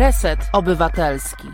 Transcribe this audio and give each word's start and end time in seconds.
Reset 0.00 0.40
Obywatelski. 0.52 1.48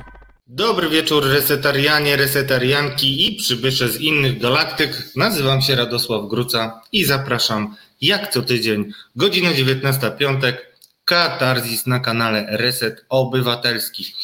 Dobry 0.47 0.89
wieczór 0.89 1.25
resetarianie, 1.25 2.17
resetarianki 2.17 3.27
i 3.27 3.37
przybysze 3.37 3.89
z 3.89 4.01
innych 4.01 4.41
galaktyk. 4.41 5.13
Nazywam 5.17 5.63
się 5.63 5.77
Radosław 5.77 6.29
Gruca 6.29 6.81
i 6.93 7.05
zapraszam 7.05 7.77
jak 8.01 8.33
co 8.33 8.43
tydzień, 8.43 8.93
godzina 9.17 9.55
19 9.55 10.11
piątek, 10.11 10.79
katarzis 11.05 11.87
na 11.87 12.01
kanale 12.01 12.47
Reset 12.49 13.05
Obywatelski. 13.09 14.15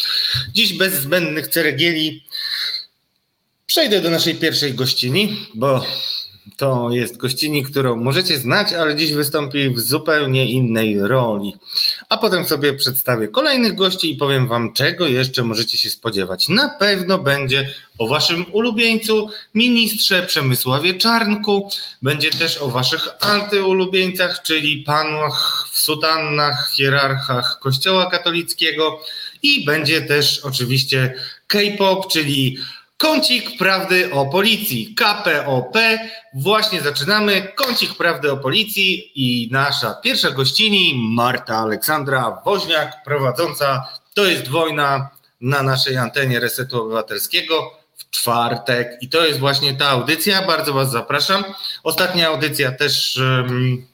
Dziś 0.52 0.78
bez 0.78 0.94
zbędnych 0.94 1.48
ceregieli 1.48 2.24
przejdę 3.66 4.00
do 4.00 4.10
naszej 4.10 4.34
pierwszej 4.34 4.74
gościni, 4.74 5.46
bo 5.54 5.86
to 6.56 6.90
jest 6.90 7.16
gościni, 7.16 7.64
którą 7.64 7.96
możecie 7.96 8.38
znać, 8.38 8.72
ale 8.72 8.96
dziś 8.96 9.12
wystąpi 9.12 9.70
w 9.70 9.80
zupełnie 9.80 10.46
innej 10.46 11.00
roli. 11.00 11.54
A 12.08 12.16
potem 12.16 12.44
sobie 12.44 12.72
przedstawię 12.72 13.28
kolejnych 13.28 13.74
gości 13.74 14.12
i 14.12 14.16
powiem 14.16 14.48
wam, 14.48 14.72
czego 14.72 15.06
jeszcze 15.06 15.42
możecie 15.42 15.78
się 15.78 15.90
spodziewać. 15.90 16.48
Na 16.48 16.68
pewno 16.68 17.18
będzie 17.18 17.74
o 17.98 18.08
waszym 18.08 18.44
ulubieńcu, 18.52 19.28
ministrze 19.54 20.22
Przemysławie 20.22 20.94
Czarnku. 20.94 21.70
Będzie 22.02 22.30
też 22.30 22.58
o 22.58 22.68
waszych 22.68 23.08
antyulubieńcach, 23.20 24.42
czyli 24.42 24.82
panach 24.82 25.68
w 25.72 25.78
sutannach, 25.78 26.70
hierarchach 26.72 27.58
Kościoła 27.60 28.10
katolickiego. 28.10 29.00
I 29.42 29.64
będzie 29.64 30.00
też 30.00 30.38
oczywiście 30.38 31.14
K-pop, 31.46 32.12
czyli 32.12 32.58
Kącik 33.02 33.58
Prawdy 33.58 34.12
o 34.12 34.26
Policji, 34.26 34.94
KPOP. 34.94 35.76
Właśnie 36.34 36.80
zaczynamy. 36.80 37.52
Kącik 37.54 37.94
Prawdy 37.94 38.32
o 38.32 38.36
Policji 38.36 39.12
i 39.14 39.48
nasza 39.52 39.94
pierwsza 39.94 40.30
gościni, 40.30 40.94
Marta 41.14 41.56
Aleksandra 41.56 42.42
Woźniak, 42.44 43.04
prowadząca 43.04 43.88
To 44.14 44.24
jest 44.24 44.48
wojna 44.48 45.10
na 45.40 45.62
naszej 45.62 45.96
antenie 45.96 46.40
Resetu 46.40 46.82
Obywatelskiego 46.82 47.72
w 47.96 48.10
czwartek. 48.10 48.98
I 49.00 49.08
to 49.08 49.26
jest 49.26 49.38
właśnie 49.38 49.74
ta 49.74 49.88
audycja. 49.88 50.42
Bardzo 50.42 50.72
Was 50.72 50.90
zapraszam. 50.90 51.44
Ostatnia 51.82 52.28
audycja 52.28 52.72
też. 52.72 53.16
Um, 53.16 53.86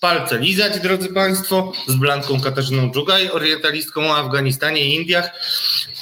palce 0.00 0.38
lizać, 0.38 0.80
drodzy 0.80 1.08
Państwo, 1.08 1.72
z 1.86 1.94
Blanką 1.94 2.40
Katarzyną 2.40 2.90
Dżugaj, 2.90 3.30
orientalistką 3.30 4.06
o 4.06 4.16
Afganistanie 4.16 4.84
i 4.84 4.94
Indiach, 4.94 5.30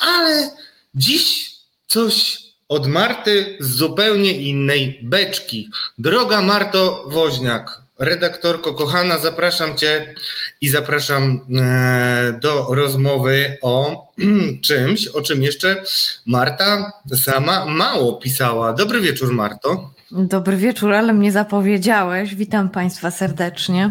ale 0.00 0.50
dziś 0.94 1.48
coś 1.88 2.47
od 2.68 2.86
Marty 2.86 3.56
z 3.60 3.70
zupełnie 3.70 4.32
innej 4.32 5.00
beczki. 5.02 5.70
Droga 5.98 6.42
Marto 6.42 7.04
Woźniak, 7.06 7.82
redaktorko 7.98 8.74
kochana, 8.74 9.18
zapraszam 9.18 9.76
Cię 9.76 10.14
i 10.60 10.68
zapraszam 10.68 11.40
e, 11.56 12.38
do 12.42 12.66
rozmowy 12.74 13.58
o 13.62 14.06
czymś, 14.66 15.06
o 15.06 15.20
czym 15.20 15.42
jeszcze 15.42 15.82
Marta 16.26 16.92
sama 17.16 17.66
mało 17.66 18.12
pisała. 18.12 18.72
Dobry 18.72 19.00
wieczór, 19.00 19.32
Marto. 19.32 19.90
Dobry 20.10 20.56
wieczór, 20.56 20.92
ale 20.92 21.12
mnie 21.12 21.32
zapowiedziałeś. 21.32 22.34
Witam 22.34 22.70
Państwa 22.70 23.10
serdecznie. 23.10 23.90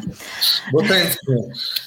Bo 0.74 0.82
tęsknię. 0.82 1.36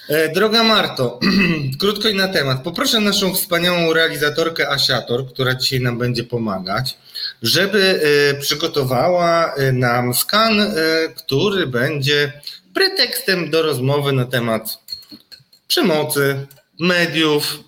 E, 0.08 0.32
droga 0.32 0.62
Marto, 0.62 1.20
krótko 1.80 2.08
i 2.08 2.14
na 2.14 2.28
temat. 2.28 2.62
Poproszę 2.62 3.00
naszą 3.00 3.34
wspaniałą 3.34 3.92
realizatorkę 3.92 4.68
Asiator, 4.68 5.26
która 5.26 5.54
dzisiaj 5.54 5.80
nam 5.80 5.98
będzie 5.98 6.24
pomagać, 6.24 6.98
żeby 7.42 8.00
e, 8.02 8.34
przygotowała 8.40 9.54
e, 9.54 9.72
nam 9.72 10.14
skan, 10.14 10.74
który 11.16 11.66
będzie 11.66 12.32
pretekstem 12.74 13.50
do 13.50 13.62
rozmowy 13.62 14.12
na 14.12 14.24
temat 14.24 14.78
przemocy, 15.68 16.46
mediów, 16.80 17.58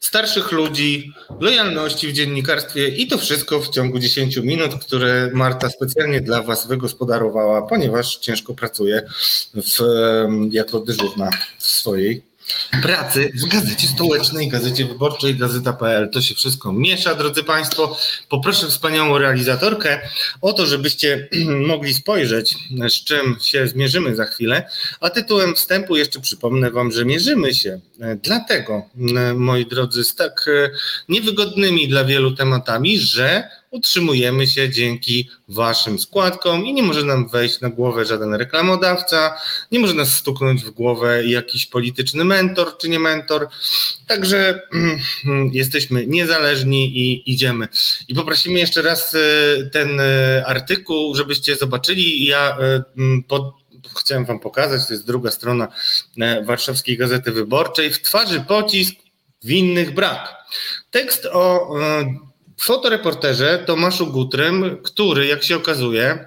starszych 0.00 0.52
ludzi, 0.52 1.12
lojalności 1.40 2.08
w 2.08 2.12
dziennikarstwie 2.12 2.88
i 2.88 3.06
to 3.06 3.18
wszystko 3.18 3.60
w 3.60 3.68
ciągu 3.68 3.98
10 3.98 4.36
minut, 4.36 4.74
które 4.74 5.30
Marta 5.34 5.70
specjalnie 5.70 6.20
dla 6.20 6.42
Was 6.42 6.66
wygospodarowała, 6.66 7.62
ponieważ 7.62 8.16
ciężko 8.16 8.54
pracuje 8.54 9.02
w, 9.54 9.78
jako 10.50 10.80
dyżurna 10.80 11.30
w 11.58 11.66
swojej 11.66 12.29
pracy 12.82 13.32
w 13.34 13.48
Gazecie 13.48 13.86
Stołecznej, 13.86 14.48
Gazecie 14.48 14.84
Wyborczej, 14.84 15.34
Gazeta.pl. 15.34 16.10
To 16.10 16.22
się 16.22 16.34
wszystko 16.34 16.72
miesza, 16.72 17.14
drodzy 17.14 17.44
Państwo. 17.44 17.98
Poproszę 18.28 18.66
wspaniałą 18.66 19.18
realizatorkę 19.18 20.00
o 20.40 20.52
to, 20.52 20.66
żebyście 20.66 21.28
mogli 21.72 21.94
spojrzeć, 21.94 22.54
z 22.88 23.04
czym 23.04 23.36
się 23.40 23.68
zmierzymy 23.68 24.16
za 24.16 24.24
chwilę. 24.24 24.70
A 25.00 25.10
tytułem 25.10 25.54
wstępu 25.54 25.96
jeszcze 25.96 26.20
przypomnę 26.20 26.70
Wam, 26.70 26.92
że 26.92 27.04
mierzymy 27.04 27.54
się 27.54 27.80
e, 28.00 28.16
dlatego, 28.16 28.82
moi 29.34 29.66
drodzy, 29.66 30.04
z 30.04 30.14
tak 30.14 30.48
e, 30.48 30.70
niewygodnymi 31.08 31.88
dla 31.88 32.04
wielu 32.04 32.30
tematami, 32.30 32.98
że 32.98 33.59
utrzymujemy 33.70 34.46
się 34.46 34.70
dzięki 34.70 35.30
Waszym 35.48 35.98
składkom 35.98 36.66
i 36.66 36.72
nie 36.72 36.82
może 36.82 37.04
nam 37.04 37.28
wejść 37.28 37.60
na 37.60 37.68
głowę 37.68 38.04
żaden 38.04 38.34
reklamodawca, 38.34 39.36
nie 39.72 39.78
może 39.78 39.94
nas 39.94 40.14
stuknąć 40.14 40.64
w 40.64 40.70
głowę 40.70 41.26
jakiś 41.26 41.66
polityczny 41.66 42.24
mentor 42.24 42.78
czy 42.78 42.88
nie 42.88 42.98
mentor. 42.98 43.48
Także 44.06 44.62
mm, 44.72 45.50
jesteśmy 45.52 46.06
niezależni 46.06 46.98
i 46.98 47.32
idziemy. 47.32 47.68
I 48.08 48.14
poprosimy 48.14 48.58
jeszcze 48.58 48.82
raz 48.82 49.14
e, 49.14 49.18
ten 49.72 50.00
e, 50.00 50.44
artykuł, 50.46 51.14
żebyście 51.14 51.56
zobaczyli. 51.56 52.26
Ja 52.26 52.58
e, 52.58 52.82
pod, 53.28 53.54
chciałem 54.00 54.24
Wam 54.24 54.40
pokazać, 54.40 54.86
to 54.86 54.92
jest 54.92 55.06
druga 55.06 55.30
strona 55.30 55.68
Warszawskiej 56.44 56.96
Gazety 56.96 57.32
Wyborczej. 57.32 57.90
W 57.90 58.02
twarzy 58.02 58.40
pocisk, 58.40 58.94
winnych 59.44 59.94
brak. 59.94 60.34
Tekst 60.90 61.26
o 61.32 61.74
fotoreporterze 62.60 63.64
Tomaszu 63.66 64.06
Gutrym, 64.06 64.78
który, 64.82 65.26
jak 65.26 65.44
się 65.44 65.56
okazuje, 65.56 66.26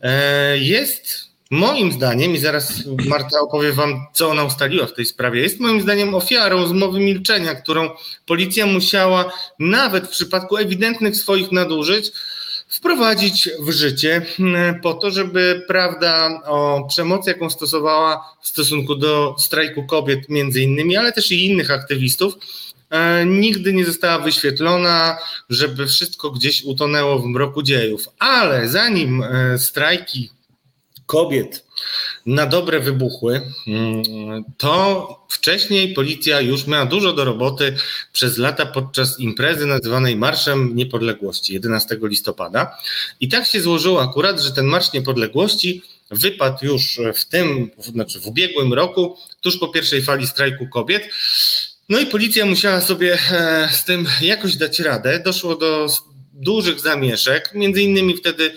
e, 0.00 0.58
jest 0.58 1.34
moim 1.50 1.92
zdaniem, 1.92 2.34
i 2.34 2.38
zaraz 2.38 2.82
Marta 3.08 3.40
opowie 3.40 3.72
wam, 3.72 4.06
co 4.12 4.30
ona 4.30 4.44
ustaliła 4.44 4.86
w 4.86 4.94
tej 4.94 5.06
sprawie, 5.06 5.40
jest 5.40 5.60
moim 5.60 5.80
zdaniem 5.80 6.14
ofiarą 6.14 6.66
zmowy 6.66 7.00
milczenia, 7.00 7.54
którą 7.54 7.90
policja 8.26 8.66
musiała 8.66 9.32
nawet 9.58 10.06
w 10.06 10.10
przypadku 10.10 10.56
ewidentnych 10.56 11.16
swoich 11.16 11.52
nadużyć 11.52 12.12
wprowadzić 12.68 13.48
w 13.60 13.70
życie 13.70 14.26
e, 14.56 14.74
po 14.82 14.94
to, 14.94 15.10
żeby 15.10 15.64
prawda 15.68 16.40
o 16.46 16.86
przemocy, 16.88 17.30
jaką 17.30 17.50
stosowała 17.50 18.36
w 18.42 18.48
stosunku 18.48 18.94
do 18.94 19.36
strajku 19.38 19.86
kobiet 19.86 20.28
między 20.28 20.60
innymi, 20.60 20.96
ale 20.96 21.12
też 21.12 21.32
i 21.32 21.46
innych 21.46 21.70
aktywistów, 21.70 22.34
nigdy 23.26 23.72
nie 23.72 23.84
została 23.84 24.18
wyświetlona, 24.18 25.18
żeby 25.50 25.86
wszystko 25.86 26.30
gdzieś 26.30 26.64
utonęło 26.64 27.18
w 27.18 27.26
mroku 27.26 27.62
dziejów. 27.62 28.08
Ale 28.18 28.68
zanim 28.68 29.22
e, 29.22 29.58
strajki 29.58 30.30
kobiet 31.06 31.64
na 32.26 32.46
dobre 32.46 32.80
wybuchły, 32.80 33.42
mm, 33.66 34.02
to 34.56 35.26
wcześniej 35.28 35.94
policja 35.94 36.40
już 36.40 36.66
miała 36.66 36.86
dużo 36.86 37.12
do 37.12 37.24
roboty 37.24 37.76
przez 38.12 38.38
lata 38.38 38.66
podczas 38.66 39.20
imprezy 39.20 39.66
nazywanej 39.66 40.16
Marszem 40.16 40.76
Niepodległości 40.76 41.54
11 41.54 41.98
listopada. 42.02 42.78
I 43.20 43.28
tak 43.28 43.46
się 43.46 43.60
złożyło 43.60 44.02
akurat, 44.02 44.40
że 44.40 44.52
ten 44.52 44.66
Marsz 44.66 44.92
Niepodległości 44.92 45.82
wypadł 46.10 46.66
już 46.66 47.00
w 47.14 47.24
tym, 47.24 47.70
znaczy 47.78 48.20
w 48.20 48.26
ubiegłym 48.26 48.72
roku, 48.72 49.18
tuż 49.40 49.58
po 49.58 49.68
pierwszej 49.68 50.02
fali 50.02 50.26
strajku 50.26 50.68
kobiet. 50.68 51.10
No 51.88 52.00
i 52.00 52.06
policja 52.06 52.46
musiała 52.46 52.80
sobie 52.80 53.18
e, 53.30 53.68
z 53.72 53.84
tym 53.84 54.06
jakoś 54.20 54.56
dać 54.56 54.80
radę. 54.80 55.20
Doszło 55.24 55.56
do 55.56 55.86
dużych 56.32 56.80
zamieszek, 56.80 57.50
między 57.54 57.82
innymi 57.82 58.16
wtedy 58.16 58.54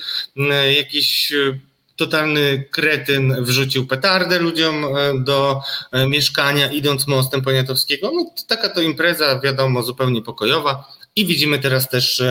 jakiś 0.78 1.32
e, 1.32 1.60
totalny 1.96 2.64
kretyn 2.72 3.36
wrzucił 3.44 3.88
petardę 3.88 4.40
ludziom 4.40 4.86
e, 4.86 5.20
do 5.20 5.62
mieszkania, 6.08 6.72
idąc 6.72 7.08
mostem 7.08 7.42
Poniatowskiego. 7.42 8.12
No, 8.16 8.32
taka 8.48 8.70
to 8.70 8.82
impreza, 8.82 9.40
wiadomo, 9.40 9.84
zupełnie 9.84 10.22
pokojowa. 10.22 10.98
I 11.16 11.26
widzimy 11.26 11.60
teraz 11.60 11.90
też 11.90 12.24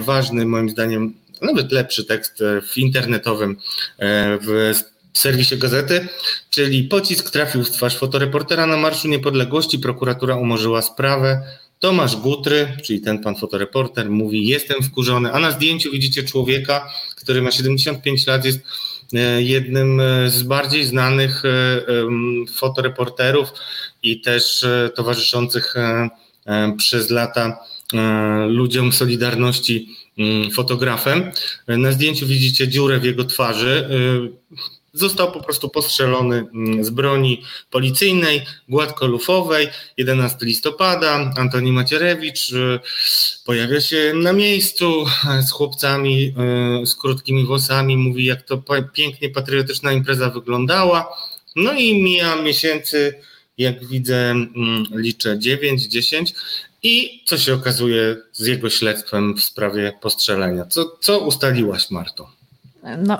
ważny, 0.00 0.46
moim 0.46 0.70
zdaniem, 0.70 1.14
nawet 1.42 1.72
lepszy 1.72 2.04
tekst 2.04 2.42
w 2.72 2.78
internetowym 2.78 3.56
w 4.40 4.74
w 5.18 5.20
serwisie 5.20 5.56
gazety, 5.56 6.08
czyli 6.50 6.84
pocisk 6.84 7.30
trafił 7.30 7.64
w 7.64 7.70
twarz 7.70 7.96
fotoreportera 7.96 8.66
na 8.66 8.76
Marszu 8.76 9.08
Niepodległości, 9.08 9.78
prokuratura 9.78 10.36
umorzyła 10.36 10.82
sprawę. 10.82 11.42
Tomasz 11.78 12.16
Gutry, 12.16 12.76
czyli 12.84 13.00
ten 13.00 13.22
pan 13.22 13.36
fotoreporter, 13.36 14.10
mówi: 14.10 14.46
Jestem 14.46 14.82
wkurzony. 14.82 15.32
A 15.32 15.38
na 15.38 15.50
zdjęciu 15.50 15.90
widzicie 15.90 16.22
człowieka, 16.22 16.92
który 17.16 17.42
ma 17.42 17.50
75 17.50 18.26
lat, 18.26 18.44
jest 18.44 18.58
e, 19.14 19.42
jednym 19.42 20.00
e, 20.00 20.30
z 20.30 20.42
bardziej 20.42 20.84
znanych 20.84 21.44
e, 21.44 21.48
fotoreporterów 22.52 23.48
i 24.02 24.20
też 24.20 24.66
towarzyszących 24.94 25.74
przez 26.76 27.10
lata 27.10 27.58
ludziom 28.48 28.92
Solidarności 28.92 29.96
mm, 30.18 30.50
fotografem. 30.50 31.30
Na 31.68 31.92
zdjęciu 31.92 32.26
widzicie 32.26 32.68
dziurę 32.68 32.98
w 32.98 33.04
jego 33.04 33.24
twarzy 33.24 33.88
został 34.92 35.32
po 35.32 35.40
prostu 35.40 35.68
postrzelony 35.68 36.36
mm, 36.54 36.84
z 36.84 36.90
broni 36.90 37.42
policyjnej, 37.70 38.42
gładkolufowej. 38.68 39.68
11 39.96 40.46
listopada 40.46 41.32
Antoni 41.36 41.72
Macierewicz 41.72 42.50
y, 42.52 42.80
pojawia 43.44 43.80
się 43.80 44.12
na 44.14 44.32
miejscu 44.32 45.06
z 45.46 45.50
chłopcami 45.50 46.34
y, 46.82 46.86
z 46.86 46.94
krótkimi 46.94 47.46
włosami, 47.46 47.96
mówi 47.96 48.24
jak 48.24 48.42
to 48.42 48.62
pięknie 48.92 49.30
patriotyczna 49.30 49.92
impreza 49.92 50.30
wyglądała. 50.30 51.16
No 51.56 51.72
i 51.72 52.02
mija 52.02 52.36
miesięcy, 52.36 53.14
jak 53.58 53.86
widzę, 53.86 54.30
mm, 54.30 54.84
liczę 54.94 55.38
9, 55.38 55.86
10 55.86 56.34
i 56.82 57.22
co 57.26 57.38
się 57.38 57.54
okazuje 57.54 58.16
z 58.32 58.46
jego 58.46 58.70
śledztwem 58.70 59.36
w 59.36 59.42
sprawie 59.42 59.92
postrzelenia? 60.00 60.66
Co, 60.66 60.96
co 61.00 61.18
ustaliłaś, 61.18 61.90
Marto? 61.90 62.37
No, 62.98 63.18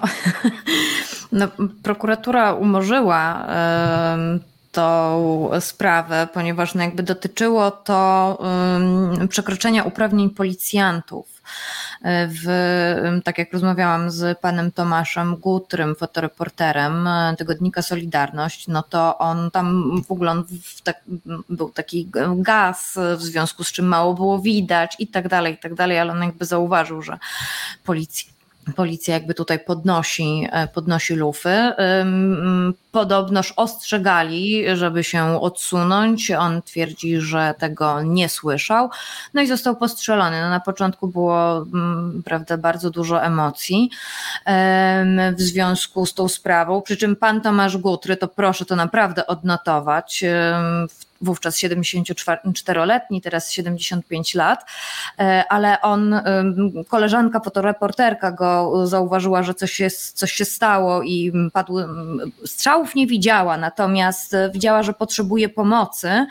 no 1.33 1.49
prokuratura 1.83 2.53
umorzyła 2.53 3.47
tą 4.73 5.51
sprawę, 5.61 6.29
ponieważ 6.33 6.75
no 6.75 6.83
jakby 6.83 7.03
dotyczyło 7.03 7.71
to 7.71 8.39
przekroczenia 9.29 9.85
uprawnień 9.85 10.31
policjantów. 10.31 11.39
W, 12.05 13.21
tak 13.25 13.39
jak 13.39 13.53
rozmawiałam 13.53 14.11
z 14.11 14.39
panem 14.39 14.73
Tomaszem 14.73 15.37
Gutrym, 15.37 15.95
fotoreporterem 15.95 17.07
e, 17.07 17.35
tygodnika 17.39 17.83
Solidarność, 17.83 18.69
no 18.69 18.83
to 18.83 19.19
on 19.19 19.51
tam 19.51 19.93
w 20.09 20.13
ogóle 20.13 20.31
on 20.31 20.45
w 20.63 20.83
tak, 20.83 21.01
był 21.49 21.71
taki 21.71 22.11
gaz, 22.37 22.99
w 23.17 23.23
związku 23.23 23.65
z 23.65 23.73
czym 23.73 23.87
mało 23.87 24.15
było 24.15 24.39
widać 24.39 24.97
i 24.99 25.07
tak 25.07 25.29
dalej, 25.29 25.55
i 25.55 25.59
tak 25.59 25.75
dalej, 25.75 25.99
ale 25.99 26.13
on 26.13 26.23
jakby 26.23 26.45
zauważył, 26.45 27.03
że 27.03 27.19
policja 27.85 28.38
policja 28.77 29.15
jakby 29.15 29.35
tutaj 29.35 29.59
podnosi, 29.59 30.49
e, 30.53 30.69
podnosi 30.69 31.15
lufy. 31.15 31.73
Podobnoż 32.93 33.53
ostrzegali, 33.57 34.65
żeby 34.75 35.05
się 35.05 35.41
odsunąć. 35.41 36.31
On 36.31 36.63
twierdzi, 36.63 37.21
że 37.21 37.55
tego 37.59 38.03
nie 38.03 38.29
słyszał. 38.29 38.91
No 39.35 39.43
i 39.43 39.47
został 39.47 39.77
postrzelony. 39.77 40.41
No 40.41 40.51
na 40.51 40.61
początku 40.61 41.09
było 41.09 41.67
prawda, 42.25 42.57
bardzo 42.57 42.91
dużo 42.91 43.23
emocji 43.23 43.91
w 45.37 45.41
związku 45.41 46.07
z 46.07 46.15
tą 46.15 46.29
sprawą. 46.29 46.83
Przy 46.83 46.97
czym 46.97 47.17
pan 47.17 47.41
Tomasz 47.41 47.77
Gutry, 47.77 48.17
to 48.17 48.29
proszę 48.29 48.65
to 48.65 48.77
naprawdę 48.77 49.27
odnotować, 49.27 50.25
w 50.91 51.08
wówczas 51.21 51.57
74-letni, 51.57 53.21
teraz 53.21 53.51
75 53.51 54.35
lat, 54.35 54.65
e, 55.19 55.45
ale 55.49 55.81
on, 55.81 56.21
koleżanka 56.89 57.41
fotoreporterka 57.41 58.33
go 58.33 58.87
zauważyła, 58.87 59.43
że 59.43 59.55
coś, 59.55 59.81
jest, 59.81 60.19
coś 60.19 60.33
się 60.33 60.45
stało 60.45 61.03
i 61.03 61.33
padł, 61.53 61.79
strzałów 62.45 62.95
nie 62.95 63.07
widziała, 63.07 63.57
natomiast 63.57 64.37
widziała, 64.53 64.83
że 64.83 64.93
potrzebuje 64.93 65.49
pomocy, 65.49 66.27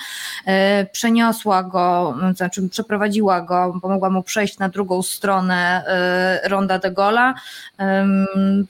e, 0.45 0.86
przeniosła 0.86 1.63
go, 1.63 2.16
znaczy 2.36 2.69
przeprowadziła 2.69 3.42
go, 3.42 3.80
pomogła 3.81 4.10
mu 4.10 4.24
przejść 4.24 4.57
na 4.57 4.69
drugą 4.69 5.01
stronę 5.01 5.83
e, 5.88 6.50
Ronda 6.50 6.80
de 6.80 6.92
Gola, 6.92 7.33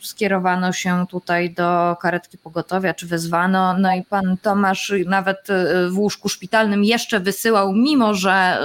skierowano 0.01 0.73
się 0.73 1.05
tutaj 1.09 1.53
do 1.53 1.97
karetki 2.01 2.37
pogotowia, 2.37 2.93
czy 2.93 3.07
wezwano, 3.07 3.77
no 3.77 3.95
i 3.95 4.03
pan 4.03 4.37
Tomasz 4.41 4.93
nawet 5.05 5.47
w 5.89 5.99
łóżku 6.07 6.29
szpitalnym 6.29 6.83
jeszcze 6.83 7.19
wysyłał, 7.19 7.73
mimo 7.73 8.13
że 8.13 8.59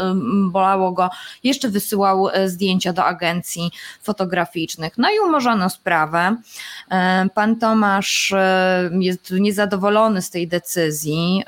bolało 0.51 0.93
go, 0.93 1.11
jeszcze 1.45 1.69
wysyłał 1.69 2.29
e, 2.29 2.49
zdjęcia 2.49 2.93
do 2.93 3.05
agencji 3.05 3.71
fotograficznych. 4.03 4.99
No 4.99 5.09
i 5.11 5.19
umorzono 5.19 5.71
sprawę. 5.71 6.37
E, 6.91 7.27
pan 7.35 7.57
Tomasz 7.57 8.33
e, 8.33 8.91
jest 8.93 9.31
niezadowolony 9.31 10.23
z 10.23 10.31
tej 10.31 10.49
decyzji. 10.49 11.45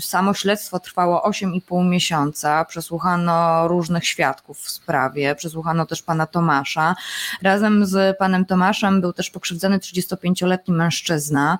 Samo 0.00 0.34
śledztwo 0.34 0.80
trwało 0.80 1.30
8,5 1.30 1.88
miesiąca. 1.88 2.64
Przesłuchano 2.64 3.68
różnych 3.68 4.06
świadków 4.06 4.58
w 4.58 4.70
sprawie, 4.70 5.34
przesłuchano 5.34 5.86
też 5.86 6.02
pana 6.02 6.26
Tomasza. 6.26 6.94
Razem 7.42 7.86
z 7.86 8.18
panem 8.18 8.44
Tomaszem 8.44 9.00
był 9.00 9.12
też 9.12 9.30
pokrzywdzony 9.30 9.78
35-letni 9.78 10.74
mężczyzna 10.74 11.58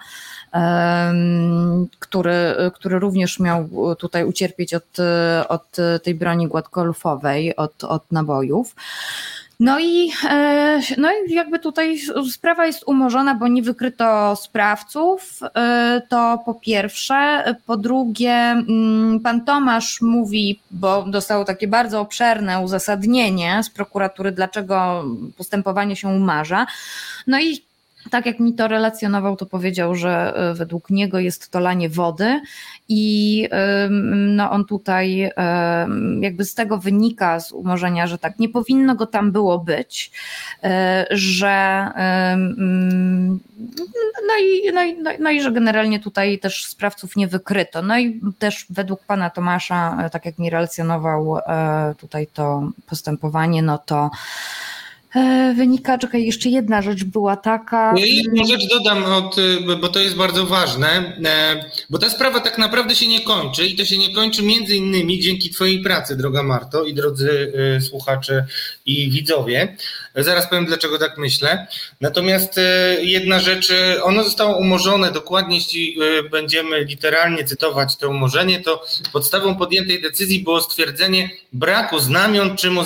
który, 1.99 2.55
który 2.75 2.99
również 2.99 3.41
miał 3.41 3.69
tutaj 3.99 4.25
ucierpieć 4.25 4.75
od, 4.75 4.97
od 5.49 5.77
tej 6.03 6.15
broni 6.15 6.49
gładkolfowej, 6.49 7.57
od, 7.57 7.85
od 7.85 8.13
nabojów. 8.13 8.75
No 9.61 9.81
i, 9.81 10.13
e, 10.31 10.81
no 10.99 11.09
i 11.13 11.33
jakby 11.33 11.59
tutaj 11.59 11.99
sprawa 12.33 12.67
jest 12.67 12.83
umorzona, 12.87 13.35
bo 13.35 13.49
nie 13.49 13.63
wykryto 13.63 14.37
sprawców. 14.37 15.41
E, 15.55 16.03
to 16.09 16.43
po 16.45 16.55
pierwsze. 16.55 17.45
Po 17.67 17.77
drugie, 17.77 18.33
mm, 18.33 19.21
pan 19.21 19.45
Tomasz 19.45 20.01
mówi, 20.01 20.61
bo 20.71 21.03
dostało 21.03 21.45
takie 21.45 21.69
bardzo 21.69 22.01
obszerne 22.01 22.61
uzasadnienie 22.61 23.63
z 23.63 23.71
prokuratury, 23.71 24.33
dlaczego 24.33 25.05
postępowanie 25.37 25.97
się 25.97 26.09
umarza. 26.09 26.67
No 27.27 27.41
i 27.41 27.67
tak 28.11 28.27
jak 28.27 28.41
mi 28.41 28.55
to 28.55 28.69
relacjonował, 28.69 29.37
to 29.37 29.47
powiedział, 29.47 29.95
że 29.95 30.33
e, 30.37 30.55
według 30.55 30.91
niego 30.91 31.19
jest 31.19 31.51
to 31.51 31.61
lanie 31.61 31.89
wody 31.89 32.41
i 32.89 33.49
no 34.11 34.51
on 34.51 34.65
tutaj 34.65 35.31
jakby 36.21 36.45
z 36.45 36.55
tego 36.55 36.79
wynika 36.79 37.41
z 37.41 37.53
umorzenia, 37.53 38.07
że 38.07 38.19
tak 38.19 38.39
nie 38.39 38.49
powinno 38.49 38.95
go 38.95 39.07
tam 39.07 39.33
było 39.33 39.59
być, 39.59 40.11
e, 40.63 41.07
że 41.11 41.87
no 44.27 44.37
i, 44.43 44.73
no, 44.73 44.83
i, 44.83 45.03
no, 45.03 45.11
no 45.21 45.31
i 45.31 45.41
że 45.41 45.53
generalnie 45.53 46.01
tutaj 46.01 46.39
też 46.39 46.67
sprawców 46.67 47.17
nie 47.17 47.29
wykryto. 47.29 47.83
No 47.83 47.99
i 47.99 48.21
też 48.39 48.67
według 48.71 49.05
pana 49.05 49.31
Tomasza, 49.31 49.99
e, 50.05 50.11
tak 50.11 50.25
jak 50.27 50.39
mi 50.39 50.51
relacjonował 50.51 51.37
tutaj 51.99 52.27
to 52.27 52.71
postępowanie, 52.87 53.63
no 53.63 53.79
to 53.79 54.11
wynika, 55.57 55.99
czekaj, 55.99 56.25
jeszcze 56.25 56.49
jedna 56.49 56.83
rzecz 56.83 57.05
była 57.05 57.37
taka. 57.37 57.95
Jedną 57.97 58.45
rzecz 58.45 58.69
dodam, 58.69 59.05
od, 59.05 59.37
bo 59.81 59.89
to 59.89 60.01
jest 60.01 60.17
bardzo 60.17 60.47
ważne, 60.47 60.89
e, 61.25 61.65
bo 61.91 61.99
ta 61.99 62.11
sprawa 62.11 62.41
tak 62.41 62.59
naprawdę 62.59 62.95
się 62.95 63.07
nie 63.07 63.21
kończy 63.21 63.67
i 63.67 63.77
to 63.77 63.85
się 63.85 63.99
nie 63.99 64.15
kończy 64.15 64.43
między 64.43 64.77
innymi 64.77 65.21
dzięki 65.21 65.51
Twojej 65.51 65.83
pracy, 65.83 66.17
droga 66.17 66.43
Marto 66.43 66.85
i 66.85 66.95
drodzy 66.95 67.53
e, 67.77 67.81
słuchacze 67.81 68.47
i 68.87 69.11
widzowie. 69.11 69.77
Zaraz 70.17 70.49
powiem, 70.49 70.67
dlaczego 70.67 70.99
tak 70.99 71.19
myślę. 71.19 71.67
Natomiast 72.01 72.61
jedna 73.01 73.41
rzecz, 73.41 73.73
ono 74.03 74.25
zostało 74.25 74.57
umorzone, 74.57 75.13
dokładnie 75.13 75.57
jeśli 75.57 75.97
będziemy 76.31 76.85
literalnie 76.85 77.45
cytować 77.45 77.97
to 77.97 78.09
umorzenie, 78.09 78.61
to 78.61 78.87
podstawą 79.13 79.57
podjętej 79.57 80.03
decyzji 80.03 80.43
było 80.43 80.61
stwierdzenie 80.61 81.31
braku 81.53 81.99
znamion 81.99 82.57
czymu 82.57 82.83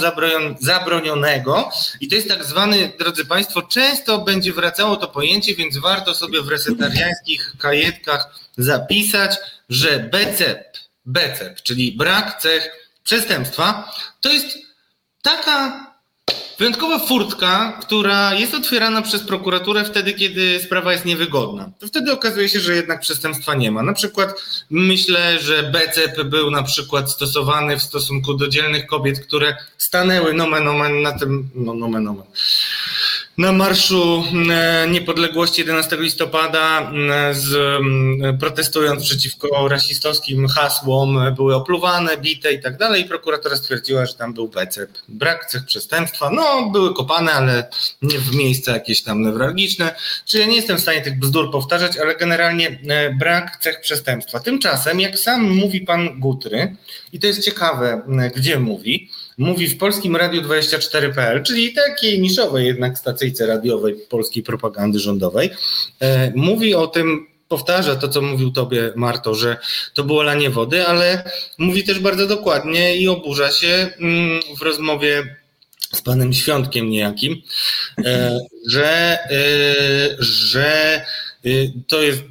zabronionego 0.60 1.70
i 2.00 2.08
to 2.08 2.14
jest 2.14 2.28
tak 2.28 2.44
zwany, 2.44 2.92
drodzy 2.98 3.24
Państwo, 3.24 3.62
często 3.62 4.18
będzie 4.18 4.52
wracało 4.52 4.96
to 4.96 5.08
pojęcie, 5.08 5.54
więc 5.54 5.78
warto 5.78 6.14
sobie 6.14 6.42
w 6.42 6.48
resetariańskich 6.48 7.54
kajetkach 7.58 8.34
zapisać, 8.58 9.36
że 9.68 9.98
BCEP, 9.98 10.78
BCEP, 11.06 11.62
czyli 11.62 11.92
brak 11.92 12.40
cech 12.40 12.70
przestępstwa, 13.04 13.92
to 14.20 14.32
jest 14.32 14.58
taka 15.22 15.89
Wyjątkowa 16.60 16.98
furtka, 16.98 17.78
która 17.80 18.34
jest 18.34 18.54
otwierana 18.54 19.02
przez 19.02 19.22
prokuraturę 19.22 19.84
wtedy, 19.84 20.12
kiedy 20.14 20.60
sprawa 20.60 20.92
jest 20.92 21.04
niewygodna. 21.04 21.70
To 21.78 21.86
wtedy 21.86 22.12
okazuje 22.12 22.48
się, 22.48 22.60
że 22.60 22.74
jednak 22.74 23.00
przestępstwa 23.00 23.54
nie 23.54 23.70
ma. 23.70 23.82
Na 23.82 23.92
przykład 23.92 24.34
myślę, 24.70 25.38
że 25.38 25.62
BCP 25.62 26.24
był 26.24 26.50
na 26.50 26.62
przykład 26.62 27.10
stosowany 27.10 27.78
w 27.78 27.82
stosunku 27.82 28.34
do 28.34 28.48
dzielnych 28.48 28.86
kobiet, 28.86 29.20
które 29.20 29.56
stanęły 29.78 30.34
nomen 30.34 30.68
omen 30.68 31.02
na 31.02 31.18
tym, 31.18 31.50
no 31.54 31.74
nomen 31.74 32.08
omen, 32.08 32.26
na 33.40 33.52
Marszu 33.52 34.24
e, 34.50 34.88
Niepodległości 34.88 35.60
11 35.60 35.96
listopada 35.96 36.92
z, 37.32 37.80
protestując 38.40 39.04
przeciwko 39.04 39.68
rasistowskim 39.68 40.48
hasłom 40.48 41.34
były 41.34 41.54
opluwane, 41.54 42.16
bite 42.16 42.52
i 42.52 42.60
tak 42.60 42.76
dalej. 42.76 43.04
Prokuratura 43.04 43.56
stwierdziła, 43.56 44.06
że 44.06 44.14
tam 44.14 44.34
był 44.34 44.48
BCP. 44.48 44.92
Brak 45.08 45.46
cech 45.46 45.64
przestępstwa. 45.64 46.30
No, 46.30 46.70
były 46.70 46.94
kopane, 46.94 47.32
ale 47.32 47.68
nie 48.02 48.18
w 48.18 48.34
miejsca 48.34 48.72
jakieś 48.72 49.02
tam 49.02 49.22
newralgiczne. 49.22 49.94
Czyli 50.24 50.42
ja 50.42 50.50
nie 50.50 50.56
jestem 50.56 50.76
w 50.78 50.80
stanie 50.80 51.00
tych 51.00 51.18
bzdur 51.18 51.50
powtarzać, 51.52 51.98
ale 51.98 52.16
generalnie 52.16 52.80
e, 52.88 53.14
brak 53.14 53.56
cech 53.60 53.80
przestępstwa. 53.80 54.40
Tymczasem, 54.40 55.00
jak 55.00 55.18
sam 55.18 55.50
mówi 55.50 55.80
pan 55.80 56.20
Gutry, 56.20 56.76
i 57.12 57.20
to 57.20 57.26
jest 57.26 57.44
ciekawe, 57.44 58.02
gdzie 58.36 58.58
mówi, 58.58 59.10
mówi 59.40 59.68
w 59.68 59.78
Polskim 59.78 60.16
Radiu 60.16 60.42
24.pl, 60.42 61.42
czyli 61.42 61.72
takiej 61.72 62.20
niszowej 62.20 62.66
jednak 62.66 62.98
stacyjce 62.98 63.46
radiowej 63.46 63.94
polskiej 64.08 64.42
propagandy 64.42 64.98
rządowej. 64.98 65.50
E, 66.00 66.32
mówi 66.36 66.74
o 66.74 66.86
tym, 66.86 67.26
powtarza 67.48 67.96
to, 67.96 68.08
co 68.08 68.22
mówił 68.22 68.50
tobie 68.50 68.92
Marto, 68.96 69.34
że 69.34 69.56
to 69.94 70.04
było 70.04 70.22
lanie 70.22 70.50
wody, 70.50 70.86
ale 70.86 71.30
mówi 71.58 71.84
też 71.84 71.98
bardzo 71.98 72.26
dokładnie 72.26 72.96
i 72.96 73.08
oburza 73.08 73.50
się 73.50 73.90
mm, 74.00 74.40
w 74.58 74.62
rozmowie 74.62 75.36
z 75.94 76.02
panem 76.02 76.32
Świątkiem 76.32 76.90
niejakim, 76.90 77.42
e, 78.04 78.38
że, 78.72 79.18
e, 79.30 80.16
że 80.18 81.04
to 81.86 82.02
jest 82.02 82.22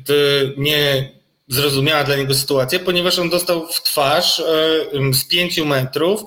niezrozumiała 0.57 2.03
dla 2.03 2.15
niego 2.15 2.33
sytuacja, 2.33 2.79
ponieważ 2.79 3.19
on 3.19 3.29
dostał 3.29 3.67
w 3.67 3.83
twarz 3.83 4.41
z 5.13 5.25
pięciu 5.25 5.65
metrów 5.65 6.23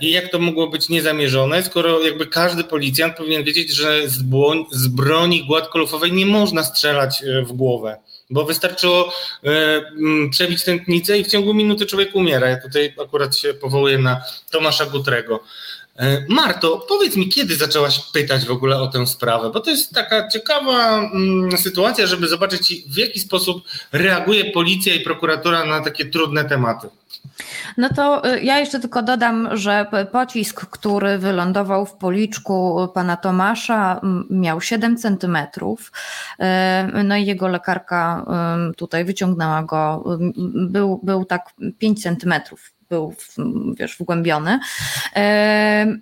i 0.00 0.10
jak 0.10 0.28
to 0.28 0.38
mogło 0.38 0.66
być 0.66 0.88
niezamierzone, 0.88 1.62
skoro 1.62 2.00
jakby 2.00 2.26
każdy 2.26 2.64
policjant 2.64 3.16
powinien 3.16 3.44
wiedzieć, 3.44 3.70
że 3.70 4.08
z, 4.08 4.22
z 4.70 4.88
broni 4.88 5.46
gładkolufowej 5.46 6.12
nie 6.12 6.26
można 6.26 6.64
strzelać 6.64 7.22
w 7.46 7.52
głowę 7.52 7.96
bo 8.30 8.44
wystarczyło 8.44 9.12
przebić 10.30 10.64
tętnicę 10.64 11.18
i 11.18 11.24
w 11.24 11.28
ciągu 11.28 11.54
minuty 11.54 11.86
człowiek 11.86 12.14
umiera. 12.14 12.48
Ja 12.48 12.60
tutaj 12.62 12.94
akurat 13.02 13.36
się 13.36 13.54
powołuję 13.54 13.98
na 13.98 14.22
Tomasza 14.50 14.86
Gutrego. 14.86 15.40
E, 16.00 16.24
Marto, 16.28 16.86
powiedz 16.88 17.16
mi, 17.16 17.28
kiedy 17.28 17.56
zaczęłaś 17.56 18.10
pytać 18.12 18.44
w 18.46 18.50
ogóle 18.50 18.80
o 18.80 18.86
tę 18.86 19.06
sprawę? 19.06 19.50
Bo 19.50 19.60
to 19.60 19.70
jest 19.70 19.94
taka 19.94 20.28
ciekawa 20.28 20.98
mm, 20.98 21.58
sytuacja, 21.58 22.06
żeby 22.06 22.28
zobaczyć, 22.28 22.84
w 22.88 22.96
jaki 22.96 23.20
sposób 23.20 23.62
reaguje 23.92 24.44
policja 24.44 24.94
i 24.94 25.00
prokuratura 25.00 25.64
na 25.64 25.80
takie 25.80 26.04
trudne 26.06 26.44
tematy. 26.44 26.88
No 27.76 27.88
to 27.96 28.34
y, 28.34 28.40
ja 28.40 28.58
jeszcze 28.58 28.80
tylko 28.80 29.02
dodam, 29.02 29.48
że 29.52 29.86
pocisk, 30.12 30.66
który 30.66 31.18
wylądował 31.18 31.86
w 31.86 31.94
policzku 31.94 32.88
pana 32.94 33.16
Tomasza, 33.16 34.00
miał 34.30 34.60
7 34.60 34.96
centymetrów. 34.96 35.92
Y, 36.40 37.04
no 37.04 37.16
i 37.16 37.26
jego 37.26 37.48
lekarka 37.48 38.26
y, 38.70 38.74
tutaj 38.74 39.04
wyciągnęła 39.04 39.62
go, 39.62 40.04
był, 40.54 41.00
był 41.02 41.24
tak 41.24 41.42
5 41.78 42.02
centymetrów 42.02 42.79
był 42.90 43.14
wiesz, 43.74 43.96
wgłębiony. 43.96 44.58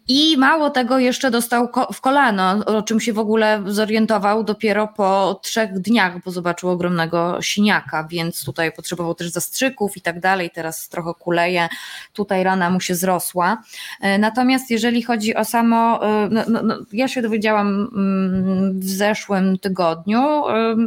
I 0.08 0.36
mało 0.38 0.70
tego, 0.70 0.98
jeszcze 0.98 1.30
dostał 1.30 1.68
w 1.92 2.00
kolano, 2.00 2.64
o 2.66 2.82
czym 2.82 3.00
się 3.00 3.12
w 3.12 3.18
ogóle 3.18 3.62
zorientował 3.66 4.44
dopiero 4.44 4.88
po 4.88 5.40
trzech 5.42 5.78
dniach, 5.78 6.22
bo 6.24 6.30
zobaczył 6.30 6.70
ogromnego 6.70 7.42
siniaka, 7.42 8.04
więc 8.04 8.44
tutaj 8.44 8.72
potrzebował 8.72 9.14
też 9.14 9.28
zastrzyków 9.28 9.96
i 9.96 10.00
tak 10.00 10.20
dalej. 10.20 10.50
Teraz 10.50 10.88
trochę 10.88 11.14
kuleje, 11.18 11.68
tutaj 12.12 12.44
rana 12.44 12.70
mu 12.70 12.80
się 12.80 12.94
zrosła. 12.94 13.62
E, 14.00 14.18
natomiast 14.18 14.70
jeżeli 14.70 15.02
chodzi 15.02 15.34
o 15.34 15.44
samo, 15.44 16.06
e, 16.06 16.28
no, 16.30 16.42
no, 16.48 16.62
no, 16.62 16.78
ja 16.92 17.08
się 17.08 17.22
dowiedziałam 17.22 17.68
mm, 17.68 18.80
w 18.80 18.88
zeszłym 18.88 19.58
tygodniu 19.58 20.42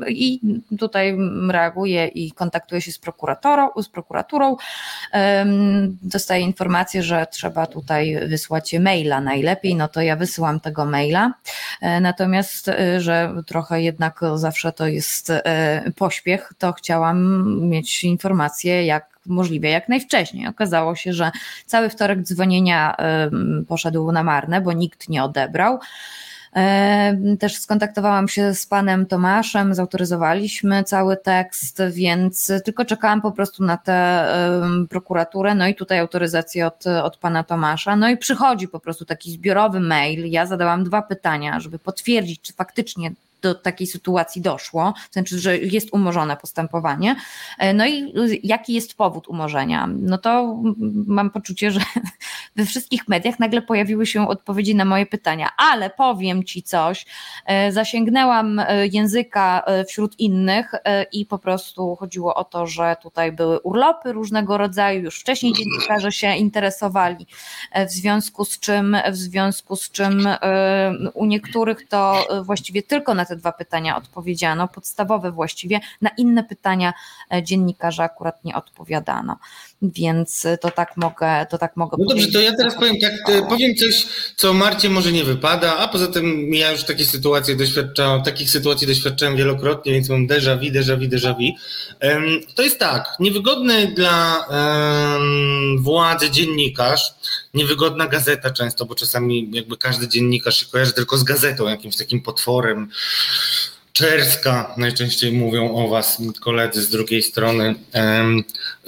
i 0.08 0.40
tutaj 0.80 1.18
reaguję 1.50 2.08
i 2.08 2.32
kontaktuję 2.32 2.82
się 2.82 2.92
z 2.92 3.00
prokuratorą, 3.00 3.70
z 3.82 3.90
prokuraturą 3.90 4.56
dostaję 6.02 6.44
informację, 6.44 7.04
że 7.04 7.28
trzeba 7.32 7.66
tutaj 7.66 8.28
wysłać 8.28 8.74
maila 8.80 9.22
najlepiej, 9.22 9.76
no 9.76 9.88
to 9.88 10.02
ja 10.02 10.16
wysyłam 10.16 10.60
tego 10.60 10.86
maila. 10.86 11.34
E, 11.82 12.02
natomiast, 12.02 12.68
e, 12.68 13.02
że 13.02 13.34
trochę 13.48 13.82
jednak 13.82 14.20
zawsze 14.36 14.72
to 14.72 14.88
jest 14.88 15.30
e, 15.30 15.92
pośpiech, 15.96 16.54
to 16.58 16.74
chciałam 16.74 17.46
mieć 17.70 18.04
informację, 18.04 18.86
jak 18.86 19.12
możliwie 19.26 19.70
jak 19.70 19.90
najwcześniej. 19.90 20.48
Okazało 20.48 20.96
się, 20.96 21.14
że 21.14 21.32
cały 21.66 21.90
wtorek 21.90 22.22
dzwonienia 22.22 22.96
poszedł 23.68 24.12
na 24.12 24.24
marne, 24.24 24.62
bo 24.62 24.74
nikt 24.74 25.10
nie 25.10 25.24
odebrał. 25.24 25.80
Też 27.40 27.56
skontaktowałam 27.56 28.28
się 28.28 28.54
z 28.54 28.66
panem 28.66 29.06
Tomaszem, 29.06 29.76
zautoryzowaliśmy 29.76 30.84
cały 30.84 31.18
tekst, 31.18 31.82
więc 31.92 32.52
tylko 32.66 32.86
czekałam 32.86 33.22
po 33.22 33.32
prostu 33.32 33.64
na 33.64 33.78
tę 33.78 34.28
prokuraturę, 34.90 35.56
no 35.56 35.68
i 35.68 35.76
tutaj 35.76 36.00
autoryzację 36.00 36.68
od, 36.68 36.88
od 36.88 37.18
pana 37.18 37.44
Tomasza. 37.44 37.96
No 37.96 38.10
i 38.10 38.18
przychodzi 38.18 38.68
po 38.68 38.80
prostu 38.80 39.06
taki 39.06 39.32
zbiorowy 39.32 39.80
mail. 39.80 40.30
Ja 40.32 40.46
zadałam 40.46 40.84
dwa 40.84 41.02
pytania, 41.02 41.60
żeby 41.60 41.80
potwierdzić, 41.80 42.42
czy 42.42 42.54
faktycznie 42.54 43.12
do 43.42 43.56
takiej 43.56 43.88
sytuacji 43.88 44.42
doszło, 44.42 44.94
to 44.94 45.14
znaczy, 45.14 45.40
że 45.40 45.58
jest 45.58 45.94
umorzone 45.94 46.38
postępowanie. 46.38 47.16
E, 47.60 47.74
no 47.74 47.88
i 47.88 48.14
jaki 48.44 48.74
jest 48.74 48.98
powód 48.98 49.28
umorzenia? 49.28 49.90
No 50.00 50.18
to 50.18 50.58
mam 51.08 51.30
poczucie, 51.30 51.72
że 51.72 51.80
we 52.56 52.66
wszystkich 52.66 53.08
mediach 53.08 53.40
nagle 53.40 53.62
pojawiły 53.62 54.06
się 54.06 54.28
odpowiedzi 54.28 54.76
na 54.76 54.86
moje 54.86 55.06
pytania, 55.06 55.50
ale 55.58 55.90
powiem 55.90 56.44
ci 56.44 56.64
coś, 56.64 57.06
e, 57.46 57.72
zasięgnęłam 57.72 58.60
e, 58.60 58.88
języka 58.88 59.64
wśród 59.88 60.20
innych 60.20 60.72
i 61.12 61.26
po 61.26 61.40
prostu 61.40 61.96
chodziło 61.96 62.36
o 62.36 62.44
to, 62.44 62.68
że 62.68 62.96
tutaj 63.02 63.32
były 63.32 63.60
urlopy 63.60 64.12
różnego 64.12 64.58
rodzaju, 64.58 65.02
już 65.02 65.20
wcześniej 65.20 65.54
dziennikarze 65.54 66.12
się 66.12 66.36
interesowali, 66.36 67.28
w 67.88 67.92
związku 67.92 68.46
z 68.46 68.60
czym, 68.60 68.98
w 69.12 69.16
związku 69.16 69.76
z 69.76 69.92
czym 69.92 70.28
u 71.14 71.26
niektórych 71.26 71.88
to 71.88 72.28
właściwie 72.44 72.84
tylko 72.84 73.14
na 73.14 73.26
te 73.26 73.31
dwa 73.36 73.52
pytania 73.52 73.98
odpowiedziano, 73.98 74.68
podstawowe 74.68 75.32
właściwie, 75.32 75.80
na 76.02 76.10
inne 76.10 76.44
pytania 76.44 76.94
e, 77.34 77.44
dziennikarza 77.44 78.04
akurat 78.04 78.44
nie 78.44 78.56
odpowiadano. 78.56 79.38
Więc 79.82 80.48
to 80.62 80.72
tak 80.72 80.98
mogę, 80.98 81.46
to 81.50 81.58
tak 81.58 81.78
mogę 81.78 81.98
No 82.00 82.06
dobrze, 82.06 82.28
to 82.32 82.42
ja 82.42 82.56
teraz 82.58 82.76
powiem 82.76 82.96
tak, 83.02 83.14
e, 83.30 83.42
powiem 83.50 83.76
coś, 83.76 84.06
co 84.36 84.54
Marcie 84.54 84.90
może 84.90 85.12
nie 85.12 85.24
wypada, 85.24 85.78
a 85.78 85.88
poza 85.88 86.08
tym 86.08 86.54
ja 86.54 86.72
już 86.72 86.84
takie 86.84 87.06
sytuacje 87.06 87.56
doświadczałem, 87.56 88.24
takich 88.24 88.50
sytuacji 88.50 88.88
doświadczałem 88.88 89.38
wielokrotnie, 89.38 89.94
więc 89.94 90.10
mam 90.10 90.28
déjà 90.28 90.58
vu, 90.58 90.72
déjà 90.72 90.98
vu, 90.98 91.08
déjà 91.08 91.34
vu. 91.34 91.56
To 92.56 92.64
jest 92.64 92.80
tak, 92.80 93.16
niewygodny 93.20 93.92
dla 93.96 94.46
władzy 95.78 96.32
dziennikarz, 96.32 97.14
niewygodna 97.54 98.08
gazeta 98.08 98.52
często, 98.52 98.86
bo 98.86 98.96
czasami 98.96 99.50
jakby 99.52 99.78
każdy 99.78 100.08
dziennikarz 100.08 100.60
się 100.60 100.66
kojarzy 100.66 100.94
tylko 100.94 101.18
z 101.18 101.24
gazetą, 101.24 101.68
jakimś 101.68 101.98
takim 101.98 102.22
potworem, 102.22 102.90
Czerska, 103.94 104.74
najczęściej 104.78 105.32
mówią 105.32 105.76
o 105.76 105.88
was 105.88 106.22
koledzy 106.40 106.82
z 106.82 106.90
drugiej 106.90 107.22
strony. 107.22 107.76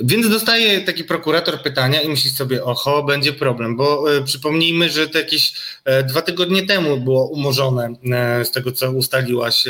Więc 0.01 0.29
dostaje 0.29 0.81
taki 0.81 1.03
prokurator 1.03 1.61
pytania 1.61 2.01
i 2.01 2.09
myśli 2.09 2.29
sobie, 2.29 2.63
oho, 2.63 3.03
będzie 3.03 3.33
problem, 3.33 3.75
bo 3.75 4.17
e, 4.17 4.23
przypomnijmy, 4.23 4.89
że 4.89 5.07
to 5.07 5.17
jakieś 5.17 5.53
e, 5.85 6.03
dwa 6.03 6.21
tygodnie 6.21 6.65
temu 6.65 6.97
było 6.97 7.29
umorzone 7.29 7.93
e, 8.11 8.45
z 8.45 8.51
tego, 8.51 8.71
co 8.71 8.91
ustaliłaś 8.91 9.63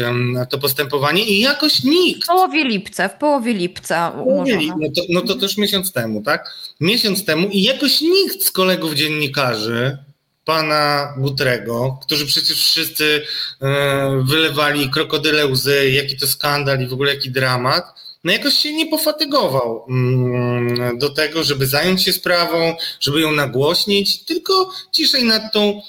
to 0.49 0.57
postępowanie 0.57 1.25
i 1.25 1.39
jakoś 1.39 1.83
nikt... 1.83 2.23
W 2.23 2.27
połowie 2.27 2.63
lipca, 2.63 3.09
w 3.09 3.17
połowie 3.17 3.53
lipca 3.53 4.09
umorzone. 4.09 4.75
No 4.79 4.87
to, 4.95 5.01
no 5.09 5.21
to 5.21 5.35
też 5.35 5.57
miesiąc 5.57 5.91
temu, 5.91 6.21
tak? 6.21 6.57
Miesiąc 6.79 7.25
temu 7.25 7.47
i 7.47 7.61
jakoś 7.61 8.01
nikt 8.01 8.43
z 8.43 8.51
kolegów 8.51 8.93
dziennikarzy 8.93 9.97
pana 10.45 11.13
Butrego, 11.17 11.99
którzy 12.01 12.25
przecież 12.25 12.57
wszyscy 12.57 13.25
e, 13.61 14.23
wylewali 14.25 14.89
krokodyle 14.89 15.47
łzy, 15.47 15.89
jaki 15.89 16.17
to 16.17 16.27
skandal 16.27 16.81
i 16.81 16.87
w 16.87 16.93
ogóle 16.93 17.13
jaki 17.13 17.31
dramat, 17.31 17.85
no 18.23 18.31
jakoś 18.31 18.53
się 18.53 18.73
nie 18.73 18.85
pofatygował 18.85 19.85
mm, 19.89 20.97
do 20.97 21.09
tego, 21.09 21.43
żeby 21.43 21.67
zająć 21.67 22.03
się 22.03 22.13
sprawą, 22.13 22.75
żeby 22.99 23.21
ją 23.21 23.31
nagłośnić, 23.31 24.23
tylko 24.25 24.71
ciszej 24.91 25.23
nad 25.23 25.53
tą 25.53 25.81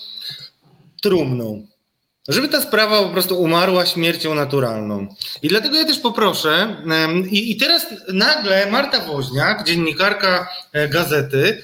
trumną. 1.02 1.66
Żeby 2.28 2.48
ta 2.48 2.62
sprawa 2.62 3.02
po 3.02 3.08
prostu 3.08 3.40
umarła 3.40 3.86
śmiercią 3.86 4.34
naturalną. 4.34 5.06
I 5.42 5.48
dlatego 5.48 5.76
ja 5.76 5.84
też 5.84 5.98
poproszę, 5.98 6.76
i, 7.30 7.50
i 7.50 7.56
teraz 7.56 7.86
nagle 8.12 8.70
Marta 8.70 9.00
Woźniak, 9.00 9.64
dziennikarka 9.66 10.48
e, 10.72 10.88
gazety, 10.88 11.62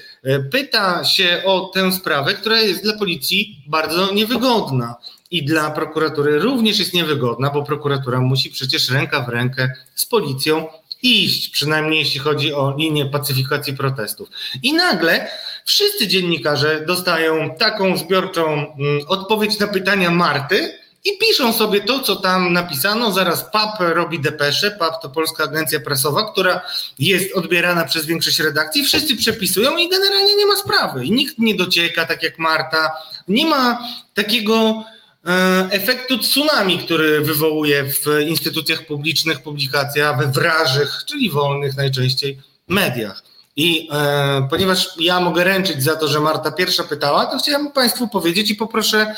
pyta 0.51 1.03
się 1.03 1.41
o 1.45 1.71
tę 1.73 1.91
sprawę, 1.91 2.33
która 2.33 2.61
jest 2.61 2.83
dla 2.83 2.93
policji 2.93 3.63
bardzo 3.67 4.13
niewygodna. 4.13 4.95
I 5.31 5.45
dla 5.45 5.71
prokuratury 5.71 6.39
również 6.39 6.79
jest 6.79 6.93
niewygodna, 6.93 7.49
bo 7.49 7.63
prokuratura 7.63 8.19
musi 8.19 8.49
przecież 8.49 8.89
ręka 8.89 9.21
w 9.21 9.29
rękę 9.29 9.71
z 9.95 10.05
policją 10.05 10.67
iść, 11.03 11.49
przynajmniej 11.49 11.99
jeśli 11.99 12.19
chodzi 12.19 12.53
o 12.53 12.75
linię 12.77 13.05
pacyfikacji 13.05 13.73
protestów. 13.73 14.29
I 14.63 14.73
nagle 14.73 15.29
wszyscy 15.65 16.07
dziennikarze 16.07 16.85
dostają 16.87 17.55
taką 17.55 17.97
zbiorczą 17.97 18.43
mm, 18.47 19.01
odpowiedź 19.07 19.59
na 19.59 19.67
pytania 19.67 20.11
Marty, 20.11 20.80
i 21.05 21.17
piszą 21.17 21.53
sobie 21.53 21.81
to, 21.81 21.99
co 21.99 22.15
tam 22.15 22.53
napisano. 22.53 23.11
Zaraz 23.11 23.43
PAP 23.51 23.79
robi 23.79 24.19
depesze. 24.19 24.71
PAP 24.71 25.01
to 25.01 25.09
Polska 25.09 25.43
Agencja 25.43 25.79
Prasowa, 25.79 26.31
która 26.31 26.61
jest 26.99 27.35
odbierana 27.35 27.85
przez 27.85 28.05
większość 28.05 28.39
redakcji. 28.39 28.83
Wszyscy 28.83 29.15
przepisują 29.15 29.77
i 29.77 29.89
generalnie 29.89 30.35
nie 30.35 30.45
ma 30.45 30.55
sprawy. 30.55 31.05
I 31.05 31.11
nikt 31.11 31.39
nie 31.39 31.55
docieka, 31.55 32.05
tak 32.05 32.23
jak 32.23 32.39
Marta. 32.39 32.91
Nie 33.27 33.45
ma 33.45 33.87
takiego 34.13 34.83
e, 35.25 35.67
efektu 35.71 36.17
tsunami, 36.17 36.79
który 36.79 37.21
wywołuje 37.21 37.83
w 37.83 38.05
instytucjach 38.27 38.85
publicznych 38.85 39.43
publikacja 39.43 40.13
we 40.13 40.27
wrażych, 40.27 41.03
czyli 41.05 41.29
wolnych 41.29 41.77
najczęściej 41.77 42.39
mediach. 42.67 43.30
I 43.55 43.89
e, 43.91 44.47
ponieważ 44.49 44.89
ja 44.99 45.19
mogę 45.19 45.43
ręczyć 45.43 45.83
za 45.83 45.95
to, 45.95 46.07
że 46.07 46.19
Marta 46.19 46.51
pierwsza 46.51 46.83
pytała, 46.83 47.25
to 47.25 47.37
chciałem 47.37 47.71
Państwu 47.71 48.07
powiedzieć 48.07 48.51
i 48.51 48.55
poproszę 48.55 49.15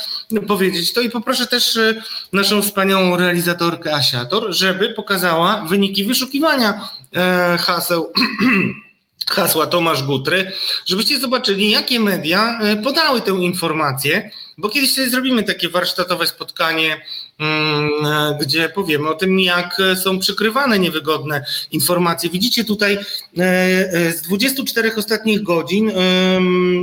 powiedzieć 0.47 0.93
to 0.93 1.01
i 1.01 1.09
poproszę 1.09 1.47
też 1.47 1.77
e, 1.77 2.01
naszą 2.33 2.61
wspaniałą 2.61 3.17
realizatorkę 3.17 3.95
Asiator, 3.95 4.53
żeby 4.53 4.89
pokazała 4.89 5.65
wyniki 5.69 6.05
wyszukiwania 6.05 6.89
e, 7.15 7.57
haseł. 7.57 8.11
hasła 9.29 9.67
Tomasz 9.67 10.03
Gutry, 10.03 10.51
żebyście 10.85 11.19
zobaczyli, 11.19 11.71
jakie 11.71 11.99
media 11.99 12.59
e, 12.61 12.75
podały 12.75 13.21
tę 13.21 13.31
informację 13.31 14.31
bo 14.57 14.69
kiedyś 14.69 14.93
sobie 14.93 15.09
zrobimy 15.09 15.43
takie 15.43 15.69
warsztatowe 15.69 16.27
spotkanie, 16.27 17.05
mm, 17.39 17.89
e, 18.05 18.37
gdzie 18.41 18.69
powiemy 18.69 19.09
o 19.09 19.13
tym, 19.13 19.39
jak 19.39 19.77
są 20.03 20.19
przykrywane 20.19 20.79
niewygodne 20.79 21.45
informacje. 21.71 22.29
Widzicie 22.29 22.63
tutaj 22.63 22.97
z 24.15 24.21
24 24.21 24.95
ostatnich 24.95 25.43
godzin, 25.43 25.91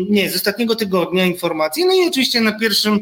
nie, 0.08 0.30
z 0.30 0.36
ostatniego 0.36 0.76
tygodnia 0.76 1.26
informacji, 1.26 1.86
no 1.86 1.94
i 1.94 2.08
oczywiście 2.08 2.40
na 2.40 2.52
pierwszym, 2.52 3.00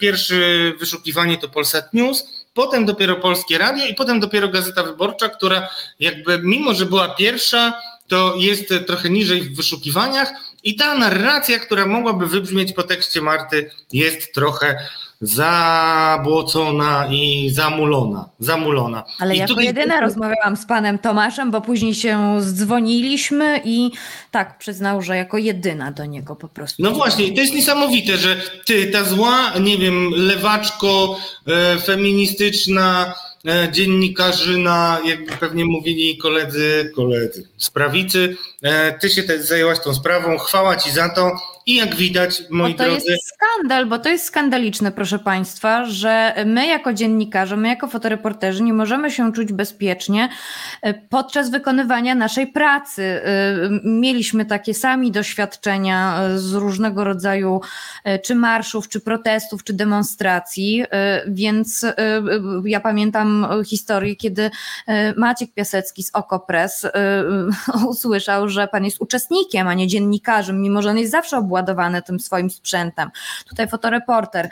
pierwsze 0.00 0.34
wyszukiwanie 0.78 1.38
to 1.38 1.48
Polsat 1.48 1.94
News, 1.94 2.24
potem 2.54 2.84
dopiero 2.84 3.16
Polskie 3.16 3.58
Radio 3.58 3.86
i 3.86 3.94
potem 3.94 4.20
dopiero 4.20 4.48
Gazeta 4.48 4.82
Wyborcza, 4.82 5.28
która 5.28 5.68
jakby 6.00 6.38
mimo, 6.42 6.74
że 6.74 6.86
była 6.86 7.08
pierwsza, 7.08 7.80
to 8.14 8.34
jest 8.36 8.74
trochę 8.86 9.10
niżej 9.10 9.42
w 9.42 9.56
wyszukiwaniach 9.56 10.32
i 10.64 10.76
ta 10.76 10.94
narracja, 10.94 11.58
która 11.58 11.86
mogłaby 11.86 12.26
wybrzmieć 12.26 12.72
po 12.72 12.82
tekście 12.82 13.20
Marty 13.20 13.70
jest 13.92 14.34
trochę 14.34 14.78
zabłocona 15.20 17.06
i 17.10 17.50
zamulona. 17.50 18.28
zamulona. 18.38 19.04
Ale 19.18 19.34
I 19.34 19.38
jako 19.38 19.48
tutaj... 19.48 19.64
jedyna 19.64 20.00
rozmawiałam 20.00 20.56
z 20.56 20.66
panem 20.66 20.98
Tomaszem, 20.98 21.50
bo 21.50 21.60
później 21.60 21.94
się 21.94 22.36
zdzwoniliśmy 22.40 23.60
i 23.64 23.90
tak 24.30 24.58
przyznał, 24.58 25.02
że 25.02 25.16
jako 25.16 25.38
jedyna 25.38 25.92
do 25.92 26.04
niego 26.04 26.36
po 26.36 26.48
prostu. 26.48 26.82
No 26.82 26.90
właśnie, 26.90 27.32
to 27.32 27.40
jest 27.40 27.54
niesamowite, 27.54 28.16
że 28.16 28.36
ty, 28.64 28.86
ta 28.86 29.04
zła, 29.04 29.52
nie 29.60 29.78
wiem, 29.78 30.10
lewaczko, 30.16 31.18
e, 31.46 31.78
feministyczna, 31.78 33.14
e, 33.46 33.68
dziennikarzyna, 33.72 35.00
jakby 35.04 35.32
pewnie 35.32 35.64
mówili 35.64 36.16
koledzy, 36.16 36.92
koledzy. 36.94 37.48
z 37.56 37.70
prawicy, 37.70 38.36
ty 39.00 39.10
się 39.10 39.22
zajęłaś 39.38 39.80
tą 39.80 39.94
sprawą, 39.94 40.38
chwała 40.38 40.76
ci 40.76 40.90
za 40.90 41.08
to, 41.08 41.32
i 41.66 41.74
jak 41.74 41.94
widać, 41.96 42.42
moi 42.50 42.72
bo 42.72 42.78
to 42.78 42.84
drodzy. 42.84 43.10
jest 43.10 43.34
skandal, 43.34 43.86
bo 43.86 43.98
to 43.98 44.08
jest 44.08 44.24
skandaliczne, 44.24 44.92
proszę 44.92 45.18
Państwa, 45.18 45.84
że 45.84 46.34
my 46.46 46.66
jako 46.66 46.92
dziennikarze, 46.92 47.56
my 47.56 47.68
jako 47.68 47.88
fotoreporterzy 47.88 48.62
nie 48.62 48.72
możemy 48.72 49.10
się 49.10 49.32
czuć 49.32 49.52
bezpiecznie 49.52 50.28
e, 50.82 50.94
podczas 50.94 51.50
wykonywania 51.50 52.14
naszej 52.14 52.46
pracy. 52.46 53.02
E, 53.02 53.20
mieliśmy 53.84 54.44
takie 54.44 54.74
sami 54.74 55.12
doświadczenia 55.12 56.20
e, 56.22 56.38
z 56.38 56.52
różnego 56.52 57.04
rodzaju 57.04 57.60
czy 58.24 58.34
marszów, 58.34 58.88
czy 58.88 59.00
protestów, 59.00 59.64
czy 59.64 59.72
demonstracji, 59.72 60.84
więc 61.26 61.86
ja 62.64 62.80
pamiętam 62.80 63.46
historię, 63.66 64.16
kiedy 64.16 64.50
Maciek 65.16 65.54
Piasecki 65.54 66.02
z 66.02 66.10
Okopres 66.14 66.86
usłyszał, 67.88 68.48
że 68.54 68.68
pan 68.68 68.84
jest 68.84 69.00
uczestnikiem, 69.00 69.68
a 69.68 69.74
nie 69.74 69.86
dziennikarzem, 69.86 70.60
mimo 70.60 70.82
że 70.82 70.90
on 70.90 70.98
jest 70.98 71.12
zawsze 71.12 71.38
obładowany 71.38 72.02
tym 72.02 72.20
swoim 72.20 72.50
sprzętem. 72.50 73.10
Tutaj 73.48 73.68
fotoreporter. 73.68 74.46
Y, 74.46 74.50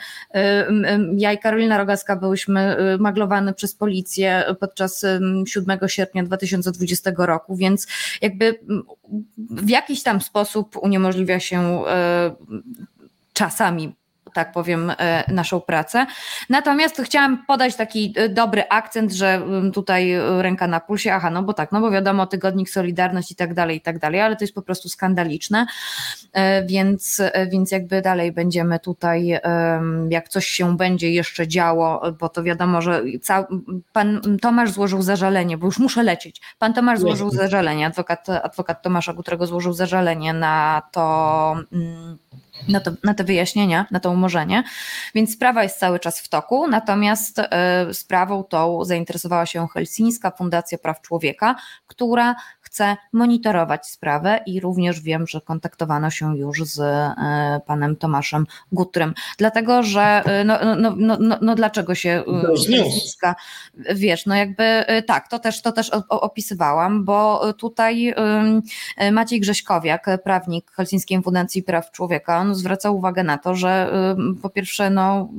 ja 1.17 1.33
i 1.33 1.37
Karolina 1.37 1.77
Rogaska 1.77 2.15
byłyśmy 2.15 2.77
y, 2.95 2.97
maglowane 2.97 3.53
przez 3.53 3.75
policję 3.75 4.43
podczas 4.59 5.05
7 5.45 5.79
sierpnia 5.87 6.23
2020 6.23 7.11
roku, 7.17 7.55
więc 7.55 7.87
jakby 8.21 8.59
w 9.37 9.69
jakiś 9.69 10.03
tam 10.03 10.21
sposób 10.21 10.77
uniemożliwia 10.77 11.39
się 11.39 11.81
y, 11.81 11.83
czasami 13.33 13.95
tak 14.33 14.51
powiem, 14.51 14.91
e, 14.97 15.23
naszą 15.27 15.61
pracę. 15.61 16.05
Natomiast 16.49 17.01
chciałam 17.05 17.45
podać 17.45 17.75
taki 17.75 18.13
e, 18.15 18.29
dobry 18.29 18.63
akcent, 18.69 19.11
że 19.11 19.33
mm, 19.33 19.71
tutaj 19.71 20.11
e, 20.11 20.41
ręka 20.41 20.67
na 20.67 20.79
pulsie, 20.79 21.13
aha, 21.13 21.29
no 21.29 21.43
bo 21.43 21.53
tak, 21.53 21.71
no 21.71 21.81
bo 21.81 21.91
wiadomo, 21.91 22.27
tygodnik 22.27 22.69
Solidarność 22.69 23.31
i 23.31 23.35
tak 23.35 23.53
dalej, 23.53 23.77
i 23.77 23.81
tak 23.81 23.99
dalej, 23.99 24.21
ale 24.21 24.35
to 24.35 24.43
jest 24.43 24.55
po 24.55 24.61
prostu 24.61 24.89
skandaliczne, 24.89 25.65
więc, 26.65 27.21
więc 27.51 27.71
jakby 27.71 28.01
dalej 28.01 28.31
będziemy 28.31 28.79
tutaj, 28.79 29.39
jak 30.09 30.29
coś 30.29 30.47
się 30.47 30.77
będzie 30.77 31.11
jeszcze 31.11 31.47
działo, 31.47 32.11
bo 32.19 32.29
to 32.29 32.43
wiadomo, 32.43 32.81
że 32.81 33.03
cał, 33.21 33.45
pan 33.91 34.21
Tomasz 34.41 34.71
złożył 34.71 35.01
zażalenie, 35.01 35.57
bo 35.57 35.65
już 35.65 35.79
muszę 35.79 36.03
lecieć. 36.03 36.41
Pan 36.59 36.73
Tomasz 36.73 36.99
złożył 36.99 37.29
zażalenie, 37.29 37.85
adwokat, 37.85 38.29
adwokat 38.29 38.81
Tomasza 38.81 39.13
którego 39.23 39.47
złożył 39.47 39.73
zażalenie 39.73 40.33
na 40.33 40.81
to. 40.91 41.55
Mm, 41.71 42.17
na, 42.67 42.79
to, 42.79 42.91
na 43.03 43.13
te 43.13 43.23
wyjaśnienia, 43.23 43.85
na 43.91 43.99
to 43.99 44.11
umorzenie. 44.11 44.63
Więc 45.15 45.33
sprawa 45.33 45.63
jest 45.63 45.79
cały 45.79 45.99
czas 45.99 46.19
w 46.19 46.29
toku, 46.29 46.67
natomiast 46.67 47.39
y, 47.39 47.93
sprawą 47.93 48.43
tą 48.43 48.85
zainteresowała 48.85 49.45
się 49.45 49.67
Helsińska 49.67 50.31
Fundacja 50.31 50.77
Praw 50.77 51.01
Człowieka, 51.01 51.55
która 51.87 52.35
chce 52.73 52.97
monitorować 53.13 53.87
sprawę 53.87 54.39
i 54.45 54.59
również 54.59 55.01
wiem, 55.01 55.27
że 55.27 55.41
kontaktowano 55.41 56.09
się 56.09 56.37
już 56.37 56.63
z 56.63 56.79
e, 56.79 57.61
panem 57.65 57.95
Tomaszem 57.95 58.45
Gutrym. 58.71 59.13
Dlatego, 59.37 59.83
że 59.83 60.23
no, 60.45 60.59
no, 60.75 60.95
no, 60.97 61.17
no, 61.19 61.37
no 61.41 61.55
dlaczego 61.55 61.95
się 61.95 62.23
Helsińska, 62.41 63.35
wiesz, 63.95 64.25
no 64.25 64.35
jakby 64.35 64.85
tak, 65.07 65.27
to 65.27 65.39
też, 65.39 65.61
to 65.61 65.71
też 65.71 65.91
opisywałam, 66.09 67.05
bo 67.05 67.53
tutaj 67.53 68.15
Maciej 69.11 69.39
Grześkowiak, 69.39 70.07
prawnik 70.23 70.71
Helsińskiej 70.71 71.23
Fundacji 71.23 71.63
Praw 71.63 71.91
Człowieka, 71.91 72.37
on 72.37 72.55
zwraca 72.55 72.91
uwagę 72.91 73.23
na 73.23 73.37
to, 73.37 73.55
że 73.55 73.93
po 74.41 74.49
pierwsze 74.49 74.89
no, 74.89 75.29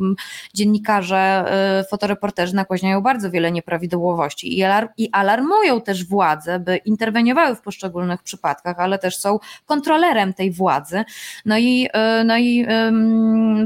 dziennikarze, 0.55 1.45
fotoreporterzy 1.91 2.55
nakłaśniają 2.55 3.01
bardzo 3.01 3.31
wiele 3.31 3.53
nieprawidłowości 3.53 4.59
i 4.97 5.09
alarmują 5.13 5.81
też 5.81 6.05
władze, 6.05 6.59
by 6.59 6.77
interweniować 6.77 7.24
interweniowały 7.25 7.57
w 7.57 7.61
poszczególnych 7.61 8.23
przypadkach, 8.23 8.81
ale 8.81 8.99
też 8.99 9.19
są 9.19 9.39
kontrolerem 9.67 10.35
tej 10.35 10.51
władzy. 10.51 11.05
No 11.45 11.59
i, 11.59 11.89
e, 11.93 12.25
no 12.25 12.39
i 12.39 12.67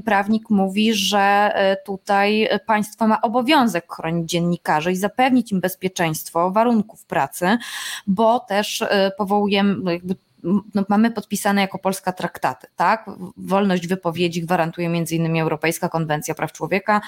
prawnik 0.04 0.50
mówi, 0.50 0.94
że 0.94 1.18
e, 1.54 1.76
tutaj 1.86 2.48
państwo 2.66 3.08
ma 3.08 3.20
obowiązek 3.20 3.92
chronić 3.92 4.30
dziennikarzy 4.30 4.92
i 4.92 4.96
zapewnić 4.96 5.52
im 5.52 5.60
bezpieczeństwo 5.60 6.50
warunków 6.50 7.04
pracy, 7.04 7.58
bo 8.06 8.40
też 8.40 8.82
e, 8.82 9.12
powołujemy, 9.18 9.92
jakby 9.92 10.16
no, 10.42 10.84
mamy 10.88 11.10
podpisane 11.10 11.60
jako 11.60 11.78
Polska 11.78 12.12
traktaty, 12.12 12.66
tak? 12.76 13.06
Wolność 13.36 13.86
wypowiedzi 13.86 14.42
gwarantuje 14.42 14.88
między 14.88 15.14
innymi 15.14 15.40
Europejska 15.40 15.88
Konwencja 15.88 16.34
Praw 16.34 16.52
Człowieka, 16.52 17.00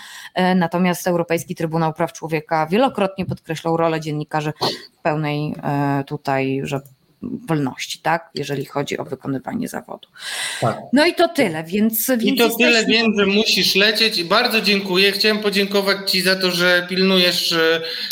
natomiast 0.56 1.06
Europejski 1.06 1.54
Trybunał 1.54 1.92
Praw 1.92 2.12
Człowieka 2.12 2.66
wielokrotnie 2.66 3.26
podkreślał 3.26 3.76
rolę 3.76 4.00
dziennikarzy 4.00 4.52
w 4.98 5.02
pełnej 5.02 5.54
tutaj, 6.06 6.60
że 6.64 6.80
wolności, 7.22 7.98
tak, 7.98 8.30
jeżeli 8.34 8.64
chodzi 8.64 8.98
o 8.98 9.04
wykonywanie 9.04 9.68
zawodu. 9.68 10.08
Tak. 10.60 10.78
No 10.92 11.06
i 11.06 11.14
to 11.14 11.28
tyle, 11.28 11.64
więc. 11.64 12.08
więc 12.08 12.22
I 12.22 12.36
to 12.36 12.44
jesteśmy... 12.44 12.72
tyle 12.72 12.86
wiem, 12.86 13.06
że 13.18 13.26
musisz 13.26 13.74
lecieć 13.74 14.18
i 14.18 14.24
bardzo 14.24 14.60
dziękuję. 14.60 15.12
Chciałem 15.12 15.38
podziękować 15.38 16.10
Ci 16.10 16.22
za 16.22 16.36
to, 16.36 16.50
że 16.50 16.86
pilnujesz 16.88 17.54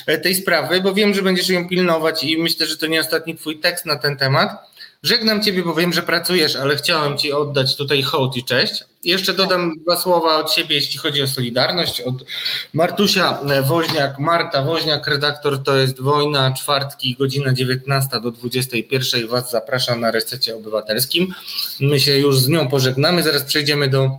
e, 0.06 0.18
tej 0.18 0.34
sprawy, 0.34 0.80
bo 0.80 0.94
wiem, 0.94 1.14
że 1.14 1.22
będziesz 1.22 1.48
ją 1.48 1.68
pilnować 1.68 2.24
i 2.24 2.38
myślę, 2.38 2.66
że 2.66 2.76
to 2.76 2.86
nie 2.86 3.00
ostatni 3.00 3.34
Twój 3.34 3.60
tekst 3.60 3.86
na 3.86 3.96
ten 3.96 4.16
temat. 4.16 4.68
Żegnam 5.02 5.42
Ciebie, 5.42 5.62
bo 5.62 5.74
wiem, 5.74 5.92
że 5.92 6.02
pracujesz, 6.02 6.56
ale 6.56 6.76
chciałem 6.76 7.18
Ci 7.18 7.32
oddać 7.32 7.76
tutaj 7.76 8.02
hołd 8.02 8.36
i 8.36 8.44
cześć. 8.44 8.84
Jeszcze 9.04 9.34
dodam 9.34 9.78
dwa 9.82 9.96
słowa 9.96 10.36
od 10.36 10.52
siebie, 10.52 10.74
jeśli 10.74 10.98
chodzi 10.98 11.22
o 11.22 11.26
Solidarność. 11.26 12.00
Od 12.00 12.14
Martusia 12.74 13.38
Woźniak, 13.62 14.18
Marta 14.18 14.62
Woźniak, 14.62 15.06
redaktor 15.06 15.62
to 15.62 15.76
jest 15.76 16.00
Wojna, 16.00 16.52
czwartki, 16.52 17.16
godzina 17.18 17.52
19 17.52 18.20
do 18.20 18.30
21. 18.30 19.28
Was 19.28 19.50
zapraszam 19.50 20.00
na 20.00 20.10
resecie 20.10 20.56
obywatelskim. 20.56 21.34
My 21.80 22.00
się 22.00 22.18
już 22.18 22.38
z 22.40 22.48
nią 22.48 22.68
pożegnamy, 22.68 23.22
zaraz 23.22 23.42
przejdziemy 23.42 23.88
do 23.88 24.10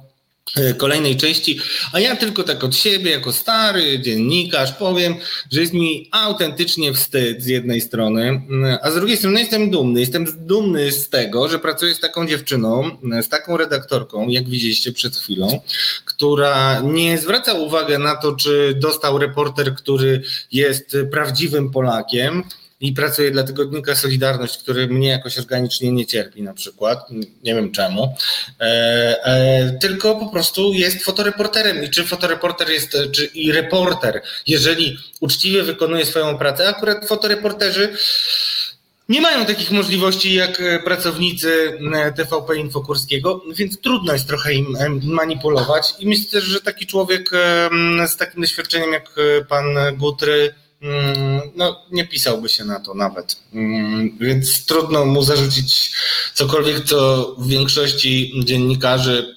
kolejnej 0.77 1.17
części, 1.17 1.59
a 1.93 1.99
ja 1.99 2.15
tylko 2.15 2.43
tak 2.43 2.63
od 2.63 2.75
siebie, 2.75 3.12
jako 3.12 3.33
stary 3.33 3.99
dziennikarz, 3.99 4.71
powiem, 4.71 5.15
że 5.51 5.62
jest 5.62 5.73
mi 5.73 6.09
autentycznie 6.12 6.93
wstyd 6.93 7.43
z 7.43 7.47
jednej 7.47 7.81
strony, 7.81 8.27
mm, 8.27 8.77
a 8.81 8.91
z 8.91 8.95
drugiej 8.95 9.17
strony 9.17 9.39
jestem 9.39 9.69
dumny. 9.69 9.99
Jestem 9.99 10.25
dumny 10.39 10.91
z 10.91 11.09
tego, 11.09 11.49
że 11.49 11.59
pracuję 11.59 11.95
z 11.95 11.99
taką 11.99 12.27
dziewczyną, 12.27 12.97
z 13.21 13.29
taką 13.29 13.57
redaktorką, 13.57 14.27
jak 14.27 14.49
widzieliście 14.49 14.91
przed 14.91 15.15
chwilą, 15.15 15.62
która 16.05 16.81
nie 16.81 17.17
zwraca 17.17 17.53
uwagi 17.53 17.97
na 17.97 18.15
to, 18.15 18.35
czy 18.35 18.73
dostał 18.77 19.17
reporter, 19.17 19.75
który 19.75 20.21
jest 20.51 20.97
prawdziwym 21.12 21.71
Polakiem, 21.71 22.43
i 22.81 22.93
pracuję 22.93 23.31
dla 23.31 23.43
tygodnika 23.43 23.95
Solidarność, 23.95 24.57
który 24.57 24.87
mnie 24.87 25.07
jakoś 25.07 25.37
organicznie 25.37 25.91
nie 25.91 26.05
cierpi 26.05 26.41
na 26.41 26.53
przykład, 26.53 26.99
nie 27.43 27.55
wiem 27.55 27.71
czemu, 27.71 28.15
e, 28.59 28.63
e, 29.23 29.77
tylko 29.81 30.15
po 30.15 30.29
prostu 30.29 30.73
jest 30.73 31.03
fotoreporterem. 31.03 31.83
I 31.83 31.89
czy 31.89 32.03
fotoreporter 32.03 32.69
jest, 32.69 32.97
czy 33.11 33.25
i 33.25 33.51
reporter, 33.51 34.21
jeżeli 34.47 34.97
uczciwie 35.19 35.63
wykonuje 35.63 36.05
swoją 36.05 36.37
pracę, 36.37 36.67
akurat 36.67 37.07
fotoreporterzy 37.07 37.89
nie 39.09 39.21
mają 39.21 39.45
takich 39.45 39.71
możliwości 39.71 40.33
jak 40.33 40.61
pracownicy 40.83 41.79
TVP 42.15 42.57
Infokurskiego, 42.57 43.41
więc 43.55 43.79
trudno 43.81 44.13
jest 44.13 44.27
trochę 44.27 44.53
im 44.53 44.77
manipulować. 45.03 45.93
I 45.99 46.07
myślę, 46.07 46.41
że 46.41 46.61
taki 46.61 46.87
człowiek 46.87 47.29
z 48.07 48.17
takim 48.17 48.41
doświadczeniem 48.41 48.93
jak 48.93 49.09
pan 49.47 49.65
Gutry 49.97 50.53
no, 51.55 51.81
nie 51.91 52.07
pisałby 52.07 52.49
się 52.49 52.65
na 52.65 52.79
to 52.79 52.93
nawet. 52.93 53.35
Mm, 53.53 54.17
więc 54.17 54.65
trudno 54.65 55.05
mu 55.05 55.23
zarzucić 55.23 55.91
cokolwiek, 56.33 56.83
co 56.83 57.25
w 57.37 57.47
większości 57.47 58.33
dziennikarzy 58.43 59.35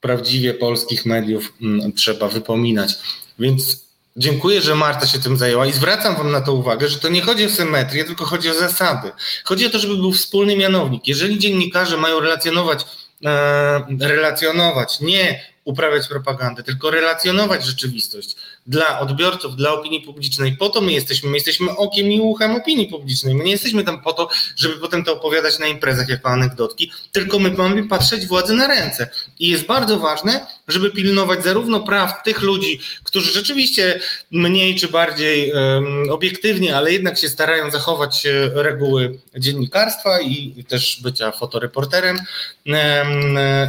prawdziwie 0.00 0.54
polskich 0.54 1.06
mediów 1.06 1.52
mm, 1.62 1.92
trzeba 1.92 2.28
wypominać. 2.28 2.94
Więc 3.38 3.84
Dziękuję, 4.16 4.60
że 4.60 4.74
Marta 4.74 5.06
się 5.06 5.18
tym 5.18 5.36
zajęła 5.36 5.66
i 5.66 5.72
zwracam 5.72 6.16
Wam 6.16 6.30
na 6.30 6.40
to 6.40 6.52
uwagę, 6.52 6.88
że 6.88 6.98
to 6.98 7.08
nie 7.08 7.22
chodzi 7.22 7.46
o 7.46 7.50
symetrię, 7.50 8.04
tylko 8.04 8.24
chodzi 8.24 8.50
o 8.50 8.54
zasady. 8.54 9.12
Chodzi 9.44 9.66
o 9.66 9.70
to, 9.70 9.78
żeby 9.78 9.96
był 9.96 10.12
wspólny 10.12 10.56
mianownik. 10.56 11.08
Jeżeli 11.08 11.38
dziennikarze 11.38 11.96
mają 11.96 12.20
relacjonować, 12.20 12.86
e, 13.24 13.86
relacjonować 14.00 15.00
nie 15.00 15.44
uprawiać 15.64 16.08
propagandę, 16.08 16.62
tylko 16.62 16.90
relacjonować 16.90 17.64
rzeczywistość 17.66 18.36
dla 18.66 19.00
odbiorców, 19.00 19.56
dla 19.56 19.72
opinii 19.72 20.00
publicznej. 20.00 20.56
Po 20.56 20.68
to 20.68 20.80
my 20.80 20.92
jesteśmy, 20.92 21.30
my 21.30 21.36
jesteśmy 21.36 21.76
okiem 21.76 22.12
i 22.12 22.20
uchem 22.20 22.56
opinii 22.56 22.86
publicznej. 22.86 23.34
My 23.34 23.44
nie 23.44 23.52
jesteśmy 23.52 23.84
tam 23.84 24.02
po 24.02 24.12
to, 24.12 24.28
żeby 24.56 24.76
potem 24.76 25.04
to 25.04 25.12
opowiadać 25.12 25.58
na 25.58 25.66
imprezach 25.66 26.08
jako 26.08 26.28
anegdotki, 26.28 26.92
tylko 27.12 27.38
my 27.38 27.50
mamy 27.50 27.88
patrzeć 27.88 28.26
władzy 28.26 28.54
na 28.54 28.66
ręce. 28.66 29.10
I 29.38 29.48
jest 29.48 29.66
bardzo 29.66 29.98
ważne, 29.98 30.46
żeby 30.68 30.90
pilnować 30.90 31.44
zarówno 31.44 31.80
praw 31.80 32.22
tych 32.22 32.42
ludzi, 32.42 32.80
którzy 33.04 33.32
rzeczywiście 33.32 34.00
mniej 34.30 34.74
czy 34.74 34.88
bardziej 34.88 35.52
um, 35.52 36.10
obiektywnie, 36.10 36.76
ale 36.76 36.92
jednak 36.92 37.18
się 37.18 37.28
starają 37.28 37.70
zachować 37.70 38.26
e, 38.26 38.50
reguły 38.54 39.18
dziennikarstwa 39.38 40.20
i 40.20 40.64
też 40.68 41.00
bycia 41.02 41.32
fotoreporterem 41.32 42.18
um, 42.66 42.76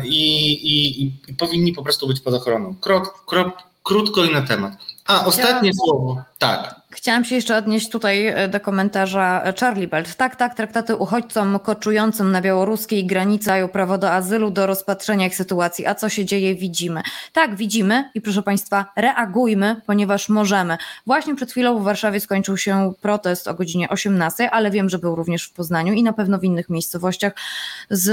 i, 0.06 0.52
i, 0.52 1.04
i 1.04 1.34
powinni 1.34 1.74
po 1.74 1.84
prostu 1.84 2.08
być 2.08 2.20
pod 2.20 2.34
ochroną. 2.34 2.76
Krok, 2.82 3.26
krok, 3.26 3.75
krótko 3.86 4.26
i 4.26 4.34
na 4.34 4.42
temat. 4.42 4.74
A, 5.06 5.26
ostatnie 5.26 5.72
słowo. 5.74 6.24
Tak. 6.38 6.76
Chciałam 7.06 7.26
się 7.26 7.36
jeszcze 7.36 7.58
odnieść 7.58 7.90
tutaj 7.90 8.28
e, 8.28 8.48
do 8.48 8.60
komentarza 8.60 9.42
e, 9.44 9.54
Charlie 9.60 9.88
Belt. 9.88 10.16
Tak, 10.16 10.36
tak, 10.36 10.56
traktaty 10.56 10.96
uchodźcom 10.96 11.60
koczującym 11.60 12.32
na 12.32 12.42
białoruskiej 12.42 13.06
granicy 13.06 13.46
dają 13.46 13.68
prawo 13.68 13.98
do 13.98 14.12
azylu, 14.12 14.52
do 14.52 14.68
rozpatrzenia 14.68 15.28
ich 15.28 15.36
sytuacji. 15.36 15.86
A 15.86 15.96
co 15.96 16.10
się 16.10 16.26
dzieje, 16.26 16.56
widzimy. 16.56 17.02
Tak, 17.34 17.56
widzimy 17.56 18.10
i 18.14 18.22
proszę 18.22 18.44
Państwa, 18.44 18.86
reagujmy, 18.96 19.82
ponieważ 19.86 20.30
możemy. 20.30 20.78
Właśnie 21.06 21.36
przed 21.36 21.52
chwilą 21.52 21.80
w 21.80 21.84
Warszawie 21.84 22.20
skończył 22.20 22.58
się 22.58 22.94
protest 23.02 23.48
o 23.48 23.54
godzinie 23.54 23.90
18, 23.90 24.52
ale 24.52 24.72
wiem, 24.72 24.90
że 24.90 25.00
był 25.00 25.16
również 25.16 25.44
w 25.44 25.54
Poznaniu 25.54 25.94
i 25.94 26.04
na 26.04 26.14
pewno 26.14 26.40
w 26.40 26.44
innych 26.44 26.70
miejscowościach 26.70 27.34
z 27.90 28.10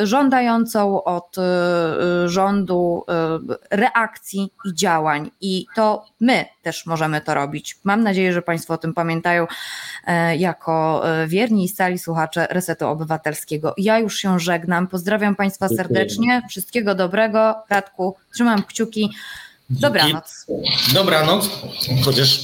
y, 0.00 0.06
żądającą 0.06 1.04
od 1.04 1.36
y, 1.38 2.28
rządu 2.28 3.04
reakcji 3.70 4.50
i 4.64 4.74
działań. 4.74 5.30
I 5.40 5.66
to 5.74 6.04
my 6.20 6.53
też 6.64 6.86
możemy 6.86 7.20
to 7.20 7.34
robić. 7.34 7.78
Mam 7.84 8.02
nadzieję, 8.02 8.32
że 8.32 8.42
Państwo 8.42 8.74
o 8.74 8.78
tym 8.78 8.94
pamiętają 8.94 9.46
e, 10.06 10.36
jako 10.36 11.02
e, 11.22 11.26
wierni 11.26 11.64
i 11.64 11.68
stali 11.68 11.98
słuchacze 11.98 12.46
Resetu 12.50 12.86
Obywatelskiego. 12.86 13.74
Ja 13.76 13.98
już 13.98 14.16
się 14.16 14.40
żegnam. 14.40 14.88
Pozdrawiam 14.88 15.36
Państwa 15.36 15.68
serdecznie. 15.68 16.42
Wszystkiego 16.48 16.94
dobrego. 16.94 17.54
Radku, 17.68 18.16
trzymam 18.34 18.62
kciuki. 18.62 19.10
Dobranoc. 19.70 20.46
Dobranoc, 20.94 21.50
chociaż 22.04 22.40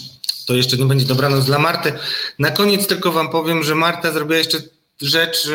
to 0.46 0.54
jeszcze 0.54 0.76
nie 0.76 0.84
będzie 0.84 1.06
dobranoc 1.06 1.44
dla 1.44 1.58
Marty. 1.58 1.92
Na 2.38 2.50
koniec 2.50 2.86
tylko 2.86 3.12
Wam 3.12 3.30
powiem, 3.30 3.62
że 3.62 3.74
Marta 3.74 4.12
zrobiła 4.12 4.38
jeszcze 4.38 4.58
rzecz, 5.02 5.48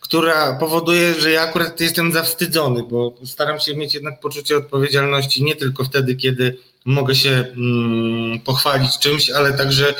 która 0.00 0.52
powoduje, 0.52 1.14
że 1.14 1.30
ja 1.30 1.42
akurat 1.42 1.80
jestem 1.80 2.12
zawstydzony, 2.12 2.82
bo 2.82 3.14
staram 3.24 3.60
się 3.60 3.76
mieć 3.76 3.94
jednak 3.94 4.20
poczucie 4.20 4.56
odpowiedzialności 4.56 5.44
nie 5.44 5.56
tylko 5.56 5.84
wtedy, 5.84 6.14
kiedy 6.14 6.56
mogę 6.84 7.14
się 7.14 7.30
mm, 7.30 8.40
pochwalić 8.40 8.98
czymś, 8.98 9.30
ale 9.30 9.52
także 9.52 9.94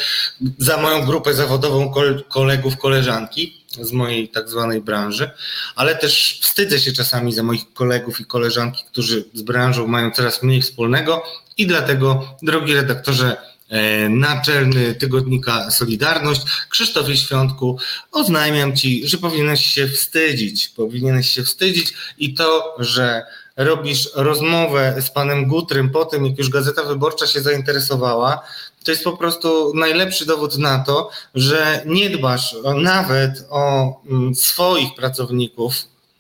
za 0.59 0.77
moją 0.77 1.07
grupę 1.07 1.35
zawodową 1.35 1.93
kolegów, 2.29 2.77
koleżanki 2.77 3.61
z 3.81 3.93
mojej 3.93 4.29
tak 4.29 4.49
zwanej 4.49 4.81
branży, 4.81 5.31
ale 5.77 5.97
też 5.97 6.39
wstydzę 6.43 6.81
się 6.81 6.93
czasami 6.93 7.33
za 7.33 7.43
moich 7.43 7.73
kolegów 7.73 8.21
i 8.21 8.25
koleżanki, 8.25 8.85
którzy 8.91 9.25
z 9.35 9.43
branżą 9.43 9.87
mają 9.87 10.11
coraz 10.11 10.43
mniej 10.43 10.63
wspólnego 10.63 11.23
i 11.57 11.67
dlatego, 11.67 12.37
drogi 12.43 12.75
redaktorze, 12.75 13.37
e, 13.69 14.09
naczelny 14.09 14.95
tygodnika 14.95 15.71
Solidarność, 15.71 16.43
Krzysztofie 16.69 17.17
Świątku, 17.17 17.79
oznajmiam 18.13 18.77
Ci, 18.77 19.09
że 19.09 19.19
powinieneś 19.19 19.67
się 19.67 19.89
wstydzić. 19.89 20.69
Powinieneś 20.69 21.31
się 21.31 21.43
wstydzić 21.45 21.95
i 22.19 22.35
to, 22.35 22.77
że 22.79 23.23
robisz 23.65 24.11
rozmowę 24.15 24.95
z 25.01 25.11
panem 25.11 25.49
Gutrym 25.49 25.91
po 25.91 26.05
tym, 26.05 26.27
jak 26.27 26.39
już 26.39 26.49
Gazeta 26.49 26.85
Wyborcza 26.85 27.27
się 27.27 27.41
zainteresowała, 27.41 28.43
to 28.85 28.91
jest 28.91 29.05
po 29.05 29.17
prostu 29.17 29.73
najlepszy 29.75 30.27
dowód 30.27 30.59
na 30.59 30.79
to, 30.79 31.11
że 31.35 31.83
nie 31.87 32.11
dbasz 32.11 32.57
nawet 32.77 33.47
o 33.51 33.95
mm, 34.07 34.35
swoich 34.35 34.95
pracowników, 34.95 35.75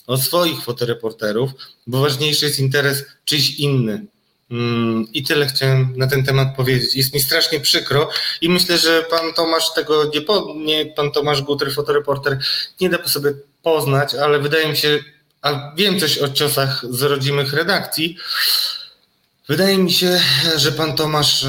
o 0.06 0.16
swoich 0.18 0.64
fotoreporterów, 0.64 1.50
bo 1.86 2.00
ważniejszy 2.00 2.46
jest 2.46 2.58
interes 2.58 3.04
czyjś 3.24 3.50
inny. 3.50 4.06
Mm, 4.50 5.06
I 5.12 5.22
tyle 5.22 5.46
chciałem 5.46 5.94
na 5.96 6.06
ten 6.06 6.24
temat 6.24 6.56
powiedzieć. 6.56 6.94
Jest 6.94 7.14
mi 7.14 7.20
strasznie 7.20 7.60
przykro 7.60 8.10
i 8.40 8.48
myślę, 8.48 8.78
że 8.78 9.02
pan 9.10 9.32
Tomasz 9.32 9.74
tego 9.74 10.10
nie, 10.14 10.20
po, 10.20 10.54
nie 10.56 10.86
pan 10.86 11.12
Tomasz 11.12 11.42
Gutry, 11.42 11.70
fotoreporter, 11.70 12.38
nie 12.80 12.88
da 12.88 13.08
sobie 13.08 13.32
poznać, 13.62 14.14
ale 14.14 14.38
wydaje 14.38 14.68
mi 14.68 14.76
się, 14.76 14.98
a 15.42 15.72
wiem 15.76 16.00
coś 16.00 16.18
o 16.18 16.28
ciosach 16.28 16.84
z 16.90 17.02
rodzimych 17.02 17.52
redakcji. 17.52 18.16
Wydaje 19.50 19.78
mi 19.78 19.92
się, 19.92 20.20
że 20.56 20.72
pan 20.72 20.96
Tomasz 20.96 21.46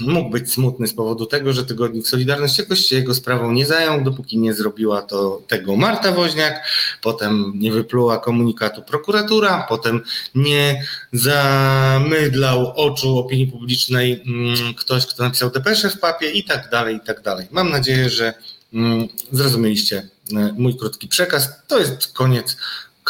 mógł 0.00 0.30
być 0.30 0.52
smutny 0.52 0.88
z 0.88 0.94
powodu 0.94 1.26
tego, 1.26 1.52
że 1.52 1.64
tygodnik 1.64 2.08
Solidarność 2.08 2.58
jakoś 2.58 2.80
się 2.80 2.96
jego 2.96 3.14
sprawą 3.14 3.52
nie 3.52 3.66
zajął, 3.66 4.04
dopóki 4.04 4.38
nie 4.38 4.54
zrobiła 4.54 5.02
to 5.02 5.42
tego 5.48 5.76
Marta 5.76 6.12
Woźniak, 6.12 6.66
potem 7.02 7.52
nie 7.54 7.72
wypluła 7.72 8.18
komunikatu 8.18 8.82
prokuratura, 8.82 9.66
potem 9.68 10.00
nie 10.34 10.84
zamydlał 11.12 12.72
oczu 12.76 13.18
opinii 13.18 13.46
publicznej 13.46 14.22
mm, 14.26 14.74
ktoś, 14.74 15.06
kto 15.06 15.22
napisał 15.22 15.50
depeszę 15.50 15.90
w 15.90 16.00
papie 16.00 16.30
i 16.30 16.44
tak 16.44 16.70
dalej, 16.70 16.96
i 16.96 17.00
tak 17.00 17.22
dalej. 17.22 17.46
Mam 17.50 17.70
nadzieję, 17.70 18.10
że 18.10 18.34
mm, 18.74 19.08
zrozumieliście 19.32 20.08
e, 20.36 20.54
mój 20.58 20.76
krótki 20.76 21.08
przekaz. 21.08 21.48
To 21.66 21.78
jest 21.78 22.12
koniec 22.12 22.56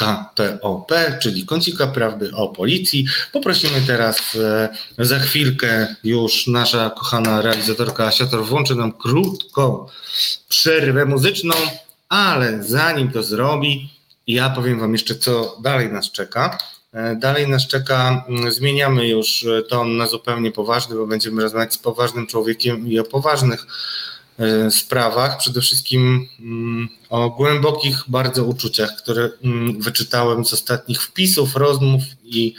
KPOP, 0.03 0.93
czyli 1.21 1.47
Kącika 1.47 1.87
Prawdy 1.87 2.31
o 2.35 2.49
Policji. 2.49 3.07
Poprosimy 3.33 3.81
teraz 3.87 4.37
e, 4.37 4.69
za 4.99 5.19
chwilkę 5.19 5.97
już 6.05 6.47
nasza 6.47 6.91
kochana 6.91 7.43
realizatorka 7.43 8.07
Asiator 8.07 8.45
włączy 8.45 8.75
nam 8.75 8.93
krótką 8.93 9.87
przerwę 10.49 11.05
muzyczną, 11.05 11.55
ale 12.09 12.63
zanim 12.63 13.11
to 13.13 13.23
zrobi, 13.23 13.91
ja 14.27 14.51
powiem 14.51 14.81
Wam 14.81 14.93
jeszcze, 14.93 15.15
co 15.15 15.57
dalej 15.63 15.93
nas 15.93 16.11
czeka. 16.11 16.59
E, 16.93 17.17
dalej 17.17 17.49
nas 17.49 17.67
czeka, 17.67 18.25
mm, 18.29 18.53
zmieniamy 18.53 19.09
już 19.09 19.47
ton 19.69 19.97
na 19.97 20.07
zupełnie 20.07 20.53
poważny, 20.53 20.97
bo 20.97 21.07
będziemy 21.07 21.43
rozmawiać 21.43 21.75
z 21.75 21.79
poważnym 21.79 22.27
człowiekiem 22.27 22.89
i 22.89 22.99
o 22.99 23.05
poważnych 23.05 23.67
E, 23.67 24.12
sprawach, 24.71 25.39
przede 25.39 25.61
wszystkim 25.61 26.29
mm, 26.41 26.89
o 27.09 27.31
głębokich 27.31 28.05
bardzo 28.09 28.45
uczuciach, 28.45 28.97
które 28.97 29.31
mm, 29.45 29.81
wyczytałem 29.81 30.45
z 30.45 30.53
ostatnich 30.53 31.03
wpisów, 31.03 31.57
rozmów 31.57 32.03
i 32.25 32.55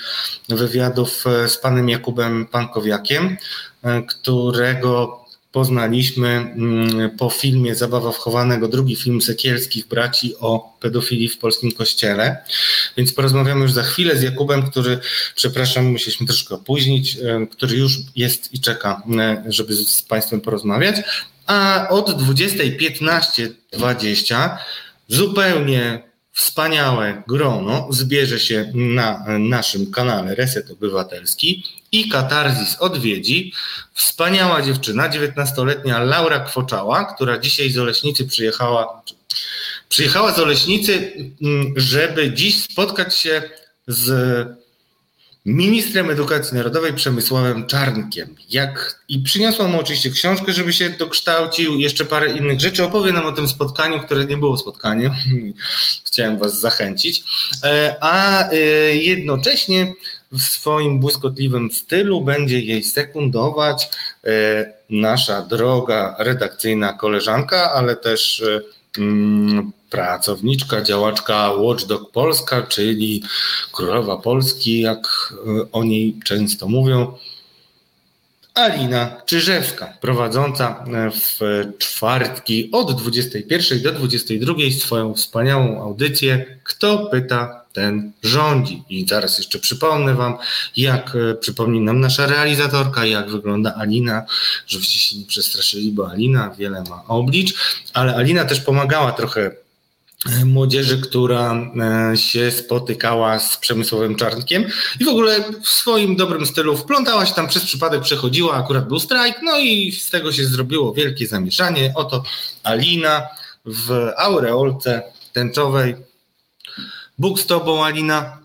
wywiadów 0.50 1.28
e, 1.28 1.50
z 1.50 1.58
panem 1.58 1.90
Jakubem 1.90 2.46
Pankowiakiem, 2.46 3.38
e, 3.84 4.02
którego 4.02 5.20
poznaliśmy 5.52 6.28
mm, 6.28 7.18
po 7.18 7.30
filmie 7.30 7.76
Zabawa 7.76 8.12
wchowanego, 8.12 8.68
drugi 8.68 8.96
film 8.96 9.22
Sekielskich 9.22 9.88
braci 9.88 10.36
o 10.40 10.78
pedofilii 10.80 11.30
w 11.30 11.38
polskim 11.38 11.72
kościele. 11.72 12.38
Więc 12.98 13.14
porozmawiamy 13.14 13.62
już 13.62 13.72
za 13.72 13.84
chwilę 13.84 14.18
z 14.18 14.22
Jakubem, 14.22 14.64
który, 14.64 15.00
przepraszam, 15.36 15.86
musieliśmy 15.86 16.28
troszkę 16.28 16.56
opóźnić, 16.56 17.18
który 17.52 17.78
już 17.78 17.98
jest 18.16 18.54
i 18.54 18.60
czeka, 18.60 19.02
żeby 19.48 19.76
z 19.76 20.02
Państwem 20.02 20.42
porozmawiać 20.42 20.96
a 21.48 21.88
od 21.90 22.10
20.15.20 22.10 24.58
zupełnie 25.08 26.04
wspaniałe 26.32 27.24
grono 27.28 27.88
zbierze 27.90 28.40
się 28.40 28.72
na 28.74 29.26
naszym 29.40 29.92
kanale 29.92 30.36
Reset 30.36 30.72
Obywatelski 30.72 31.64
i 31.92 32.10
Katarzis 32.10 32.76
odwiedzi. 32.80 33.54
Wspaniała 33.94 34.62
dziewczyna, 34.62 35.10
19-letnia 35.10 36.00
Laura 36.00 36.40
Kwoczała, 36.40 37.14
która 37.14 37.38
dzisiaj 37.38 37.70
z 37.70 37.78
Oleśnicy 37.78 38.28
przyjechała, 38.28 39.02
przyjechała 39.90 40.34
z 40.34 40.40
Oleśnicy, 40.40 41.14
mm, 41.42 41.74
żeby 41.76 42.32
dziś 42.32 42.64
spotkać 42.64 43.18
się 43.18 43.42
z 43.88 44.63
ministrem 45.46 46.10
edukacji 46.10 46.58
narodowej 46.58 46.94
Przemysławem 46.94 47.68
Czarnkiem. 47.68 48.36
Jak, 48.50 49.00
I 49.10 49.20
przyniosła 49.20 49.68
mu 49.68 49.80
oczywiście 49.80 50.10
książkę, 50.10 50.54
żeby 50.54 50.74
się 50.74 50.90
dokształcił, 50.90 51.80
jeszcze 51.80 52.06
parę 52.06 52.32
innych 52.32 52.60
rzeczy. 52.60 52.84
Opowie 52.84 53.14
nam 53.14 53.26
o 53.26 53.32
tym 53.32 53.48
spotkaniu, 53.48 54.00
które 54.00 54.26
nie 54.26 54.38
było 54.38 54.58
spotkaniem. 54.58 55.12
Chciałem 56.08 56.38
Was 56.38 56.60
zachęcić. 56.60 57.24
E, 57.64 57.96
a 58.02 58.50
e, 58.50 58.56
jednocześnie 58.96 59.94
w 60.32 60.42
swoim 60.42 61.00
błyskotliwym 61.00 61.72
stylu 61.72 62.22
będzie 62.22 62.60
jej 62.60 62.84
sekundować 62.84 63.90
e, 64.24 64.74
nasza 64.90 65.42
droga 65.42 66.16
redakcyjna 66.20 66.94
koleżanka, 66.94 67.72
ale 67.72 67.96
też 67.96 68.44
mm, 68.98 69.72
pracowniczka, 69.94 70.82
działaczka 70.82 71.52
Watchdog 71.52 72.12
Polska, 72.12 72.62
czyli 72.62 73.24
królowa 73.72 74.18
Polski, 74.18 74.82
jak 74.82 75.34
o 75.72 75.84
niej 75.84 76.20
często 76.26 76.68
mówią. 76.68 77.18
Alina 78.54 79.22
Czyżewska, 79.26 79.98
prowadząca 80.02 80.86
w 81.12 81.64
czwartki 81.78 82.70
od 82.72 83.02
21 83.02 83.82
do 83.82 83.92
22 83.92 84.54
swoją 84.80 85.14
wspaniałą 85.14 85.82
audycję 85.82 86.46
Kto 86.64 86.98
pyta, 86.98 87.64
ten 87.74 88.12
rządzi. 88.24 88.84
I 88.90 89.06
zaraz 89.10 89.38
jeszcze 89.38 89.60
przypomnę 89.60 90.16
Wam, 90.16 90.38
jak 90.78 91.16
e, 91.16 91.36
przypomni 91.36 91.80
nam 91.80 92.00
nasza 92.00 92.26
realizatorka, 92.26 93.06
jak 93.06 93.30
wygląda 93.32 93.76
Alina, 93.76 94.26
żebyście 94.68 95.00
się 95.00 95.18
nie 95.18 95.26
przestraszyli, 95.26 95.92
bo 95.92 96.12
Alina 96.12 96.50
wiele 96.58 96.84
ma 96.90 97.04
oblicz, 97.08 97.54
ale 97.94 98.16
Alina 98.16 98.46
też 98.46 98.60
pomagała 98.60 99.12
trochę 99.12 99.63
młodzieży, 100.46 100.98
która 101.02 101.54
e, 102.14 102.18
się 102.18 102.52
spotykała 102.52 103.40
z 103.40 103.58
Przemysłowym 103.58 104.16
Czarnkiem 104.16 104.66
i 105.00 105.06
w 105.06 105.08
ogóle 105.08 105.44
w 105.64 105.70
swoim 105.70 106.16
dobrym 106.16 106.46
stylu 106.46 106.78
wplątała 106.78 107.26
się 107.26 107.34
tam 107.34 107.48
przez 107.48 107.64
przypadek, 107.64 108.02
przechodziła, 108.02 108.54
akurat 108.54 108.88
był 108.88 109.00
strajk, 109.00 109.40
no 109.44 109.60
i 109.60 109.92
z 109.92 110.10
tego 110.10 110.32
się 110.32 110.46
zrobiło 110.46 110.94
wielkie 110.94 111.28
zamieszanie. 111.28 111.94
Oto 111.96 112.24
Alina 112.64 113.28
w 113.66 114.12
aureolce 114.18 115.04
tęczowej. 115.34 115.96
Bóg 117.18 117.40
z 117.40 117.46
tobą, 117.46 117.86
Alina. 117.86 118.43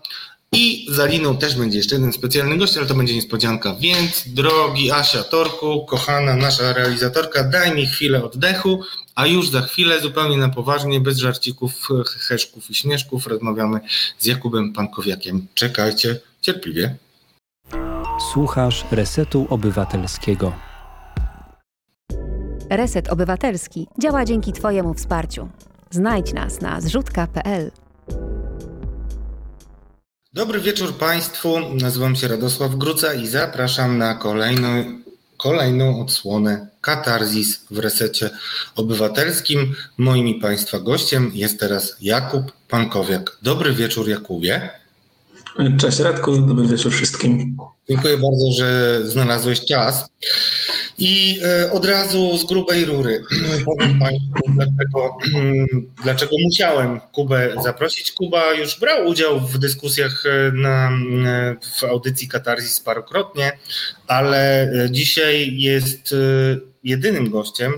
I 0.51 0.87
z 0.89 0.99
Aliną 0.99 1.37
też 1.37 1.55
będzie 1.55 1.77
jeszcze 1.77 1.95
jeden 1.95 2.13
specjalny 2.13 2.57
gość, 2.57 2.77
ale 2.77 2.85
to 2.87 2.95
będzie 2.95 3.15
niespodzianka. 3.15 3.75
Więc, 3.79 4.23
drogi 4.27 4.91
Asia 4.91 5.23
Torku, 5.23 5.85
kochana 5.85 6.35
nasza 6.35 6.73
realizatorka, 6.73 7.43
daj 7.43 7.75
mi 7.75 7.87
chwilę 7.87 8.23
oddechu, 8.23 8.83
a 9.15 9.27
już 9.27 9.49
za 9.49 9.61
chwilę, 9.61 10.01
zupełnie 10.01 10.37
na 10.37 10.49
poważnie, 10.49 10.99
bez 10.99 11.17
żarcików, 11.17 11.87
heszków 12.27 12.69
i 12.69 12.75
śmieszków, 12.75 13.27
rozmawiamy 13.27 13.79
z 14.19 14.25
Jakubem 14.25 14.73
Pankowiakiem. 14.73 15.47
Czekajcie 15.53 16.19
cierpliwie. 16.41 16.95
Słuchasz 18.33 18.85
Resetu 18.91 19.47
Obywatelskiego. 19.49 20.53
Reset 22.69 23.09
Obywatelski 23.09 23.87
działa 24.01 24.25
dzięki 24.25 24.53
Twojemu 24.53 24.93
wsparciu. 24.93 25.49
Znajdź 25.91 26.33
nas 26.33 26.61
na 26.61 26.81
zrzutka.pl. 26.81 27.71
Dobry 30.33 30.59
wieczór 30.59 30.93
Państwu. 30.93 31.75
Nazywam 31.75 32.15
się 32.15 32.27
Radosław 32.27 32.75
Gruca 32.75 33.13
i 33.13 33.27
zapraszam 33.27 33.97
na 33.97 34.15
kolejną, 34.15 34.69
kolejną 35.37 36.01
odsłonę 36.01 36.67
Katarzis 36.81 37.65
w 37.71 37.79
resecie 37.79 38.29
obywatelskim. 38.75 39.75
Moim 39.97 40.27
i 40.27 40.39
Państwa 40.39 40.79
gościem 40.79 41.31
jest 41.33 41.59
teraz 41.59 41.95
Jakub 42.01 42.51
Pankowiak. 42.67 43.37
Dobry 43.41 43.73
wieczór, 43.73 44.09
Jakubie. 44.09 44.69
Cześć 45.77 45.99
Radku, 45.99 46.37
dobry 46.37 46.67
wieczór 46.67 46.91
wszystkim. 46.91 47.57
Dziękuję 47.89 48.17
bardzo, 48.17 48.51
że 48.57 48.99
znalazłeś 49.07 49.65
czas. 49.65 50.09
I 50.99 51.39
e, 51.43 51.71
od 51.71 51.85
razu 51.85 52.37
z 52.37 52.45
grubej 52.45 52.85
rury 52.85 53.23
powiem 53.65 53.99
Państwu, 53.99 54.43
dlaczego, 54.47 55.17
dlaczego 56.03 56.35
musiałem 56.43 56.99
Kubę 57.11 57.55
zaprosić. 57.63 58.11
Kuba 58.11 58.53
już 58.53 58.79
brał 58.79 59.07
udział 59.07 59.39
w 59.39 59.57
dyskusjach 59.57 60.23
e, 60.25 60.51
na, 60.51 60.89
e, 60.89 61.55
w 61.79 61.83
audycji 61.83 62.27
Katarzys 62.27 62.79
parokrotnie, 62.79 63.57
ale 64.07 64.71
dzisiaj 64.89 65.57
jest 65.57 66.15
jedynym 66.83 67.29
gościem, 67.29 67.73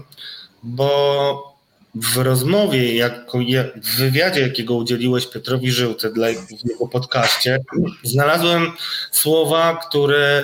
bo 0.63 1.50
w 1.95 2.17
rozmowie, 2.17 2.95
jako, 2.95 3.39
w 3.83 3.95
wywiadzie, 3.97 4.41
jakiego 4.41 4.75
udzieliłeś 4.75 5.27
Piotrowi 5.27 5.71
Żyłce 5.71 6.13
dla 6.13 6.29
jego 6.29 6.87
podcaście, 6.91 7.59
znalazłem 8.03 8.71
słowa, 9.11 9.79
które 9.89 10.43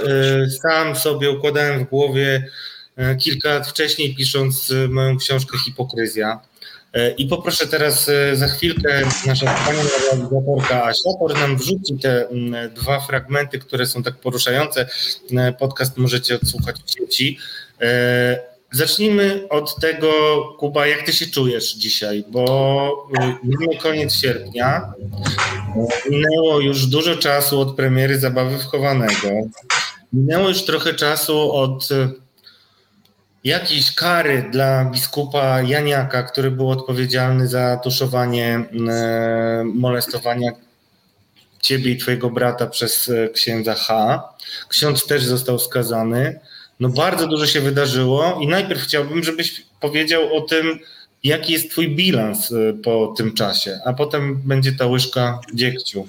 sam 0.62 0.95
sobie 0.95 1.31
układałem 1.31 1.86
w 1.86 1.89
głowie 1.89 2.49
kilka 3.19 3.49
lat 3.49 3.67
wcześniej, 3.67 4.15
pisząc 4.15 4.73
moją 4.89 5.17
książkę 5.17 5.57
Hipokryzja. 5.65 6.39
I 7.17 7.25
poproszę 7.25 7.67
teraz 7.67 8.10
za 8.33 8.47
chwilkę 8.47 9.01
nasza 9.25 9.45
pani 9.45 9.77
realizatorka 9.77 10.83
Asia, 10.83 11.10
która 11.15 11.39
nam 11.39 11.57
wrzuci 11.57 11.97
te 12.01 12.27
dwa 12.75 12.99
fragmenty, 12.99 13.60
które 13.60 13.86
są 13.86 14.03
tak 14.03 14.15
poruszające. 14.15 14.89
Podcast 15.60 15.97
możecie 15.97 16.36
odsłuchać 16.36 16.75
w 16.86 16.91
sieci. 16.91 17.39
Zacznijmy 18.77 19.47
od 19.49 19.75
tego, 19.75 20.09
Kuba, 20.59 20.87
jak 20.87 21.03
ty 21.03 21.13
się 21.13 21.27
czujesz 21.27 21.73
dzisiaj, 21.73 22.23
bo 22.29 23.07
mamy 23.43 23.77
koniec 23.77 24.13
sierpnia, 24.13 24.93
minęło 26.09 26.59
już 26.59 26.85
dużo 26.85 27.15
czasu 27.15 27.59
od 27.59 27.75
premiery 27.75 28.19
Zabawy 28.19 28.59
Wchowanego, 28.59 29.29
minęło 30.13 30.49
już 30.49 30.65
trochę 30.65 30.93
czasu 30.93 31.51
od 31.51 31.89
jakiejś 33.43 33.95
kary 33.95 34.49
dla 34.51 34.85
biskupa 34.85 35.61
Janiaka, 35.61 36.23
który 36.23 36.51
był 36.51 36.69
odpowiedzialny 36.69 37.47
za 37.47 37.77
tuszowanie 37.77 38.65
molestowania 39.65 40.51
ciebie 41.59 41.91
i 41.91 41.97
twojego 41.97 42.29
brata 42.29 42.67
przez 42.67 43.11
księdza 43.33 43.75
H. 43.75 44.23
Ksiądz 44.69 45.07
też 45.07 45.25
został 45.25 45.59
skazany. 45.59 46.39
No 46.79 46.89
bardzo 46.89 47.27
dużo 47.27 47.45
się 47.45 47.61
wydarzyło 47.61 48.39
i 48.41 48.47
najpierw 48.47 48.81
chciałbym, 48.81 49.23
żebyś 49.23 49.63
powiedział 49.79 50.37
o 50.37 50.41
tym, 50.41 50.79
jaki 51.23 51.53
jest 51.53 51.71
twój 51.71 51.95
bilans 51.95 52.51
y, 52.51 52.77
po 52.83 53.13
tym 53.17 53.33
czasie, 53.33 53.79
a 53.85 53.93
potem 53.93 54.41
będzie 54.45 54.71
ta 54.71 54.85
łyżka 54.85 55.39
dziegciu. 55.53 56.07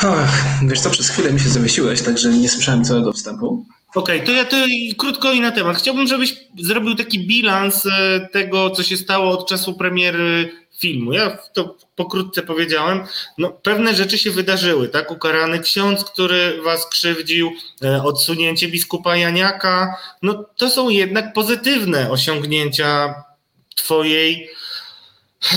Ach, 0.00 0.64
wiesz 0.68 0.80
co, 0.80 0.90
przez 0.90 1.10
chwilę 1.10 1.32
mi 1.32 1.40
się 1.40 1.48
zawiesiłeś, 1.48 2.02
także 2.02 2.28
nie 2.28 2.48
słyszałem 2.48 2.84
całego 2.84 3.12
wstępu. 3.12 3.66
Okej, 3.94 4.16
okay, 4.16 4.26
to 4.26 4.32
ja 4.32 4.44
to 4.44 4.56
krótko 4.98 5.32
i 5.32 5.40
na 5.40 5.50
temat. 5.50 5.76
Chciałbym, 5.76 6.06
żebyś 6.06 6.36
zrobił 6.58 6.94
taki 6.94 7.26
bilans 7.26 7.86
y, 7.86 7.90
tego, 8.32 8.70
co 8.70 8.82
się 8.82 8.96
stało 8.96 9.38
od 9.38 9.48
czasu 9.48 9.74
premiery 9.74 10.50
filmu. 10.78 11.12
Ja 11.12 11.38
to 11.52 11.76
pokrótce 11.96 12.42
powiedziałem. 12.42 13.04
No, 13.38 13.50
pewne 13.50 13.94
rzeczy 13.94 14.18
się 14.18 14.30
wydarzyły, 14.30 14.88
tak? 14.88 15.10
Ukarany 15.10 15.60
ksiądz, 15.60 16.04
który 16.04 16.62
was 16.62 16.88
krzywdził, 16.88 17.52
e, 17.84 18.02
odsunięcie 18.02 18.68
biskupa 18.68 19.16
Janiaka. 19.16 19.96
No, 20.22 20.44
to 20.56 20.70
są 20.70 20.88
jednak 20.88 21.32
pozytywne 21.32 22.10
osiągnięcia 22.10 23.14
twojej. 23.76 24.50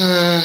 E, 0.02 0.42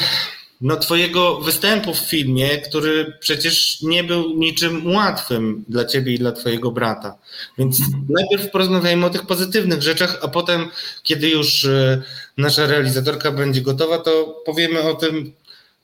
no, 0.62 0.77
twojego 0.77 1.40
występu 1.40 1.94
w 1.94 1.98
filmie, 1.98 2.59
który 2.59 3.12
przecież 3.20 3.83
nie 3.83 4.05
był 4.05 4.37
niczym 4.37 4.94
łatwym 4.94 5.64
dla 5.68 5.85
ciebie 5.85 6.14
i 6.14 6.18
dla 6.18 6.33
twojego 6.33 6.70
brata. 6.70 7.18
Więc 7.59 7.81
najpierw 8.09 8.51
porozmawiajmy 8.51 9.07
o 9.07 9.11
tych 9.11 9.27
pozytywnych 9.27 9.83
rzeczach, 9.83 10.18
a 10.22 10.29
potem, 10.29 10.68
kiedy 11.03 11.29
już 11.31 11.64
e, 11.64 12.03
nasza 12.38 12.66
realizatorka 12.66 13.33
będzie 13.33 13.62
gotowa, 13.62 13.98
to 13.98 14.42
powiemy 14.46 14.83
o 14.83 14.94
tym, 14.94 15.33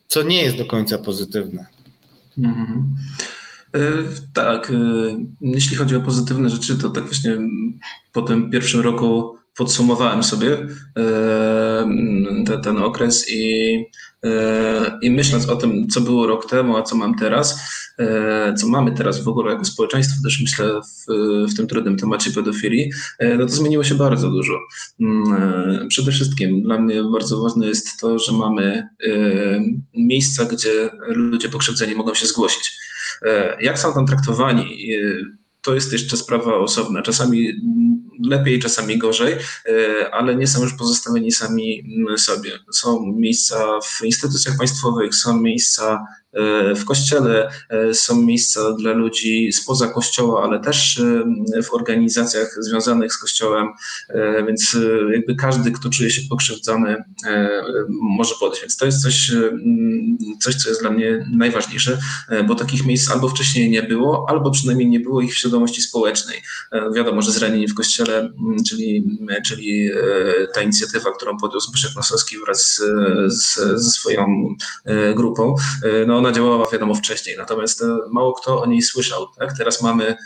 co 0.09 0.23
nie 0.23 0.43
jest 0.43 0.57
do 0.57 0.65
końca 0.65 0.99
pozytywne. 0.99 1.67
Mhm. 2.39 2.97
E, 3.75 3.81
tak, 4.35 4.71
e, 4.71 4.75
jeśli 5.41 5.77
chodzi 5.77 5.97
o 5.97 6.01
pozytywne 6.01 6.51
rzeczy, 6.51 6.79
to 6.79 6.91
tak 6.91 7.05
właśnie 7.05 7.37
po 8.13 8.23
tym 8.23 8.51
pierwszym 8.51 8.81
roku 8.81 9.38
podsumowałem 9.59 10.23
sobie 10.23 10.67
ten, 12.45 12.61
ten 12.63 12.77
okres 12.77 13.31
i 13.31 13.85
E, 14.25 14.99
I 15.03 15.11
myśląc 15.11 15.49
o 15.49 15.57
tym, 15.57 15.89
co 15.89 16.01
było 16.01 16.27
rok 16.27 16.51
temu, 16.51 16.77
a 16.77 16.83
co 16.83 16.97
mam 16.97 17.15
teraz, 17.15 17.61
e, 17.99 18.55
co 18.55 18.69
mamy 18.69 18.93
teraz 18.93 19.25
w 19.25 19.29
ogóle 19.29 19.53
jako 19.53 19.65
społeczeństwo, 19.65 20.17
też 20.25 20.41
myślę 20.41 20.81
w, 20.81 21.13
w 21.53 21.57
tym 21.57 21.67
trudnym 21.67 21.97
temacie 21.97 22.31
pedofilii, 22.31 22.91
e, 23.19 23.37
no 23.37 23.47
to 23.47 23.53
zmieniło 23.53 23.85
się 23.85 23.95
bardzo 23.95 24.31
dużo. 24.31 24.59
Mm, 25.01 25.89
przede 25.89 26.13
wszystkim 26.13 26.63
dla 26.63 26.79
mnie 26.79 27.03
bardzo 27.13 27.43
ważne 27.43 27.67
jest 27.67 28.01
to, 28.01 28.19
że 28.19 28.33
mamy 28.33 28.89
miejsca, 29.95 30.45
gdzie 30.45 30.91
ludzie 31.09 31.49
pokrzywdzeni 31.49 31.95
mogą 31.95 32.15
się 32.15 32.27
zgłosić. 32.27 32.79
Jak 33.61 33.79
są 33.79 33.95
tam 33.95 34.07
traktowani? 34.07 34.79
To 35.63 35.75
jest 35.75 35.93
jeszcze 35.93 36.17
sprawa 36.17 36.57
osobna. 36.57 37.03
Czasami 37.03 37.53
lepiej, 38.25 38.59
czasami 38.59 38.99
gorzej, 38.99 39.35
e, 39.35 40.15
ale 40.15 40.37
nie 40.37 40.47
są 40.47 40.63
już 40.63 40.75
pozostawieni 40.75 41.33
sami 41.33 41.85
sobie. 42.17 42.59
Są 42.73 43.13
miejsca 43.17 43.81
w 43.81 44.05
instytucjach 44.05 44.57
państwowych, 44.59 45.15
są 45.15 45.41
miejsca 45.41 46.07
w 46.77 46.85
kościele, 46.85 47.51
są 47.93 48.23
miejsca 48.23 48.73
dla 48.73 48.93
ludzi 48.93 49.53
spoza 49.53 49.89
kościoła, 49.89 50.43
ale 50.43 50.61
też 50.61 51.03
w 51.65 51.75
organizacjach 51.75 52.57
związanych 52.61 53.13
z 53.13 53.19
kościołem, 53.19 53.69
więc 54.47 54.77
jakby 55.13 55.35
każdy, 55.35 55.73
kto 55.73 55.91
czuje 55.91 56.11
się 56.11 56.23
pokrzywdzony, 56.31 57.05
może 57.89 58.35
podejść. 58.41 58.63
Więc 58.63 58.77
to 58.77 58.87
jest 58.87 59.03
coś, 59.03 59.33
coś, 60.41 60.55
co 60.55 60.69
jest 60.69 60.81
dla 60.81 60.91
mnie 60.91 61.27
najważniejsze, 61.33 61.99
bo 62.47 62.55
takich 62.55 62.87
miejsc 62.87 63.11
albo 63.11 63.29
wcześniej 63.29 63.71
nie 63.71 63.83
było, 63.83 64.27
albo 64.29 64.51
przynajmniej 64.51 64.89
nie 64.89 65.01
było 65.01 65.21
ich 65.21 65.33
w 65.33 65.37
świadomości 65.37 65.83
społecznej. 65.83 66.43
Wiadomo, 66.95 67.23
że 67.23 67.33
zranieni 67.33 67.69
w 67.69 67.75
kościele, 67.75 68.33
czyli, 68.69 69.19
czyli 69.47 69.91
ta 70.55 70.63
inicjatywa, 70.63 71.13
którą 71.13 71.39
podjął 71.39 71.61
Zbyszek 71.61 71.97
Nosowski 71.97 72.37
wraz 72.39 72.83
z, 73.27 73.55
ze 73.55 73.91
swoją 73.91 74.55
e, 74.85 75.15
grupą, 75.15 75.55
e, 75.83 76.07
no 76.07 76.17
ona 76.17 76.28
działała 76.33 76.71
wiadomo 76.73 76.95
wcześniej, 76.95 77.37
natomiast 77.39 77.83
e, 77.83 77.87
mało 78.11 78.33
kto 78.33 78.63
o 78.63 78.67
niej 78.67 78.83
słyszał. 78.83 79.27
Tak? 79.39 79.59
Teraz 79.59 79.83
mamy, 79.83 80.17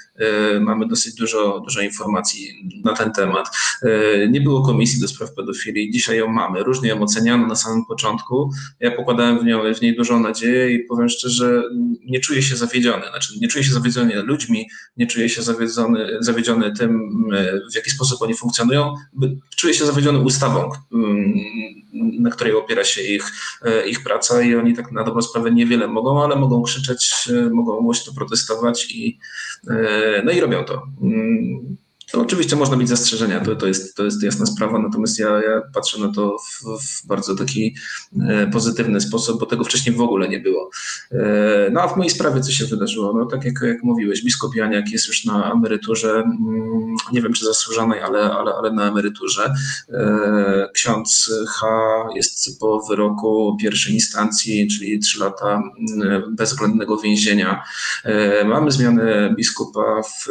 mamy 0.60 0.88
dosyć 0.88 1.14
dużo, 1.14 1.60
dużo 1.60 1.80
informacji 1.80 2.70
na 2.84 2.92
ten 2.92 3.12
temat. 3.12 3.48
Nie 4.30 4.40
było 4.40 4.62
komisji 4.62 5.00
do 5.00 5.08
spraw 5.08 5.34
pedofilii, 5.34 5.90
dzisiaj 5.90 6.18
ją 6.18 6.28
mamy. 6.28 6.62
Różnie 6.62 6.88
ją 6.88 7.02
oceniano 7.02 7.46
na 7.46 7.54
samym 7.54 7.84
początku. 7.84 8.50
Ja 8.80 8.90
pokładałem 8.90 9.38
w, 9.38 9.44
nią, 9.44 9.74
w 9.74 9.80
niej 9.80 9.96
dużą 9.96 10.20
nadzieję 10.20 10.74
i 10.74 10.78
powiem 10.78 11.08
szczerze, 11.08 11.62
nie 12.04 12.20
czuję 12.20 12.42
się 12.42 12.56
zawiedziony. 12.56 13.08
Znaczy, 13.10 13.32
nie 13.40 13.48
czuję 13.48 13.64
się 13.64 13.72
zawiedziony 13.72 14.22
ludźmi, 14.22 14.68
nie 14.96 15.06
czuję 15.06 15.28
się 15.28 15.42
zawiedziony, 15.42 16.08
zawiedziony 16.20 16.72
tym, 16.72 17.12
w 17.72 17.74
jaki 17.74 17.90
sposób 17.90 18.22
oni 18.22 18.34
funkcjonują. 18.34 18.94
Czuję 19.56 19.74
się 19.74 19.86
zawiedziony 19.86 20.18
ustawą, 20.18 20.70
na 21.92 22.30
której 22.30 22.54
opiera 22.54 22.84
się 22.84 23.02
ich, 23.02 23.32
e, 23.62 23.88
ich 23.88 24.02
praca 24.04 24.42
i 24.42 24.54
oni 24.54 24.74
tak 24.74 24.92
na 24.92 25.04
dobrą 25.04 25.22
sprawę 25.22 25.50
niewiele 25.50 25.81
mogą, 25.86 26.24
ale 26.24 26.36
mogą 26.36 26.62
krzyczeć, 26.62 27.28
e, 27.30 27.50
mogą 27.50 27.80
głośno 27.80 28.12
protestować 28.12 28.90
i, 28.90 29.18
e, 29.70 30.22
no 30.24 30.32
i 30.32 30.40
robią 30.40 30.64
to. 30.64 30.82
To 32.12 32.20
oczywiście 32.20 32.56
można 32.56 32.76
mieć 32.76 32.88
zastrzeżenia, 32.88 33.40
to, 33.40 33.56
to, 33.56 33.66
jest, 33.66 33.96
to 33.96 34.04
jest 34.04 34.22
jasna 34.22 34.46
sprawa, 34.46 34.78
natomiast 34.78 35.18
ja, 35.18 35.28
ja 35.28 35.62
patrzę 35.74 36.00
na 36.00 36.12
to 36.12 36.36
w, 36.38 36.82
w, 36.82 37.06
bardzo 37.06 37.34
taki 37.34 37.76
e, 38.28 38.46
pozytywny 38.46 39.00
sposób, 39.00 39.40
bo 39.40 39.46
tego 39.46 39.64
wcześniej 39.64 39.96
w 39.96 40.00
ogóle 40.00 40.28
nie 40.28 40.40
było. 40.40 40.70
E, 41.12 41.70
no 41.70 41.80
a 41.80 41.88
w 41.88 41.96
mojej 41.96 42.10
sprawie 42.10 42.40
co 42.40 42.52
się 42.52 42.64
wydarzyło? 42.64 43.12
No 43.18 43.26
tak 43.26 43.44
jak, 43.44 43.54
jak 43.62 43.82
mówiłeś, 43.82 44.24
biskup 44.24 44.54
Janiak 44.54 44.90
jest 44.90 45.08
już 45.08 45.24
na 45.24 45.52
emeryturze, 45.52 46.10
mm, 46.10 46.96
nie 47.12 47.22
wiem 47.22 47.32
czy 47.32 47.44
zasłużonej, 47.44 48.00
ale, 48.00 48.20
ale, 48.20 48.52
ale 48.54 48.72
na 48.72 48.88
emeryturze. 48.88 49.54
E, 49.92 50.68
ksiądz 50.74 51.30
H 51.48 51.66
jest 52.14 52.60
po 52.60 52.80
wyroku 52.88 53.56
pierwszej 53.60 53.94
instancji, 53.94 54.68
czyli 54.68 54.98
trzy 54.98 55.20
lata 55.20 55.62
mm, 55.94 56.36
bezwzględnego 56.36 56.96
więzienia. 56.96 57.62
Mamy 58.44 58.70
zmianę 58.70 59.34
biskupa 59.36 60.02
w, 60.02 60.28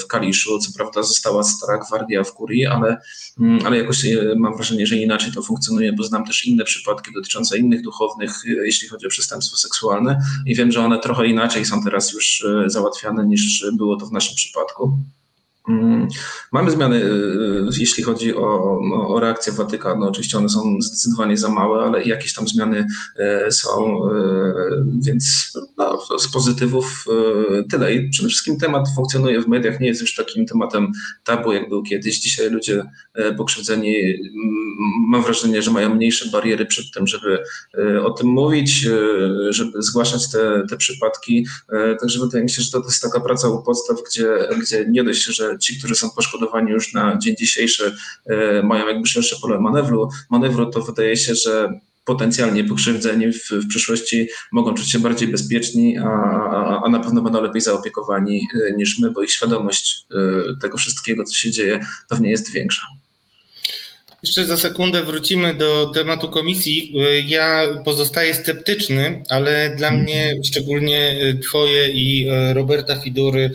w 0.00 0.09
Kaliszu. 0.10 0.58
Co 0.58 0.72
prawda 0.76 1.02
została 1.02 1.42
stara 1.42 1.78
gwardia 1.78 2.24
w 2.24 2.32
kurii, 2.32 2.66
ale, 2.66 2.96
mm, 3.40 3.66
ale 3.66 3.78
jakoś 3.78 4.04
e, 4.04 4.34
mam 4.36 4.54
wrażenie, 4.54 4.86
że 4.86 4.96
inaczej 4.96 5.32
to 5.32 5.42
funkcjonuje, 5.42 5.92
bo 5.92 6.04
znam 6.04 6.26
też 6.26 6.46
inne 6.46 6.64
przypadki 6.64 7.10
dotyczące 7.14 7.58
innych 7.58 7.82
duchownych, 7.82 8.30
e, 8.46 8.66
jeśli 8.66 8.88
chodzi 8.88 9.06
o 9.06 9.10
przestępstwo 9.10 9.56
seksualne 9.56 10.20
i 10.46 10.54
wiem, 10.54 10.72
że 10.72 10.80
one 10.80 10.98
trochę 10.98 11.26
inaczej 11.26 11.64
są 11.64 11.82
teraz 11.82 12.12
już 12.12 12.44
e, 12.44 12.70
załatwiane 12.70 13.26
niż 13.26 13.66
było 13.72 13.96
to 13.96 14.06
w 14.06 14.12
naszym 14.12 14.36
przypadku. 14.36 14.98
Mm, 15.68 16.08
mamy 16.52 16.70
zmiany, 16.70 16.96
y, 16.96 17.00
y, 17.04 17.78
jeśli 17.78 18.02
chodzi 18.02 18.36
o, 18.36 18.78
o 19.08 19.20
reakcję 19.20 19.52
Watykanu. 19.52 20.06
Oczywiście 20.06 20.38
one 20.38 20.48
są 20.48 20.76
zdecydowanie 20.80 21.36
za 21.36 21.48
małe, 21.48 21.82
ale 21.82 22.04
jakieś 22.04 22.34
tam 22.34 22.48
zmiany 22.48 22.86
y, 23.46 23.52
są, 23.52 24.00
więc 25.00 25.52
no, 25.78 25.98
z 26.18 26.32
pozytywów 26.32 27.04
tyle. 27.70 27.94
I 27.94 28.10
przede 28.10 28.28
wszystkim 28.28 28.58
temat 28.58 28.86
funkcjonuje 28.96 29.40
w 29.42 29.48
mediach, 29.48 29.80
nie 29.80 29.86
jest 29.86 30.00
już 30.00 30.14
takim 30.14 30.46
tematem 30.46 30.92
tabu, 31.24 31.52
jak 31.52 31.68
był 31.68 31.82
kiedyś. 31.82 32.18
Dzisiaj 32.18 32.50
ludzie 32.50 32.84
pokrzywdzeni, 33.36 33.94
mam 35.08 35.22
wrażenie, 35.22 35.62
że 35.62 35.70
mają 35.70 35.94
mniejsze 35.94 36.30
bariery 36.30 36.66
przed 36.66 36.84
tym, 36.94 37.06
żeby 37.06 37.38
o 38.02 38.10
tym 38.10 38.26
mówić, 38.26 38.88
żeby 39.48 39.82
zgłaszać 39.82 40.30
te, 40.30 40.62
te 40.70 40.76
przypadki. 40.76 41.46
Także 42.00 42.20
wydaje 42.20 42.44
mi 42.44 42.50
się, 42.50 42.62
że 42.62 42.70
to 42.70 42.82
jest 42.84 43.02
taka 43.02 43.20
praca 43.20 43.48
u 43.48 43.62
podstaw, 43.62 43.96
gdzie, 44.10 44.48
gdzie 44.60 44.86
nie 44.88 45.04
dość, 45.04 45.24
że 45.24 45.49
ci, 45.58 45.78
którzy 45.78 45.94
są 45.94 46.10
poszkodowani 46.10 46.70
już 46.70 46.94
na 46.94 47.18
dzień 47.18 47.36
dzisiejszy, 47.36 47.96
e, 48.26 48.62
mają 48.62 48.88
jakby 48.88 49.06
szersze 49.06 49.36
pole 49.42 49.60
manewru, 49.60 50.08
manewru, 50.30 50.70
to 50.70 50.82
wydaje 50.82 51.16
się, 51.16 51.34
że 51.34 51.80
potencjalnie 52.04 52.64
pokrzywdzeni 52.64 53.32
w, 53.32 53.50
w 53.50 53.68
przyszłości 53.68 54.28
mogą 54.52 54.74
czuć 54.74 54.90
się 54.90 54.98
bardziej 54.98 55.28
bezpieczni, 55.28 55.98
a, 55.98 56.04
a, 56.04 56.82
a, 56.84 56.88
na 56.88 57.00
pewno 57.00 57.22
będą 57.22 57.42
lepiej 57.42 57.60
zaopiekowani 57.60 58.48
e, 58.54 58.76
niż 58.76 58.98
my, 58.98 59.10
bo 59.10 59.22
ich 59.22 59.30
świadomość 59.30 60.06
e, 60.10 60.16
tego 60.60 60.78
wszystkiego, 60.78 61.24
co 61.24 61.34
się 61.34 61.50
dzieje, 61.50 61.80
pewnie 62.08 62.30
jest 62.30 62.52
większa. 62.52 62.86
Jeszcze 64.22 64.44
za 64.44 64.56
sekundę 64.56 65.02
wrócimy 65.02 65.54
do 65.54 65.90
tematu 65.94 66.28
komisji. 66.28 66.94
Ja 67.26 67.66
pozostaję 67.84 68.34
sceptyczny, 68.34 69.22
ale 69.28 69.76
dla 69.76 69.90
mnie 69.90 70.36
szczególnie 70.44 71.16
Twoje 71.42 71.88
i 71.88 72.28
e, 72.28 72.54
Roberta 72.54 73.00
Fidury, 73.00 73.50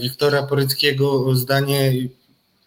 Wiktora 0.00 0.42
Poryckiego 0.42 1.34
zdanie 1.34 1.92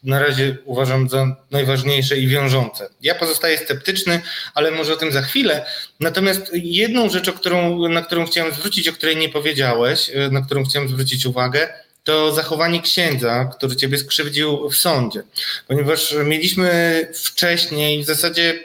na 0.03 0.19
razie 0.19 0.57
uważam 0.65 1.09
za 1.09 1.35
najważniejsze 1.51 2.17
i 2.17 2.27
wiążące. 2.27 2.89
Ja 3.01 3.15
pozostaję 3.15 3.57
sceptyczny, 3.57 4.21
ale 4.53 4.71
może 4.71 4.93
o 4.93 4.95
tym 4.95 5.11
za 5.11 5.21
chwilę. 5.21 5.65
Natomiast 5.99 6.51
jedną 6.53 7.09
rzecz, 7.09 7.31
którą, 7.31 7.87
na 7.87 8.01
którą 8.01 8.25
chciałem 8.25 8.53
zwrócić, 8.53 8.87
o 8.87 8.93
której 8.93 9.17
nie 9.17 9.29
powiedziałeś, 9.29 10.11
na 10.31 10.41
którą 10.41 10.63
chciałem 10.63 10.89
zwrócić 10.89 11.25
uwagę, 11.25 11.73
to 12.03 12.31
zachowanie 12.31 12.81
księdza, 12.81 13.45
który 13.57 13.75
ciebie 13.75 13.97
skrzywdził 13.97 14.69
w 14.69 14.75
sądzie. 14.75 15.23
Ponieważ 15.67 16.15
mieliśmy 16.25 17.07
wcześniej 17.13 18.03
w 18.03 18.05
zasadzie 18.05 18.63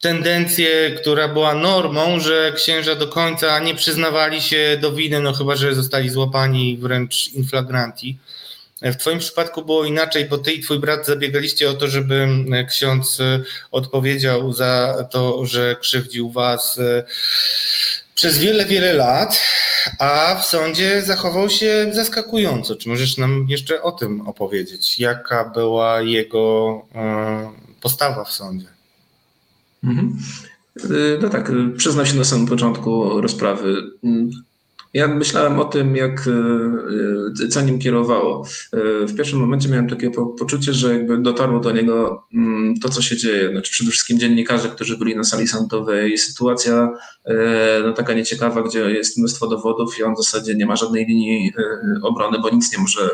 tendencję, 0.00 0.90
która 1.00 1.28
była 1.28 1.54
normą, 1.54 2.20
że 2.20 2.52
księża 2.56 2.94
do 2.94 3.08
końca 3.08 3.58
nie 3.58 3.74
przyznawali 3.74 4.42
się 4.42 4.78
do 4.80 4.92
winy, 4.92 5.20
no 5.20 5.32
chyba, 5.32 5.56
że 5.56 5.74
zostali 5.74 6.10
złapani 6.10 6.78
wręcz 6.80 7.28
inflagranti. 7.28 8.18
W 8.82 8.96
Twoim 8.96 9.18
przypadku 9.18 9.64
było 9.64 9.84
inaczej, 9.84 10.24
bo 10.24 10.38
Ty 10.38 10.52
i 10.52 10.62
Twój 10.62 10.78
brat 10.78 11.06
zabiegaliście 11.06 11.70
o 11.70 11.74
to, 11.74 11.88
żeby 11.88 12.28
ksiądz 12.68 13.18
odpowiedział 13.70 14.52
za 14.52 15.04
to, 15.10 15.46
że 15.46 15.76
krzywdził 15.80 16.30
Was 16.30 16.80
przez 18.18 18.38
wiele, 18.38 18.66
wiele 18.66 18.92
lat, 18.92 19.40
a 19.98 20.34
w 20.34 20.44
sądzie 20.44 21.02
zachował 21.02 21.50
się 21.50 21.90
zaskakująco. 21.92 22.76
Czy 22.76 22.88
możesz 22.88 23.18
nam 23.18 23.46
jeszcze 23.48 23.82
o 23.82 23.92
tym 23.92 24.20
opowiedzieć? 24.20 24.98
Jaka 24.98 25.50
była 25.54 26.00
jego 26.00 26.82
e, 26.94 27.50
postawa 27.80 28.24
w 28.24 28.32
sądzie? 28.32 28.66
Mhm. 29.84 30.18
Y, 30.84 31.18
no 31.22 31.28
tak, 31.28 31.52
przyznał 31.76 32.06
się 32.06 32.14
na 32.16 32.24
samym 32.24 32.46
początku 32.46 33.20
rozprawy. 33.20 33.90
Ja 34.94 35.08
myślałem 35.08 35.60
o 35.60 35.64
tym, 35.64 35.96
jak 35.96 36.28
e, 37.42 37.48
co 37.48 37.60
nim 37.60 37.78
kierowało. 37.78 38.46
E, 38.72 39.06
w 39.06 39.16
pierwszym 39.16 39.38
momencie 39.38 39.68
miałem 39.68 39.88
takie 39.88 40.10
poczucie, 40.10 40.72
że 40.72 40.92
jakby 40.92 41.18
dotarło 41.18 41.60
do 41.60 41.72
niego 41.72 42.26
mm, 42.34 42.80
to, 42.80 42.88
co 42.88 43.02
się 43.02 43.16
dzieje. 43.16 43.50
Znaczy 43.50 43.72
przede 43.72 43.90
wszystkim 43.90 44.18
dziennikarze, 44.18 44.68
którzy 44.68 44.98
byli 44.98 45.16
na 45.16 45.24
sali 45.24 45.48
sądowej. 45.48 46.18
Sytuacja 46.18 46.90
e, 47.24 47.34
no, 47.84 47.92
taka 47.92 48.12
nieciekawa, 48.14 48.62
gdzie 48.62 48.80
jest 48.80 49.18
mnóstwo 49.18 49.46
dowodów 49.46 49.98
i 49.98 50.02
on 50.02 50.14
w 50.14 50.18
zasadzie 50.18 50.54
nie 50.54 50.66
ma 50.66 50.76
żadnej 50.76 51.06
linii 51.06 51.52
obrony, 52.02 52.38
bo 52.38 52.50
nic 52.50 52.72
nie 52.72 52.78
może 52.78 53.10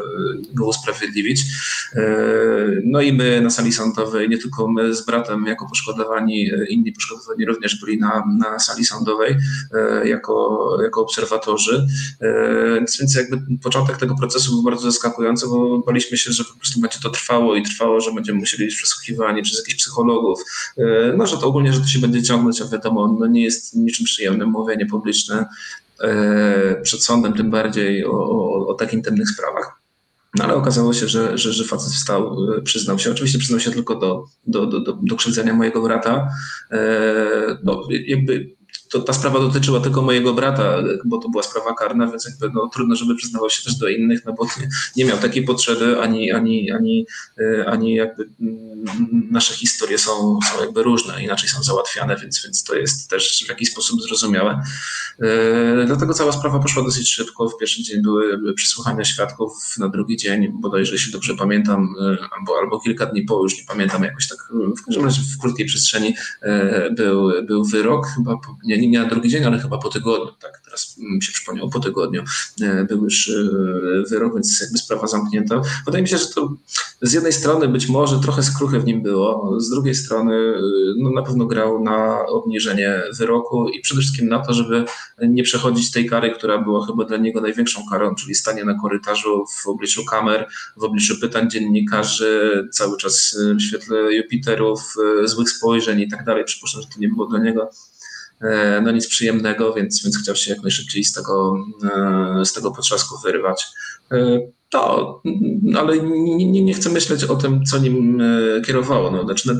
go 0.55 0.67
usprawiedliwić. 0.67 1.43
No 2.85 3.01
i 3.01 3.13
my 3.13 3.41
na 3.41 3.51
sali 3.51 3.73
sądowej, 3.73 4.29
nie 4.29 4.39
tylko 4.39 4.69
my 4.69 4.95
z 4.95 5.07
bratem 5.07 5.47
jako 5.47 5.69
poszkodowani, 5.69 6.51
inni 6.69 6.93
poszkodowani 6.93 7.45
również 7.45 7.81
byli 7.81 7.99
na, 7.99 8.25
na 8.39 8.59
sali 8.59 8.85
sądowej 8.85 9.37
jako, 10.05 10.69
jako 10.83 11.03
obserwatorzy. 11.03 11.64
E, 11.73 12.85
więc 13.01 13.15
jakby 13.15 13.59
początek 13.63 13.97
tego 13.97 14.15
procesu 14.15 14.53
był 14.53 14.63
bardzo 14.63 14.91
zaskakujący, 14.91 15.47
bo 15.47 15.79
baliśmy 15.79 16.17
się, 16.17 16.33
że 16.33 16.45
po 16.45 16.59
prostu 16.59 16.81
będzie 16.81 16.99
to 17.03 17.11
trwało 17.11 17.57
i 17.57 17.63
trwało, 17.63 18.01
że 18.01 18.13
będziemy 18.13 18.39
musieli 18.39 18.65
być 18.65 18.77
przesłuchiwani 18.77 19.43
przez 19.43 19.59
jakichś 19.59 19.77
psychologów. 19.77 20.41
E, 20.79 21.15
no, 21.17 21.27
że 21.27 21.37
to 21.37 21.47
ogólnie, 21.47 21.73
że 21.73 21.81
to 21.81 21.87
się 21.87 21.99
będzie 21.99 22.23
ciągnąć, 22.23 22.63
a 22.63 22.69
wiadomo, 22.69 23.17
no 23.21 23.27
nie 23.27 23.45
jest 23.45 23.77
niczym 23.77 24.05
przyjemnym 24.05 24.49
mówienie 24.49 24.87
publiczne 24.87 25.47
e, 26.01 26.81
przed 26.83 27.05
sądem, 27.05 27.33
tym 27.33 27.51
bardziej 27.51 28.07
o, 28.07 28.11
o, 28.11 28.67
o 28.67 28.75
tak 28.75 28.93
intymnych 28.93 29.31
sprawach. 29.31 29.81
No 30.39 30.45
ale 30.45 30.55
okazało 30.55 30.93
się, 30.93 31.09
że, 31.09 31.39
że, 31.39 31.53
że 31.53 31.65
facet 31.65 31.93
wstał, 31.93 32.37
przyznał 32.65 32.99
się. 32.99 33.11
Oczywiście 33.11 33.39
przyznał 33.39 33.61
się 33.61 33.71
tylko 33.71 33.95
do, 33.95 34.25
do, 34.47 34.67
do, 34.67 34.81
do, 34.81 34.99
do 35.03 35.17
krzywdzenia 35.17 35.55
mojego 35.55 35.83
brata. 35.83 36.29
No, 37.65 37.83
jakby 38.07 38.55
to 38.95 39.01
ta 39.01 39.13
sprawa 39.13 39.41
dotyczyła 39.41 39.81
tylko 39.81 40.03
mojego 40.03 40.35
brata, 40.35 40.77
bo 41.05 41.19
to 41.19 41.29
była 41.29 41.43
sprawa 41.43 41.75
karna, 41.75 42.07
więc 42.07 42.25
jakby 42.25 42.51
no, 42.55 42.69
trudno, 42.69 42.97
żeby 42.97 43.15
przyznawał 43.15 43.51
się 43.51 43.63
też 43.63 43.75
do 43.75 43.89
innych, 43.89 44.25
no 44.25 44.33
bo 44.33 44.45
nie, 44.45 44.69
nie 44.97 45.05
miał 45.05 45.19
takiej 45.19 45.45
potrzeby, 45.45 46.01
ani, 46.01 46.33
ani, 46.33 46.71
ani, 46.71 47.07
e, 47.39 47.67
ani 47.67 47.95
jakby 47.95 48.29
mm, 48.41 49.29
nasze 49.31 49.55
historie 49.55 49.99
są, 49.99 50.39
są 50.53 50.61
jakby 50.61 50.83
różne, 50.83 51.25
inaczej 51.25 51.49
są 51.49 51.63
załatwiane, 51.63 52.17
więc, 52.17 52.43
więc 52.45 52.65
to 52.65 52.75
jest 52.75 53.11
też 53.11 53.45
w 53.47 53.49
jakiś 53.49 53.71
sposób 53.71 54.03
zrozumiałe. 54.03 54.63
E, 55.21 55.87
dlatego 55.87 56.15
cała 56.15 56.33
sprawa 56.33 56.59
poszła 56.59 56.83
dosyć 56.83 57.13
szybko. 57.13 57.49
W 57.49 57.59
pierwszy 57.59 57.83
dzień 57.83 58.03
były 58.03 58.55
przesłuchania 58.55 59.05
świadków, 59.05 59.53
na 59.79 59.89
drugi 59.89 60.17
dzień, 60.17 60.53
bodajże 60.61 60.93
jeśli 60.93 61.13
dobrze 61.13 61.35
pamiętam, 61.35 61.95
e, 62.01 62.29
albo, 62.39 62.59
albo 62.63 62.81
kilka 62.81 63.07
dni 63.07 63.23
po, 63.23 63.43
już 63.43 63.59
nie 63.59 63.65
pamiętam, 63.65 64.05
jakoś 64.05 64.29
tak 64.29 64.39
w 64.79 64.85
każdym 64.85 65.05
razie 65.05 65.21
w 65.35 65.41
krótkiej 65.41 65.67
przestrzeni 65.67 66.15
był, 66.97 67.33
był 67.47 67.65
wyrok, 67.65 68.07
chyba 68.07 68.39
nie, 68.65 68.79
nie 68.89 68.99
na 68.99 69.09
drugi 69.09 69.29
dzień, 69.29 69.45
ale 69.45 69.59
chyba 69.59 69.79
po 69.79 69.89
tygodniu, 69.89 70.33
tak, 70.41 70.61
teraz 70.65 70.97
mi 70.99 71.23
się 71.23 71.33
przypomniało, 71.33 71.71
po 71.71 71.81
tygodniu 71.81 72.25
e, 72.63 72.85
był 72.85 73.05
już 73.05 73.29
e, 73.29 73.33
wyrok, 74.11 74.35
więc 74.35 74.61
jakby 74.61 74.79
sprawa 74.79 75.07
zamknięta. 75.07 75.63
Wydaje 75.87 76.03
mi 76.03 76.09
się, 76.09 76.19
że 76.19 76.27
to 76.27 76.53
z 77.03 77.13
jednej 77.13 77.33
strony 77.33 77.69
być 77.69 77.89
może 77.89 78.21
trochę 78.21 78.43
skruchy 78.43 78.81
w 78.81 78.85
nim 78.85 79.03
było, 79.03 79.61
z 79.61 79.71
drugiej 79.71 79.95
strony 79.95 80.35
e, 80.35 80.61
no, 80.97 81.11
na 81.11 81.23
pewno 81.23 81.47
grał 81.47 81.83
na 81.83 82.27
obniżenie 82.27 83.03
wyroku 83.19 83.69
i 83.69 83.81
przede 83.81 84.01
wszystkim 84.01 84.29
na 84.29 84.39
to, 84.39 84.55
żeby 84.55 84.85
nie 85.29 85.43
przechodzić 85.43 85.93
tej 85.93 86.07
kary, 86.07 86.31
która 86.31 86.59
była 86.59 86.87
chyba 86.87 87.05
dla 87.05 87.17
niego 87.17 87.41
największą 87.41 87.81
karą, 87.91 88.15
czyli 88.15 88.35
stanie 88.35 88.65
na 88.65 88.81
korytarzu 88.81 89.45
w 89.63 89.67
obliczu 89.67 90.05
kamer, 90.05 90.49
w 90.77 90.85
obliczu 90.85 91.21
pytań 91.21 91.51
dziennikarzy, 91.51 92.69
cały 92.73 92.97
czas 92.97 93.39
w 93.57 93.63
świetle 93.63 94.15
Jupiterów, 94.15 94.95
złych 95.25 95.51
spojrzeń 95.51 96.01
i 96.01 96.09
tak 96.09 96.25
dalej. 96.25 96.45
Przypuszczam, 96.45 96.83
że 96.83 96.89
to 96.89 97.01
nie 97.01 97.09
było 97.09 97.27
dla 97.27 97.39
niego 97.39 97.71
no 98.83 98.91
nic 98.91 99.09
przyjemnego, 99.09 99.75
więc, 99.75 100.03
więc 100.05 100.19
chciał 100.19 100.37
się 100.37 100.51
jak 100.51 100.63
najszybciej 100.63 101.05
z 101.05 101.13
tego, 101.13 101.65
e, 102.41 102.45
z 102.45 102.53
tego 102.53 102.71
potrzasku 102.71 103.15
wyrywać. 103.25 103.67
E, 104.13 104.41
to, 104.71 105.23
ale 105.79 105.99
nie, 105.99 106.47
nie, 106.47 106.63
nie 106.63 106.75
chcę 106.75 106.91
myśleć 106.91 107.25
o 107.25 107.37
tym, 107.37 107.65
co 107.65 107.79
nim 107.79 108.23
kierowało. 108.67 109.11
No, 109.11 109.25
znaczy, 109.25 109.55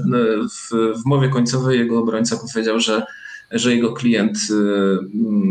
w, 0.51 0.75
w 1.03 1.07
mowie 1.07 1.29
końcowej 1.29 1.79
jego 1.79 1.99
obrońca 1.99 2.37
powiedział, 2.37 2.81
że 2.81 3.03
że 3.51 3.75
jego 3.75 3.93
klient 3.93 4.39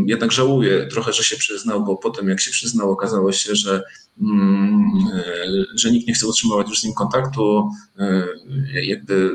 jednak 0.05 0.32
żałuje 0.32 0.88
trochę, 0.88 1.13
że 1.13 1.24
się 1.24 1.38
przyznał, 1.38 1.86
bo 1.86 1.97
potem 1.97 2.30
jak 2.30 2.39
się 2.39 2.51
przyznał, 2.51 2.91
okazało 2.91 3.32
się, 3.32 3.55
że, 3.55 3.84
że 5.76 5.91
nikt 5.91 6.07
nie 6.07 6.13
chce 6.13 6.28
utrzymywać 6.28 6.69
już 6.69 6.80
z 6.80 6.84
nim 6.84 6.93
kontaktu. 6.93 7.69
Jakby 8.74 9.32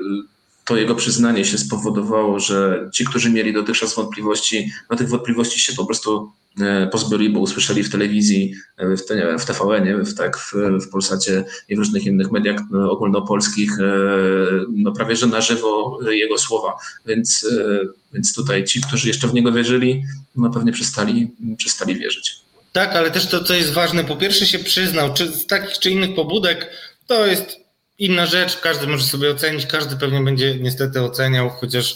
to 0.69 0.77
jego 0.77 0.95
przyznanie 0.95 1.45
się 1.45 1.59
spowodowało, 1.59 2.41
że 2.41 2.91
ci, 2.93 3.05
którzy 3.05 3.31
mieli 3.31 3.53
dotychczas 3.53 3.95
wątpliwości, 3.95 4.73
no 4.91 4.97
tych 4.97 5.09
wątpliwości 5.09 5.61
się 5.61 5.73
po 5.73 5.87
prostu 5.87 6.33
e, 6.61 6.87
pozbyli, 6.87 7.31
bo 7.31 7.41
usłyszeli 7.41 7.83
w 7.83 7.91
telewizji, 7.91 8.55
e, 8.77 8.97
w, 8.97 9.07
te, 9.07 9.39
w 9.39 9.45
TVN, 9.45 10.05
w, 10.05 10.15
tak, 10.15 10.39
w, 10.39 10.53
w 10.87 10.89
Polsacie 10.89 11.45
i 11.69 11.77
w 11.77 11.79
różnych 11.79 12.07
innych 12.07 12.31
mediach 12.31 12.61
no, 12.71 12.91
ogólnopolskich, 12.91 13.81
e, 13.81 13.85
no 14.69 14.93
prawie 14.93 15.17
że 15.17 15.27
na 15.27 15.41
żywo 15.41 15.99
jego 16.11 16.39
słowa. 16.39 16.73
Więc, 17.07 17.47
więc 18.13 18.35
tutaj 18.35 18.65
ci, 18.65 18.81
którzy 18.81 19.09
jeszcze 19.09 19.29
w 19.29 19.35
niego 19.35 19.53
wierzyli, 19.53 20.03
no 20.37 20.51
pewnie 20.51 20.73
przestali, 20.73 21.31
przestali 21.57 21.97
wierzyć. 21.97 22.41
Tak, 22.73 22.97
ale 22.97 23.11
też 23.11 23.27
to, 23.27 23.45
co 23.45 23.55
jest 23.55 23.73
ważne, 23.73 24.05
po 24.05 24.17
pierwsze 24.17 24.47
się 24.47 24.59
przyznał, 24.59 25.15
czy 25.15 25.27
z 25.27 25.47
takich 25.47 25.79
czy 25.79 25.91
innych 25.91 26.15
pobudek, 26.15 26.71
to 27.07 27.27
jest 27.27 27.68
inna 27.99 28.27
rzecz, 28.27 28.57
każdy 28.57 28.87
może 28.87 29.05
sobie 29.05 29.31
ocenić, 29.31 29.67
każdy 29.67 29.97
pewnie 29.97 30.21
będzie 30.21 30.59
niestety 30.59 31.03
oceniał, 31.03 31.51
chociaż 31.51 31.95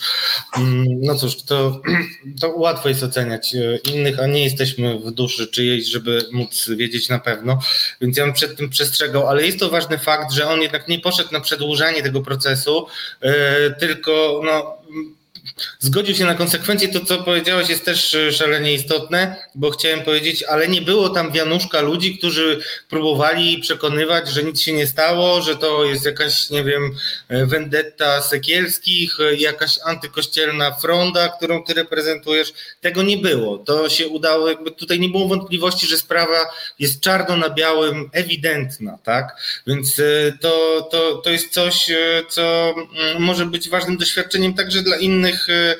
mm, 0.56 0.86
no 1.00 1.14
cóż, 1.14 1.42
to, 1.42 1.80
to 2.40 2.48
łatwo 2.48 2.88
jest 2.88 3.02
oceniać 3.02 3.54
e, 3.54 3.76
innych, 3.76 4.20
a 4.20 4.26
nie 4.26 4.44
jesteśmy 4.44 4.98
w 4.98 5.10
duszy 5.10 5.46
czyjejś, 5.46 5.86
żeby 5.86 6.24
móc 6.32 6.70
wiedzieć 6.76 7.08
na 7.08 7.18
pewno, 7.18 7.58
więc 8.00 8.16
ja 8.16 8.24
bym 8.24 8.34
przed 8.34 8.56
tym 8.56 8.70
przestrzegał, 8.70 9.28
ale 9.28 9.46
jest 9.46 9.58
to 9.58 9.70
ważny 9.70 9.98
fakt, 9.98 10.32
że 10.32 10.48
on 10.48 10.62
jednak 10.62 10.88
nie 10.88 10.98
poszedł 10.98 11.32
na 11.32 11.40
przedłużanie 11.40 12.02
tego 12.02 12.20
procesu, 12.20 12.86
e, 13.20 13.70
tylko 13.70 14.40
no 14.44 14.78
zgodził 15.78 16.14
się 16.14 16.24
na 16.24 16.34
konsekwencje. 16.34 16.88
To, 16.88 17.04
co 17.04 17.22
powiedziałeś, 17.22 17.68
jest 17.68 17.84
też 17.84 18.14
e, 18.14 18.32
szalenie 18.32 18.74
istotne, 18.74 19.36
bo 19.54 19.70
chciałem 19.70 20.02
powiedzieć, 20.02 20.42
ale 20.42 20.68
nie 20.68 20.82
było 20.82 21.08
tam 21.08 21.32
wianuszka 21.32 21.80
ludzi, 21.80 22.18
którzy 22.18 22.60
próbowali 22.88 23.58
przekonywać, 23.58 24.28
że 24.28 24.44
nic 24.44 24.60
się 24.60 24.72
nie 24.72 24.86
stało, 24.86 25.42
że 25.42 25.56
to 25.56 25.84
jest 25.84 26.04
jakaś, 26.04 26.50
nie 26.50 26.64
wiem, 26.64 26.94
e, 27.28 27.46
vendetta 27.46 28.22
Sekielskich, 28.22 29.20
e, 29.20 29.34
jakaś 29.34 29.78
antykościelna 29.84 30.72
fronda, 30.72 31.28
którą 31.28 31.64
ty 31.64 31.74
reprezentujesz. 31.74 32.52
Tego 32.80 33.02
nie 33.02 33.16
było. 33.16 33.58
To 33.58 33.88
się 33.88 34.08
udało, 34.08 34.48
jakby 34.48 34.70
tutaj 34.70 35.00
nie 35.00 35.08
było 35.08 35.28
wątpliwości, 35.28 35.86
że 35.86 35.98
sprawa 35.98 36.50
jest 36.78 37.00
czarno 37.00 37.36
na 37.36 37.50
białym, 37.50 38.10
ewidentna, 38.12 38.98
tak? 39.04 39.36
Więc 39.66 40.00
to, 40.40 40.88
to, 40.90 41.14
to 41.24 41.30
jest 41.30 41.52
coś, 41.52 41.90
co 42.28 42.74
mm, 42.98 43.22
może 43.22 43.46
być 43.46 43.68
ważnym 43.68 43.96
doświadczeniem 43.96 44.54
także 44.54 44.82
dla 44.82 44.96
innych 44.96 45.31
innych 45.32 45.48
e, 45.48 45.76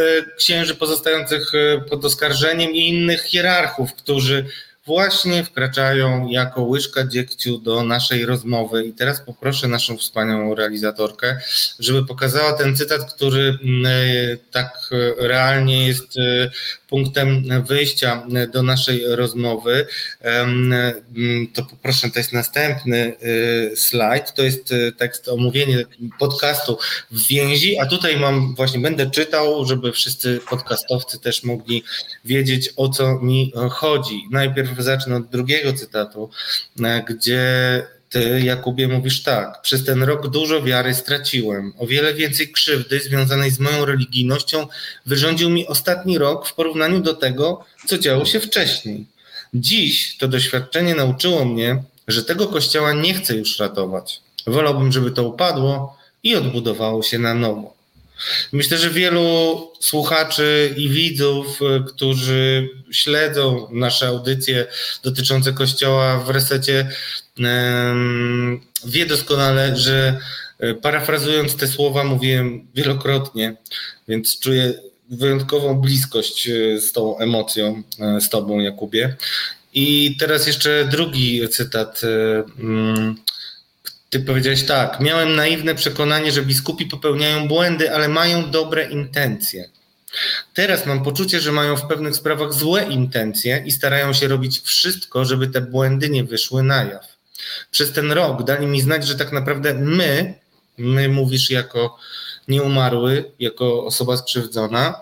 e, 0.00 0.36
księży 0.36 0.74
pozostających 0.74 1.54
e, 1.54 1.80
pod 1.80 2.04
oskarżeniem 2.04 2.70
i 2.70 2.88
innych 2.88 3.22
hierarchów, 3.22 3.94
którzy 3.94 4.46
właśnie 4.86 5.44
wkraczają 5.44 6.28
jako 6.28 6.62
łyżka 6.62 7.06
dziegciu 7.06 7.58
do 7.58 7.82
naszej 7.82 8.26
rozmowy. 8.26 8.84
I 8.84 8.92
teraz 8.92 9.20
poproszę 9.20 9.68
naszą 9.68 9.96
wspaniałą 9.96 10.54
realizatorkę, 10.54 11.40
żeby 11.78 12.06
pokazała 12.06 12.52
ten 12.52 12.76
cytat, 12.76 13.14
który 13.14 13.58
tak 14.50 14.90
realnie 15.18 15.86
jest 15.86 16.14
punktem 16.88 17.44
wyjścia 17.66 18.26
do 18.52 18.62
naszej 18.62 19.02
rozmowy. 19.06 19.86
To 21.54 21.64
poproszę, 21.64 22.10
to 22.10 22.18
jest 22.18 22.32
następny 22.32 23.16
slajd, 23.74 24.34
to 24.34 24.42
jest 24.42 24.74
tekst 24.96 25.28
omówienie 25.28 25.84
podcastu 26.18 26.78
w 27.10 27.26
więzi, 27.26 27.78
a 27.78 27.86
tutaj 27.86 28.16
mam 28.16 28.54
właśnie, 28.54 28.80
będę 28.80 29.10
czytał, 29.10 29.66
żeby 29.66 29.92
wszyscy 29.92 30.40
podcastowcy 30.50 31.20
też 31.20 31.44
mogli 31.44 31.84
wiedzieć 32.24 32.70
o 32.76 32.88
co 32.88 33.18
mi 33.18 33.52
chodzi. 33.70 34.24
Najpierw 34.30 34.75
zacznę 34.82 35.16
od 35.16 35.26
drugiego 35.26 35.72
cytatu, 35.72 36.30
e, 36.84 37.04
gdzie 37.08 37.42
ty, 38.10 38.40
Jakubie, 38.40 38.88
mówisz 38.88 39.22
tak. 39.22 39.62
Przez 39.62 39.84
ten 39.84 40.02
rok 40.02 40.28
dużo 40.28 40.62
wiary 40.62 40.94
straciłem. 40.94 41.72
O 41.78 41.86
wiele 41.86 42.14
więcej 42.14 42.48
krzywdy 42.48 43.00
związanej 43.00 43.50
z 43.50 43.60
moją 43.60 43.84
religijnością 43.84 44.66
wyrządził 45.06 45.50
mi 45.50 45.66
ostatni 45.66 46.18
rok 46.18 46.48
w 46.48 46.54
porównaniu 46.54 47.00
do 47.00 47.14
tego, 47.14 47.64
co 47.86 47.98
działo 47.98 48.24
się 48.24 48.40
wcześniej. 48.40 49.06
Dziś 49.54 50.16
to 50.16 50.28
doświadczenie 50.28 50.94
nauczyło 50.94 51.44
mnie, 51.44 51.82
że 52.08 52.24
tego 52.24 52.46
kościoła 52.46 52.92
nie 52.92 53.14
chcę 53.14 53.34
już 53.34 53.58
ratować. 53.58 54.20
Wolałbym, 54.46 54.92
żeby 54.92 55.10
to 55.10 55.28
upadło 55.28 55.96
i 56.22 56.36
odbudowało 56.36 57.02
się 57.02 57.18
na 57.18 57.34
nowo. 57.34 57.75
Myślę, 58.52 58.78
że 58.78 58.90
wielu 58.90 59.60
słuchaczy 59.80 60.74
i 60.76 60.88
widzów, 60.88 61.60
y, 61.62 61.84
którzy 61.88 62.68
śledzą 62.92 63.68
nasze 63.72 64.06
audycje 64.06 64.66
dotyczące 65.02 65.52
Kościoła 65.52 66.18
w 66.18 66.30
resecie, 66.30 66.90
wie 68.84 69.06
doskonale, 69.06 69.76
że 69.76 70.18
y, 70.64 70.74
parafrazując 70.74 71.56
te 71.56 71.66
słowa, 71.66 72.04
mówiłem 72.04 72.66
wielokrotnie, 72.74 73.56
więc 74.08 74.38
czuję 74.38 74.74
wyjątkową 75.10 75.80
bliskość 75.80 76.48
y, 76.48 76.80
z 76.80 76.92
tą 76.92 77.18
emocją, 77.18 77.82
z 78.20 78.28
Tobą, 78.28 78.60
Jakubie. 78.60 79.16
I 79.74 80.16
teraz 80.18 80.46
jeszcze 80.46 80.88
drugi 80.90 81.48
cytat. 81.48 82.00
Ty 84.10 84.20
powiedziałeś 84.20 84.66
tak, 84.66 85.00
miałem 85.00 85.36
naiwne 85.36 85.74
przekonanie, 85.74 86.32
że 86.32 86.42
biskupi 86.42 86.86
popełniają 86.86 87.48
błędy, 87.48 87.94
ale 87.94 88.08
mają 88.08 88.50
dobre 88.50 88.84
intencje. 88.84 89.70
Teraz 90.54 90.86
mam 90.86 91.04
poczucie, 91.04 91.40
że 91.40 91.52
mają 91.52 91.76
w 91.76 91.86
pewnych 91.86 92.16
sprawach 92.16 92.52
złe 92.52 92.84
intencje 92.84 93.62
i 93.66 93.70
starają 93.70 94.12
się 94.12 94.28
robić 94.28 94.60
wszystko, 94.60 95.24
żeby 95.24 95.46
te 95.46 95.60
błędy 95.60 96.08
nie 96.10 96.24
wyszły 96.24 96.62
na 96.62 96.84
jaw. 96.84 97.16
Przez 97.70 97.92
ten 97.92 98.12
rok 98.12 98.44
dali 98.44 98.66
mi 98.66 98.80
znać, 98.80 99.06
że 99.06 99.14
tak 99.14 99.32
naprawdę 99.32 99.74
my, 99.74 100.34
my 100.78 101.08
mówisz 101.08 101.50
jako 101.50 101.98
nieumarły, 102.48 103.32
jako 103.38 103.86
osoba 103.86 104.16
skrzywdzona, 104.16 104.94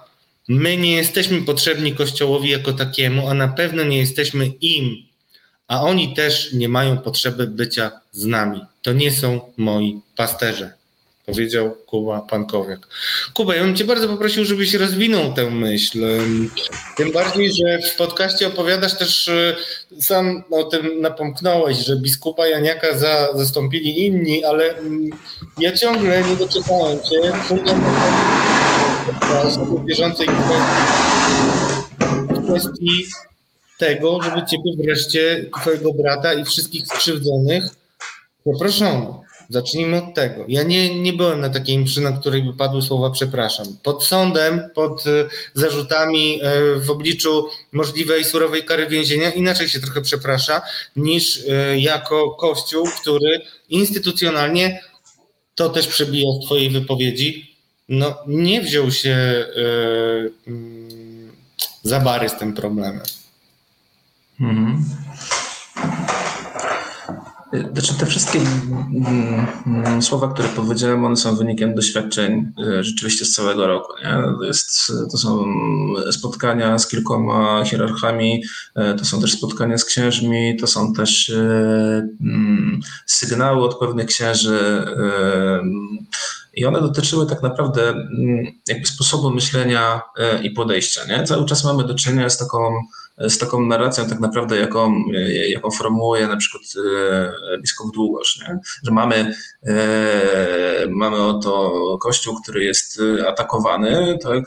my 0.49 0.77
nie 0.77 0.97
jesteśmy 0.97 1.43
potrzebni 1.43 1.95
Kościołowi 1.95 2.51
jako 2.51 2.73
takiemu, 2.73 3.29
a 3.29 3.35
na 3.35 3.49
pewno 3.49 3.83
nie 3.85 3.99
jesteśmy 3.99 4.47
im, 4.47 4.97
a 5.69 5.83
oni 5.83 6.15
też 6.15 6.53
nie 6.53 6.69
mają 6.69 6.99
potrzeby 6.99 7.47
bycia 7.47 7.91
z 8.13 8.25
nami. 8.25 8.65
To 8.83 8.93
nie 8.93 9.11
są 9.11 9.41
moi 9.57 10.01
pasterze, 10.17 10.73
powiedział 11.27 11.77
Kuba 11.87 12.21
Pankowiak. 12.21 12.89
Kuba, 13.35 13.55
ja 13.55 13.63
bym 13.63 13.77
cię 13.77 13.85
bardzo 13.85 14.09
poprosił, 14.09 14.45
żebyś 14.45 14.75
rozwinął 14.75 15.33
tę 15.33 15.51
myśl. 15.51 16.07
Tym 16.97 17.13
bardziej, 17.13 17.53
że 17.53 17.79
w 17.79 17.97
podcaście 17.97 18.47
opowiadasz 18.47 18.99
też, 18.99 19.29
e, 19.29 19.57
sam 20.01 20.45
o 20.51 20.65
tym 20.65 21.01
napomknąłeś, 21.01 21.77
że 21.77 21.97
biskupa 21.97 22.47
Janiaka 22.47 22.99
za, 22.99 23.29
zastąpili 23.35 24.07
inni, 24.07 24.45
ale 24.45 24.79
mm, 24.79 25.11
ja 25.59 25.73
ciągle 25.73 26.23
nie 26.23 26.37
się. 26.37 27.33
dla 29.21 29.43
osoby 29.43 29.85
bieżącej 29.85 30.29
w 32.29 32.45
kwestii 32.45 33.07
tego, 33.79 34.23
żeby 34.23 34.47
ciebie 34.47 34.73
wreszcie, 34.85 35.51
twojego 35.61 35.93
brata 35.93 36.35
i 36.35 36.45
wszystkich 36.45 36.87
skrzywdzonych 36.87 37.65
poproszono. 38.45 39.25
Zacznijmy 39.49 39.97
od 39.97 40.15
tego. 40.15 40.45
Ja 40.49 40.63
nie, 40.63 41.01
nie 41.03 41.13
byłem 41.13 41.41
na 41.41 41.49
takiej 41.49 41.79
mszy, 41.79 42.01
na 42.01 42.13
której 42.13 42.43
by 42.43 42.55
padły 42.55 42.83
słowa 42.83 43.11
przepraszam. 43.11 43.67
Pod 43.83 44.05
sądem, 44.05 44.71
pod 44.75 45.07
y, 45.07 45.29
zarzutami 45.55 46.41
y, 46.77 46.81
w 46.81 46.91
obliczu 46.91 47.49
możliwej 47.73 48.25
surowej 48.25 48.65
kary 48.65 48.87
więzienia 48.87 49.31
inaczej 49.31 49.69
się 49.69 49.81
trochę 49.81 50.03
przeprasza 50.03 50.63
niż 50.97 51.37
y, 51.37 51.45
jako 51.79 52.31
kościół, 52.31 52.89
który 53.01 53.41
instytucjonalnie, 53.69 54.81
to 55.55 55.69
też 55.69 55.87
przebija 55.87 56.33
z 56.33 56.45
twojej 56.45 56.71
wypowiedzi, 56.71 57.57
no 57.89 58.19
nie 58.27 58.61
wziął 58.61 58.91
się 58.91 59.45
mm, 60.47 61.33
za 61.83 62.01
bary 62.01 62.29
z 62.29 62.39
tym 62.39 62.55
problemem. 62.55 63.01
Mhm. 64.41 64.85
Znaczy 67.73 67.95
te 67.99 68.07
wszystkie 68.07 68.39
mm, 68.39 69.47
mm, 69.67 70.03
słowa, 70.03 70.29
które 70.29 70.49
powiedziałem, 70.49 71.05
one 71.05 71.17
są 71.17 71.37
wynikiem 71.37 71.75
doświadczeń 71.75 72.53
e, 72.59 72.85
rzeczywiście 72.85 73.25
z 73.25 73.33
całego 73.33 73.67
roku. 73.67 73.93
Nie? 74.05 74.23
To, 74.39 74.45
jest, 74.45 74.93
to 75.11 75.19
są 75.19 75.45
spotkania 76.11 76.79
z 76.79 76.89
kilkoma 76.89 77.65
hierarchami, 77.65 78.43
e, 78.75 78.95
to 78.95 79.05
są 79.05 79.21
też 79.21 79.33
spotkania 79.33 79.79
z 79.79 79.85
księżmi, 79.85 80.57
to 80.57 80.67
są 80.67 80.93
też 80.93 81.29
e, 81.29 81.39
mm, 82.21 82.81
sygnały 83.07 83.65
od 83.65 83.79
pewnych 83.79 84.07
księży 84.07 84.85
i 86.55 86.65
one 86.65 86.81
dotyczyły 86.81 87.27
tak 87.27 87.43
naprawdę 87.43 87.95
jakby 88.69 88.87
sposobu 88.87 89.31
myślenia 89.31 90.01
i 90.43 90.51
podejścia. 90.51 91.01
Nie? 91.09 91.25
Cały 91.25 91.47
czas 91.47 91.65
mamy 91.65 91.85
do 91.85 91.95
czynienia 91.95 92.31
z 92.31 92.39
taką 92.39 92.83
z 93.19 93.39
taką 93.39 93.67
narracją 93.67 94.09
tak 94.09 94.21
naprawdę, 94.21 94.57
jaką, 94.57 95.05
jaką 95.49 95.71
formułuje 95.71 96.27
na 96.27 96.37
przykład 96.37 96.63
e, 97.53 97.59
biskup 97.59 97.95
Długosz, 97.95 98.41
nie? 98.49 98.59
że 98.85 98.91
mamy, 98.91 99.35
e, 99.67 100.87
mamy 100.91 101.17
oto 101.17 101.73
kościół, 102.01 102.35
który 102.43 102.65
jest 102.65 103.01
atakowany 103.29 104.19
tak, 104.23 104.45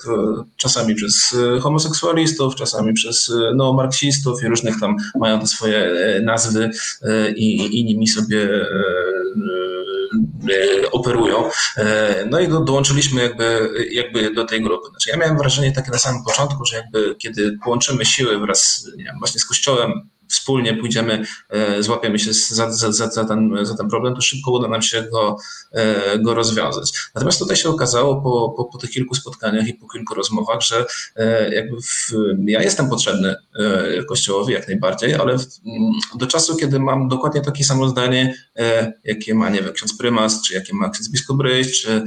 czasami 0.57 0.95
przez 0.95 1.36
homoseksualistów, 1.61 2.55
czasami 2.55 2.93
przez 2.93 3.34
no, 3.55 3.74
marksistów 3.74 4.43
i 4.43 4.47
różnych 4.47 4.80
tam 4.80 4.95
mają 5.20 5.39
te 5.39 5.47
swoje 5.47 5.91
nazwy 6.24 6.70
i, 7.36 7.80
i 7.80 7.86
nimi 7.86 8.07
sobie 8.07 8.49
operują. 10.91 11.50
No 12.30 12.39
i 12.39 12.48
do, 12.48 12.60
dołączyliśmy 12.60 13.22
jakby, 13.22 13.70
jakby 13.91 14.34
do 14.34 14.45
tej 14.45 14.62
grupy. 14.62 14.89
Znaczy 14.89 15.10
ja 15.10 15.18
miałem 15.18 15.38
wrażenie 15.38 15.72
takie 15.72 15.91
na 15.91 15.98
samym 15.98 16.24
początku, 16.24 16.66
że 16.66 16.78
jakby 16.78 17.16
kiedy 17.16 17.58
połączymy 17.64 18.06
siły 18.06 18.39
wraz 18.39 18.89
wiem, 18.98 19.16
właśnie 19.20 19.41
z 19.41 19.45
Kościołem, 19.45 20.10
wspólnie 20.30 20.73
pójdziemy, 20.73 21.25
e, 21.49 21.84
złapiemy 21.84 22.19
się 22.19 22.34
za, 22.34 22.71
za, 22.71 22.91
za, 22.91 23.07
za, 23.07 23.25
ten, 23.25 23.57
za 23.61 23.78
ten 23.78 23.89
problem, 23.89 24.15
to 24.15 24.21
szybko 24.21 24.51
uda 24.51 24.67
nam 24.67 24.82
się 24.82 25.01
go, 25.01 25.38
e, 25.71 26.19
go 26.19 26.34
rozwiązać. 26.34 26.93
Natomiast 27.15 27.39
tutaj 27.39 27.55
się 27.57 27.69
okazało 27.69 28.21
po, 28.21 28.53
po, 28.57 28.65
po 28.65 28.78
tych 28.78 28.89
kilku 28.89 29.15
spotkaniach 29.15 29.67
i 29.67 29.73
po 29.73 29.88
kilku 29.88 30.15
rozmowach, 30.15 30.61
że 30.61 30.86
e, 31.15 31.55
jakby 31.55 31.82
w, 31.82 32.11
ja 32.45 32.63
jestem 32.63 32.89
potrzebny 32.89 33.36
Kościołowi 34.07 34.53
jak 34.53 34.67
najbardziej, 34.67 35.15
ale 35.15 35.38
w, 35.38 35.45
do 36.17 36.28
czasu, 36.28 36.55
kiedy 36.55 36.80
mam 36.80 37.07
dokładnie 37.07 37.41
takie 37.41 37.63
samo 37.63 37.89
zdanie, 37.89 38.36
jakie 39.03 39.36
ma, 39.36 39.49
nie 39.49 39.61
wiem, 39.61 39.73
ksiądz 39.73 39.97
prymas, 39.97 40.41
czy 40.41 40.53
jakie 40.53 40.73
ma 40.73 40.89
ksiądz 40.89 41.09
biskup 41.09 41.41
Ryś, 41.41 41.82
czy, 41.82 42.03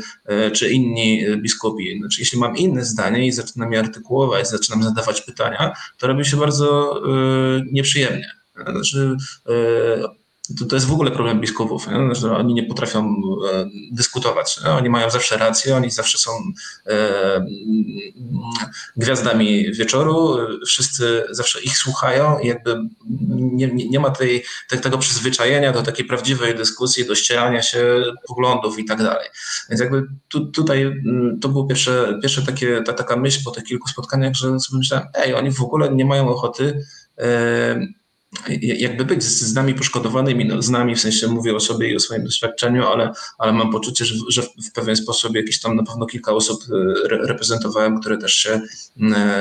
czy 0.53 0.71
inni 0.71 1.25
biskupi. 1.37 1.99
Znaczy, 1.99 2.21
jeśli 2.21 2.39
mam 2.39 2.57
inne 2.57 2.85
zdanie 2.85 3.27
i 3.27 3.33
zaczynam 3.33 3.73
je 3.73 3.79
artykułować, 3.79 4.49
zaczynam 4.49 4.83
zadawać 4.83 5.21
pytania, 5.21 5.73
to 5.99 6.07
robi 6.07 6.25
się 6.25 6.37
bardzo 6.37 7.01
nieprzyjemnie 7.73 8.10
przyjemnie. 8.11 8.41
Znaczy, 8.73 9.17
e, 9.49 10.21
to, 10.59 10.65
to 10.65 10.77
jest 10.77 10.87
w 10.87 10.93
ogóle 10.93 11.11
problem 11.11 11.41
biskupów, 11.41 11.89
nie? 11.89 12.15
że 12.15 12.37
oni 12.37 12.55
nie 12.55 12.63
potrafią 12.63 13.17
e, 13.53 13.67
dyskutować. 13.93 14.61
Nie? 14.65 14.71
Oni 14.71 14.91
mają 14.91 15.11
zawsze 15.11 15.37
rację, 15.37 15.77
oni 15.77 15.91
zawsze 15.91 16.19
są 16.19 16.31
e, 16.87 17.47
gwiazdami 18.97 19.73
wieczoru, 19.73 20.39
wszyscy 20.67 21.25
zawsze 21.31 21.63
ich 21.63 21.77
słuchają 21.77 22.39
i 22.39 22.47
jakby 22.47 22.77
nie, 23.31 23.67
nie, 23.67 24.01
ma 24.01 24.11
tej, 24.11 24.45
tego 24.83 24.99
przyzwyczajenia 24.99 25.73
do 25.73 25.83
takiej 25.83 26.05
prawdziwej 26.05 26.55
dyskusji, 26.55 27.07
do 27.07 27.15
ścierania 27.15 27.63
się 27.63 28.03
poglądów 28.29 28.79
i 28.79 28.85
tak 28.85 28.99
dalej. 28.99 29.29
Więc 29.69 29.81
jakby 29.81 30.07
tu, 30.29 30.47
tutaj 30.47 30.83
mm, 30.83 31.39
to 31.41 31.49
było 31.49 31.67
pierwsze, 31.67 32.19
pierwsze 32.23 32.43
takie, 32.43 32.83
ta, 32.83 32.93
taka 32.93 33.17
myśl 33.17 33.45
po 33.45 33.51
tych 33.51 33.65
kilku 33.65 33.89
spotkaniach, 33.89 34.35
że 34.35 34.61
sobie 34.61 34.79
myślałem, 34.79 35.09
ej, 35.15 35.35
oni 35.35 35.53
w 35.53 35.63
ogóle 35.63 35.93
nie 35.93 36.05
mają 36.05 36.29
ochoty 36.29 36.83
jakby 38.63 39.05
być 39.05 39.23
z 39.23 39.55
nami 39.55 39.75
poszkodowanymi, 39.75 40.45
no, 40.45 40.63
z 40.63 40.69
nami 40.69 40.95
w 40.95 41.01
sensie 41.01 41.29
mówię 41.29 41.57
o 41.57 41.61
sobie 41.61 41.91
i 41.91 41.97
o 41.97 42.01
swoim 42.01 42.25
doświadczeniu, 42.25 42.87
ale, 42.87 43.13
ale 43.39 43.53
mam 43.53 43.73
poczucie, 43.73 44.05
że, 44.05 44.15
że 44.29 44.43
w 44.43 44.73
pewien 44.73 44.97
sposób 44.97 45.37
jakieś 45.37 45.61
tam 45.61 45.77
na 45.77 45.83
pewno 45.83 46.07
kilka 46.07 46.33
osób 46.33 46.63
e, 46.71 47.09
reprezentowałem, 47.09 48.01
które 48.01 48.19
też 48.19 48.33
się 48.33 48.61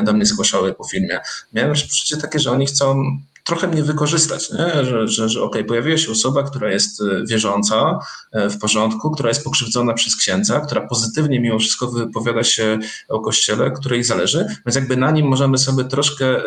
do 0.03 0.13
mnie 0.13 0.25
zgłaszały 0.25 0.73
po 0.73 0.83
filmie. 0.83 1.19
Miałem 1.53 1.73
też 1.73 1.83
poczucie 1.83 2.17
takie, 2.17 2.39
że 2.39 2.51
oni 2.51 2.65
chcą 2.65 3.19
trochę 3.50 3.68
mnie 3.68 3.84
wykorzystać, 3.84 4.52
nie? 4.52 4.86
że, 4.86 5.08
że, 5.08 5.30
że 5.30 5.41
okej, 5.41 5.62
okay, 5.62 5.64
pojawiła 5.64 5.97
się 5.97 6.12
osoba, 6.12 6.43
która 6.43 6.72
jest 6.72 7.02
e, 7.02 7.26
wierząca, 7.26 8.00
e, 8.32 8.50
w 8.50 8.60
porządku, 8.60 9.12
która 9.12 9.30
jest 9.30 9.43
pokrzywdzona 9.43 9.93
przez 9.93 10.16
księdza, 10.16 10.60
która 10.60 10.88
pozytywnie 10.88 11.39
mimo 11.39 11.60
wszystko 11.60 11.88
wypowiada 11.88 12.43
się 12.43 12.80
o 13.08 13.20
kościele, 13.20 13.72
której 13.72 14.04
zależy, 14.04 14.45
więc 14.66 14.76
jakby 14.76 14.97
na 14.97 15.12
nim 15.12 15.28
możemy 15.28 15.58
sobie 15.58 15.84
troszkę 15.84 16.26
e, 16.26 16.41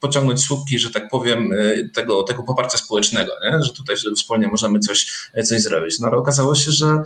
pociągnąć 0.00 0.40
słupki, 0.40 0.78
że 0.78 0.90
tak 0.90 1.08
powiem, 1.10 1.50
tego, 1.94 2.22
tego 2.22 2.42
poparcia 2.42 2.78
społecznego, 2.78 3.32
nie? 3.44 3.62
że 3.62 3.72
tutaj 3.72 3.96
wspólnie 4.16 4.48
możemy 4.48 4.78
coś, 4.78 5.30
coś 5.44 5.62
zrobić. 5.62 6.00
No 6.00 6.08
ale 6.08 6.16
okazało 6.16 6.54
się, 6.54 6.70
że 6.72 7.02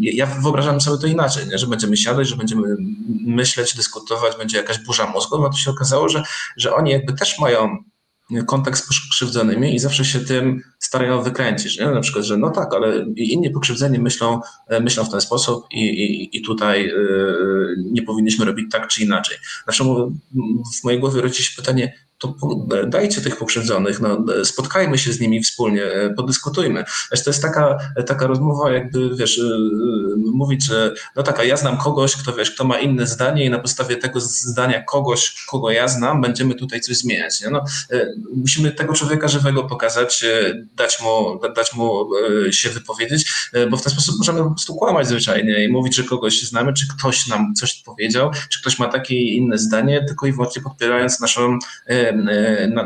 ja 0.00 0.26
wyobrażam 0.26 0.80
sobie 0.80 0.98
to 0.98 1.06
inaczej, 1.06 1.46
nie? 1.48 1.58
że 1.58 1.66
będziemy 1.66 1.96
siadać, 1.96 2.28
że 2.28 2.36
będziemy 2.36 2.76
myśleć, 3.26 3.76
dyskutować, 3.76 4.36
będzie 4.36 4.56
jakaś 4.56 4.78
burza 4.78 5.06
mózgu, 5.06 5.46
a 5.46 5.50
to 5.50 5.56
się 5.56 5.70
okazało, 5.70 6.08
że, 6.08 6.22
że 6.56 6.74
oni 6.74 6.90
jakby 6.90 7.12
też 7.12 7.38
mają 7.38 7.78
kontakt 8.46 8.78
z 8.78 9.04
pokrzywdzonymi 9.04 9.74
i 9.74 9.78
zawsze 9.78 10.04
się 10.04 10.20
tym 10.20 10.62
starają 10.78 11.22
wykręcić. 11.22 11.78
Nie? 11.78 11.86
Na 11.86 12.00
przykład, 12.00 12.24
że 12.24 12.36
no 12.36 12.50
tak, 12.50 12.74
ale 12.74 13.04
inni 13.16 13.50
pokrzywdzeni 13.50 13.98
myślą, 13.98 14.40
e, 14.68 14.80
myślą 14.80 15.04
w 15.04 15.10
ten 15.10 15.20
sposób 15.20 15.66
i, 15.70 15.84
i, 15.84 16.36
i 16.36 16.42
tutaj 16.42 16.84
yy, 16.84 17.74
nie 17.78 18.02
powinniśmy 18.02 18.44
robić 18.44 18.66
tak 18.72 18.88
czy 18.88 19.02
inaczej. 19.02 19.36
Zresztą 19.64 20.14
w 20.80 20.84
mojej 20.84 21.00
głowie 21.00 21.20
rodzi 21.20 21.42
się 21.42 21.56
pytanie, 21.56 21.92
to 22.18 22.34
dajcie 22.86 23.20
tych 23.20 23.36
pokrzywdzonych, 23.36 24.00
no, 24.00 24.24
spotkajmy 24.44 24.98
się 24.98 25.12
z 25.12 25.20
nimi 25.20 25.42
wspólnie, 25.42 25.84
e, 25.84 26.10
podyskutujmy. 26.10 26.84
Wiesz, 27.12 27.24
to 27.24 27.30
jest 27.30 27.42
taka, 27.42 27.78
taka 28.06 28.26
rozmowa, 28.26 28.70
jakby, 28.70 29.16
wiesz, 29.16 29.40
mówić, 30.16 30.64
że 30.64 30.94
no 31.16 31.22
tak, 31.22 31.40
a 31.40 31.44
ja 31.44 31.56
znam 31.56 31.78
kogoś, 31.78 32.16
kto, 32.16 32.32
wiesz, 32.32 32.50
kto 32.50 32.64
ma 32.64 32.78
inne 32.78 33.06
zdanie 33.06 33.44
i 33.44 33.50
na 33.50 33.58
podstawie 33.58 33.96
tego 33.96 34.20
zdania 34.20 34.82
kogoś, 34.82 35.44
kogo 35.48 35.70
ja 35.70 35.88
znam, 35.88 36.20
będziemy 36.20 36.54
tutaj 36.54 36.80
coś 36.80 36.96
zmieniać. 36.96 37.40
Nie? 37.40 37.50
No, 37.50 37.64
musimy 38.34 38.72
tego 38.72 38.94
człowieka 38.94 39.28
żywego 39.28 39.64
pokazać, 39.64 40.24
dać 40.76 41.00
mu, 41.00 41.40
dać 41.56 41.74
mu 41.74 42.08
e, 42.46 42.52
się 42.52 42.68
wypowiedzieć, 42.70 43.32
e, 43.52 43.66
bo 43.66 43.76
w 43.76 43.82
ten 43.82 43.92
sposób 43.92 44.14
możemy 44.18 44.38
po 44.38 44.50
prostu 44.50 44.74
kłamać 44.74 45.08
zwyczajnie 45.08 45.64
i 45.64 45.68
mówić, 45.68 45.96
że 45.96 46.04
kogoś 46.04 46.42
znamy, 46.42 46.72
czy 46.72 46.88
ktoś 46.88 47.26
nam 47.26 47.54
coś 47.54 47.82
powiedział, 47.82 48.30
czy 48.48 48.60
ktoś 48.60 48.78
ma 48.78 48.88
takie 48.88 49.22
inne 49.22 49.58
zdanie, 49.58 50.04
tylko 50.04 50.26
i 50.26 50.32
wyłącznie 50.32 50.62
podpierając 50.62 51.20
naszą, 51.20 51.58
e, 51.86 52.07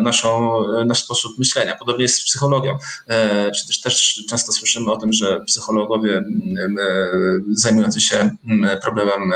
naszą, 0.01 0.62
nasz 0.87 1.05
sposób 1.05 1.39
myślenia. 1.39 1.77
Podobnie 1.77 2.03
jest 2.03 2.16
z 2.16 2.25
psychologią. 2.25 2.79
Czy 3.55 3.66
też, 3.66 3.81
też 3.81 4.25
często 4.29 4.53
słyszymy 4.53 4.93
o 4.93 4.97
tym, 4.97 5.12
że 5.12 5.41
psychologowie 5.41 6.25
zajmujący 7.51 8.01
się 8.01 8.31
problemem 8.83 9.33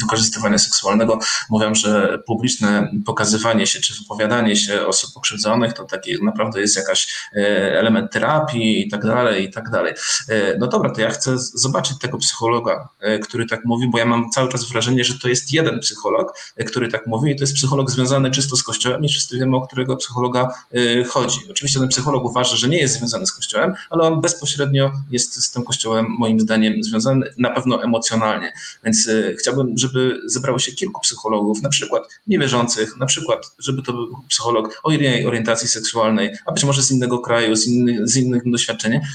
wykorzystywania 0.00 0.58
seksualnego 0.58 1.18
mówią, 1.50 1.74
że 1.74 2.18
publiczne 2.26 2.90
pokazywanie 3.06 3.66
się 3.66 3.80
czy 3.80 3.94
wypowiadanie 4.02 4.56
się 4.56 4.86
osób 4.86 5.14
pokrzywdzonych 5.14 5.72
to 5.72 5.84
taki 5.84 6.24
naprawdę 6.24 6.60
jest 6.60 6.76
jakaś 6.76 7.26
E, 7.36 7.78
element 7.78 8.12
terapii 8.12 8.86
i 8.86 8.90
tak 8.90 9.06
dalej, 9.06 9.44
i 9.44 9.50
tak 9.50 9.70
dalej. 9.70 9.94
E, 10.28 10.58
no 10.58 10.66
dobra, 10.66 10.90
to 10.90 11.00
ja 11.00 11.10
chcę 11.10 11.38
zobaczyć 11.38 11.98
tego 11.98 12.18
psychologa, 12.18 12.88
e, 13.00 13.18
który 13.18 13.46
tak 13.46 13.64
mówi, 13.64 13.88
bo 13.90 13.98
ja 13.98 14.04
mam 14.04 14.30
cały 14.30 14.48
czas 14.48 14.64
wrażenie, 14.64 15.04
że 15.04 15.18
to 15.18 15.28
jest 15.28 15.52
jeden 15.52 15.80
psycholog, 15.80 16.38
który 16.66 16.88
tak 16.88 17.06
mówi 17.06 17.30
i 17.30 17.36
to 17.36 17.42
jest 17.42 17.54
psycholog 17.54 17.90
związany 17.90 18.30
czy 18.30 18.42
często 18.46 18.56
z 18.56 18.62
Kościołem 18.62 19.04
i 19.04 19.08
wszyscy 19.08 19.38
wiemy, 19.38 19.56
o 19.56 19.60
którego 19.60 19.96
psychologa 19.96 20.54
chodzi. 21.08 21.40
Oczywiście 21.50 21.80
ten 21.80 21.88
psycholog 21.88 22.24
uważa, 22.24 22.56
że 22.56 22.68
nie 22.68 22.78
jest 22.78 22.94
związany 22.94 23.26
z 23.26 23.32
Kościołem, 23.32 23.74
ale 23.90 24.02
on 24.02 24.20
bezpośrednio 24.20 24.92
jest 25.10 25.44
z 25.44 25.50
tym 25.50 25.64
Kościołem 25.64 26.06
moim 26.18 26.40
zdaniem 26.40 26.84
związany, 26.84 27.34
na 27.38 27.50
pewno 27.50 27.82
emocjonalnie. 27.82 28.52
Więc 28.84 29.08
chciałbym, 29.40 29.78
żeby 29.78 30.20
zebrało 30.26 30.58
się 30.58 30.72
kilku 30.72 31.00
psychologów, 31.00 31.62
na 31.62 31.68
przykład 31.68 32.02
niewierzących, 32.26 32.96
na 32.96 33.06
przykład, 33.06 33.54
żeby 33.58 33.82
to 33.82 33.92
był 33.92 34.16
psycholog 34.28 34.80
o 34.82 34.92
innej 34.92 35.26
orientacji 35.26 35.68
seksualnej, 35.68 36.36
a 36.46 36.52
być 36.52 36.64
może 36.64 36.82
z 36.82 36.90
innego 36.90 37.18
kraju, 37.18 37.56
z, 37.56 37.66
inny, 37.66 38.08
z 38.08 38.16
innych 38.16 38.42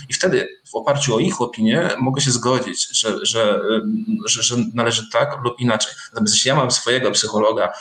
i 0.09 0.13
wtedy 0.13 0.47
w 0.71 0.75
oparciu 0.75 1.15
o 1.15 1.19
ich 1.19 1.41
opinię 1.41 1.89
mogę 1.99 2.21
się 2.21 2.31
zgodzić, 2.31 2.99
że, 2.99 3.25
że, 3.25 3.61
że, 4.25 4.43
że 4.43 4.55
należy 4.73 5.09
tak 5.11 5.37
lub 5.43 5.59
inaczej. 5.59 5.93
Natomiast 6.13 6.33
jeśli 6.33 6.49
ja 6.49 6.55
mam 6.55 6.71
swojego 6.71 7.11
psychologa, 7.11 7.73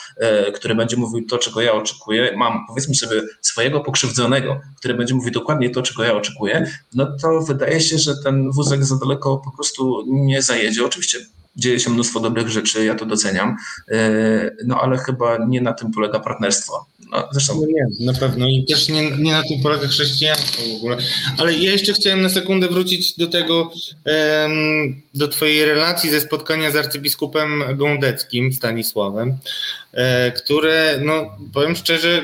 który 0.55 0.75
będzie 0.75 0.97
mówił 0.97 1.27
to, 1.27 1.37
czego 1.41 1.61
ja 1.61 1.73
oczekuję, 1.73 2.33
mam 2.37 2.65
powiedzmy 2.67 2.95
sobie 2.95 3.21
swojego 3.41 3.79
pokrzywdzonego, 3.79 4.61
który 4.77 4.93
będzie 4.93 5.13
mówił 5.13 5.31
dokładnie 5.31 5.69
to, 5.69 5.81
czego 5.81 6.03
ja 6.03 6.13
oczekuję, 6.13 6.71
no 6.93 7.07
to 7.21 7.41
wydaje 7.41 7.81
się, 7.81 7.97
że 7.97 8.15
ten 8.23 8.51
wózek 8.51 8.85
za 8.85 8.95
daleko 8.95 9.37
po 9.37 9.51
prostu 9.51 10.03
nie 10.07 10.41
zajedzie. 10.41 10.85
Oczywiście 10.85 11.19
dzieje 11.55 11.79
się 11.79 11.89
mnóstwo 11.89 12.19
dobrych 12.19 12.49
rzeczy, 12.49 12.85
ja 12.85 12.95
to 12.95 13.05
doceniam, 13.05 13.55
e, 13.91 14.51
no 14.65 14.81
ale 14.81 14.97
chyba 14.97 15.37
nie 15.47 15.61
na 15.61 15.73
tym 15.73 15.91
polega 15.91 16.19
partnerstwo. 16.19 16.85
No, 17.11 17.29
zresztą 17.31 17.53
no 17.55 17.67
nie, 17.67 18.05
na 18.05 18.19
pewno 18.19 18.47
i 18.47 18.65
też 18.69 18.89
nie, 18.89 19.11
nie 19.11 19.31
na 19.31 19.43
tym 19.43 19.61
polega 19.63 19.87
chrześcijaństwo 19.87 20.61
w 20.73 20.75
ogóle. 20.75 20.97
Ale 21.37 21.53
ja 21.53 21.71
jeszcze 21.71 21.93
chciałem 21.93 22.21
na 22.21 22.29
sekundę 22.29 22.67
wrócić 22.67 23.17
do 23.17 23.27
tego, 23.27 23.71
do 25.13 25.27
twojej 25.27 25.65
relacji 25.65 26.09
ze 26.09 26.21
spotkania 26.21 26.71
z 26.71 26.75
arcybiskupem 26.75 27.63
Gądeckim, 27.75 28.53
Stanisławem, 28.53 29.37
e, 29.93 30.31
które, 30.31 30.99
no 31.01 31.37
powiem 31.53 31.75
szczerze, 31.75 32.23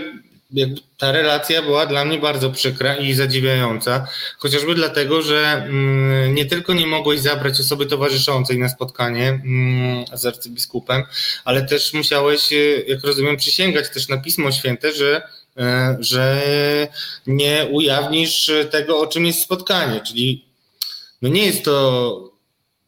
ta 0.98 1.12
relacja 1.12 1.62
była 1.62 1.86
dla 1.86 2.06
mnie 2.06 2.20
bardzo 2.20 2.52
przykra 2.52 2.96
i 2.96 3.14
zadziwiająca, 3.14 4.08
chociażby 4.38 4.76
dlatego, 4.76 5.22
że 5.22 5.64
mm, 5.66 6.36
nie 6.36 6.46
tylko 6.46 6.74
nie 6.74 6.88
mogłeś 6.88 7.20
zabrać 7.20 7.60
osoby 7.60 7.86
towarzyszącej 7.86 8.60
na 8.60 8.70
spotkanie 8.70 9.28
mm, 9.30 10.06
z 10.14 10.26
arcybiskupem, 10.26 11.04
ale 11.46 11.66
też 11.66 11.94
musiałeś, 11.94 12.54
e, 12.54 12.56
jak 12.88 13.04
rozumiem, 13.04 13.38
przysięgać 13.38 13.90
też 13.90 14.08
na 14.08 14.18
Pismo 14.18 14.52
Święte, 14.52 14.94
że, 14.94 15.22
e, 15.58 15.98
że 16.00 16.42
nie 17.28 17.68
ujawnisz 17.72 18.52
tego, 18.72 19.00
o 19.00 19.08
czym 19.08 19.26
jest 19.26 19.42
spotkanie, 19.42 20.02
czyli 20.02 20.46
no 21.22 21.30
nie 21.30 21.46
jest 21.46 21.66
to, 21.66 22.32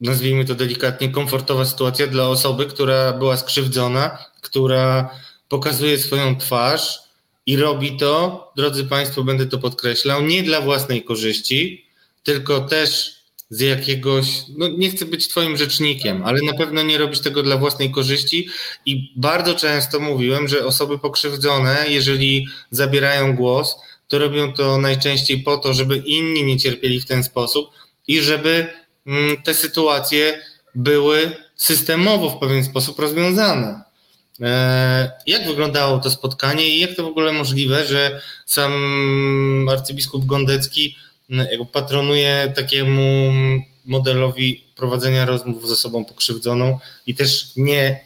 nazwijmy 0.00 0.44
to 0.44 0.54
delikatnie, 0.54 1.08
komfortowa 1.08 1.64
sytuacja 1.64 2.06
dla 2.06 2.28
osoby, 2.28 2.66
która 2.66 3.12
była 3.12 3.36
skrzywdzona, 3.36 4.18
która 4.40 5.10
pokazuje 5.48 5.98
swoją 5.98 6.36
twarz, 6.36 7.09
i 7.46 7.56
robi 7.56 7.96
to, 7.96 8.52
drodzy 8.56 8.84
Państwo, 8.84 9.24
będę 9.24 9.46
to 9.46 9.58
podkreślał, 9.58 10.22
nie 10.22 10.42
dla 10.42 10.60
własnej 10.60 11.04
korzyści, 11.04 11.86
tylko 12.22 12.60
też 12.60 13.20
z 13.50 13.60
jakiegoś, 13.60 14.26
no 14.56 14.68
nie 14.68 14.90
chcę 14.90 15.04
być 15.04 15.28
Twoim 15.28 15.56
rzecznikiem, 15.56 16.22
ale 16.24 16.40
na 16.42 16.52
pewno 16.52 16.82
nie 16.82 16.98
robisz 16.98 17.20
tego 17.20 17.42
dla 17.42 17.56
własnej 17.56 17.90
korzyści 17.90 18.48
i 18.86 19.12
bardzo 19.16 19.54
często 19.54 20.00
mówiłem, 20.00 20.48
że 20.48 20.66
osoby 20.66 20.98
pokrzywdzone, 20.98 21.84
jeżeli 21.88 22.46
zabierają 22.70 23.36
głos, 23.36 23.76
to 24.08 24.18
robią 24.18 24.52
to 24.52 24.78
najczęściej 24.78 25.38
po 25.38 25.56
to, 25.56 25.74
żeby 25.74 25.96
inni 25.96 26.44
nie 26.44 26.58
cierpieli 26.58 27.00
w 27.00 27.06
ten 27.06 27.24
sposób 27.24 27.70
i 28.08 28.20
żeby 28.20 28.66
mm, 29.06 29.42
te 29.42 29.54
sytuacje 29.54 30.42
były 30.74 31.36
systemowo 31.56 32.30
w 32.30 32.38
pewien 32.38 32.64
sposób 32.64 32.98
rozwiązane. 32.98 33.89
E, 34.40 35.12
jak 35.26 35.46
wyglądało 35.46 35.98
to 35.98 36.10
spotkanie 36.10 36.68
i 36.68 36.80
jak 36.80 36.94
to 36.94 37.02
w 37.02 37.06
ogóle 37.06 37.32
możliwe, 37.32 37.86
że 37.86 38.20
sam 38.46 38.72
arcybiskup 39.70 40.26
Gondecki 40.26 40.96
patronuje 41.72 42.52
takiemu 42.56 43.32
modelowi 43.84 44.64
prowadzenia 44.76 45.24
rozmów 45.24 45.68
z 45.68 45.72
osobą 45.72 46.04
pokrzywdzoną 46.04 46.78
i 47.06 47.14
też 47.14 47.56
nie 47.56 47.82
e, 47.82 48.00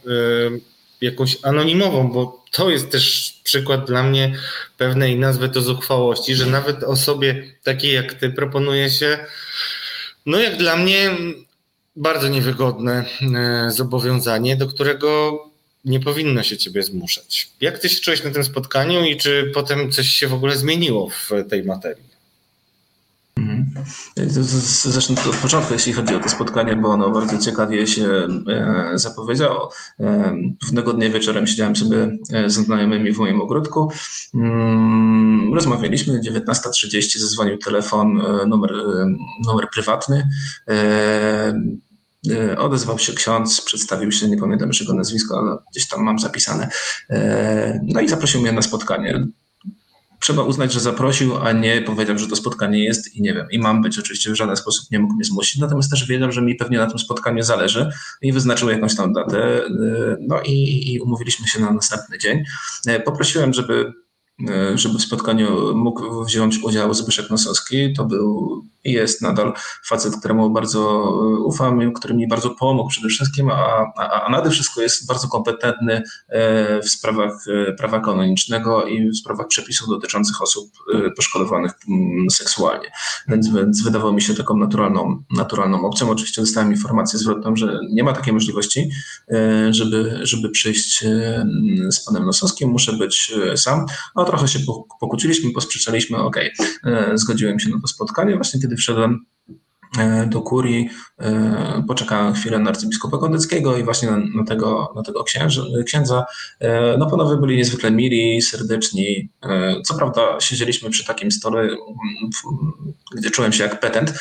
jakąś 1.01 1.37
anonimową, 1.43 2.11
bo 2.11 2.43
to 2.51 2.69
jest 2.69 2.91
też 2.91 3.35
przykład 3.43 3.87
dla 3.87 4.03
mnie 4.03 4.35
pewnej, 4.77 5.19
nazwy 5.19 5.49
to 5.49 5.61
zuchwałości, 5.61 6.35
że 6.35 6.45
nawet 6.45 6.83
osobie 6.83 7.43
takiej 7.63 7.93
jak 7.93 8.13
ty 8.13 8.29
proponuje 8.29 8.89
się, 8.89 9.17
no 10.25 10.39
jak 10.39 10.57
dla 10.57 10.75
mnie, 10.75 11.11
bardzo 11.95 12.27
niewygodne 12.27 13.05
e, 13.35 13.71
zobowiązanie, 13.71 14.55
do 14.55 14.67
którego 14.67 15.39
nie 15.85 15.99
powinno 15.99 16.43
się 16.43 16.57
ciebie 16.57 16.83
zmuszać. 16.83 17.51
Jak 17.61 17.79
ty 17.79 17.89
się 17.89 18.01
czułeś 18.01 18.23
na 18.23 18.31
tym 18.31 18.43
spotkaniu 18.43 19.05
i 19.05 19.17
czy 19.17 19.51
potem 19.53 19.91
coś 19.91 20.07
się 20.07 20.27
w 20.27 20.33
ogóle 20.33 20.57
zmieniło 20.57 21.09
w 21.09 21.31
tej 21.49 21.63
materii? 21.63 22.15
Mhm. 23.37 23.85
Zresztą 24.83 25.13
od 25.29 25.35
początku, 25.35 25.73
jeśli 25.73 25.93
chodzi 25.93 26.15
o 26.15 26.19
to 26.19 26.29
spotkanie, 26.29 26.75
bo 26.75 26.89
ono 26.89 27.09
bardzo 27.09 27.37
ciekawie 27.37 27.87
się 27.87 28.07
e, 28.47 28.91
zapowiedziało. 28.95 29.71
E, 29.99 30.35
pewnego 30.61 30.93
dnia 30.93 31.09
wieczorem 31.09 31.47
siedziałem 31.47 31.75
sobie 31.75 32.17
e, 32.33 32.49
z 32.49 32.53
znajomymi 32.53 33.11
w 33.11 33.17
moim 33.17 33.41
ogródku. 33.41 33.91
Mm, 34.33 35.53
rozmawialiśmy, 35.53 36.19
19.30 36.19 37.19
zadzwonił 37.19 37.57
telefon, 37.57 38.21
numer, 38.47 38.73
numer 39.45 39.67
prywatny. 39.73 40.29
E, 42.31 42.57
odezwał 42.57 42.99
się 42.99 43.13
ksiądz, 43.13 43.61
przedstawił 43.61 44.11
się, 44.11 44.27
nie 44.27 44.37
pamiętam 44.37 44.67
już 44.67 44.79
jego 44.81 44.93
nazwisko, 44.93 45.39
ale 45.39 45.57
gdzieś 45.71 45.87
tam 45.87 46.03
mam 46.03 46.19
zapisane. 46.19 46.69
E, 47.09 47.79
no 47.83 48.01
i 48.01 48.07
zaprosił 48.07 48.41
mnie 48.41 48.51
na 48.51 48.61
spotkanie. 48.61 49.27
Trzeba 50.19 50.43
uznać, 50.43 50.73
że 50.73 50.79
zaprosił, 50.79 51.37
a 51.37 51.51
nie 51.51 51.81
powiedział, 51.81 52.17
że 52.17 52.27
to 52.27 52.35
spotkanie 52.35 52.83
jest 52.83 53.15
i 53.15 53.21
nie 53.21 53.33
wiem, 53.33 53.47
i 53.51 53.59
mam 53.59 53.81
być. 53.81 53.99
Oczywiście 53.99 54.31
w 54.31 54.35
żaden 54.35 54.55
sposób 54.55 54.91
nie 54.91 54.99
mógł 54.99 55.13
mnie 55.13 55.23
zmusić, 55.23 55.61
natomiast 55.61 55.91
też 55.91 56.07
wiedział, 56.07 56.31
że 56.31 56.41
mi 56.41 56.55
pewnie 56.55 56.77
na 56.77 56.87
tym 56.87 56.99
spotkaniu 56.99 57.43
zależy 57.43 57.89
i 58.21 58.33
wyznaczył 58.33 58.69
jakąś 58.69 58.95
tam 58.95 59.13
datę. 59.13 59.65
E, 59.65 59.69
no 60.19 60.41
i, 60.41 60.93
i 60.93 60.99
umówiliśmy 60.99 61.47
się 61.47 61.61
na 61.61 61.71
następny 61.71 62.17
dzień. 62.17 62.43
Poprosiłem, 63.05 63.53
żeby 63.53 63.93
żeby 64.75 64.97
w 64.97 65.01
spotkaniu 65.01 65.75
mógł 65.75 66.25
wziąć 66.25 66.63
udział 66.63 66.93
Zbyszek 66.93 67.29
Nosowski. 67.29 67.93
To 67.93 68.05
był 68.05 68.63
jest 68.85 69.21
nadal 69.21 69.53
facet, 69.85 70.15
któremu 70.15 70.49
bardzo 70.49 70.79
e, 70.79 71.39
ufam, 71.39 71.93
który 71.93 72.13
mi 72.13 72.27
bardzo 72.27 72.49
pomógł 72.49 72.89
przede 72.89 73.09
wszystkim, 73.09 73.49
a, 73.49 73.91
a, 73.97 74.25
a 74.25 74.29
nade 74.29 74.49
wszystko 74.49 74.81
jest 74.81 75.07
bardzo 75.07 75.27
kompetentny 75.27 76.03
e, 76.29 76.81
w 76.81 76.89
sprawach 76.89 77.45
prawa 77.77 77.99
kanonicznego 77.99 78.85
i 78.85 79.09
w 79.09 79.17
sprawach 79.17 79.47
przepisów 79.47 79.89
dotyczących 79.89 80.41
osób 80.41 80.71
poszkodowanych 81.15 81.71
mm, 81.89 82.29
seksualnie. 82.29 82.91
Więc, 83.27 83.49
więc 83.49 83.83
wydawało 83.83 84.13
mi 84.13 84.21
się 84.21 84.33
taką 84.33 84.57
naturalną, 84.57 85.23
naturalną 85.31 85.85
opcją. 85.85 86.09
Oczywiście 86.09 86.41
dostałem 86.41 86.71
informację 86.71 87.19
zwrotną, 87.19 87.55
że 87.55 87.79
nie 87.91 88.03
ma 88.03 88.13
takiej 88.13 88.33
możliwości, 88.33 88.89
żeby, 89.69 90.19
żeby 90.21 90.49
przyjść 90.49 91.03
z 91.89 92.05
panem 92.05 92.25
Nosowskim, 92.25 92.69
muszę 92.69 92.93
być 92.93 93.33
sam. 93.55 93.85
A 94.15 94.25
trochę 94.25 94.47
się 94.47 94.59
pokłóciliśmy, 94.99 95.51
posprzeczaliśmy, 95.51 96.17
okej, 96.17 96.51
okay. 96.83 97.17
zgodziłem 97.17 97.59
się 97.59 97.69
na 97.69 97.79
to 97.81 97.87
spotkanie. 97.87 98.35
Właśnie 98.35 98.61
kiedy 98.61 98.74
wszedłem 98.75 99.13
E, 99.13 99.34
do 100.27 100.41
kurii, 100.41 100.89
e, 101.19 101.83
poczekałem 101.87 102.33
chwilę 102.33 102.59
na 102.59 102.69
arcybiskupa 102.69 103.17
Kondeckiego 103.17 103.77
i 103.77 103.83
właśnie 103.83 104.11
na, 104.11 104.17
na 104.35 104.43
tego, 104.43 104.93
na 104.95 105.03
tego 105.03 105.23
księża, 105.23 105.61
księdza. 105.85 106.25
E, 106.59 106.97
no 106.97 107.09
panowie 107.09 107.37
byli 107.37 107.57
niezwykle 107.57 107.91
mili, 107.91 108.41
serdeczni. 108.41 109.29
Co 109.85 109.93
prawda 109.93 110.39
siedzieliśmy 110.39 110.89
przy 110.89 111.05
takim 111.05 111.31
stole, 111.31 111.69
gdzie 113.15 113.31
czułem 113.31 113.53
się 113.53 113.63
jak 113.63 113.79
petent. 113.79 114.13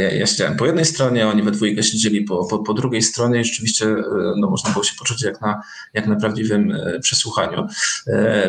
Ja, 0.00 0.10
ja 0.10 0.26
siedziałem 0.26 0.56
po 0.56 0.66
jednej 0.66 0.84
stronie, 0.84 1.28
oni 1.28 1.42
we 1.42 1.50
dwójkę 1.50 1.82
siedzieli 1.82 2.20
po, 2.20 2.44
po, 2.44 2.58
po 2.58 2.74
drugiej 2.74 3.02
stronie 3.02 3.40
i 3.40 3.44
rzeczywiście 3.44 3.86
no, 4.36 4.50
można 4.50 4.70
było 4.70 4.84
się 4.84 4.94
poczuć 4.98 5.22
jak 5.22 5.40
na, 5.40 5.62
jak 5.94 6.06
na 6.06 6.16
prawdziwym 6.16 6.76
przesłuchaniu. 7.00 7.66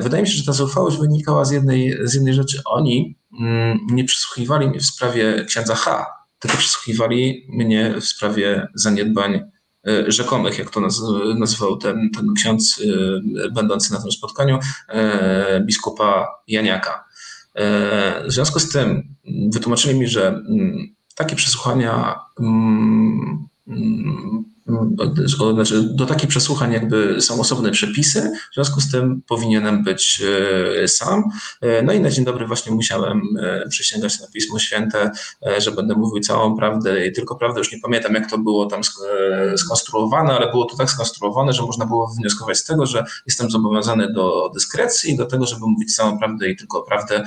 Wydaje 0.01 0.23
mi 0.23 0.29
się, 0.29 0.37
że 0.37 0.45
ta 0.45 0.53
zaufałość 0.53 0.97
wynikała 0.97 1.45
z 1.45 1.51
jednej, 1.51 1.97
z 2.03 2.13
jednej 2.13 2.33
rzeczy. 2.33 2.61
Oni 2.65 3.17
mm, 3.39 3.79
nie 3.91 4.03
przesłuchiwali 4.03 4.67
mnie 4.67 4.79
w 4.79 4.85
sprawie 4.85 5.45
księdza 5.45 5.75
H., 5.75 6.14
tylko 6.39 6.57
przesłuchiwali 6.57 7.47
mnie 7.49 7.95
w 8.01 8.05
sprawie 8.05 8.67
zaniedbań 8.73 9.41
e, 9.87 10.11
rzekomych, 10.11 10.59
jak 10.59 10.69
to 10.69 10.81
nazywał 11.35 11.77
ten, 11.77 12.09
ten 12.15 12.33
ksiądz 12.33 12.81
e, 13.45 13.49
będący 13.49 13.93
na 13.93 14.01
tym 14.01 14.11
spotkaniu, 14.11 14.59
e, 14.89 15.61
biskupa 15.65 16.27
Janiaka. 16.47 17.05
W 18.27 18.31
związku 18.31 18.59
z 18.59 18.69
tym 18.69 19.15
wytłumaczyli 19.53 19.99
mi, 19.99 20.07
że 20.07 20.27
mm, 20.27 20.95
takie 21.15 21.35
przesłuchania 21.35 22.19
mm, 22.39 23.47
mm, 23.67 24.54
znaczy 25.53 25.83
do 25.83 26.05
takich 26.05 26.29
przesłuchań 26.29 26.73
jakby 26.73 27.21
są 27.21 27.39
osobne 27.39 27.71
przepisy, 27.71 28.31
w 28.51 28.55
związku 28.55 28.81
z 28.81 28.91
tym 28.91 29.21
powinienem 29.27 29.83
być 29.83 30.21
sam. 30.87 31.23
No 31.83 31.93
i 31.93 31.99
na 31.99 32.09
dzień 32.09 32.25
dobry 32.25 32.47
właśnie 32.47 32.71
musiałem 32.71 33.21
przysięgać 33.69 34.21
na 34.21 34.27
Pismo 34.33 34.59
Święte, 34.59 35.11
że 35.57 35.71
będę 35.71 35.95
mówił 35.95 36.19
całą 36.19 36.57
prawdę 36.57 37.07
i 37.07 37.11
tylko 37.11 37.35
prawdę. 37.35 37.59
Już 37.59 37.71
nie 37.71 37.79
pamiętam, 37.79 38.13
jak 38.13 38.29
to 38.29 38.37
było 38.37 38.65
tam 38.65 38.81
skonstruowane, 39.57 40.33
ale 40.33 40.51
było 40.51 40.65
to 40.65 40.77
tak 40.77 40.89
skonstruowane, 40.89 41.53
że 41.53 41.61
można 41.61 41.85
było 41.85 42.07
wywnioskować 42.07 42.57
z 42.57 42.63
tego, 42.63 42.85
że 42.85 43.05
jestem 43.25 43.51
zobowiązany 43.51 44.13
do 44.13 44.51
dyskrecji 44.53 45.17
do 45.17 45.25
tego, 45.25 45.45
żeby 45.45 45.65
mówić 45.67 45.95
całą 45.95 46.19
prawdę 46.19 46.49
i 46.49 46.55
tylko 46.55 46.83
prawdę 46.83 47.23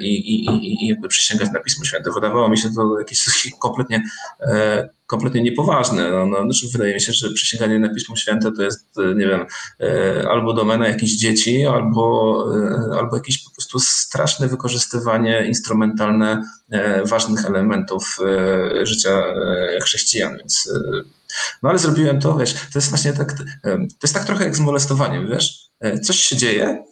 i, 0.00 0.06
i, 0.06 0.44
i, 0.44 0.84
i 0.84 0.88
jakby 0.88 1.08
przysięgać 1.08 1.48
na 1.52 1.60
Pismo 1.60 1.84
Święte. 1.84 2.10
Wydawało 2.14 2.48
mi 2.48 2.58
się 2.58 2.70
to 2.74 2.98
jakieś 2.98 3.50
kompletnie 3.60 4.02
kompletnie 5.12 5.42
niepoważne. 5.42 6.10
No, 6.10 6.26
no, 6.26 6.42
znaczy 6.42 6.66
wydaje 6.72 6.94
mi 6.94 7.00
się, 7.00 7.12
że 7.12 7.32
przysięganie 7.32 7.78
na 7.78 7.94
Pismo 7.94 8.16
Święte 8.16 8.52
to 8.52 8.62
jest, 8.62 8.86
nie 9.16 9.26
wiem, 9.26 9.46
albo 10.30 10.52
domena 10.52 10.88
jakichś 10.88 11.12
dzieci, 11.12 11.66
albo, 11.66 12.46
albo 12.98 13.16
jakieś 13.16 13.44
po 13.44 13.50
prostu 13.50 13.80
straszne 13.80 14.48
wykorzystywanie 14.48 15.44
instrumentalne 15.46 16.42
ważnych 17.04 17.46
elementów 17.46 18.18
życia 18.82 19.22
chrześcijan, 19.82 20.38
więc 20.38 20.72
no 21.62 21.70
ale 21.70 21.78
zrobiłem 21.78 22.20
to, 22.20 22.36
wiesz, 22.36 22.52
to 22.52 22.78
jest 22.78 22.88
właśnie 22.88 23.12
tak, 23.12 23.32
to 23.62 24.02
jest 24.02 24.14
tak 24.14 24.24
trochę 24.24 24.44
jak 24.44 24.56
z 24.56 24.60
molestowaniem, 24.60 25.28
wiesz, 25.28 25.70
coś 26.02 26.16
się 26.16 26.36
dzieje, 26.36 26.84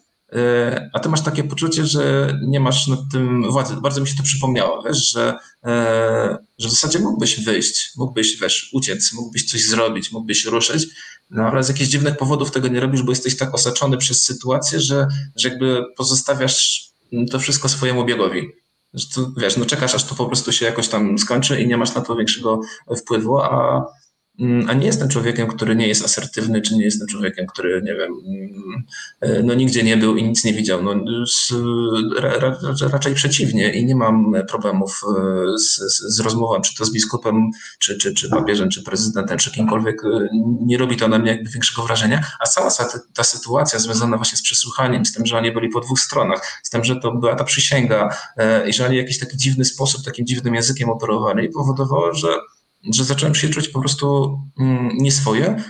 a 0.92 1.00
ty 1.00 1.08
masz 1.08 1.22
takie 1.22 1.44
poczucie, 1.44 1.86
że 1.86 2.34
nie 2.46 2.60
masz 2.60 2.86
nad 2.86 2.98
tym 3.12 3.50
władzy. 3.52 3.76
Bardzo 3.76 4.00
mi 4.00 4.08
się 4.08 4.16
to 4.16 4.22
przypomniało, 4.22 4.82
wiesz, 4.82 5.10
że, 5.10 5.38
że 6.58 6.68
w 6.68 6.70
zasadzie 6.70 6.98
mógłbyś 6.98 7.44
wyjść, 7.44 7.92
mógłbyś, 7.96 8.40
wiesz, 8.40 8.70
uciec, 8.72 9.12
mógłbyś 9.12 9.50
coś 9.50 9.64
zrobić, 9.64 10.12
mógłbyś 10.12 10.44
ruszyć, 10.44 10.86
no 11.30 11.42
ale 11.42 11.64
z 11.64 11.68
jakichś 11.68 11.90
dziwnych 11.90 12.16
powodów 12.16 12.50
tego 12.50 12.68
nie 12.68 12.80
robisz, 12.80 13.02
bo 13.02 13.12
jesteś 13.12 13.36
tak 13.36 13.54
osaczony 13.54 13.98
przez 13.98 14.24
sytuację, 14.24 14.80
że, 14.80 15.06
że 15.36 15.48
jakby 15.48 15.84
pozostawiasz 15.96 16.90
to 17.30 17.38
wszystko 17.38 17.68
swojemu 17.68 18.04
biegowi. 18.04 18.48
Że 18.94 19.06
to, 19.14 19.32
wiesz, 19.36 19.56
no 19.56 19.64
czekasz, 19.64 19.94
aż 19.94 20.04
to 20.04 20.14
po 20.14 20.26
prostu 20.26 20.52
się 20.52 20.66
jakoś 20.66 20.88
tam 20.88 21.18
skończy 21.18 21.60
i 21.60 21.66
nie 21.66 21.76
masz 21.76 21.94
na 21.94 22.00
to 22.00 22.16
większego 22.16 22.60
wpływu, 22.96 23.38
a 23.38 23.84
Mm, 23.84 24.09
a 24.68 24.74
nie 24.74 24.86
jestem 24.86 25.08
człowiekiem, 25.08 25.46
który 25.46 25.76
nie 25.76 25.88
jest 25.88 26.04
asertywny, 26.04 26.62
czy 26.62 26.76
nie 26.76 26.84
jestem 26.84 27.08
człowiekiem, 27.08 27.46
który, 27.46 27.82
nie 27.82 27.94
wiem, 27.94 28.12
mm, 28.26 28.84
e, 29.20 29.42
no 29.42 29.54
nigdzie 29.54 29.82
nie 29.82 29.96
był 29.96 30.16
i 30.16 30.24
nic 30.24 30.44
nie 30.44 30.52
widział. 30.52 30.82
No, 30.82 30.94
raczej 32.92 33.14
przeciwnie 33.14 33.72
i 33.72 33.86
nie 33.86 33.96
mam 33.96 34.34
problemów 34.48 35.00
e, 35.04 35.58
z, 35.58 35.76
z 36.16 36.20
rozmową, 36.20 36.60
czy 36.60 36.76
to 36.76 36.84
z 36.84 36.92
biskupem, 36.92 37.50
czy, 37.78 37.98
czy, 37.98 38.14
czy 38.14 38.30
papieżem, 38.30 38.70
czy 38.70 38.82
prezydentem, 38.82 39.38
czy 39.38 39.50
kimkolwiek. 39.50 40.04
E, 40.04 40.28
nie 40.60 40.78
robi 40.78 40.96
to 40.96 41.08
na 41.08 41.18
mnie 41.18 41.30
jakby 41.30 41.50
większego 41.50 41.82
wrażenia, 41.82 42.24
a 42.40 42.46
cała 42.46 42.70
ta, 42.70 43.00
ta 43.14 43.24
sytuacja 43.24 43.78
związana 43.78 44.16
właśnie 44.16 44.38
z 44.38 44.42
przesłuchaniem, 44.42 45.06
z 45.06 45.12
tym, 45.12 45.26
że 45.26 45.38
oni 45.38 45.52
byli 45.52 45.68
po 45.68 45.80
dwóch 45.80 46.00
stronach, 46.00 46.60
z 46.62 46.70
tym, 46.70 46.84
że 46.84 46.96
to 46.96 47.12
była 47.12 47.34
ta 47.34 47.44
przysięga 47.44 48.16
i 48.66 48.72
że 48.72 48.86
oni 48.86 48.94
w 48.94 48.98
jakiś 48.98 49.18
taki 49.18 49.36
dziwny 49.36 49.64
sposób, 49.64 50.04
takim 50.04 50.26
dziwnym 50.26 50.54
językiem 50.54 50.90
operowali, 50.90 51.48
powodowało, 51.48 52.14
że 52.14 52.28
że 52.92 53.04
zacząłem 53.04 53.34
się 53.34 53.48
czuć 53.48 53.68
po 53.68 53.80
prostu 53.80 54.38
mm, 54.60 54.88
nieswoje, 54.98 55.62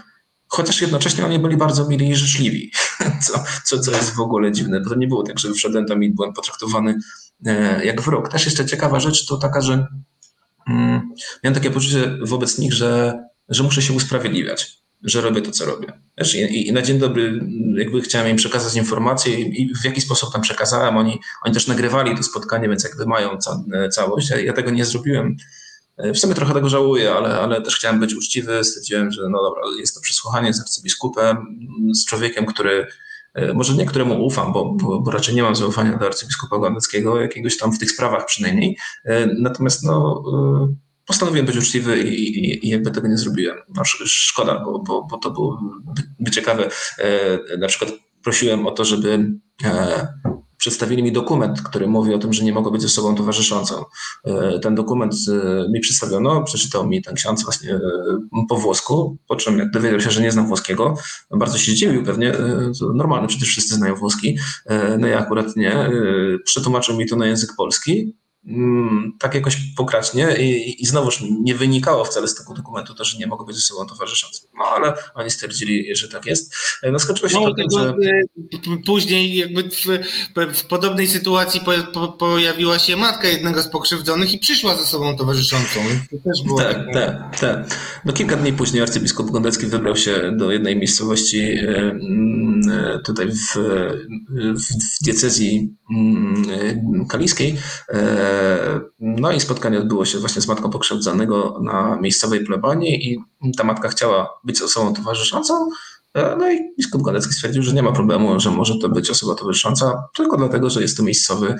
chociaż 0.48 0.80
jednocześnie 0.80 1.24
oni 1.24 1.38
byli 1.38 1.56
bardzo 1.56 1.88
mili 1.88 2.10
i 2.10 2.16
życzliwi, 2.16 2.72
co, 3.26 3.44
co, 3.64 3.78
co 3.78 3.90
jest 3.90 4.14
w 4.14 4.20
ogóle 4.20 4.52
dziwne, 4.52 4.80
bo 4.80 4.90
to 4.90 4.96
nie 4.96 5.08
było 5.08 5.22
tak, 5.22 5.38
że 5.38 5.52
wszedłem 5.52 5.86
tam 5.86 6.02
i 6.04 6.10
byłem 6.10 6.32
potraktowany 6.32 6.98
e, 7.46 7.84
jak 7.84 8.02
wróg. 8.02 8.28
Też 8.28 8.44
jeszcze 8.44 8.66
ciekawa 8.66 9.00
rzecz 9.00 9.26
to 9.26 9.36
taka, 9.36 9.60
że 9.60 9.86
mm, 10.68 11.10
miałem 11.44 11.54
takie 11.54 11.70
poczucie 11.70 12.18
wobec 12.22 12.58
nich, 12.58 12.72
że, 12.72 13.24
że 13.48 13.62
muszę 13.62 13.82
się 13.82 13.92
usprawiedliwiać 13.92 14.80
że 15.02 15.20
robię 15.20 15.42
to, 15.42 15.50
co 15.50 15.64
robię. 15.64 15.92
Wiesz, 16.18 16.34
i, 16.34 16.68
I, 16.68 16.72
na 16.72 16.82
dzień 16.82 16.98
dobry 16.98 17.40
jakby 17.76 18.00
chciałem 18.00 18.28
im 18.28 18.36
przekazać 18.36 18.76
informacje 18.76 19.40
i, 19.40 19.62
i, 19.62 19.74
w 19.74 19.84
jaki 19.84 20.00
sposób 20.00 20.32
tam 20.32 20.42
przekazałem. 20.42 20.96
Oni, 20.96 21.20
oni 21.44 21.54
też 21.54 21.66
nagrywali 21.66 22.16
to 22.16 22.22
spotkanie, 22.22 22.68
więc 22.68 22.84
jakby 22.84 23.06
mają 23.06 23.38
ca, 23.38 23.64
całość. 23.92 24.32
Ja 24.44 24.52
tego 24.52 24.70
nie 24.70 24.84
zrobiłem 24.84 25.36
w 26.14 26.18
sumie 26.18 26.34
trochę 26.34 26.54
tego 26.54 26.68
żałuję, 26.68 27.12
ale, 27.12 27.40
ale 27.40 27.62
też 27.62 27.76
chciałem 27.76 28.00
być 28.00 28.14
uczciwy. 28.14 28.64
Stwierdziłem, 28.64 29.10
że 29.10 29.22
no 29.30 29.42
dobra, 29.42 29.62
jest 29.78 29.94
to 29.94 30.00
przesłuchanie 30.00 30.54
z 30.54 30.60
arcybiskupem, 30.60 31.36
z 31.94 32.04
człowiekiem, 32.04 32.46
który 32.46 32.86
e, 33.34 33.52
może 33.52 33.74
nie 33.74 33.86
któremu 33.86 34.24
ufam, 34.24 34.52
bo, 34.52 34.72
bo, 34.72 35.00
bo, 35.00 35.10
raczej 35.10 35.34
nie 35.34 35.42
mam 35.42 35.56
zaufania 35.56 35.98
do 35.98 36.06
arcybiskupa 36.06 36.58
Gondeckiego, 36.58 37.20
jakiegoś 37.20 37.58
tam 37.58 37.72
w 37.72 37.78
tych 37.78 37.90
sprawach 37.90 38.26
przynajmniej. 38.26 38.78
E, 39.04 39.26
natomiast 39.26 39.84
no, 39.84 40.22
e, 40.32 40.74
postanowiłem 41.06 41.46
być 41.46 41.56
uczciwy 41.56 42.02
i, 42.02 42.38
i, 42.38 42.66
i 42.66 42.68
jakby 42.68 42.90
tego 42.90 43.08
nie 43.08 43.18
zrobiłem. 43.18 43.56
No, 43.74 43.82
szkoda, 44.04 44.62
bo, 44.64 44.78
bo, 44.78 45.06
bo 45.10 45.18
to 45.18 45.30
byłoby 45.30 45.64
by 46.20 46.30
ciekawe. 46.30 46.70
Na 47.58 47.68
przykład 47.68 47.90
prosiłem 48.22 48.66
o 48.66 48.70
to, 48.70 48.84
żeby 48.84 49.30
przedstawili 50.60 51.02
mi 51.02 51.12
dokument, 51.12 51.62
który 51.62 51.86
mówi 51.86 52.14
o 52.14 52.18
tym, 52.18 52.32
że 52.32 52.44
nie 52.44 52.52
mogę 52.52 52.70
być 52.70 52.84
osobą 52.84 53.14
towarzyszącą. 53.14 53.84
E, 54.24 54.58
ten 54.58 54.74
dokument 54.74 55.14
e, 55.28 55.68
mi 55.72 55.80
przedstawiono, 55.80 56.44
przeczytał 56.44 56.86
mi 56.86 57.02
ten 57.02 57.14
ksiądz 57.14 57.44
właśnie 57.44 57.74
e, 57.74 57.80
po 58.48 58.56
włosku, 58.56 59.16
po 59.28 59.36
czym 59.36 59.58
jak 59.58 59.70
dowiedział 59.70 60.00
się, 60.00 60.10
że 60.10 60.22
nie 60.22 60.32
znam 60.32 60.46
włoskiego, 60.46 60.94
bardzo 61.30 61.58
się 61.58 61.72
zdziwił 61.72 62.04
pewnie, 62.04 62.32
normalne, 62.94 63.28
przecież 63.28 63.48
wszyscy 63.48 63.74
znają 63.74 63.94
włoski, 63.94 64.38
no 64.98 65.06
ja 65.06 65.18
akurat 65.18 65.56
nie, 65.56 65.90
przetłumaczył 66.44 66.96
mi 66.96 67.06
to 67.06 67.16
na 67.16 67.26
język 67.26 67.50
polski, 67.56 68.14
tak 69.18 69.34
jakoś 69.34 69.56
pokracznie 69.76 70.36
i, 70.38 70.82
i 70.82 70.86
znowuż 70.86 71.22
nie 71.42 71.54
wynikało 71.54 72.04
wcale 72.04 72.28
z 72.28 72.34
tego 72.34 72.54
dokumentu 72.54 72.94
to, 72.94 73.04
że 73.04 73.18
nie 73.18 73.26
mogą 73.26 73.44
być 73.44 73.56
ze 73.56 73.62
sobą 73.62 73.86
towarzyszące. 73.86 74.46
No 74.58 74.64
ale 74.64 74.94
oni 75.14 75.30
stwierdzili, 75.30 75.96
że 75.96 76.08
tak 76.08 76.26
jest. 76.26 76.54
No 76.92 76.98
skończyło 76.98 77.28
się 77.28 77.40
no, 77.40 77.54
to, 77.54 77.78
że... 77.78 77.94
Później 78.86 79.36
jakby 79.36 79.62
w, 79.62 79.86
w 80.54 80.66
podobnej 80.66 81.08
sytuacji 81.08 81.60
po, 81.60 81.72
po, 81.92 82.08
pojawiła 82.08 82.78
się 82.78 82.96
matka 82.96 83.28
jednego 83.28 83.62
z 83.62 83.68
pokrzywdzonych 83.68 84.32
i 84.32 84.38
przyszła 84.38 84.76
ze 84.76 84.86
sobą 84.86 85.16
towarzyszącą. 85.16 85.80
tak, 86.56 86.76
tak, 86.76 86.92
tak, 86.92 87.40
tak. 87.40 87.76
No 88.04 88.12
kilka 88.12 88.36
dni 88.36 88.52
później 88.52 88.82
arcybiskup 88.82 89.30
Gondecki 89.30 89.66
wybrał 89.66 89.96
się 89.96 90.32
do 90.36 90.52
jednej 90.52 90.76
miejscowości 90.76 91.40
e, 91.40 91.98
e, 92.72 92.98
tutaj 93.04 93.26
w, 93.28 93.56
w 94.54 95.04
diecezji 95.04 95.58
mm, 95.58 95.79
kaliskiej. 97.08 97.56
No 99.00 99.32
i 99.32 99.40
spotkanie 99.40 99.78
odbyło 99.78 100.04
się 100.04 100.18
właśnie 100.18 100.42
z 100.42 100.48
matką 100.48 100.70
pokrzywdzonego 100.70 101.60
na 101.62 101.98
miejscowej 102.00 102.44
plebanii 102.44 103.12
i 103.12 103.18
ta 103.56 103.64
matka 103.64 103.88
chciała 103.88 104.40
być 104.44 104.62
osobą 104.62 104.94
towarzyszącą, 104.94 105.68
e, 106.14 106.36
no 106.36 106.52
i 106.52 106.58
biskup 106.78 107.02
Galecki 107.02 107.34
stwierdził, 107.34 107.62
że 107.62 107.72
nie 107.72 107.82
ma 107.82 107.92
problemu, 107.92 108.40
że 108.40 108.50
może 108.50 108.78
to 108.78 108.88
być 108.88 109.10
osoba 109.10 109.34
towarzysząca, 109.34 110.08
tylko 110.16 110.36
dlatego, 110.36 110.70
że 110.70 110.82
jest 110.82 110.96
to 110.96 111.02
miejscowy 111.02 111.48
e, 111.48 111.58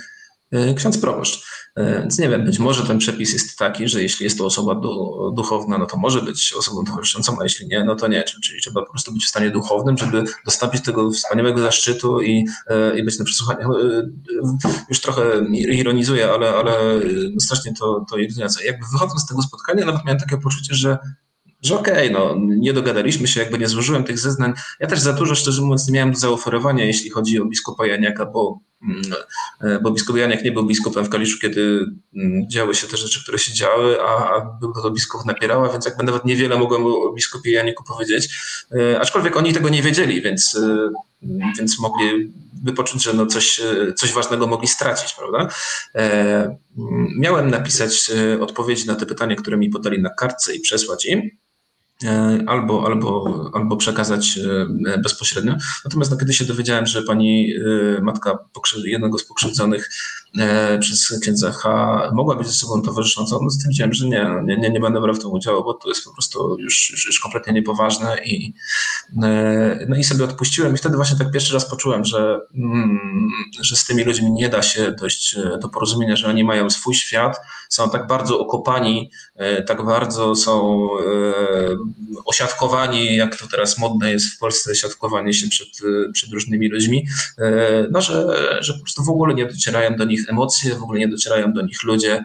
ksiądz 0.77 0.99
proboszcz. 0.99 1.45
E, 1.77 2.01
więc 2.01 2.19
nie 2.19 2.29
wiem, 2.29 2.45
być 2.45 2.59
może 2.59 2.87
ten 2.87 2.99
przepis 2.99 3.33
jest 3.33 3.59
taki, 3.59 3.89
że 3.89 4.03
jeśli 4.03 4.25
jest 4.25 4.39
to 4.39 4.47
osoba 4.47 4.81
duchowna, 5.35 5.79
no 5.79 5.87
to 5.87 5.97
może 5.97 6.23
być 6.23 6.55
osobą 6.59 6.85
towarzyszącą, 6.85 7.37
a 7.41 7.43
jeśli 7.43 7.69
nie, 7.69 7.85
no 7.85 7.97
to 7.97 8.09
nie. 8.09 8.23
Czyli 8.23 8.61
trzeba 8.61 8.83
po 8.85 8.91
prostu 8.91 9.13
być 9.13 9.25
w 9.25 9.29
stanie 9.29 9.51
duchownym, 9.51 9.99
żeby 9.99 10.25
dostąpić 10.45 10.85
tego 10.85 11.11
wspaniałego 11.11 11.61
zaszczytu 11.61 12.23
i, 12.23 12.47
e, 12.67 12.99
i 12.99 13.03
być 13.03 13.19
na 13.19 13.25
przesłuchaniu. 13.25 13.73
E, 13.73 14.09
już 14.89 15.01
trochę 15.01 15.23
ironizuję, 15.53 16.31
ale, 16.31 16.49
ale 16.49 17.01
no 17.35 17.41
strasznie 17.41 17.75
to, 17.75 18.05
to 18.11 18.17
irytujące. 18.17 18.65
Jakby 18.65 18.87
wychodząc 18.93 19.21
z 19.21 19.27
tego 19.27 19.43
spotkania, 19.43 19.87
nawet 19.87 20.05
miałem 20.05 20.21
takie 20.21 20.37
poczucie, 20.37 20.75
że 20.75 20.99
że 21.63 21.79
okej, 21.79 22.11
okay, 22.11 22.11
no 22.11 22.35
nie 22.57 22.73
dogadaliśmy 22.73 23.29
się, 23.29 23.41
jakby 23.41 23.59
nie 23.59 23.69
złożyłem 23.69 24.05
tych 24.05 24.19
zeznań. 24.19 24.53
Ja 24.81 24.87
też 24.87 25.01
za 25.01 25.13
dużo, 25.13 25.35
szczerze 25.35 25.63
mówiąc, 25.63 25.89
nie 25.89 25.93
miałem 25.93 26.13
do 26.13 26.19
zaoferowania, 26.19 26.85
jeśli 26.85 27.11
chodzi 27.11 27.41
o 27.41 27.45
biskupa 27.45 27.87
Janiaka, 27.87 28.27
bo, 28.27 28.61
e, 28.61 28.70
bo 29.83 29.91
biskup 29.91 30.17
Janiak 30.17 30.45
nie 30.45 30.53
był 30.53 30.67
biskupem 30.67 31.05
w 31.05 31.09
Kaliszu, 31.09 31.39
kiedy 31.39 31.87
mm, 32.17 32.51
działy 32.51 32.75
się 32.75 32.87
te 32.87 32.97
rzeczy, 32.97 33.23
które 33.23 33.39
się 33.39 33.53
działy, 33.53 34.01
a, 34.01 34.35
a 34.35 34.59
był 34.61 34.73
to 34.73 34.91
biskup 34.91 35.25
Napierała, 35.25 35.69
więc 35.69 35.85
jakby 35.85 36.05
nawet 36.05 36.25
niewiele 36.25 36.59
mogłem 36.59 36.87
o 36.87 37.13
biskupie 37.13 37.53
Janiku 37.53 37.85
powiedzieć, 37.85 38.29
e, 38.79 39.01
aczkolwiek 39.01 39.37
oni 39.37 39.53
tego 39.53 39.69
nie 39.69 39.83
wiedzieli, 39.83 40.23
więc, 40.23 40.55
e, 40.55 40.91
więc 41.59 41.79
mogli 41.79 42.33
by 42.53 42.73
poczuć, 42.73 43.03
że 43.03 43.13
no 43.13 43.27
coś, 43.27 43.61
coś 43.97 44.13
ważnego 44.13 44.47
mogli 44.47 44.69
stracić, 44.69 45.15
prawda? 45.15 45.55
Miałem 47.19 47.51
napisać 47.51 48.11
odpowiedzi 48.41 48.87
na 48.87 48.95
te 48.95 49.07
pytania, 49.07 49.37
które 49.37 49.57
mi 49.57 49.71
podali 49.71 50.03
na 50.03 50.11
kartce 50.11 50.55
i 50.55 50.61
przesłać 50.61 51.07
im. 51.07 51.31
E, 52.05 52.45
albo, 52.47 52.87
albo, 52.87 53.51
albo 53.55 53.77
przekazać 53.77 54.39
e, 54.39 54.99
bezpośrednio. 54.99 55.57
Natomiast 55.85 56.11
no, 56.11 56.17
kiedy 56.17 56.33
się 56.33 56.45
dowiedziałem, 56.45 56.87
że 56.87 57.03
pani 57.03 57.55
e, 57.99 58.01
matka 58.01 58.39
jednego 58.85 59.19
z 59.19 59.25
pokrzywdzonych 59.25 59.91
przez 60.81 61.21
księdza 61.23 61.53
H. 61.53 62.11
mogła 62.15 62.37
być 62.37 62.47
ze 62.47 62.53
sobą 62.53 62.83
towarzyszącą, 62.83 63.39
no 63.43 63.51
stwierdziłem, 63.51 63.95
że 63.95 64.07
nie, 64.07 64.31
nie, 64.45 64.57
nie, 64.57 64.71
nie 64.71 64.81
będę 64.81 65.01
brał 65.01 65.15
w 65.15 65.19
tym 65.19 65.31
udziału, 65.31 65.65
bo 65.65 65.75
to 65.75 65.89
jest 65.89 66.05
po 66.05 66.13
prostu 66.13 66.57
już, 66.59 66.91
już, 66.91 67.07
już 67.07 67.21
kompletnie 67.21 67.53
niepoważne 67.53 68.19
i, 68.25 68.55
no 69.89 69.97
i 69.99 70.05
sobie 70.05 70.25
odpuściłem. 70.25 70.75
I 70.75 70.77
wtedy 70.77 70.97
właśnie 70.97 71.19
tak 71.19 71.31
pierwszy 71.31 71.55
raz 71.55 71.71
poczułem, 71.71 72.05
że, 72.05 72.41
mm, 72.55 73.29
że 73.61 73.77
z 73.77 73.85
tymi 73.85 74.05
ludźmi 74.05 74.33
nie 74.33 74.49
da 74.49 74.63
się 74.63 74.93
dojść 74.93 75.37
do 75.61 75.69
porozumienia, 75.69 76.17
że 76.17 76.29
oni 76.29 76.45
mają 76.45 76.71
swój 76.71 76.95
świat, 76.95 77.41
są 77.69 77.91
tak 77.91 78.07
bardzo 78.07 78.39
okopani, 78.39 79.11
tak 79.67 79.85
bardzo 79.85 80.35
są 80.35 80.89
osiadkowanie, 82.25 83.17
jak 83.17 83.37
to 83.37 83.47
teraz 83.47 83.79
modne 83.79 84.13
jest 84.13 84.27
w 84.27 84.39
Polsce, 84.39 84.75
siatkowanie 84.75 85.33
się 85.33 85.49
przed, 85.49 85.69
przed 86.13 86.31
różnymi 86.31 86.69
ludźmi, 86.69 87.07
no, 87.91 88.01
że, 88.01 88.27
że 88.61 88.75
po 88.75 88.81
prostu 88.81 89.05
w 89.05 89.11
ogóle 89.11 89.35
nie 89.35 89.47
docierają 89.47 89.97
do 89.97 90.05
nich 90.05 90.20
emocje, 90.29 90.75
w 90.75 90.83
ogóle 90.83 91.01
nie 91.01 91.09
docierają 91.09 91.53
do 91.53 91.63
nich 91.63 91.83
ludzie, 91.83 92.25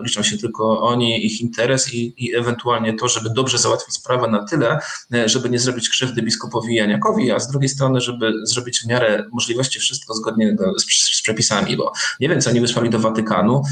liczą 0.00 0.22
się 0.22 0.38
tylko 0.38 0.82
oni, 0.82 1.26
ich 1.26 1.40
interes 1.40 1.94
i, 1.94 2.14
i 2.16 2.36
ewentualnie 2.36 2.94
to, 2.94 3.08
żeby 3.08 3.30
dobrze 3.30 3.58
załatwić 3.58 3.94
sprawę 3.94 4.28
na 4.28 4.44
tyle, 4.44 4.78
żeby 5.26 5.50
nie 5.50 5.58
zrobić 5.58 5.88
krzywdy 5.88 6.22
biskupowi 6.22 6.74
Janiakowi, 6.74 7.30
a 7.30 7.38
z 7.38 7.50
drugiej 7.50 7.68
strony, 7.68 8.00
żeby 8.00 8.32
zrobić 8.42 8.80
w 8.80 8.86
miarę 8.86 9.24
możliwości 9.32 9.78
wszystko 9.78 10.14
zgodnie 10.14 10.56
z, 10.76 10.84
z 11.16 11.22
przepisami, 11.22 11.76
bo 11.76 11.92
nie 12.20 12.28
wiem, 12.28 12.40
co 12.40 12.50
oni 12.50 12.60
wysłali 12.60 12.90
do 12.90 12.98
Watykanu, 12.98 13.62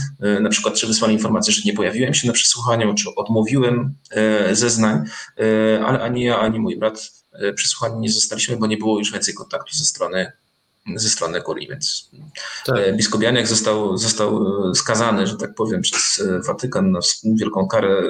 na 0.40 0.48
przykład 0.48 0.74
czy 0.74 0.86
wysłali 0.86 1.14
informację, 1.14 1.52
że 1.52 1.62
nie 1.64 1.72
pojawiłem 1.72 2.14
się 2.14 2.26
na 2.26 2.32
przesłuchaniu, 2.32 2.94
czy 2.94 3.14
odmówiłem 3.16 3.94
zeznań, 4.52 5.04
ale 5.84 6.00
ani 6.00 6.24
ja, 6.24 6.38
ani 6.38 6.60
mój 6.60 6.78
brat 6.78 7.12
przesłuchani 7.54 8.00
nie 8.00 8.12
zostaliśmy, 8.12 8.56
bo 8.56 8.66
nie 8.66 8.76
było 8.76 8.98
już 8.98 9.12
więcej 9.12 9.34
kontaktu 9.34 9.76
ze 9.76 9.84
strony 9.84 10.32
ze 10.96 11.08
strony 11.08 11.40
kurii, 11.40 11.68
więc 11.68 12.10
tak. 12.66 12.96
biskup 12.96 13.22
Janiak 13.22 13.46
został, 13.46 13.96
został 13.96 14.44
skazany, 14.74 15.26
że 15.26 15.36
tak 15.36 15.54
powiem, 15.54 15.82
przez 15.82 16.22
Watykan 16.46 16.90
na 16.90 17.00
wielką 17.24 17.68
karę 17.68 18.02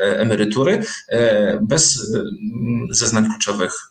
emerytury 0.00 0.82
bez 1.60 2.12
zeznań 2.90 3.26
kluczowych 3.28 3.90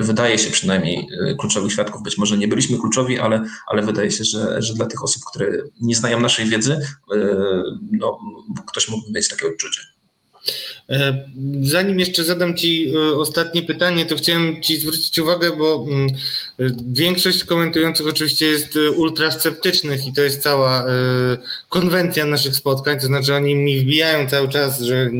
wydaje 0.00 0.38
się 0.38 0.50
przynajmniej 0.50 1.08
kluczowych 1.38 1.72
świadków, 1.72 2.02
być 2.02 2.18
może 2.18 2.36
nie 2.36 2.48
byliśmy 2.48 2.78
kluczowi, 2.78 3.18
ale, 3.18 3.44
ale 3.66 3.82
wydaje 3.82 4.10
się, 4.10 4.24
że, 4.24 4.62
że 4.62 4.74
dla 4.74 4.86
tych 4.86 5.04
osób, 5.04 5.22
które 5.30 5.52
nie 5.80 5.96
znają 5.96 6.20
naszej 6.20 6.46
wiedzy, 6.46 6.80
no, 7.92 8.18
ktoś 8.66 8.88
mógłby 8.88 9.12
mieć 9.12 9.28
takie 9.28 9.46
odczucie. 9.46 9.80
E, 10.90 11.28
zanim 11.62 12.00
jeszcze 12.00 12.24
zadam 12.24 12.56
Ci 12.56 12.92
e, 12.96 13.16
ostatnie 13.16 13.62
pytanie, 13.62 14.06
to 14.06 14.16
chciałem 14.16 14.62
Ci 14.62 14.76
zwrócić 14.76 15.18
uwagę, 15.18 15.56
bo 15.56 15.86
mm, 15.88 16.08
większość 16.92 17.44
komentujących 17.44 18.06
oczywiście 18.06 18.46
jest 18.46 18.76
e, 18.76 18.90
ultra 18.90 19.30
sceptycznych 19.30 20.06
i 20.06 20.12
to 20.12 20.22
jest 20.22 20.42
cała 20.42 20.86
konwencja 21.68 22.26
naszych 22.26 22.56
spotkań, 22.56 23.00
to 23.00 23.06
znaczy 23.06 23.34
oni 23.34 23.54
mi 23.54 23.80
wbijają 23.80 24.28
cały 24.28 24.48
czas, 24.48 24.80
że 24.80 25.10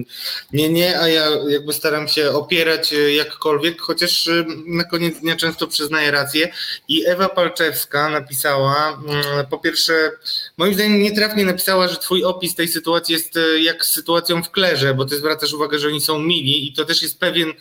nie, 0.53 0.69
nie, 0.69 1.01
a 1.01 1.09
ja 1.09 1.27
jakby 1.49 1.73
staram 1.73 2.09
się 2.09 2.31
opierać 2.31 2.95
jakkolwiek, 3.17 3.81
chociaż 3.81 4.29
na 4.67 4.85
koniec 4.85 5.21
dnia 5.21 5.37
często 5.37 5.67
przyznaję 5.67 6.11
rację. 6.11 6.53
I 6.89 7.07
Ewa 7.07 7.29
Palczewska 7.29 8.09
napisała, 8.09 9.03
mm, 9.09 9.47
po 9.51 9.59
pierwsze, 9.59 10.11
moim 10.57 10.75
zdaniem 10.75 11.03
nietrafnie 11.03 11.45
napisała, 11.45 11.89
że 11.89 11.97
Twój 11.97 12.25
opis 12.25 12.55
tej 12.55 12.69
sytuacji 12.69 13.13
jest 13.13 13.39
jak 13.63 13.85
z 13.85 13.93
sytuacją 13.93 14.43
w 14.43 14.51
Klerze, 14.51 14.95
bo 14.95 15.05
Ty 15.17 15.21
zwracasz 15.21 15.53
uwagę, 15.53 15.79
że 15.79 15.89
oni 15.89 16.01
są 16.01 16.19
mili 16.19 16.69
i 16.69 16.73
to 16.73 16.85
też 16.85 17.03
jest 17.03 17.21
pewien, 17.21 17.53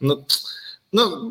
no, 0.00 0.24
no, 0.92 1.30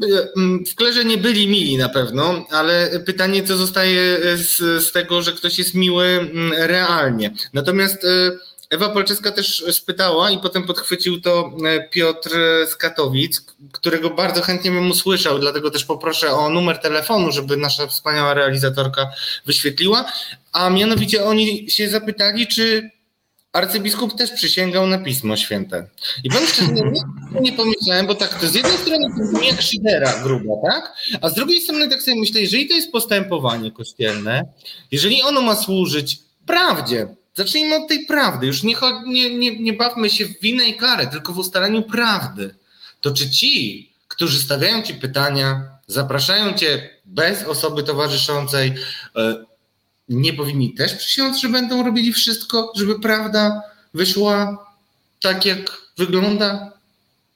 w 0.72 0.76
Klerze 0.76 1.06
nie 1.06 1.18
byli 1.18 1.48
mili 1.48 1.78
na 1.78 1.90
pewno, 1.90 2.46
ale 2.50 3.00
pytanie, 3.06 3.44
co 3.44 3.58
zostaje 3.58 4.20
z, 4.36 4.84
z 4.84 4.92
tego, 4.92 5.22
że 5.22 5.32
ktoś 5.32 5.58
jest 5.58 5.74
miły 5.74 6.06
mm, 6.06 6.54
realnie. 6.54 7.34
Natomiast 7.54 8.06
e, 8.06 8.32
Ewa 8.70 8.90
Polczeska 8.90 9.32
też 9.32 9.64
spytała 9.72 10.32
i 10.32 10.38
potem 10.38 10.64
podchwycił 10.64 11.22
to 11.22 11.52
e, 11.66 11.90
Piotr 11.90 12.30
z 12.68 12.76
Katowic, 12.76 13.42
którego 13.72 14.10
bardzo 14.10 14.42
chętnie 14.42 14.72
bym 14.72 14.92
usłyszał, 14.92 15.40
dlatego 15.40 15.72
też 15.72 15.86
poproszę 15.86 16.32
o 16.32 16.50
numer 16.50 16.78
telefonu, 16.78 17.32
żeby 17.32 17.58
nasza 17.58 17.88
wspaniała 17.88 18.34
realizatorka 18.34 19.08
wyświetliła. 19.46 20.06
A 20.52 20.70
mianowicie 20.70 21.26
oni 21.26 21.72
się 21.72 21.90
zapytali, 21.90 22.48
czy 22.48 22.97
arcybiskup 23.54 24.18
też 24.18 24.32
przysięgał 24.32 24.88
na 24.88 24.98
Pismo 24.98 25.38
Święte. 25.38 25.88
I 26.24 26.30
powiem 26.30 26.48
szczerze, 26.48 26.72
nie, 26.72 27.42
nie 27.42 27.54
pomyślałem, 27.54 28.08
bo 28.08 28.16
tak, 28.16 28.40
to 28.40 28.48
z 28.48 28.56
jednej 28.56 28.78
strony 28.78 29.06
to 29.18 29.34
brzmi 29.34 29.48
jak 29.48 29.62
szydera 29.62 30.24
gruba, 30.24 30.54
tak? 30.72 30.94
A 31.22 31.30
z 31.30 31.34
drugiej 31.34 31.62
strony 31.62 31.90
tak 31.90 32.02
sobie 32.02 32.20
myślę, 32.20 32.42
jeżeli 32.42 32.68
to 32.68 32.74
jest 32.74 32.92
postępowanie 32.92 33.72
kościelne, 33.72 34.44
jeżeli 34.92 35.22
ono 35.22 35.42
ma 35.42 35.56
służyć 35.56 36.20
prawdzie, 36.46 37.08
zacznijmy 37.36 37.76
od 37.76 37.88
tej 37.88 38.06
prawdy, 38.06 38.48
już 38.48 38.64
nie, 38.64 38.76
nie, 39.06 39.38
nie, 39.38 39.60
nie 39.60 39.74
bawmy 39.74 40.10
się 40.10 40.26
w 40.26 40.40
winę 40.40 40.70
i 40.70 40.78
karę, 40.78 41.08
tylko 41.08 41.34
w 41.34 41.38
ustalaniu 41.38 41.84
prawdy. 41.84 42.56
To 43.02 43.12
czy 43.12 43.30
ci, 43.30 43.92
którzy 44.08 44.40
stawiają 44.40 44.82
ci 44.82 44.94
pytania, 44.94 45.62
zapraszają 45.88 46.54
cię 46.54 46.90
bez 47.06 47.44
osoby 47.44 47.84
towarzyszącej, 47.84 48.74
e, 49.16 49.46
nie 50.10 50.34
powinni 50.34 50.74
też 50.74 50.94
przysiąc, 50.94 51.42
że 51.42 51.50
będą 51.50 51.84
robili 51.84 52.14
wszystko, 52.14 52.74
żeby 52.76 53.00
prawda 53.00 53.62
wyszła 53.94 54.66
tak, 55.22 55.46
jak 55.46 55.82
wygląda? 55.98 56.72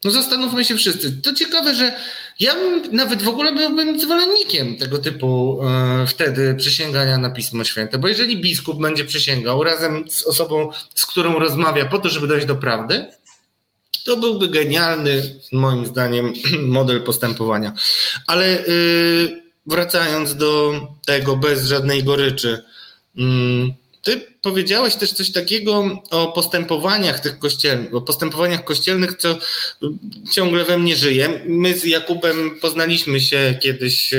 No 0.04 0.12
zastanówmy 0.12 0.66
się 0.66 0.76
wszyscy. 0.76 1.22
To 1.22 1.34
ciekawe, 1.34 1.76
że 1.76 1.96
ja 2.40 2.56
bym, 2.56 2.96
nawet 2.96 3.22
w 3.22 3.28
ogóle 3.28 3.56
byłbym 3.56 4.00
zwolennikiem 4.00 4.78
tego 4.78 4.98
typu 4.98 5.60
e, 5.64 6.08
wtedy 6.08 6.56
przysięgania 6.56 7.18
na 7.18 7.30
Pismo 7.30 7.64
Święte, 7.64 7.98
bo 7.98 8.08
jeżeli 8.08 8.42
biskup 8.42 8.82
będzie 8.82 9.06
przysięgał 9.06 9.64
razem 9.64 10.06
z 10.10 10.24
osobą, 10.24 10.70
z 10.96 11.06
którą 11.06 11.40
rozmawia 11.40 11.86
po 11.86 12.00
to, 12.00 12.10
żeby 12.10 12.28
dojść 12.28 12.46
do 12.46 12.56
prawdy, 12.56 13.06
to 14.06 14.18
byłby 14.18 14.48
genialny, 14.48 15.40
moim 15.52 15.86
zdaniem, 15.86 16.34
model 16.78 17.04
postępowania. 17.04 17.74
Ale 18.28 18.66
y, 18.68 19.42
wracając 19.66 20.36
do 20.36 20.74
tego 21.06 21.38
bez 21.38 21.68
żadnej 21.68 22.04
goryczy. 22.04 22.64
Mm, 23.18 23.74
ty 24.02 24.22
powiedziałeś 24.42 24.96
też 24.96 25.14
coś 25.14 25.32
takiego 25.32 26.02
o 26.12 26.28
postępowaniach 26.28 27.20
tych 27.20 27.40
kościelnych, 27.40 27.96
o 27.96 28.02
postępowaniach 28.02 28.64
kościelnych, 28.64 29.18
co 29.18 29.38
ciągle 30.32 30.66
we 30.66 30.78
mnie 30.78 30.96
żyje. 30.96 31.42
My 31.46 31.80
z 31.80 31.84
Jakubem 31.84 32.60
poznaliśmy 32.62 33.22
się 33.22 33.58
kiedyś 33.62 34.12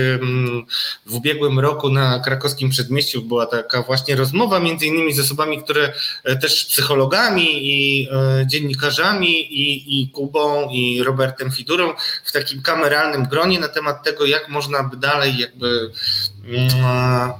w 1.06 1.14
ubiegłym 1.14 1.58
roku 1.58 1.88
na 1.88 2.18
krakowskim 2.18 2.70
przedmieściu. 2.70 3.22
Była 3.22 3.46
taka 3.46 3.82
właśnie 3.82 4.16
rozmowa 4.16 4.60
między 4.60 4.86
innymi 4.86 5.12
z 5.12 5.20
osobami, 5.20 5.62
które 5.62 5.92
e, 6.24 6.36
też 6.36 6.64
psychologami 6.64 7.46
i 7.62 8.08
e, 8.10 8.46
dziennikarzami 8.46 9.40
i, 9.40 10.02
i 10.02 10.08
Kubą 10.08 10.70
i 10.70 11.02
Robertem 11.02 11.52
Fidurą 11.52 11.94
w 12.24 12.32
takim 12.32 12.62
kameralnym 12.62 13.26
gronie 13.28 13.60
na 13.60 13.68
temat 13.68 14.04
tego, 14.04 14.26
jak 14.26 14.48
można 14.48 14.82
by 14.82 14.96
dalej 14.96 15.38
jakby 15.38 15.90
mm, 16.48 17.32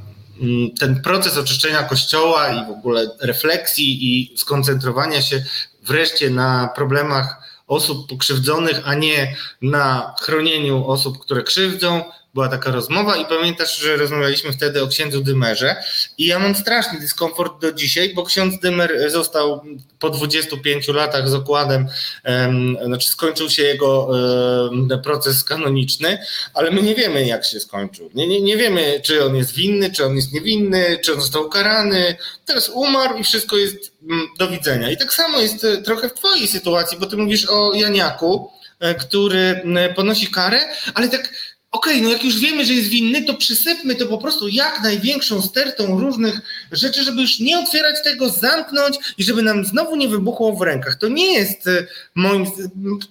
ten 0.81 1.03
proces 1.03 1.37
oczyszczenia 1.37 1.83
kościoła 1.83 2.49
i 2.49 2.67
w 2.67 2.71
ogóle 2.71 3.11
refleksji 3.21 3.99
i 4.07 4.39
skoncentrowania 4.39 5.23
się 5.23 5.45
wreszcie 5.83 6.31
na 6.31 6.69
problemach 6.75 7.43
osób 7.67 8.09
pokrzywdzonych, 8.09 8.81
a 8.85 8.95
nie 8.95 9.37
na 9.63 10.15
chronieniu 10.21 10.87
osób, 10.87 11.19
które 11.19 11.43
krzywdzą, 11.43 12.05
była 12.35 12.49
taka 12.49 12.71
rozmowa 12.71 13.17
i 13.17 13.27
pamiętasz, 13.27 13.79
że 13.79 13.97
rozmawialiśmy 13.97 14.53
wtedy 14.53 14.83
o 14.83 14.89
księdzu 14.89 15.21
Dymerze 15.21 15.77
i 16.19 16.27
ja 16.27 16.39
mam 16.39 16.55
straszny 16.55 17.01
dyskomfort 17.01 17.61
do 17.61 17.73
dzisiaj, 17.73 18.15
bo 18.15 18.23
ksiądz 18.23 18.61
Dymer 18.61 19.11
został 19.11 19.65
po 19.99 20.11
25 20.11 20.89
latach 20.89 21.29
z 21.29 21.35
okładem, 21.35 21.89
um, 22.25 22.77
znaczy 22.85 23.09
skończył 23.09 23.51
się 23.51 23.63
jego 23.63 24.05
um, 24.05 24.89
proces 25.05 25.45
kanoniczny, 25.45 26.19
ale 26.55 26.71
my 26.71 26.83
nie 26.83 26.95
wiemy 26.95 27.27
jak 27.27 27.45
się 27.45 27.61
skończył. 27.61 28.11
Nie, 28.15 28.27
nie, 28.27 28.41
nie 28.41 28.57
wiemy, 28.57 29.01
czy 29.05 29.25
on 29.25 29.37
jest 29.37 29.55
winny, 29.55 29.91
czy 29.91 30.05
on 30.05 30.17
jest 30.17 30.33
niewinny, 30.33 30.99
czy 31.05 31.15
on 31.15 31.21
został 31.21 31.47
ukarany. 31.47 32.17
Teraz 32.47 32.69
umarł 32.69 33.19
i 33.19 33.25
wszystko 33.25 33.57
jest 33.57 33.93
um, 34.11 34.29
do 34.39 34.49
widzenia. 34.49 34.91
I 34.91 34.97
tak 34.97 35.13
samo 35.13 35.41
jest 35.41 35.65
e, 35.65 35.83
trochę 35.83 36.09
w 36.09 36.15
twojej 36.15 36.49
sytuacji, 36.49 36.99
bo 36.99 37.07
ty 37.07 37.17
mówisz 37.17 37.47
o 37.51 37.75
Janiaku, 37.75 38.51
e, 38.81 38.95
który 38.95 39.63
ponosi 39.97 40.27
karę, 40.27 40.61
ale 40.95 41.09
tak 41.09 41.33
okej, 41.73 41.93
okay, 41.93 42.03
no 42.03 42.13
jak 42.13 42.25
już 42.25 42.39
wiemy, 42.39 42.65
że 42.65 42.75
jest 42.75 42.89
winny, 42.89 43.25
to 43.25 43.35
przysypmy 43.35 43.95
to 43.95 44.07
po 44.07 44.19
prostu 44.19 44.49
jak 44.49 44.83
największą 44.83 45.43
stertą 45.43 46.01
różnych 46.01 46.41
rzeczy, 46.73 47.05
żeby 47.05 47.21
już 47.21 47.39
nie 47.39 47.59
otwierać 47.59 47.97
tego, 48.05 48.29
zamknąć 48.29 48.99
i 49.19 49.25
żeby 49.25 49.43
nam 49.43 49.65
znowu 49.65 49.97
nie 49.97 50.09
wybuchło 50.09 50.53
w 50.53 50.63
rękach. 50.63 50.95
To 50.95 51.09
nie 51.09 51.33
jest 51.33 51.67
e, 51.67 51.87
moim. 52.15 52.47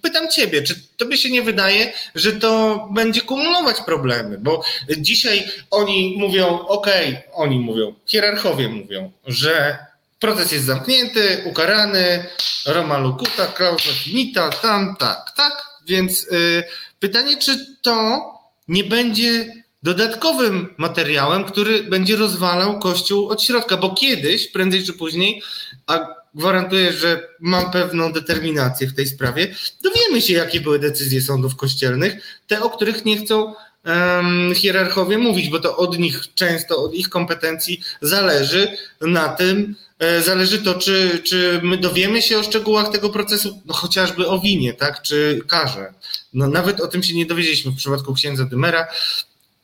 Pytam 0.01 0.28
Ciebie, 0.28 0.64
czy 0.64 0.76
Tobie 0.97 1.18
się 1.18 1.30
nie 1.30 1.41
wydaje, 1.41 1.93
że 2.16 2.32
to 2.32 2.88
będzie 2.93 3.22
kumulować 3.22 3.82
problemy? 3.82 4.38
Bo 4.38 4.64
dzisiaj 4.97 5.47
oni 5.72 6.16
mówią, 6.18 6.59
okej, 6.59 7.09
okay, 7.09 7.34
oni 7.34 7.59
mówią, 7.59 7.93
hierarchowie 8.05 8.70
mówią, 8.70 9.12
że 9.28 9.78
proces 10.20 10.51
jest 10.51 10.66
zamknięty, 10.66 11.43
ukarany, 11.45 12.26
Roma 12.66 12.97
Lukuta, 12.97 13.47
klausa 13.47 13.89
finita, 13.93 14.49
tam, 14.49 14.95
tak, 14.99 15.32
tak. 15.36 15.66
Więc 15.88 16.24
y, 16.24 16.64
pytanie, 16.99 17.38
czy 17.38 17.66
to 17.82 18.41
nie 18.72 18.84
będzie 18.84 19.53
dodatkowym 19.84 20.74
materiałem, 20.78 21.43
który 21.43 21.84
będzie 21.84 22.15
rozwalał 22.15 22.80
Kościół 22.80 23.30
od 23.30 23.43
środka, 23.43 23.78
bo 23.78 23.93
kiedyś, 23.93 24.47
prędzej 24.47 24.84
czy 24.84 24.93
później, 24.93 25.41
a 25.88 26.07
gwarantuję, 26.36 26.93
że 26.93 27.28
mam 27.39 27.72
pewną 27.72 28.13
determinację 28.13 28.88
w 28.88 28.95
tej 28.95 29.07
sprawie, 29.07 29.55
dowiemy 29.84 30.22
się, 30.22 30.34
jakie 30.34 30.61
były 30.61 30.80
decyzje 30.80 31.22
sądów 31.22 31.55
kościelnych, 31.55 32.41
te, 32.47 32.63
o 32.63 32.69
których 32.69 33.05
nie 33.05 33.17
chcą 33.17 33.53
um, 33.86 34.55
hierarchowie 34.55 35.17
mówić, 35.17 35.49
bo 35.49 35.59
to 35.59 35.78
od 35.78 35.99
nich 35.99 36.34
często, 36.36 36.84
od 36.84 36.93
ich 36.93 37.09
kompetencji 37.09 37.82
zależy 38.01 38.78
na 39.01 39.30
tym, 39.30 39.76
zależy 40.22 40.62
to, 40.62 40.74
czy, 40.74 41.22
czy 41.24 41.60
my 41.64 41.78
dowiemy 41.78 42.22
się 42.22 42.39
o 42.39 42.43
szczegółach 42.43 42.89
tego 42.89 43.10
procesu, 43.10 43.62
no 43.66 43.74
chociażby 43.74 44.28
o 44.28 44.39
winie, 44.39 44.74
tak, 44.74 45.02
czy 45.02 45.41
karze. 45.47 45.93
No 46.34 46.47
nawet 46.47 46.82
o 46.82 46.88
tym 46.88 47.04
się 47.04 47.14
nie 47.16 47.26
dowiedzieliśmy 47.26 47.72
w 47.72 47.76
przypadku 47.76 48.14
księdza 48.14 48.45
Dymera 48.45 48.88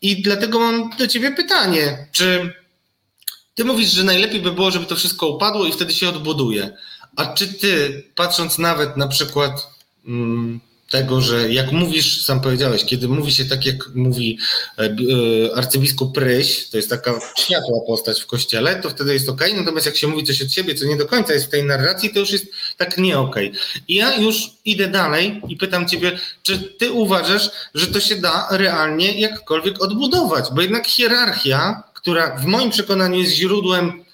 i 0.02 0.22
dlatego 0.22 0.60
mam 0.60 0.90
do 0.98 1.08
ciebie 1.08 1.32
pytanie, 1.32 2.08
czy 2.12 2.54
ty 3.56 3.66
mówisz, 3.66 3.92
że 3.92 4.04
najlepiej 4.04 4.42
by 4.42 4.52
było, 4.52 4.72
żeby 4.72 4.86
to 4.86 4.96
wszystko 4.96 5.28
upadło 5.28 5.66
i 5.66 5.72
wtedy 5.72 5.94
się 5.94 6.10
odbuduje. 6.10 6.78
A 7.16 7.26
czy 7.26 7.54
ty, 7.54 8.04
patrząc 8.16 8.58
nawet 8.58 8.98
na 8.98 9.08
przykład 9.08 9.68
mm, 10.08 10.60
tego, 10.90 11.22
że 11.22 11.50
jak 11.50 11.72
mówisz, 11.72 12.26
sam 12.26 12.42
powiedziałeś, 12.42 12.86
kiedy 12.86 13.08
mówi 13.08 13.32
się 13.32 13.46
tak, 13.46 13.66
jak 13.66 13.76
mówi 13.96 14.38
e, 14.78 14.84
e, 14.84 15.56
arcybiskup 15.56 16.16
Pryś, 16.16 16.70
to 16.70 16.78
jest 16.78 16.90
taka 16.90 17.20
światła 17.38 17.80
postać 17.88 18.22
w 18.22 18.26
kościele, 18.26 18.76
to 18.76 18.90
wtedy 18.90 19.14
jest 19.14 19.30
ok, 19.30 19.42
natomiast 19.56 19.86
jak 19.86 19.98
się 19.98 20.08
mówi 20.08 20.24
coś 20.24 20.42
od 20.42 20.52
siebie, 20.52 20.76
co 20.76 20.86
nie 20.86 20.98
do 20.98 21.06
końca 21.06 21.34
jest 21.34 21.46
w 21.46 21.50
tej 21.50 21.64
narracji, 21.64 22.14
to 22.14 22.20
już 22.20 22.32
jest 22.32 22.46
tak 22.78 22.98
nie 22.98 23.20
ok. 23.20 23.36
I 23.88 23.96
ja 23.96 24.16
już 24.16 24.50
idę 24.66 24.88
dalej 24.88 25.42
i 25.48 25.58
pytam 25.58 25.88
ciebie, 25.88 26.20
czy 26.44 26.60
ty 26.60 26.92
uważasz, 26.92 27.52
że 27.74 27.88
to 27.88 28.00
się 28.00 28.16
da 28.16 28.48
realnie 28.52 29.20
jakkolwiek 29.20 29.82
odbudować? 29.82 30.46
Bo 30.54 30.62
jednak 30.62 30.88
hierarchia, 30.88 31.84
która 31.94 32.38
w 32.38 32.46
moim 32.46 32.70
przekonaniu 32.70 33.20
jest 33.20 33.34
źródłem 33.34 34.06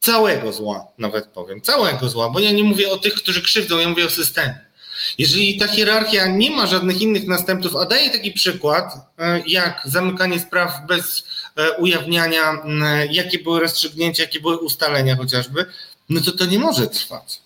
całego 0.00 0.52
zła, 0.52 0.86
nawet 0.98 1.26
powiem, 1.26 1.60
całego 1.60 2.08
zła, 2.08 2.30
bo 2.30 2.40
ja 2.40 2.52
nie 2.52 2.64
mówię 2.64 2.90
o 2.90 2.98
tych, 2.98 3.14
którzy 3.14 3.42
krzywdzą, 3.42 3.78
ja 3.78 3.88
mówię 3.88 4.06
o 4.06 4.10
systemie. 4.10 4.73
Jeżeli 5.18 5.58
ta 5.58 5.68
hierarchia 5.68 6.26
nie 6.26 6.50
ma 6.50 6.66
żadnych 6.66 7.00
innych 7.00 7.26
następców, 7.26 7.76
a 7.76 7.84
daje 7.84 8.10
taki 8.10 8.32
przykład, 8.32 8.94
e, 9.18 9.42
jak 9.46 9.82
zamykanie 9.84 10.40
spraw 10.40 10.86
bez 10.86 11.24
e, 11.56 11.72
ujawniania, 11.72 12.62
jakie 13.10 13.38
były 13.38 13.60
rozstrzygnięcia, 13.60 14.22
jakie 14.22 14.40
były 14.40 14.58
ustalenia 14.58 15.16
chociażby, 15.16 15.66
no 16.08 16.20
to 16.20 16.32
to 16.32 16.46
nie 16.46 16.58
może 16.58 16.86
trwać. 16.86 17.40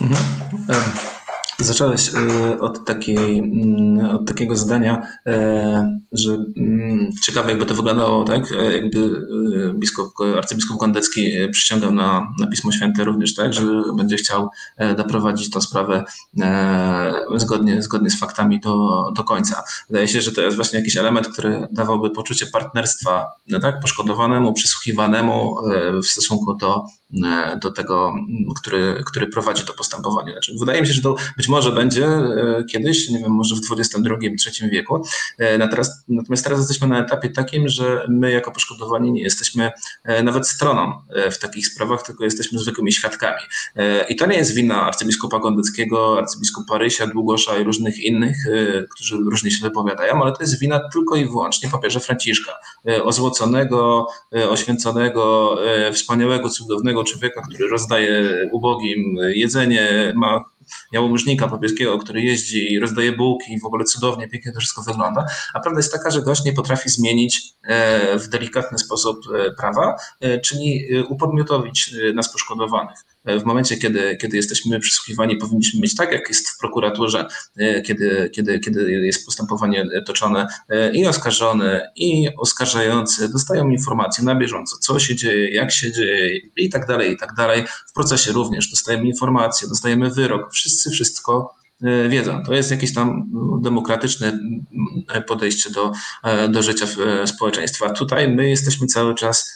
Mhm. 0.00 1.16
Zacząłeś 1.58 2.10
e, 2.14 2.60
od, 2.60 2.84
takiej, 2.84 3.38
mm, 3.38 4.10
od 4.10 4.28
takiego 4.28 4.56
zdania, 4.56 5.06
e, 5.26 5.98
że 6.12 6.44
mm, 6.56 7.12
ciekawe 7.22 7.50
jakby 7.50 7.66
to 7.66 7.74
wyglądało, 7.74 8.24
tak? 8.24 8.52
E, 8.52 8.72
jakby 8.72 9.26
biskup, 9.74 10.08
arcybiskup 10.36 10.78
Kondecki 10.78 11.32
przyciągał 11.52 11.92
na, 11.92 12.32
na 12.38 12.46
Pismo 12.46 12.72
Święte 12.72 13.04
również, 13.04 13.34
tak? 13.34 13.54
Że 13.54 13.62
będzie 13.96 14.16
chciał 14.16 14.50
doprowadzić 14.96 15.50
tę 15.50 15.60
sprawę 15.60 16.04
zgodnie, 17.36 17.82
zgodnie 17.82 18.10
z 18.10 18.18
faktami 18.18 18.60
do, 18.60 19.04
do 19.16 19.24
końca. 19.24 19.62
Wydaje 19.88 20.08
się, 20.08 20.20
że 20.20 20.32
to 20.32 20.40
jest 20.40 20.56
właśnie 20.56 20.78
jakiś 20.78 20.96
element, 20.96 21.28
który 21.28 21.68
dawałby 21.70 22.10
poczucie 22.10 22.46
partnerstwa 22.46 23.26
no 23.48 23.60
tak? 23.60 23.80
poszkodowanemu, 23.80 24.52
przysłuchiwanemu 24.52 25.56
w 26.02 26.06
stosunku 26.06 26.54
do, 26.54 26.84
do 27.60 27.72
tego, 27.72 28.14
który, 28.56 29.02
który 29.06 29.26
prowadzi 29.26 29.64
to 29.64 29.72
postępowanie. 29.72 30.32
Znaczy, 30.32 30.52
wydaje 30.60 30.80
mi 30.80 30.86
się, 30.86 30.92
że 30.92 31.02
to 31.02 31.16
być 31.36 31.48
może 31.48 31.72
będzie 31.72 32.06
e, 32.06 32.64
kiedyś, 32.70 33.10
nie 33.10 33.18
wiem, 33.18 33.32
może 33.32 33.54
w 33.54 33.60
XXII-III 33.72 34.70
wieku. 34.70 35.04
E, 35.38 35.58
natomiast 36.08 36.44
teraz 36.44 36.58
jesteśmy 36.58 36.88
na 36.88 36.98
etapie 36.98 37.30
takim, 37.30 37.68
że 37.68 38.06
my 38.08 38.32
jako 38.32 38.50
poszkodowani 38.50 39.12
nie 39.12 39.22
jesteśmy 39.22 39.70
e, 40.04 40.22
nawet 40.22 40.48
stroną 40.48 40.92
w 41.30 41.38
takich 41.38 41.66
sprawach, 41.66 42.02
tylko 42.02 42.24
jesteśmy 42.24 42.58
zwykłymi 42.58 42.92
świadkami. 42.92 43.40
I 44.08 44.16
to 44.16 44.26
nie 44.26 44.36
jest 44.36 44.54
wina 44.54 44.82
arcybiskupa 44.82 45.38
Gondeckiego, 45.38 46.18
arcybiskupa 46.18 46.78
Rysia, 46.78 47.06
Długosza 47.06 47.58
i 47.58 47.64
różnych 47.64 47.98
innych, 47.98 48.36
którzy 48.94 49.16
różnie 49.16 49.50
się 49.50 49.62
wypowiadają, 49.62 50.22
ale 50.22 50.32
to 50.32 50.40
jest 50.40 50.58
wina 50.58 50.80
tylko 50.92 51.16
i 51.16 51.24
wyłącznie 51.24 51.70
papieża 51.70 52.00
Franciszka, 52.00 52.52
ozłoconego, 53.04 54.06
oświęconego, 54.50 55.56
wspaniałego, 55.92 56.48
cudownego 56.48 56.95
człowieka, 57.04 57.42
który 57.42 57.68
rozdaje 57.68 58.48
ubogim 58.52 59.16
jedzenie, 59.34 60.12
ma 60.16 60.44
jałmużnika 60.92 61.48
papieskiego, 61.48 61.98
który 61.98 62.22
jeździ 62.22 62.72
i 62.72 62.78
rozdaje 62.78 63.12
bułki 63.12 63.52
i 63.52 63.60
w 63.60 63.64
ogóle 63.64 63.84
cudownie, 63.84 64.28
pięknie 64.28 64.52
to 64.52 64.60
wszystko 64.60 64.82
wygląda. 64.82 65.26
A 65.54 65.60
prawda 65.60 65.78
jest 65.78 65.92
taka, 65.92 66.10
że 66.10 66.22
gość 66.22 66.44
nie 66.44 66.52
potrafi 66.52 66.90
zmienić 66.90 67.42
e, 67.62 68.18
w 68.18 68.28
delikatny 68.28 68.78
sposób 68.78 69.18
e, 69.34 69.50
prawa, 69.50 69.96
e, 70.20 70.40
czyli 70.40 70.86
upodmiotowić 71.08 71.94
nas 72.14 72.32
poszkodowanych. 72.32 72.98
W 73.26 73.44
momencie, 73.44 73.76
kiedy, 73.76 74.16
kiedy 74.16 74.36
jesteśmy 74.36 74.80
przysłuchiwani, 74.80 75.36
powinniśmy 75.36 75.80
mieć 75.80 75.94
tak, 75.94 76.12
jak 76.12 76.28
jest 76.28 76.48
w 76.48 76.58
prokuraturze, 76.58 77.28
kiedy, 77.84 78.30
kiedy, 78.34 78.58
kiedy 78.58 78.90
jest 78.90 79.26
postępowanie 79.26 79.86
toczone 80.06 80.46
i 80.92 81.06
oskarżony, 81.06 81.80
i 81.96 82.28
oskarżający 82.38 83.32
dostają 83.32 83.68
informacje 83.68 84.24
na 84.24 84.34
bieżąco, 84.34 84.76
co 84.80 84.98
się 84.98 85.16
dzieje, 85.16 85.50
jak 85.50 85.72
się 85.72 85.92
dzieje 85.92 86.40
i 86.56 86.68
tak 86.68 86.86
dalej, 86.86 87.12
i 87.12 87.16
tak 87.16 87.34
dalej. 87.34 87.64
W 87.88 87.92
procesie 87.92 88.32
również 88.32 88.70
dostajemy 88.70 89.06
informacje, 89.06 89.68
dostajemy 89.68 90.10
wyrok, 90.10 90.52
wszyscy 90.52 90.90
wszystko 90.90 91.54
e, 91.82 92.08
wiedzą. 92.08 92.42
To 92.42 92.54
jest 92.54 92.70
jakieś 92.70 92.94
tam 92.94 93.30
demokratyczne 93.62 94.38
podejście 95.26 95.70
do, 95.70 95.92
e, 96.24 96.48
do 96.48 96.62
życia 96.62 96.86
społeczeństwa. 97.26 97.90
Tutaj 97.90 98.28
my 98.28 98.48
jesteśmy 98.48 98.86
cały 98.86 99.14
czas 99.14 99.55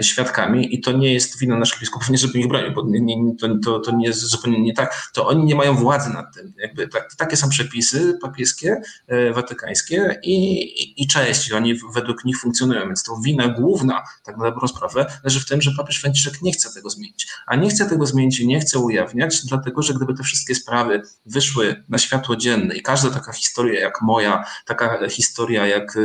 świadkami 0.00 0.74
i 0.74 0.80
to 0.80 0.92
nie 0.92 1.14
jest 1.14 1.38
wina 1.38 1.56
naszych 1.56 1.80
biskupów, 1.80 2.10
nie 2.10 2.18
żeby 2.18 2.38
ich 2.38 2.48
bronił, 2.48 2.72
bo 2.72 2.82
nie, 2.86 3.16
nie, 3.16 3.36
to, 3.36 3.48
to, 3.64 3.80
to 3.80 3.92
nie 3.92 4.06
jest 4.06 4.20
zupełnie 4.20 4.60
nie 4.60 4.74
tak. 4.74 5.10
To 5.12 5.26
oni 5.26 5.44
nie 5.44 5.54
mają 5.54 5.74
władzy 5.74 6.10
nad 6.10 6.34
tym. 6.34 6.52
Jakby 6.58 6.88
tak, 6.88 7.14
takie 7.18 7.36
są 7.36 7.48
przepisy 7.48 8.18
papieskie, 8.22 8.82
e, 9.06 9.32
watykańskie 9.32 10.18
i, 10.22 10.62
i, 10.82 11.02
i 11.02 11.06
cześć, 11.06 11.52
oni 11.52 11.74
według 11.94 12.24
nich 12.24 12.40
funkcjonują, 12.40 12.86
więc 12.86 13.02
to 13.02 13.16
wina 13.24 13.48
główna, 13.48 14.02
tak 14.24 14.36
na 14.36 14.44
dobrą 14.44 14.68
sprawę, 14.68 15.06
leży 15.24 15.40
w 15.40 15.46
tym, 15.46 15.62
że 15.62 15.70
papież 15.76 16.00
Franciszek 16.00 16.42
nie 16.42 16.52
chce 16.52 16.74
tego 16.74 16.90
zmienić. 16.90 17.28
A 17.46 17.56
nie 17.56 17.70
chce 17.70 17.86
tego 17.86 18.06
zmienić 18.06 18.40
i 18.40 18.46
nie 18.46 18.60
chce 18.60 18.78
ujawniać, 18.78 19.46
dlatego 19.46 19.82
że 19.82 19.94
gdyby 19.94 20.14
te 20.14 20.22
wszystkie 20.22 20.54
sprawy 20.54 21.02
wyszły 21.26 21.84
na 21.88 21.98
światło 21.98 22.36
dzienne 22.36 22.76
i 22.76 22.82
każda 22.82 23.10
taka 23.10 23.32
historia 23.32 23.80
jak 23.80 24.02
moja, 24.02 24.44
taka 24.66 25.08
historia 25.08 25.66
jak, 25.66 25.98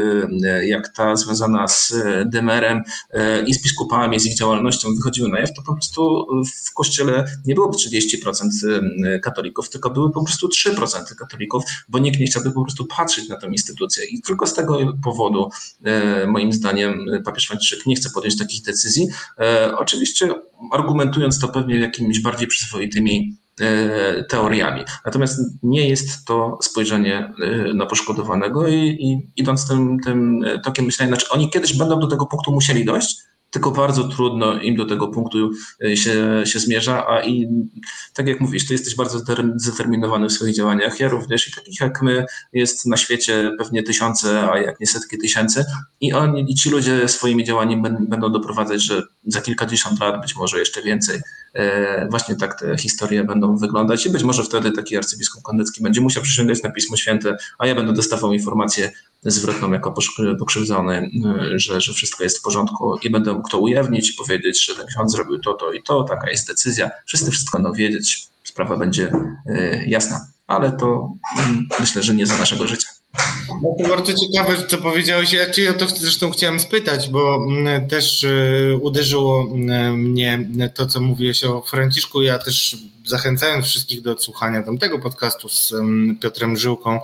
e, 0.45 0.67
jak 0.67 0.89
ta 0.89 1.15
związana 1.15 1.67
z 1.67 1.93
Demerem, 2.25 2.83
i 3.47 3.53
z 3.53 3.63
biskupami, 3.63 4.19
z 4.19 4.25
ich 4.25 4.37
działalnością 4.37 4.95
wychodziły 4.95 5.29
na 5.29 5.39
jaw, 5.39 5.53
to 5.53 5.61
po 5.61 5.73
prostu 5.73 6.27
w 6.65 6.73
kościele 6.73 7.25
nie 7.45 7.55
było 7.55 7.71
30% 7.71 9.19
katolików, 9.21 9.69
tylko 9.69 9.89
były 9.89 10.11
po 10.11 10.23
prostu 10.23 10.47
3% 10.47 11.15
katolików, 11.19 11.63
bo 11.89 11.99
nikt 11.99 12.19
nie 12.19 12.25
chciałby 12.25 12.51
po 12.51 12.63
prostu 12.63 12.85
patrzeć 12.85 13.29
na 13.29 13.37
tę 13.37 13.47
instytucję. 13.47 14.05
I 14.05 14.21
tylko 14.21 14.47
z 14.47 14.53
tego 14.53 14.93
powodu, 15.03 15.49
e, 15.83 16.27
moim 16.27 16.53
zdaniem, 16.53 17.05
papież 17.25 17.47
Franciszek 17.47 17.85
nie 17.85 17.95
chce 17.95 18.09
podjąć 18.09 18.37
takich 18.37 18.63
decyzji. 18.63 19.07
E, 19.39 19.77
oczywiście 19.77 20.33
argumentując 20.71 21.39
to 21.39 21.47
pewnie 21.47 21.79
jakimiś 21.79 22.19
bardziej 22.19 22.47
przyzwoitymi 22.47 23.37
E, 23.44 23.44
teoriami. 24.29 24.83
Natomiast 25.05 25.39
nie 25.63 25.89
jest 25.89 26.25
to 26.25 26.57
spojrzenie 26.61 27.33
e, 27.41 27.73
na 27.73 27.85
poszkodowanego 27.85 28.67
i, 28.67 28.75
i 28.75 29.31
idąc 29.35 29.67
tym, 29.67 29.99
tym 29.99 30.45
tokiem 30.63 30.85
myślenia, 30.85 31.09
znaczy 31.09 31.29
oni 31.29 31.49
kiedyś 31.49 31.77
będą 31.77 31.99
do 31.99 32.07
tego 32.07 32.25
punktu 32.25 32.51
musieli 32.51 32.85
dojść, 32.85 33.17
tylko 33.55 33.71
bardzo 33.71 34.03
trudno 34.03 34.61
im 34.61 34.75
do 34.75 34.85
tego 34.85 35.07
punktu 35.07 35.51
e, 35.85 35.97
się, 35.97 36.43
się 36.45 36.59
zmierza, 36.59 37.07
a 37.07 37.23
i 37.23 37.47
tak 38.13 38.27
jak 38.27 38.39
mówisz, 38.39 38.67
ty 38.67 38.73
jesteś 38.73 38.95
bardzo 38.95 39.19
zdeterminowany 39.55 40.29
w 40.29 40.31
swoich 40.31 40.55
działaniach, 40.55 40.99
ja 40.99 41.09
również 41.09 41.47
i 41.47 41.51
takich 41.55 41.81
jak 41.81 42.01
my 42.01 42.25
jest 42.53 42.85
na 42.85 42.97
świecie 42.97 43.51
pewnie 43.57 43.83
tysiące, 43.83 44.51
a 44.51 44.57
jak 44.57 44.79
nie 44.79 44.87
setki 44.87 45.17
tysięcy. 45.17 45.65
I 46.01 46.13
oni 46.13 46.51
i 46.51 46.55
ci 46.55 46.69
ludzie 46.69 47.07
swoimi 47.07 47.43
działaniami 47.43 47.81
będą 48.09 48.31
doprowadzać, 48.31 48.83
że 48.83 49.03
za 49.27 49.41
kilkadziesiąt 49.41 49.99
lat, 49.99 50.21
być 50.21 50.35
może 50.35 50.59
jeszcze 50.59 50.81
więcej, 50.81 51.15
e, 51.15 51.21
właśnie 52.09 52.35
tak 52.35 52.59
te 52.59 52.77
historie 52.77 53.23
będą 53.23 53.57
wyglądać 53.57 54.05
i 54.05 54.09
być 54.09 54.23
może 54.23 54.43
wtedy 54.43 54.71
taki 54.71 54.97
arcybiskup 54.97 55.43
Kondecki 55.43 55.83
będzie 55.83 56.01
musiał 56.01 56.23
przysięgać 56.23 56.63
na 56.63 56.71
Pismo 56.71 56.97
Święte, 56.97 57.37
a 57.59 57.67
ja 57.67 57.75
będę 57.75 57.93
dostawał 57.93 58.33
informację 58.33 58.91
zwrotną 59.23 59.71
jako 59.71 59.93
pokrzywdzony, 60.39 61.11
e, 61.53 61.59
że, 61.59 61.81
że 61.81 61.93
wszystko 61.93 62.23
jest 62.23 62.39
w 62.39 62.41
porządku 62.41 62.97
i 63.03 63.09
będę 63.09 63.33
mógł 63.33 63.49
to 63.49 63.59
ujawnić 63.59 64.09
i 64.09 64.13
powiedzieć, 64.13 64.65
że 64.65 64.75
ten 64.75 64.87
ksiądz 64.87 65.11
zrobił 65.11 65.39
to, 65.39 65.53
to 65.53 65.71
i 65.71 65.83
to, 65.83 66.03
taka 66.03 66.29
jest 66.29 66.47
decyzja. 66.47 66.91
Wszyscy 67.05 67.31
wszystko 67.31 67.57
będą 67.57 67.73
wiedzieć, 67.73 68.27
sprawa 68.43 68.77
będzie 68.77 69.11
e, 69.45 69.85
jasna, 69.85 70.27
ale 70.47 70.71
to 70.71 71.13
mm, 71.39 71.67
myślę, 71.79 72.03
że 72.03 72.15
nie 72.15 72.25
za 72.25 72.37
naszego 72.37 72.67
życia. 72.67 72.87
No 73.63 73.75
to 73.79 73.89
bardzo 73.89 74.13
ciekawe, 74.13 74.67
co 74.67 74.77
powiedziałeś. 74.77 75.33
Ja 75.33 75.49
cię 75.49 75.69
o 75.69 75.73
to 75.73 75.87
zresztą 75.87 76.31
chciałem 76.31 76.59
spytać, 76.59 77.09
bo 77.09 77.35
mm, 77.35 77.87
też 77.87 78.23
e, 78.23 78.77
uderzyło 78.81 79.47
mm, 79.51 79.99
mnie 80.01 80.49
to, 80.73 80.85
co 80.85 81.01
mówiłeś 81.01 81.43
o 81.43 81.61
Franciszku. 81.61 82.21
Ja 82.21 82.39
też 82.39 82.77
zachęcając 83.05 83.65
wszystkich 83.65 84.01
do 84.01 84.11
odsłuchania 84.11 84.63
tamtego 84.63 84.99
podcastu 84.99 85.49
z 85.49 85.73
Piotrem 86.21 86.57
Żyłką, 86.57 86.99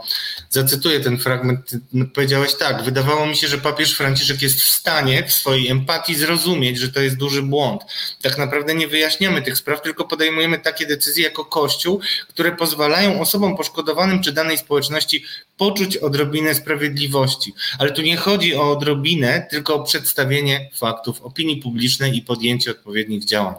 zacytuję 0.49 0.99
ten 0.99 1.17
fragment. 1.17 1.71
Powiedziałeś 2.13 2.55
tak, 2.55 2.83
wydawało 2.83 3.25
mi 3.25 3.35
się, 3.35 3.47
że 3.47 3.57
papież 3.57 3.93
Franciszek 3.93 4.41
jest 4.41 4.61
w 4.61 4.71
stanie 4.71 5.23
w 5.27 5.31
swojej 5.31 5.67
empatii 5.67 6.15
zrozumieć, 6.15 6.77
że 6.77 6.89
to 6.89 7.01
jest 7.01 7.17
duży 7.17 7.41
błąd. 7.41 7.81
Tak 8.21 8.37
naprawdę 8.37 8.75
nie 8.75 8.87
wyjaśniamy 8.87 9.41
tych 9.41 9.57
spraw, 9.57 9.81
tylko 9.81 10.05
podejmujemy 10.05 10.59
takie 10.59 10.85
decyzje 10.85 11.23
jako 11.23 11.45
Kościół, 11.45 12.01
które 12.27 12.51
pozwalają 12.51 13.21
osobom 13.21 13.57
poszkodowanym 13.57 14.23
czy 14.23 14.31
danej 14.31 14.57
społeczności 14.57 15.23
poczuć 15.57 15.97
odrobinę 15.97 16.55
sprawiedliwości. 16.55 17.53
Ale 17.79 17.91
tu 17.91 18.01
nie 18.01 18.17
chodzi 18.17 18.55
o 18.55 18.71
odrobinę, 18.71 19.47
tylko 19.49 19.75
o 19.75 19.83
przedstawienie 19.83 20.69
faktów, 20.75 21.21
opinii 21.21 21.57
publicznej 21.57 22.17
i 22.17 22.21
podjęcie 22.21 22.71
odpowiednich 22.71 23.25
działań. 23.25 23.55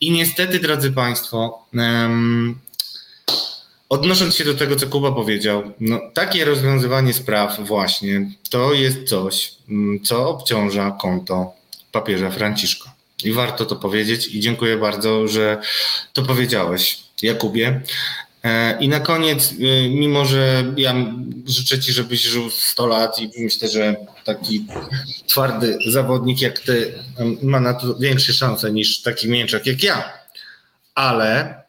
I 0.00 0.10
niestety, 0.10 0.58
drodzy 0.58 0.92
Państwo, 0.92 1.63
odnosząc 3.88 4.34
się 4.34 4.44
do 4.44 4.54
tego, 4.54 4.76
co 4.76 4.86
Kuba 4.86 5.12
powiedział, 5.12 5.72
no, 5.80 6.00
takie 6.14 6.44
rozwiązywanie 6.44 7.14
spraw 7.14 7.60
właśnie 7.60 8.30
to 8.50 8.72
jest 8.72 9.08
coś, 9.08 9.54
mm, 9.68 10.00
co 10.00 10.28
obciąża 10.28 10.96
konto 11.00 11.52
papieża 11.92 12.30
Franciszka. 12.30 12.94
I 13.24 13.32
warto 13.32 13.66
to 13.66 13.76
powiedzieć 13.76 14.26
i 14.26 14.40
dziękuję 14.40 14.76
bardzo, 14.76 15.28
że 15.28 15.60
to 16.12 16.22
powiedziałeś, 16.22 16.98
Jakubie. 17.22 17.80
E, 18.44 18.78
I 18.80 18.88
na 18.88 19.00
koniec, 19.00 19.52
e, 19.52 19.88
mimo 19.88 20.24
że 20.24 20.64
ja 20.76 20.94
życzę 21.46 21.80
Ci, 21.80 21.92
żebyś 21.92 22.22
żył 22.22 22.50
100 22.50 22.86
lat 22.86 23.18
i 23.18 23.42
myślę, 23.42 23.68
że 23.68 23.96
taki 24.24 24.66
twardy 25.26 25.78
zawodnik 25.90 26.40
jak 26.40 26.58
Ty 26.58 26.94
ma 27.42 27.60
na 27.60 27.74
to 27.74 27.94
większe 27.94 28.32
szanse 28.32 28.72
niż 28.72 29.02
taki 29.02 29.28
mięczak 29.28 29.66
jak 29.66 29.82
ja. 29.82 30.12
Ale 30.94 31.63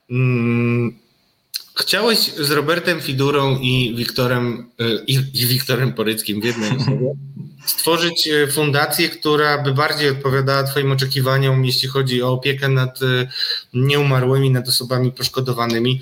chciałeś 1.75 2.19
z 2.19 2.51
Robertem 2.51 3.01
Fidurą 3.01 3.59
i 3.59 3.95
Wiktorem, 3.95 4.69
e, 4.79 5.03
i, 5.07 5.13
i 5.13 5.45
Wiktorem 5.45 5.93
Poryckim 5.93 6.41
w 6.41 6.43
jednej 6.43 6.77
osobie 6.77 7.15
stworzyć 7.65 8.27
e, 8.27 8.47
fundację, 8.47 9.09
która 9.09 9.63
by 9.63 9.73
bardziej 9.73 10.09
odpowiadała 10.09 10.63
Twoim 10.63 10.91
oczekiwaniom, 10.91 11.65
jeśli 11.65 11.89
chodzi 11.89 12.23
o 12.23 12.31
opiekę 12.31 12.69
nad 12.69 13.01
e, 13.01 13.27
nieumarłymi, 13.73 14.51
nad 14.51 14.67
osobami 14.67 15.11
poszkodowanymi. 15.11 16.01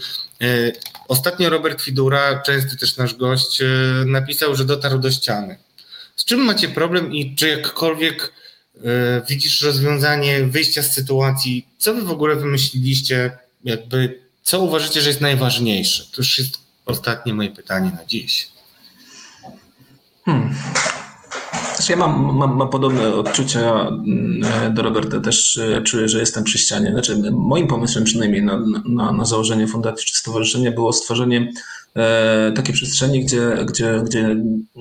Ostatnio 1.07 1.49
Robert 1.49 1.81
Fidura, 1.81 2.41
częsty 2.41 2.77
też 2.77 2.97
nasz 2.97 3.15
gość, 3.15 3.61
napisał, 4.05 4.55
że 4.55 4.65
dotarł 4.65 4.99
do 4.99 5.11
ściany. 5.11 5.57
Z 6.15 6.25
czym 6.25 6.39
macie 6.39 6.67
problem 6.67 7.13
i 7.13 7.35
czy 7.35 7.49
jakkolwiek 7.49 8.33
widzisz 9.29 9.61
rozwiązanie 9.61 10.45
wyjścia 10.45 10.81
z 10.81 10.93
sytuacji? 10.93 11.67
Co 11.77 11.93
wy 11.93 12.01
w 12.01 12.11
ogóle 12.11 12.35
wymyśliliście? 12.35 13.37
Jakby, 13.63 14.19
co 14.43 14.59
uważacie, 14.59 15.01
że 15.01 15.09
jest 15.09 15.21
najważniejsze? 15.21 16.03
To 16.03 16.17
już 16.17 16.37
jest 16.37 16.57
ostatnie 16.85 17.33
moje 17.33 17.49
pytanie 17.49 17.91
na 17.97 18.05
dziś. 18.05 18.47
Hmm. 20.25 20.55
Znaczy 21.75 21.91
ja 21.91 21.97
mam, 21.97 22.35
mam, 22.35 22.55
mam 22.55 22.69
podobne 22.69 23.15
odczucia 23.15 23.87
mm, 23.87 24.73
do 24.73 24.81
Roberta, 24.81 25.19
też 25.19 25.57
e, 25.57 25.81
czuję, 25.81 26.07
że 26.07 26.19
jestem 26.19 26.43
przy 26.43 26.57
ścianie. 26.57 26.91
Znaczy, 26.91 27.31
moim 27.31 27.67
pomysłem 27.67 28.03
przynajmniej 28.03 28.43
na, 28.43 28.59
na, 28.85 29.11
na 29.11 29.25
założenie 29.25 29.67
fundacji 29.67 30.07
czy 30.07 30.17
stowarzyszenia 30.17 30.71
było 30.71 30.93
stworzenie 30.93 31.51
e, 31.95 32.51
takiej 32.55 32.73
przestrzeni, 32.75 33.25
gdzie, 33.25 33.65
gdzie, 33.65 34.01
gdzie 34.05 34.35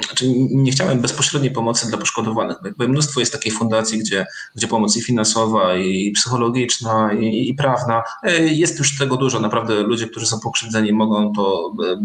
znaczy 0.06 0.24
nie 0.50 0.72
chciałem 0.72 1.00
bezpośredniej 1.00 1.52
pomocy 1.52 1.88
dla 1.88 1.98
poszkodowanych. 1.98 2.56
Jakby 2.64 2.88
mnóstwo 2.88 3.20
jest 3.20 3.32
takiej 3.32 3.52
fundacji, 3.52 3.98
gdzie, 3.98 4.26
gdzie 4.56 4.68
pomoc 4.68 4.96
i 4.96 5.02
finansowa, 5.02 5.76
i 5.76 6.12
psychologiczna, 6.12 7.12
i, 7.12 7.48
i 7.48 7.54
prawna. 7.54 8.02
E, 8.22 8.38
jest 8.42 8.78
już 8.78 8.98
tego 8.98 9.16
dużo. 9.16 9.40
Naprawdę 9.40 9.82
ludzie, 9.82 10.08
którzy 10.08 10.26
są 10.26 10.40
pokrzywdzeni, 10.40 10.92
mogą 10.92 11.32
to 11.32 11.72
e, 11.84 12.00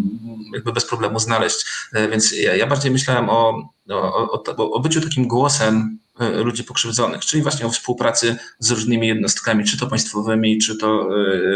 jakby 0.53 0.73
bez 0.73 0.85
problemu 0.85 1.19
znaleźć. 1.19 1.65
Więc 2.11 2.31
ja, 2.31 2.55
ja 2.55 2.67
bardziej 2.67 2.91
myślałem 2.91 3.29
o 3.29 3.69
o, 3.89 4.31
o, 4.57 4.71
o 4.71 4.79
byciu 4.79 5.01
takim 5.01 5.27
głosem 5.27 5.99
ludzi 6.43 6.63
pokrzywdzonych, 6.63 7.25
czyli 7.25 7.43
właśnie 7.43 7.65
o 7.65 7.69
współpracy 7.69 8.35
z 8.59 8.71
różnymi 8.71 9.07
jednostkami, 9.07 9.63
czy 9.63 9.77
to 9.77 9.87
państwowymi, 9.87 10.57
czy 10.57 10.77
to 10.77 11.09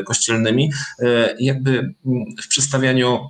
kościelnymi, 0.05 0.71
jakby 1.39 1.71
mm, 2.05 2.25
w 2.43 2.47
przedstawianiu 2.47 3.29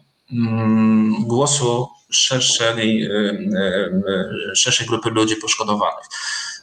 głosu 1.19 1.87
szerszej, 2.11 3.09
szerszej 4.55 4.87
grupy 4.87 5.09
ludzi 5.09 5.35
poszkodowanych. 5.35 6.05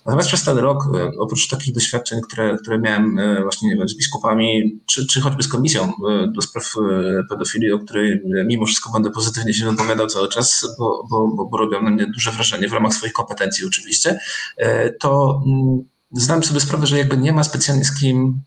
Natomiast 0.07 0.29
przez 0.29 0.45
ten 0.45 0.59
rok, 0.59 0.85
oprócz 1.19 1.49
takich 1.49 1.75
doświadczeń, 1.75 2.21
które, 2.21 2.59
które 2.63 2.79
miałem 2.79 3.19
właśnie 3.43 3.89
z 3.89 3.97
biskupami, 3.97 4.81
czy, 4.87 5.07
czy 5.07 5.21
choćby 5.21 5.43
z 5.43 5.49
komisją 5.49 5.93
do 6.29 6.43
spraw 6.43 6.75
pedofilii, 7.31 7.73
o 7.73 7.79
której 7.79 8.23
mimo 8.25 8.67
wszystko 8.67 8.93
będę 8.93 9.11
pozytywnie 9.11 9.55
się 9.55 9.71
wypowiadał 9.71 10.07
cały 10.07 10.29
czas, 10.29 10.67
bo, 10.79 11.07
bo, 11.11 11.47
bo 11.47 11.59
robią 11.59 11.83
na 11.83 11.91
mnie 11.91 12.07
duże 12.07 12.31
wrażenie 12.31 12.69
w 12.69 12.73
ramach 12.73 12.95
swoich 12.95 13.13
kompetencji 13.13 13.67
oczywiście, 13.67 14.21
to 15.01 15.43
mm, 15.47 15.83
zdałem 16.13 16.45
sobie 16.45 16.61
sprawę, 16.61 16.87
że 16.87 16.99
jakby 16.99 17.17
nie 17.17 17.33
ma 17.33 17.45
specjalnie 17.45 17.85
z 17.85 18.01
kim 18.01 18.17
mm, 18.17 18.43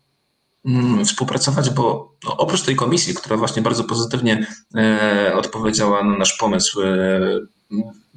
współpracować, 1.04 1.70
bo 1.70 2.14
no, 2.24 2.36
oprócz 2.36 2.62
tej 2.62 2.76
komisji, 2.76 3.14
która 3.14 3.36
właśnie 3.36 3.62
bardzo 3.62 3.84
pozytywnie 3.84 4.46
odpowiedziała 5.34 6.04
na 6.04 6.18
nasz 6.18 6.32
pomysł 6.32 6.80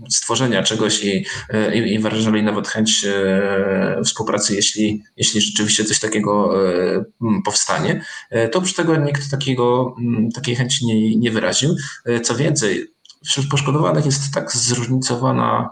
stworzenia 0.09 0.63
czegoś 0.63 1.03
i, 1.03 1.25
i, 1.73 1.93
i 1.93 1.99
wyrażali 1.99 2.43
nawet 2.43 2.67
chęć 2.67 3.05
e, 3.05 4.01
współpracy, 4.05 4.55
jeśli, 4.55 5.03
jeśli 5.17 5.41
rzeczywiście 5.41 5.85
coś 5.85 5.99
takiego 5.99 6.53
e, 6.69 7.05
powstanie, 7.45 8.05
e, 8.29 8.49
to 8.49 8.59
oprócz 8.59 8.73
tego 8.73 8.95
nikt 8.95 9.31
takiego, 9.31 9.95
takiej 10.33 10.55
chęci 10.55 10.85
nie, 10.85 11.15
nie 11.15 11.31
wyraził. 11.31 11.75
Co 12.23 12.35
więcej, 12.35 12.87
wśród 13.25 13.49
poszkodowanych 13.49 14.05
jest 14.05 14.33
tak 14.33 14.51
zróżnicowana 14.51 15.69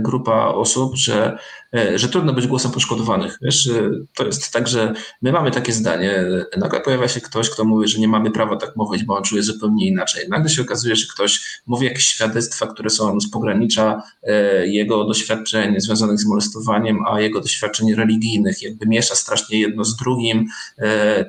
grupa 0.00 0.46
osób, 0.46 0.96
że 0.96 1.38
E, 1.65 1.65
że 1.94 2.08
trudno 2.08 2.32
być 2.32 2.46
głosem 2.46 2.70
poszkodowanych. 2.70 3.38
Wiesz, 3.42 3.66
e, 3.66 3.90
to 4.14 4.26
jest 4.26 4.52
tak, 4.52 4.68
że 4.68 4.94
my 5.22 5.32
mamy 5.32 5.50
takie 5.50 5.72
zdanie, 5.72 6.24
nagle 6.56 6.80
pojawia 6.80 7.08
się 7.08 7.20
ktoś, 7.20 7.50
kto 7.50 7.64
mówi, 7.64 7.88
że 7.88 7.98
nie 7.98 8.08
mamy 8.08 8.30
prawa 8.30 8.56
tak 8.56 8.76
mówić, 8.76 9.04
bo 9.04 9.16
on 9.16 9.22
czuje 9.22 9.42
zupełnie 9.42 9.86
inaczej. 9.86 10.28
Nagle 10.28 10.50
się 10.50 10.62
okazuje, 10.62 10.96
że 10.96 11.06
ktoś 11.14 11.60
mówi 11.66 11.86
jakieś 11.86 12.08
świadectwa, 12.08 12.66
które 12.66 12.90
są 12.90 13.20
z 13.20 13.30
pogranicza 13.30 14.02
e, 14.22 14.66
jego 14.66 15.04
doświadczeń 15.04 15.80
związanych 15.80 16.20
z 16.20 16.26
molestowaniem, 16.26 16.98
a 17.06 17.20
jego 17.20 17.40
doświadczeń 17.40 17.94
religijnych, 17.94 18.62
jakby 18.62 18.86
miesza 18.86 19.14
strasznie 19.14 19.60
jedno 19.60 19.84
z 19.84 19.96
drugim. 19.96 20.46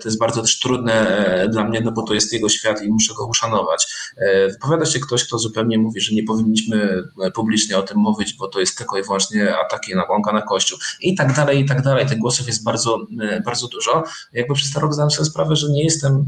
To 0.02 0.10
jest 0.10 0.20
bardzo 0.20 0.42
też 0.42 0.60
trudne 0.60 1.48
dla 1.52 1.64
mnie, 1.64 1.82
no 1.82 1.92
bo 1.92 2.04
to 2.04 2.14
jest 2.14 2.34
jego 2.34 2.50
świat 2.50 2.84
i 2.84 2.90
muszę 2.90 3.14
go 3.18 3.28
uszanować. 3.28 3.88
Wypowiada 4.52 4.86
się 4.86 5.00
ktoś, 5.00 5.28
kto 5.28 5.40
zupełnie 5.40 5.78
mówi, 5.78 6.02
że 6.02 6.16
nie 6.16 6.24
powinniśmy 6.24 7.04
publicznie 7.34 7.78
o 7.78 7.82
tym 7.82 7.98
mówić, 7.98 8.34
bo 8.34 8.48
to 8.48 8.60
jest 8.60 8.78
tylko 8.78 8.98
i 8.98 9.04
wyłącznie 9.04 9.58
ataki 9.58 9.96
na 9.96 10.06
łąka 10.10 10.34
na 10.40 10.42
Kościół 10.42 10.78
i 11.02 11.16
tak 11.16 11.34
dalej, 11.34 11.60
i 11.60 11.66
tak 11.66 11.82
dalej. 11.82 12.06
Tych 12.06 12.20
głosów 12.20 12.48
jest 12.48 12.64
bardzo, 12.64 13.08
e, 13.22 13.42
bardzo 13.42 13.68
dużo. 13.68 14.04
Jakby 14.34 14.54
przez 14.54 14.74
ten 14.74 14.82
rok 14.82 14.94
zdałem 14.94 15.12
sobie 15.12 15.26
sprawę, 15.26 15.56
że 15.56 15.70
nie 15.70 15.84
jestem 15.84 16.26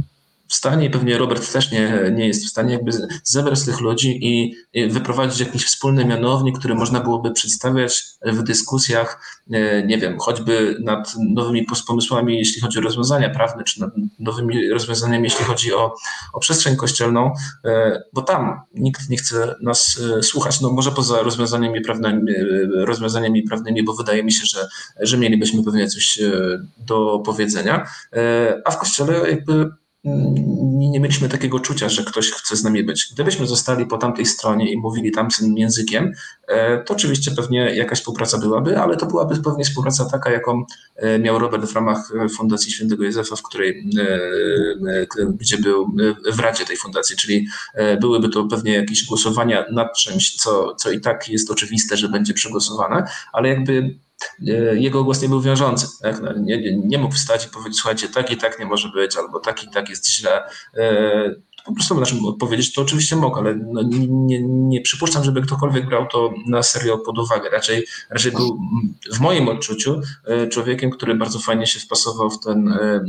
w 0.50 0.56
stanie, 0.56 0.86
i 0.86 0.90
pewnie 0.90 1.18
Robert 1.18 1.54
też 1.54 1.72
nie, 1.72 2.12
nie 2.12 2.28
jest 2.28 2.46
w 2.46 2.50
stanie, 2.50 2.74
jakby 2.74 2.92
zebrać 3.24 3.66
tych 3.66 3.82
ludzi 3.82 4.20
i 4.22 4.56
wyprowadzić 4.90 5.40
jakiś 5.40 5.66
wspólny 5.66 6.06
mianownik, 6.06 6.60
który 6.60 6.76
można 6.76 7.00
byłoby 7.00 7.32
przedstawiać 7.32 8.04
w 8.26 8.44
dyskusjach, 8.44 9.42
e, 9.52 9.84
nie 9.86 9.98
wiem, 9.98 10.20
choćby 10.20 10.78
nad 10.84 11.14
nowymi 11.18 11.66
pomysłami, 11.88 12.38
jeśli 12.38 12.62
chodzi 12.62 12.80
o 12.80 12.82
rozwiązania 12.82 13.30
prawne, 13.30 13.64
czy 13.64 13.82
nad 13.82 13.90
nowymi 14.20 14.70
rozwiązaniami, 14.70 15.24
jeśli 15.24 15.46
chodzi 15.46 15.74
o, 15.74 15.96
o 16.34 16.40
przestrzeń 16.40 16.76
kościelną, 16.76 17.34
e, 17.66 18.02
bo 18.14 18.22
tam 18.22 18.62
nikt 18.74 19.10
nie 19.10 19.18
chce 19.18 19.56
nas 19.62 20.02
e, 20.20 20.24
słuchać, 20.24 20.62
no 20.62 20.72
może 20.72 20.92
poza 20.92 21.22
rozwiązaniami 21.24 21.82
prawnymi, 21.82 22.34
rozwiązaniami 22.76 23.44
prawnymi 23.44 23.84
bo 23.84 23.94
wydaje 23.94 24.24
mi 24.24 24.32
się, 24.32 24.46
że, 24.46 24.68
że 25.00 25.18
mielibyśmy 25.18 25.64
pewnie 25.64 25.88
coś 25.88 26.20
do 26.78 27.20
powiedzenia, 27.26 27.88
a 28.66 28.72
w 28.72 28.78
kościele 28.78 29.30
jakby 29.30 29.70
nie 30.04 31.00
mieliśmy 31.00 31.30
takiego 31.30 31.60
czucia, 31.60 31.90
że 31.90 32.04
ktoś 32.04 32.32
chce 32.32 32.56
z 32.56 32.64
nami 32.64 32.84
być. 32.84 33.10
Gdybyśmy 33.14 33.48
zostali 33.48 33.86
po 33.86 33.98
tamtej 33.98 34.26
stronie 34.26 34.72
i 34.72 34.78
mówili 34.78 35.12
tamtym 35.12 35.58
językiem, 35.58 36.12
e, 36.48 36.84
to 36.84 36.94
oczywiście 36.94 37.32
pewnie 37.32 37.76
jakaś 37.76 38.00
współpraca 38.00 38.38
byłaby, 38.38 38.80
ale 38.80 38.98
to 38.98 39.06
byłaby 39.06 39.42
pewnie 39.44 39.64
współpraca 39.64 40.06
taka, 40.06 40.32
jaką 40.32 40.66
e, 40.96 41.20
miał 41.20 41.40
Robert 41.40 41.66
w 41.66 41.76
ramach 41.76 42.12
Fundacji 42.38 42.72
Świętego 42.72 43.04
Józefa, 43.04 43.36
w 43.36 43.44
której, 43.44 43.90
e, 44.00 45.08
gdzie 45.40 45.58
był 45.58 45.92
w 46.34 46.40
Radzie 46.40 46.66
tej 46.66 46.78
fundacji, 46.78 47.16
czyli 47.16 47.48
byłyby 48.02 48.30
to 48.30 48.46
pewnie 48.46 48.74
jakieś 48.74 49.06
głosowania 49.06 49.66
nad 49.72 49.98
czymś, 49.98 50.36
co, 50.36 50.76
co 50.76 50.92
i 50.92 51.02
tak 51.02 51.30
jest 51.30 51.52
oczywiste, 51.52 51.98
że 51.98 52.10
będzie 52.10 52.34
przegłosowane, 52.34 53.04
ale 53.34 53.50
jakby 53.50 54.00
E, 54.09 54.09
jego 54.74 55.04
głos 55.04 55.22
nie 55.22 55.30
był 55.30 55.42
wiążący. 55.42 55.88
Tak? 56.02 56.22
No, 56.22 56.34
nie, 56.34 56.78
nie, 56.78 56.98
mógł 56.98 57.16
wstać 57.16 57.46
i 57.46 57.50
powiedzieć, 57.50 57.76
słuchajcie, 57.76 58.10
tak 58.10 58.32
i 58.32 58.38
tak 58.38 58.60
nie 58.60 58.66
może 58.66 58.90
być, 58.90 59.18
albo 59.18 59.40
tak 59.40 59.64
i 59.64 59.70
tak 59.70 59.90
jest 59.90 60.10
źle. 60.10 60.44
Po 61.70 61.76
prostu 61.76 62.00
naszym 62.00 62.26
odpowiedzieć, 62.26 62.74
to 62.74 62.82
oczywiście 62.82 63.16
mógł, 63.16 63.38
ale 63.38 63.56
no 63.56 63.82
nie, 63.84 64.42
nie, 64.44 64.82
przypuszczam, 64.82 65.24
żeby 65.24 65.42
ktokolwiek 65.42 65.86
brał 65.86 66.08
to 66.08 66.34
na 66.48 66.64
serio 66.64 66.98
pod 66.98 67.20
uwagę. 67.20 67.50
Raczej, 67.50 67.86
raczej 68.10 68.32
był 68.32 68.60
w 69.14 69.20
moim 69.20 69.50
odczuciu 69.50 70.02
e, 70.26 70.48
człowiekiem, 70.48 70.90
który 70.90 71.16
bardzo 71.16 71.40
fajnie 71.40 71.68
się 71.68 71.80
wpasował 71.80 72.30
w, 72.30 72.40
ten, 72.40 72.68
e, 72.68 72.76
e, 72.76 73.02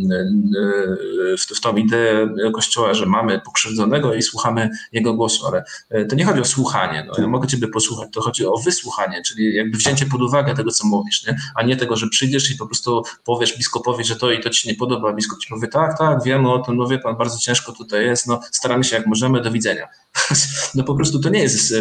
w, 1.36 1.40
w 1.56 1.60
tą 1.60 1.76
ideę 1.76 2.34
Kościoła, 2.54 2.94
że 2.94 3.06
mamy 3.06 3.40
pokrzywdzonego 3.40 4.14
i 4.14 4.22
słuchamy 4.22 4.70
jego 4.92 5.14
głosu, 5.14 5.46
ale 5.46 5.64
to 6.08 6.16
nie 6.16 6.24
chodzi 6.24 6.40
o 6.40 6.44
słuchanie. 6.44 7.06
No, 7.08 7.14
ja 7.22 7.28
mogę 7.28 7.48
ciebie 7.48 7.68
posłuchać, 7.68 8.08
to 8.12 8.20
chodzi 8.20 8.46
o 8.46 8.56
wysłuchanie, 8.64 9.22
czyli 9.26 9.54
jakby 9.54 9.78
wzięcie 9.78 10.06
pod 10.06 10.22
uwagę 10.22 10.54
tego, 10.54 10.70
co 10.70 10.86
mówisz, 10.86 11.26
nie? 11.26 11.38
a 11.54 11.62
nie 11.62 11.76
tego, 11.76 11.96
że 11.96 12.06
przyjdziesz 12.08 12.50
i 12.50 12.56
po 12.56 12.66
prostu 12.66 13.02
powiesz 13.24 13.58
biskupowi, 13.58 14.04
że 14.04 14.16
to 14.16 14.32
i 14.32 14.40
to 14.40 14.50
ci 14.50 14.68
nie 14.68 14.74
podoba, 14.74 15.12
biskup 15.12 15.38
ci 15.38 15.48
powie, 15.48 15.68
tak, 15.68 15.98
tak, 15.98 16.22
wiemy 16.24 16.52
o 16.52 16.58
tym, 16.58 16.76
no 16.76 16.86
wie 16.86 16.98
pan, 16.98 17.16
bardzo 17.16 17.38
ciężko 17.38 17.72
tutaj 17.72 18.04
jest, 18.04 18.26
no 18.26 18.40
staramy 18.52 18.84
się 18.84 18.96
jak 18.96 19.06
możemy, 19.06 19.42
do 19.42 19.50
widzenia. 19.50 19.88
No 20.74 20.84
po 20.84 20.94
prostu 20.94 21.20
to 21.20 21.28
nie 21.28 21.40
jest, 21.40 21.74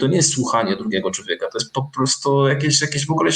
to 0.00 0.06
nie 0.06 0.16
jest 0.16 0.32
słuchanie 0.32 0.76
drugiego 0.76 1.10
człowieka, 1.10 1.46
to 1.52 1.58
jest 1.58 1.72
po 1.72 1.90
prostu 1.94 2.48
jakieś, 2.48 2.80
jakieś 2.80 3.06
w 3.06 3.10
ogóle 3.10 3.30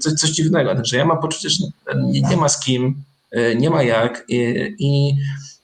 coś, 0.00 0.12
coś 0.14 0.30
dziwnego. 0.30 0.74
Także 0.74 0.96
ja 0.96 1.04
mam 1.04 1.20
poczucie, 1.20 1.50
że 1.50 1.64
nie, 1.96 2.20
nie 2.20 2.36
ma 2.36 2.48
z 2.48 2.60
kim, 2.60 3.02
nie 3.56 3.70
ma 3.70 3.82
jak 3.82 4.24
i, 4.28 4.36
i 4.78 5.14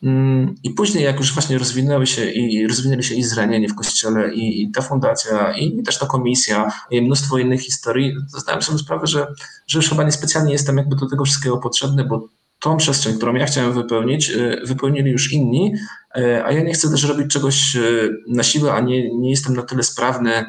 Mm, 0.02 0.54
I 0.62 0.70
później, 0.70 1.04
jak 1.04 1.18
już 1.18 1.34
właśnie 1.34 1.58
rozwinęły 1.58 2.06
się 2.06 2.30
i 2.30 2.66
rozwinęli 2.66 3.02
się 3.02 3.14
i 3.14 3.24
zranieni 3.24 3.68
w 3.68 3.74
kościele, 3.74 4.34
i, 4.34 4.62
i 4.62 4.70
ta 4.70 4.82
fundacja, 4.82 5.52
i, 5.52 5.78
i, 5.78 5.82
też 5.82 5.98
ta 5.98 6.06
komisja, 6.06 6.72
i 6.90 7.02
mnóstwo 7.02 7.38
innych 7.38 7.60
historii, 7.60 8.16
zdałem 8.28 8.62
sobie 8.62 8.78
sprawę, 8.78 9.06
że, 9.06 9.26
że 9.66 9.78
już 9.78 9.88
chyba 9.88 10.04
niespecjalnie 10.04 10.52
jestem 10.52 10.76
jakby 10.76 10.96
do 10.96 11.06
tego 11.08 11.24
wszystkiego 11.24 11.58
potrzebny, 11.58 12.04
bo 12.04 12.28
tą 12.60 12.76
przestrzeń, 12.76 13.16
którą 13.16 13.34
ja 13.34 13.46
chciałem 13.46 13.72
wypełnić, 13.72 14.30
y, 14.30 14.60
wypełnili 14.64 15.10
już 15.10 15.32
inni, 15.32 15.74
y, 16.18 16.44
a 16.44 16.52
ja 16.52 16.62
nie 16.62 16.74
chcę 16.74 16.90
też 16.90 17.04
robić 17.04 17.32
czegoś 17.32 17.76
y, 17.76 18.10
na 18.28 18.42
siłę, 18.42 18.72
a 18.72 18.80
nie, 18.80 19.16
nie 19.16 19.30
jestem 19.30 19.56
na 19.56 19.62
tyle 19.62 19.82
sprawny 19.82 20.44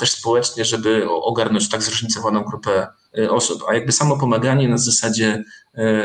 też 0.00 0.10
społecznie, 0.10 0.64
żeby 0.64 1.10
ogarnąć 1.10 1.68
tak 1.68 1.82
zróżnicowaną 1.82 2.44
grupę 2.44 2.86
osób. 3.30 3.62
A 3.68 3.74
jakby 3.74 3.92
samo 3.92 4.18
pomaganie 4.18 4.68
na 4.68 4.78
zasadzie 4.78 5.44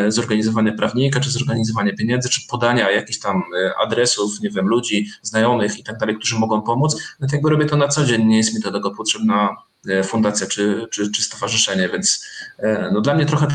zorganizowania 0.07 0.73
prawnika, 0.73 1.19
czy 1.19 1.31
zorganizowania 1.31 1.93
pieniędzy, 1.93 2.29
czy 2.29 2.41
podania 2.49 2.91
jakichś 2.91 3.19
tam 3.19 3.43
adresów, 3.83 4.39
nie 4.41 4.49
wiem, 4.49 4.67
ludzi, 4.67 5.07
znajomych 5.21 5.79
i 5.79 5.83
tak 5.83 5.97
dalej, 5.97 6.15
którzy 6.15 6.39
mogą 6.39 6.61
pomóc, 6.61 7.15
no 7.19 7.27
to 7.27 7.35
jakby 7.35 7.49
robię 7.49 7.65
to 7.65 7.77
na 7.77 7.87
co 7.87 8.05
dzień, 8.05 8.25
nie 8.25 8.37
jest 8.37 8.53
mi 8.53 8.59
do 8.59 8.71
tego 8.71 8.91
potrzebna 8.91 9.55
fundacja 10.03 10.47
czy, 10.47 10.87
czy, 10.91 11.11
czy 11.11 11.23
stowarzyszenie, 11.23 11.89
więc 11.89 12.25
no 12.93 13.01
dla 13.01 13.15
mnie 13.15 13.25
trochę 13.25 13.47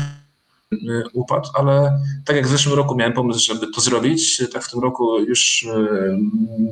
upadł, 1.13 1.49
ale 1.53 1.99
tak 2.25 2.35
jak 2.35 2.47
w 2.47 2.49
zeszłym 2.49 2.75
roku 2.75 2.95
miałem 2.95 3.13
pomysł, 3.13 3.45
żeby 3.45 3.67
to 3.75 3.81
zrobić, 3.81 4.41
tak 4.53 4.63
w 4.63 4.71
tym 4.71 4.79
roku 4.79 5.19
już 5.19 5.63
y, 5.63 6.17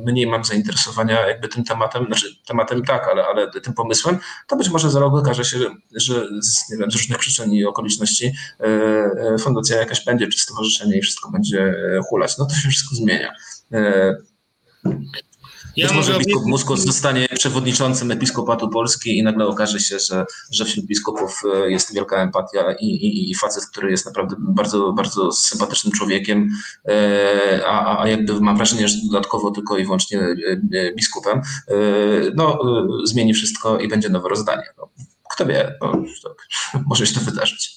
mniej 0.04 0.26
mam 0.26 0.44
zainteresowania 0.44 1.26
jakby 1.26 1.48
tym 1.48 1.64
tematem, 1.64 2.06
znaczy 2.06 2.26
tematem 2.46 2.84
tak, 2.84 3.08
ale, 3.08 3.26
ale 3.26 3.50
tym 3.50 3.74
pomysłem, 3.74 4.18
to 4.46 4.56
być 4.56 4.68
może 4.68 4.90
za 4.90 5.00
rok 5.00 5.14
okaże 5.14 5.44
się, 5.44 5.58
że 5.94 6.28
z, 6.40 6.70
nie 6.70 6.78
wiem, 6.78 6.90
z 6.90 6.94
różnych 6.94 7.18
przyczyn 7.18 7.52
i 7.52 7.64
okoliczności 7.64 8.32
y, 9.34 9.38
fundacja 9.38 9.76
jakaś 9.76 10.04
będzie, 10.04 10.28
czy 10.28 10.38
stowarzyszenie 10.38 10.98
i 10.98 11.02
wszystko 11.02 11.30
będzie 11.30 11.74
hulać. 12.08 12.38
No 12.38 12.46
to 12.46 12.54
się 12.54 12.68
wszystko 12.68 12.94
zmienia. 12.94 13.32
Ja 15.76 15.86
Być 15.86 15.96
może 15.96 16.18
biskup 16.18 16.46
Muskos 16.46 16.80
zostanie 16.80 17.28
przewodniczącym 17.28 18.10
Episkopatu 18.10 18.68
Polski 18.68 19.18
i 19.18 19.22
nagle 19.22 19.46
okaże 19.46 19.80
się, 19.80 19.98
że, 19.98 20.26
że 20.50 20.64
wśród 20.64 20.86
biskupów 20.86 21.42
e, 21.54 21.70
jest 21.70 21.94
wielka 21.94 22.22
empatia 22.22 22.72
i, 22.80 22.86
i, 22.86 23.30
i 23.30 23.34
facet, 23.34 23.66
który 23.66 23.90
jest 23.90 24.06
naprawdę 24.06 24.36
bardzo, 24.38 24.92
bardzo 24.92 25.32
sympatycznym 25.32 25.92
człowiekiem, 25.92 26.48
e, 26.88 27.60
a, 27.66 28.02
a 28.02 28.08
jakby 28.08 28.40
mam 28.40 28.56
wrażenie, 28.56 28.88
że 28.88 28.96
dodatkowo 29.06 29.50
tylko 29.50 29.78
i 29.78 29.84
wyłącznie 29.84 30.20
e, 30.20 30.94
biskupem, 30.94 31.40
no 32.34 32.58
zmieni 33.04 33.34
wszystko 33.34 33.78
i 33.78 33.88
będzie 33.88 34.08
nowe 34.08 34.28
rozdanie. 34.28 34.64
No, 34.78 34.88
kto 35.30 35.46
wie, 35.46 35.74
no, 35.80 36.02
może 36.86 37.06
się 37.06 37.14
to 37.14 37.20
wydarzyć. 37.20 37.75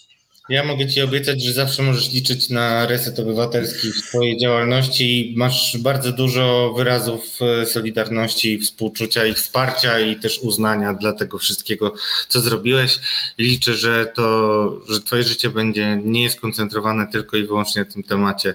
Ja 0.50 0.64
mogę 0.64 0.88
Ci 0.88 1.02
obiecać, 1.02 1.44
że 1.44 1.54
zawsze 1.54 1.84
możesz 1.84 2.14
liczyć 2.14 2.50
na 2.50 2.86
reset 2.86 3.20
obywatelski 3.20 3.92
w 3.92 3.96
swojej 3.96 4.38
działalności. 4.38 5.34
Masz 5.38 5.78
bardzo 5.78 6.12
dużo 6.12 6.74
wyrazów 6.78 7.40
e, 7.42 7.66
solidarności, 7.66 8.60
współczucia 8.60 9.26
i 9.26 9.34
wsparcia 9.34 10.00
i 10.00 10.16
też 10.16 10.40
uznania 10.40 10.94
dla 10.94 11.14
tego 11.14 11.38
wszystkiego, 11.38 11.94
co 12.28 12.42
zrobiłeś. 12.42 13.00
Liczę, 13.38 13.74
że 13.74 14.12
to, 14.16 14.82
że 14.90 15.02
Twoje 15.02 15.24
życie 15.24 15.50
będzie 15.50 16.02
nie 16.04 16.30
skoncentrowane 16.30 17.08
tylko 17.08 17.38
i 17.38 17.44
wyłącznie 17.44 17.82
na 17.82 17.92
tym 17.92 18.04
temacie 18.04 18.54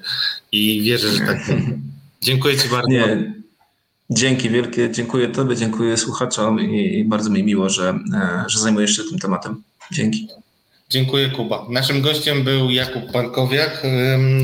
i 0.52 0.82
wierzę, 0.82 1.08
że 1.08 1.18
tak 1.18 1.46
będzie. 1.46 1.78
Dziękuję 2.22 2.58
Ci 2.58 2.68
bardzo. 2.68 2.88
Nie. 2.88 3.34
Dzięki 4.10 4.50
wielkie, 4.50 4.90
dziękuję 4.90 5.28
Tobie, 5.28 5.56
dziękuję 5.56 5.96
słuchaczom 5.96 6.60
i, 6.60 6.98
i 6.98 7.04
bardzo 7.04 7.30
mi 7.30 7.42
miło, 7.42 7.70
że, 7.70 7.98
e, 8.14 8.44
że 8.48 8.58
zajmujesz 8.58 8.96
się 8.96 9.02
tym 9.04 9.18
tematem. 9.18 9.62
Dzięki. 9.92 10.28
Dziękuję 10.94 11.30
Kuba. 11.30 11.66
Naszym 11.68 12.02
gościem 12.02 12.44
był 12.44 12.70
Jakub 12.70 13.12
Pankowiak, 13.12 13.82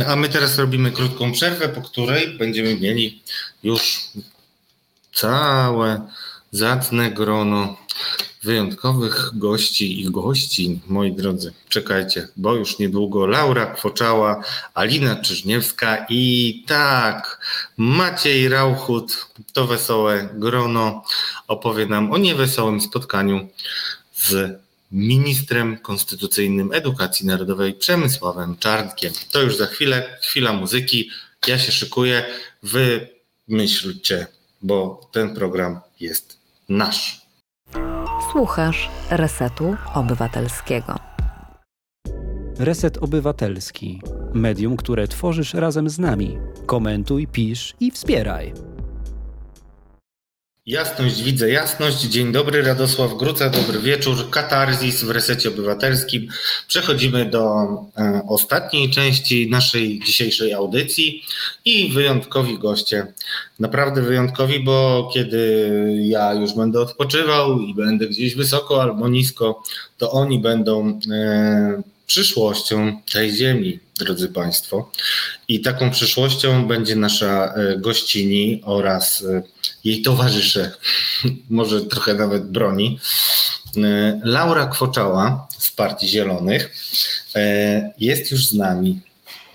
a 0.06 0.16
my 0.16 0.28
teraz 0.28 0.58
robimy 0.58 0.92
krótką 0.92 1.32
przerwę, 1.32 1.68
po 1.68 1.82
której 1.82 2.38
będziemy 2.38 2.80
mieli 2.80 3.22
już 3.62 4.00
całe 5.12 6.08
zacne 6.52 7.10
grono 7.10 7.76
wyjątkowych 8.42 9.30
gości 9.34 10.00
i 10.00 10.10
gości, 10.10 10.80
moi 10.86 11.12
drodzy. 11.12 11.52
Czekajcie, 11.68 12.28
bo 12.36 12.54
już 12.54 12.78
niedługo 12.78 13.26
Laura 13.26 13.66
Kwoczała, 13.66 14.44
Alina 14.74 15.16
Czyżniewska 15.16 16.06
i 16.08 16.64
tak, 16.66 17.40
Maciej 17.76 18.48
Rauchut, 18.48 19.26
to 19.52 19.66
wesołe 19.66 20.28
grono, 20.34 21.04
opowie 21.48 21.86
nam 21.86 22.12
o 22.12 22.18
niewesołym 22.18 22.80
spotkaniu 22.80 23.48
z 24.14 24.60
ministrem 24.92 25.78
konstytucyjnym 25.78 26.72
edukacji 26.72 27.26
narodowej 27.26 27.74
Przemysławem 27.74 28.56
Czarnkiem. 28.58 29.12
To 29.30 29.42
już 29.42 29.56
za 29.56 29.66
chwilę, 29.66 30.18
chwila 30.22 30.52
muzyki. 30.52 31.10
Ja 31.46 31.58
się 31.58 31.72
szykuję. 31.72 32.24
Wy 32.62 33.08
myślcie, 33.48 34.26
bo 34.62 35.08
ten 35.12 35.34
program 35.34 35.80
jest 36.00 36.38
nasz. 36.68 37.20
Słuchasz 38.32 38.90
Resetu 39.10 39.76
Obywatelskiego. 39.94 40.98
Reset 42.58 42.98
Obywatelski. 42.98 44.00
Medium, 44.34 44.76
które 44.76 45.08
tworzysz 45.08 45.54
razem 45.54 45.90
z 45.90 45.98
nami. 45.98 46.38
Komentuj, 46.66 47.26
pisz 47.26 47.74
i 47.80 47.90
wspieraj. 47.90 48.52
Jasność, 50.70 51.22
widzę 51.22 51.50
jasność. 51.50 52.00
Dzień 52.00 52.32
dobry, 52.32 52.62
Radosław 52.62 53.16
Gruca, 53.16 53.50
dobry 53.50 53.78
wieczór. 53.78 54.30
Katarzis 54.30 55.04
w 55.04 55.10
resecie 55.10 55.48
obywatelskim. 55.48 56.28
Przechodzimy 56.68 57.24
do 57.24 57.66
e, 57.98 58.22
ostatniej 58.28 58.90
części 58.90 59.50
naszej 59.50 60.00
dzisiejszej 60.06 60.52
audycji 60.52 61.22
i 61.64 61.92
wyjątkowi 61.92 62.58
goście. 62.58 63.06
Naprawdę 63.58 64.02
wyjątkowi, 64.02 64.60
bo 64.60 65.10
kiedy 65.14 65.72
ja 66.02 66.34
już 66.34 66.52
będę 66.52 66.80
odpoczywał 66.80 67.60
i 67.60 67.74
będę 67.74 68.06
gdzieś 68.06 68.34
wysoko 68.34 68.82
albo 68.82 69.08
nisko, 69.08 69.62
to 69.98 70.10
oni 70.10 70.38
będą 70.38 71.00
e, 71.12 71.82
przyszłością 72.06 73.00
tej 73.12 73.32
ziemi, 73.32 73.78
drodzy 73.98 74.28
Państwo. 74.28 74.90
I 75.48 75.60
taką 75.60 75.90
przyszłością 75.90 76.68
będzie 76.68 76.96
nasza 76.96 77.54
e, 77.54 77.78
gościni 77.78 78.60
oraz 78.64 79.24
jej 79.84 80.02
towarzysze, 80.02 80.72
może 81.50 81.84
trochę 81.84 82.14
nawet 82.14 82.50
broni. 82.50 82.98
E, 83.76 84.20
Laura 84.24 84.66
Kwoczała 84.66 85.48
z 85.58 85.70
Partii 85.70 86.08
Zielonych 86.08 86.74
jest 87.98 88.30
już 88.30 88.46
z 88.46 88.54
nami. 88.54 89.00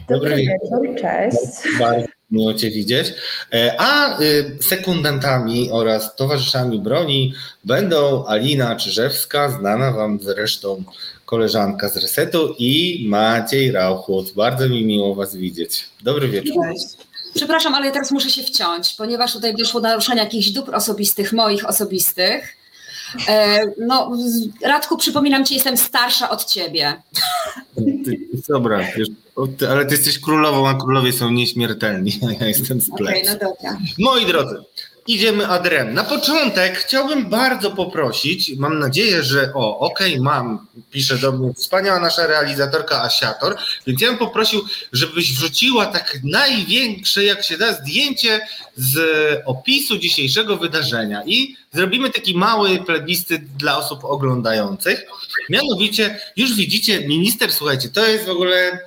Dobry, 0.10 0.30
Dobry 0.30 0.38
wieczór, 0.38 1.02
cześć. 1.02 1.80
Bardzo 1.80 2.08
miło 2.32 2.54
Cię 2.54 2.72
widzieć. 2.72 3.14
A 3.78 4.18
sekundantami 4.62 5.72
oraz 5.72 6.16
towarzyszami 6.16 6.80
broni 6.80 7.34
będą 7.64 8.26
Alina 8.26 8.76
Czyżewska, 8.76 9.50
znana 9.50 9.92
Wam 9.92 10.20
zresztą 10.22 10.84
koleżanka 11.26 11.90
z 11.90 11.98
Resetu 11.98 12.56
i 12.58 13.06
Maciej 13.10 13.72
Rauchut. 13.72 14.34
Bardzo 14.34 14.70
mi 14.70 14.86
miło 14.86 15.16
Was 15.16 15.36
widzieć. 15.36 15.86
Dobry 16.04 16.28
wieczór. 16.28 16.66
Przepraszam, 17.36 17.76
ale 17.76 17.86
ja 17.86 17.92
teraz 17.92 18.12
muszę 18.12 18.30
się 18.30 18.44
wciąć, 18.44 18.94
ponieważ 18.94 19.34
tutaj 19.34 19.56
doszło 19.56 19.82
do 19.82 19.88
naruszenia 19.88 20.24
jakichś 20.24 20.50
dóbr 20.50 20.76
osobistych, 20.76 21.34
moich 21.34 21.70
osobistych. 21.70 22.58
E, 23.28 23.62
no, 23.78 24.12
Radku, 24.62 24.98
przypominam 24.98 25.46
ci, 25.46 25.54
jestem 25.54 25.78
starsza 25.78 26.30
od 26.30 26.46
ciebie. 26.46 27.02
Dobra, 28.50 28.88
ale 29.70 29.86
ty 29.86 29.96
jesteś 29.96 30.20
królową, 30.20 30.68
a 30.68 30.74
królowie 30.74 31.14
są 31.14 31.32
nieśmiertelni. 31.32 32.12
Ja 32.40 32.48
jestem 32.48 32.82
z 32.82 32.90
okay, 32.90 33.22
no 33.26 33.32
dobra. 33.32 33.78
Moi 34.00 34.26
drodzy, 34.26 34.56
Idziemy 35.08 35.48
adrem. 35.48 35.94
Na 35.94 36.04
początek 36.04 36.78
chciałbym 36.78 37.30
bardzo 37.30 37.72
poprosić, 37.72 38.52
mam 38.58 38.80
nadzieję, 38.80 39.24
że 39.24 39.52
o, 39.54 39.80
okej, 39.80 40.12
okay, 40.12 40.24
mam, 40.24 40.68
pisze 40.92 41.18
do 41.18 41.32
mnie 41.32 41.54
wspaniała 41.54 42.00
nasza 42.00 42.28
realizatorka 42.28 43.02
Asiator, 43.02 43.58
więc 43.88 44.02
ja 44.02 44.08
bym 44.08 44.18
poprosił, 44.18 44.66
żebyś 44.94 45.34
wrzuciła 45.34 45.86
tak 45.86 46.18
największe, 46.24 47.24
jak 47.24 47.44
się 47.44 47.58
da, 47.58 47.74
zdjęcie 47.74 48.40
z 48.76 49.00
opisu 49.46 49.98
dzisiejszego 49.98 50.58
wydarzenia 50.58 51.24
i 51.26 51.56
zrobimy 51.74 52.10
taki 52.10 52.38
mały 52.38 52.80
plebiscyt 52.86 53.46
dla 53.46 53.78
osób 53.78 54.04
oglądających. 54.04 55.06
Mianowicie, 55.50 56.20
już 56.36 56.56
widzicie, 56.56 57.08
minister, 57.08 57.54
słuchajcie, 57.54 57.90
to 57.90 58.06
jest 58.06 58.26
w 58.26 58.30
ogóle 58.30 58.80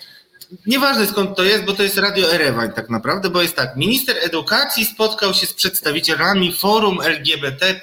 nieważne 0.66 1.06
skąd 1.06 1.36
to 1.36 1.44
jest, 1.44 1.64
bo 1.64 1.72
to 1.72 1.82
jest 1.82 1.98
Radio 1.98 2.32
Erewań 2.32 2.72
tak 2.72 2.90
naprawdę, 2.90 3.30
bo 3.30 3.42
jest 3.42 3.56
tak, 3.56 3.76
minister 3.76 4.16
edukacji 4.22 4.84
spotkał 4.84 5.34
się 5.34 5.46
z 5.46 5.54
przedstawicielami 5.54 6.52
forum 6.52 7.00
LGBT+. 7.00 7.80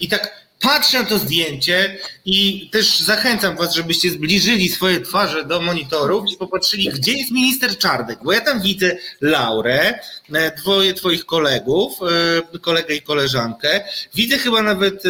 I 0.00 0.08
tak 0.08 0.42
patrzę 0.62 1.02
na 1.02 1.08
to 1.08 1.18
zdjęcie 1.18 1.98
i 2.24 2.68
też 2.72 3.00
zachęcam 3.00 3.56
was, 3.56 3.74
żebyście 3.74 4.10
zbliżyli 4.10 4.68
swoje 4.68 5.00
twarze 5.00 5.44
do 5.44 5.60
monitorów 5.60 6.32
i 6.32 6.36
popatrzyli, 6.36 6.88
gdzie 6.88 7.12
jest 7.12 7.30
minister 7.30 7.78
Czarnek, 7.78 8.18
bo 8.24 8.32
ja 8.32 8.40
tam 8.40 8.62
widzę 8.62 8.96
Laurę, 9.20 9.98
e, 10.32 10.56
dwoje 10.56 10.94
twoich 10.94 11.24
kolegów, 11.24 11.92
e, 12.54 12.58
kolegę 12.58 12.94
i 12.94 13.02
koleżankę. 13.02 13.84
Widzę 14.14 14.38
chyba 14.38 14.62
nawet, 14.62 15.06
e, 15.06 15.08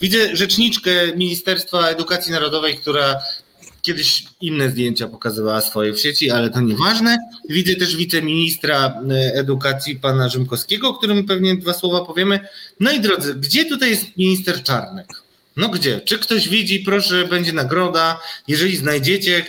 widzę 0.00 0.36
rzeczniczkę 0.36 0.90
Ministerstwa 1.16 1.88
Edukacji 1.88 2.32
Narodowej, 2.32 2.78
która 2.78 3.20
kiedyś 3.88 4.24
inne 4.40 4.70
zdjęcia 4.70 5.08
pokazywała 5.08 5.60
swoje 5.60 5.92
w 5.92 6.00
sieci, 6.00 6.30
ale 6.30 6.50
to 6.50 6.60
nieważne. 6.60 7.18
Widzę 7.48 7.74
też 7.74 7.96
wiceministra 7.96 9.00
edukacji 9.34 9.96
pana 9.96 10.28
Rzymkowskiego, 10.28 10.88
o 10.88 10.94
którym 10.94 11.26
pewnie 11.26 11.56
dwa 11.56 11.72
słowa 11.72 12.04
powiemy. 12.04 12.40
No 12.80 12.92
i 12.92 13.00
drodzy, 13.00 13.34
gdzie 13.34 13.64
tutaj 13.64 13.90
jest 13.90 14.16
minister 14.16 14.62
Czarnek? 14.62 15.06
No 15.58 15.68
gdzie? 15.68 16.00
Czy 16.00 16.18
ktoś 16.18 16.48
widzi, 16.48 16.80
proszę, 16.80 17.24
będzie 17.24 17.52
nagroda, 17.52 18.20
jeżeli 18.48 18.76
znajdziecie 18.76 19.44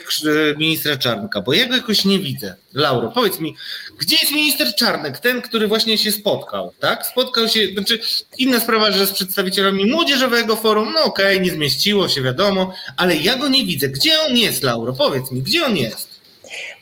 ministra 0.58 0.98
Czarnka, 0.98 1.42
bo 1.42 1.54
ja 1.54 1.66
go 1.66 1.76
jakoś 1.76 2.06
nie 2.06 2.20
widzę. 2.20 2.56
Lauro, 2.74 3.12
powiedz 3.16 3.40
mi, 3.40 3.56
gdzie 4.00 4.16
jest 4.22 4.34
minister 4.34 4.76
Czarnek, 4.76 5.20
ten, 5.20 5.42
który 5.42 5.68
właśnie 5.68 5.98
się 5.98 6.12
spotkał, 6.12 6.72
tak? 6.80 7.06
Spotkał 7.06 7.48
się, 7.48 7.68
znaczy 7.74 8.00
inna 8.38 8.60
sprawa, 8.60 8.92
że 8.92 9.06
z 9.06 9.12
przedstawicielami 9.12 9.92
Młodzieżowego 9.92 10.56
Forum, 10.56 10.92
no 10.94 11.04
okej, 11.04 11.36
okay, 11.36 11.46
nie 11.46 11.52
zmieściło 11.52 12.08
się, 12.08 12.22
wiadomo, 12.22 12.74
ale 12.98 13.16
ja 13.16 13.38
go 13.38 13.50
nie 13.50 13.66
widzę. 13.66 13.90
Gdzie 13.90 14.12
on 14.30 14.38
jest, 14.38 14.64
Lauro? 14.64 14.94
Powiedz 14.94 15.32
mi, 15.32 15.42
gdzie 15.42 15.66
on 15.66 15.78
jest? 15.78 16.20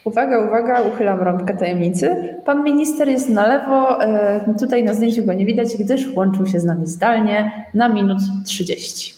Uwaga, 0.04 0.40
uwaga, 0.40 0.82
uchylam 0.82 1.20
rąbkę 1.20 1.58
tajemnicy. 1.58 2.36
Pan 2.45 2.64
minister 2.64 3.10
jest 3.10 3.30
na 3.30 3.48
lewo, 3.48 4.04
e, 4.04 4.56
tutaj 4.60 4.84
na 4.84 4.94
zdjęciu 4.94 5.26
go 5.26 5.34
nie 5.34 5.45
widać, 5.45 5.78
gdyż 5.80 6.08
łączył 6.16 6.48
się 6.48 6.60
z 6.60 6.66
nami 6.66 6.88
zdalnie 6.88 7.66
na 7.74 7.90
minut 7.90 8.20
30. 8.45 9.16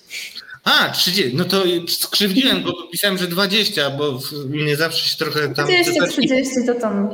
A, 0.70 0.90
30. 0.90 1.36
No 1.36 1.46
to 1.46 1.64
skrzywdziłem 1.88 2.64
go, 2.64 2.74
pisałem, 2.92 3.18
że 3.18 3.28
20, 3.28 3.90
bo 3.90 4.20
mnie 4.50 4.76
zawsze 4.76 5.10
się 5.10 5.18
trochę 5.18 5.54
tam... 5.54 5.66
20, 5.66 6.08
30 6.08 6.56
to 6.68 6.74
tam... 6.74 7.10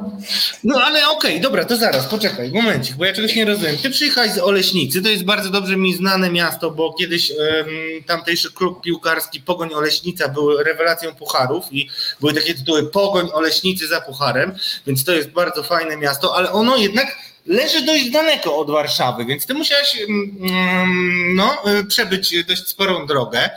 No 0.63 0.81
ale 0.81 1.09
okej, 1.09 1.31
okay, 1.31 1.39
dobra, 1.39 1.65
to 1.65 1.77
zaraz, 1.77 2.05
poczekaj, 2.05 2.51
momencik, 2.51 2.95
bo 2.95 3.05
ja 3.05 3.13
czegoś 3.13 3.35
nie 3.35 3.45
rozumiem. 3.45 3.77
Ty 3.77 3.89
przyjechałeś 3.89 4.31
z 4.31 4.37
Oleśnicy, 4.37 5.01
to 5.01 5.09
jest 5.09 5.23
bardzo 5.23 5.49
dobrze 5.49 5.77
mi 5.77 5.93
znane 5.93 6.29
miasto, 6.29 6.71
bo 6.71 6.93
kiedyś 6.93 7.31
um, 7.31 7.67
tamtejszy 8.05 8.51
klub 8.51 8.81
piłkarski 8.81 9.41
Pogoń 9.41 9.73
Oleśnica 9.73 10.29
był 10.29 10.57
rewelacją 10.57 11.15
pucharów 11.15 11.65
i 11.71 11.89
były 12.19 12.33
takie 12.33 12.53
tytuły 12.53 12.89
Pogoń 12.91 13.29
Oleśnicy 13.33 13.87
za 13.87 14.01
pucharem, 14.01 14.55
więc 14.87 15.03
to 15.03 15.11
jest 15.11 15.29
bardzo 15.29 15.63
fajne 15.63 15.97
miasto, 15.97 16.35
ale 16.35 16.51
ono 16.51 16.77
jednak 16.77 17.24
leży 17.45 17.81
dość 17.81 18.09
daleko 18.09 18.57
od 18.57 18.71
Warszawy, 18.71 19.25
więc 19.25 19.45
ty 19.45 19.53
musiałeś 19.53 19.97
mm, 20.09 20.37
mm, 20.41 21.35
no, 21.35 21.71
y, 21.79 21.85
przebyć 21.85 22.43
dość 22.43 22.67
sporą 22.67 23.05
drogę 23.07 23.49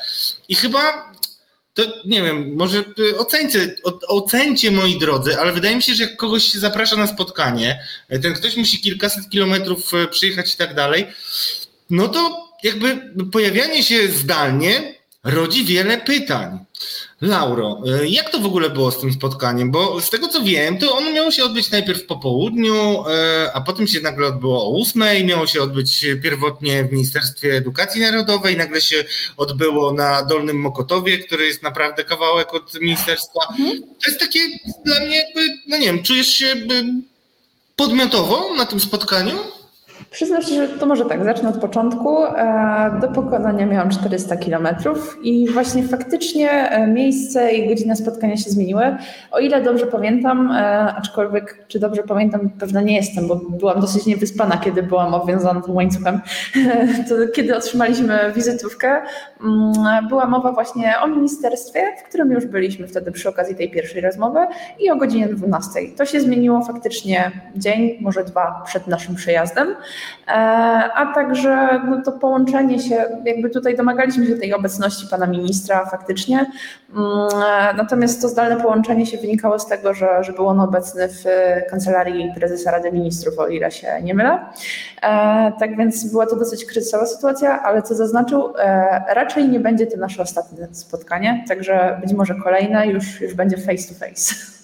i 0.49 0.55
chyba 0.55 1.13
to 1.75 1.83
nie 2.05 2.23
wiem, 2.23 2.55
może 2.57 2.85
y, 2.99 3.19
ocencie, 3.19 3.77
ocencie 4.09 4.71
moi 4.71 4.99
drodzy, 4.99 5.41
ale 5.41 5.53
wydaje 5.53 5.77
mi 5.77 5.83
się, 5.83 5.95
że 5.95 6.03
jak 6.03 6.17
kogoś 6.17 6.45
się 6.45 6.59
zaprasza 6.59 6.97
na 6.97 7.07
spotkanie, 7.07 7.85
ten 8.23 8.35
ktoś 8.35 8.57
musi 8.57 8.81
kilkaset 8.81 9.31
kilometrów 9.31 9.93
przyjechać 10.11 10.55
i 10.55 10.57
tak 10.57 10.75
dalej, 10.75 11.07
no 11.91 12.09
to 12.09 12.49
jakby 12.63 13.15
pojawianie 13.33 13.83
się 13.83 14.09
zdalnie 14.09 14.95
rodzi 15.25 15.65
wiele 15.65 15.99
pytań. 15.99 16.59
Lauro, 17.21 17.83
e, 17.87 18.09
jak 18.09 18.31
to 18.31 18.39
w 18.39 18.47
ogóle 18.47 18.71
było 18.71 18.91
z 18.91 19.01
tym 19.01 19.13
spotkaniem? 19.13 19.71
Bo 19.71 20.01
z 20.01 20.11
tego 20.11 20.29
co 20.29 20.43
wiem, 20.43 20.79
to 20.79 20.97
ono 20.97 21.11
miało 21.11 21.31
się 21.31 21.45
odbyć 21.45 21.71
najpierw 21.71 22.07
po 22.07 22.17
południu, 22.17 23.05
e, 23.09 23.51
a 23.55 23.61
potem 23.61 23.87
się 23.87 24.01
nagle 24.01 24.27
odbyło 24.27 24.65
o 24.65 24.71
ósmej, 24.71 25.25
miało 25.25 25.47
się 25.47 25.63
odbyć 25.63 26.07
pierwotnie 26.23 26.85
w 26.85 26.93
Ministerstwie 26.93 27.57
Edukacji 27.57 28.01
Narodowej, 28.01 28.57
nagle 28.57 28.81
się 28.81 29.05
odbyło 29.37 29.93
na 29.93 30.23
Dolnym 30.23 30.61
Mokotowie, 30.61 31.19
który 31.19 31.47
jest 31.47 31.63
naprawdę 31.63 32.05
kawałek 32.05 32.55
od 32.55 32.81
ministerstwa. 32.81 33.41
Mhm. 33.51 33.83
To 33.83 34.11
jest 34.11 34.21
takie 34.21 34.41
dla 34.85 35.01
mnie 35.01 35.17
jakby, 35.17 35.49
no 35.67 35.77
nie 35.77 35.87
wiem, 35.87 36.03
czujesz 36.03 36.29
się 36.29 36.55
podmiotowo 37.77 38.55
na 38.55 38.67
tym 38.67 38.81
spotkaniu? 38.81 39.58
Przyznam 40.11 40.43
się, 40.43 40.55
że 40.55 40.69
to 40.69 40.87
może 40.87 41.05
tak, 41.05 41.25
zacznę 41.25 41.49
od 41.49 41.57
początku. 41.57 42.25
E, 42.25 42.99
do 43.01 43.09
pokonania 43.09 43.67
miałam 43.67 43.91
400 43.91 44.37
kilometrów 44.37 45.19
i 45.23 45.49
właśnie 45.49 45.83
faktycznie 45.83 46.51
e, 46.51 46.87
miejsce 46.87 47.53
i 47.53 47.69
godzina 47.69 47.97
spotkania 47.97 48.37
się 48.37 48.51
zmieniły. 48.51 48.97
O 49.31 49.39
ile 49.39 49.63
dobrze 49.63 49.87
pamiętam, 49.87 50.51
e, 50.51 50.95
aczkolwiek 50.95 51.65
czy 51.69 51.79
dobrze 51.79 52.03
pamiętam, 52.03 52.51
pewnie 52.61 52.83
nie 52.83 52.97
jestem, 52.97 53.29
bo 53.29 53.37
byłam 53.37 53.81
dosyć 53.81 54.07
niewyspana, 54.07 54.59
kiedy 54.59 54.83
byłam 54.83 55.15
obwiązana 55.15 55.61
tym 55.61 55.75
łańcuchem. 55.75 56.21
To 57.09 57.15
kiedy 57.35 57.57
otrzymaliśmy 57.57 58.33
wizytówkę, 58.37 59.03
mm, 59.43 60.09
była 60.09 60.27
mowa 60.27 60.53
właśnie 60.53 60.95
o 61.03 61.07
ministerstwie, 61.07 61.83
w 62.01 62.09
którym 62.09 62.33
już 62.33 62.47
byliśmy 62.47 62.89
wtedy 62.89 63.13
przy 63.13 63.29
okazji 63.29 63.57
tej 63.57 63.71
pierwszej 63.71 64.01
rozmowy 64.01 64.39
i 64.81 64.91
o 64.91 64.97
godzinie 64.97 65.29
12. 65.29 65.81
To 65.97 66.05
się 66.05 66.21
zmieniło 66.21 66.65
faktycznie 66.65 67.31
dzień, 67.57 67.99
może 68.01 68.25
dwa 68.25 68.63
przed 68.67 68.87
naszym 68.87 69.15
przyjazdem. 69.15 69.77
E, 70.29 70.31
a 70.95 71.15
także 71.15 71.81
no, 71.89 72.03
to 72.03 72.13
połączenie 72.13 72.79
się, 72.79 73.05
jakby 73.25 73.51
tutaj 73.51 73.77
domagaliśmy 73.77 74.27
się 74.27 74.35
tej 74.35 74.55
obecności 74.55 75.07
pana 75.11 75.27
ministra 75.27 75.87
faktycznie, 75.87 76.51
mm, 76.97 77.29
e, 77.47 77.75
natomiast 77.77 78.23
to 78.23 78.29
zdalne 78.29 78.63
połączenie 78.63 79.07
się 79.07 79.19
wynikało 79.19 79.59
z 79.59 79.67
tego, 79.67 79.95
że, 79.95 80.25
że 80.25 80.33
był 80.33 80.49
on 80.49 80.61
obecny 80.61 81.09
w 81.09 81.25
kancelarii 81.71 82.33
prezesa 82.37 82.71
Rady 82.71 82.93
Ministrów, 82.93 83.39
o 83.39 83.49
ile 83.49 83.71
się 83.71 84.03
nie 84.03 84.15
mylę. 84.15 84.39
E, 85.03 85.53
tak 85.59 85.77
więc 85.77 86.11
była 86.13 86.27
to 86.27 86.37
dosyć 86.37 86.65
kryzysowa 86.65 87.07
sytuacja, 87.07 87.63
ale 87.63 87.83
co 87.83 87.95
zaznaczył, 87.95 88.53
raczej 89.09 89.49
nie 89.49 89.61
będzie 89.61 89.87
to 89.87 89.97
nasze 89.97 90.23
ostatnie 90.23 90.69
spotkanie, 90.73 91.45
także 91.49 91.99
być 92.01 92.13
może 92.13 92.35
kolejne 92.35 92.87
już, 92.87 93.21
już 93.21 93.35
będzie 93.35 93.57
face 93.57 93.95
to 93.95 94.07
face. 94.07 94.58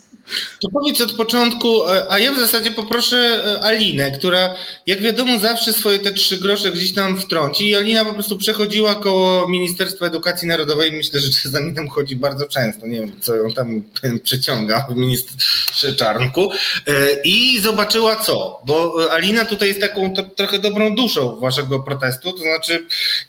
To 0.60 0.68
powiedz 0.68 1.00
od 1.00 1.12
początku, 1.12 1.88
e, 1.88 2.12
a 2.12 2.18
ja 2.18 2.32
w 2.32 2.38
zasadzie 2.38 2.70
poproszę 2.70 3.16
e, 3.16 3.64
Alinę, 3.64 4.10
która 4.10 4.54
jak 4.86 5.00
wiadomo 5.00 5.38
zawsze 5.38 5.72
swoje 5.72 5.98
te 5.98 6.12
trzy 6.12 6.36
grosze 6.36 6.72
gdzieś 6.72 6.94
tam 6.94 7.20
wtrąci. 7.20 7.68
I 7.68 7.76
Alina 7.76 8.04
po 8.04 8.14
prostu 8.14 8.38
przechodziła 8.38 8.94
koło 8.94 9.48
Ministerstwa 9.48 10.06
Edukacji 10.06 10.48
Narodowej. 10.48 10.92
Myślę, 10.92 11.20
że 11.20 11.28
za 11.44 11.60
nim 11.60 11.74
tam 11.74 11.88
chodzi 11.88 12.16
bardzo 12.16 12.46
często, 12.46 12.86
nie 12.86 13.00
wiem 13.00 13.12
co 13.20 13.34
ją 13.34 13.52
tam 13.52 13.82
przeciąga 14.24 14.86
w 14.90 14.96
ministrze 14.96 15.94
Czarnku. 15.96 16.50
E, 16.86 16.92
i 17.24 17.60
zobaczyła 17.60 18.16
co, 18.16 18.62
bo 18.66 18.94
Alina 19.10 19.44
tutaj 19.44 19.68
jest 19.68 19.80
taką 19.80 20.14
to, 20.14 20.22
trochę 20.22 20.58
dobrą 20.58 20.94
duszą 20.94 21.40
waszego 21.40 21.80
protestu, 21.80 22.32
to 22.32 22.38
znaczy 22.38 22.86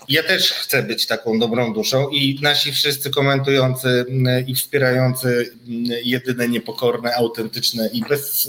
ja 0.10 0.24
też 0.24 0.52
chcę 0.52 0.84
być 0.84 1.06
taką 1.06 1.40
dobrą 1.40 1.74
duszą 1.74 2.10
i 2.10 2.40
nasi 2.42 2.72
wszyscy 2.72 3.10
komentujący 3.10 4.06
i 4.48 4.56
wspierający 4.56 5.56
jedyne 6.04 6.48
niepokoje 6.48 6.85
autentyczne 7.18 7.90
i 7.94 8.02
bez, 8.02 8.48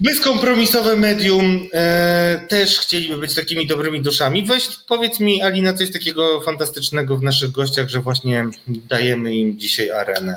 bezkompromisowe 0.00 0.96
medium 0.96 1.68
e, 1.72 2.46
też 2.48 2.78
chcieliby 2.78 3.16
być 3.16 3.34
takimi 3.34 3.66
dobrymi 3.66 4.02
duszami. 4.02 4.46
Weź 4.46 4.68
powiedz 4.88 5.20
mi, 5.20 5.42
Alina, 5.42 5.74
co 5.74 5.82
jest 5.82 5.92
takiego 5.92 6.40
fantastycznego 6.40 7.16
w 7.16 7.22
naszych 7.22 7.50
gościach, 7.50 7.88
że 7.88 8.00
właśnie 8.00 8.44
dajemy 8.66 9.34
im 9.34 9.58
dzisiaj 9.58 9.90
arenę. 9.90 10.36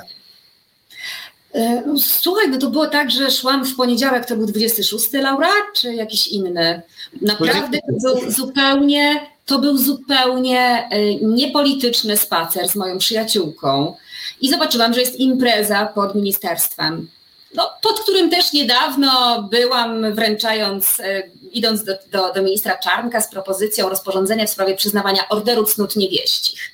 E, 1.54 1.82
słuchaj, 1.98 2.48
no 2.48 2.58
to 2.58 2.70
było 2.70 2.86
tak, 2.86 3.10
że 3.10 3.30
szłam 3.30 3.64
w 3.64 3.76
poniedziałek, 3.76 4.26
to 4.26 4.36
był 4.36 4.46
26 4.46 5.12
Laura, 5.12 5.52
czy 5.76 5.94
jakiś 5.94 6.28
inny? 6.28 6.82
Naprawdę 7.22 7.78
to 7.78 8.14
był 8.14 8.30
zupełnie, 8.30 9.26
to 9.46 9.58
był 9.58 9.78
zupełnie 9.78 10.88
e, 10.90 11.14
niepolityczny 11.14 12.16
spacer 12.16 12.68
z 12.68 12.76
moją 12.76 12.98
przyjaciółką 12.98 13.96
i 14.40 14.50
zobaczyłam, 14.50 14.94
że 14.94 15.00
jest 15.00 15.20
impreza 15.20 15.86
pod 15.86 16.14
ministerstwem. 16.14 17.08
No, 17.54 17.70
pod 17.82 18.00
którym 18.00 18.30
też 18.30 18.52
niedawno 18.52 19.42
byłam, 19.42 20.14
wręczając, 20.14 21.00
e, 21.00 21.22
idąc 21.52 21.84
do, 21.84 21.92
do, 22.12 22.32
do 22.32 22.42
ministra 22.42 22.78
Czarnka 22.78 23.20
z 23.20 23.30
propozycją 23.30 23.88
rozporządzenia 23.88 24.46
w 24.46 24.50
sprawie 24.50 24.74
przyznawania 24.74 25.28
orderu 25.28 25.64
cnót 25.64 25.96
niewieścich. 25.96 26.70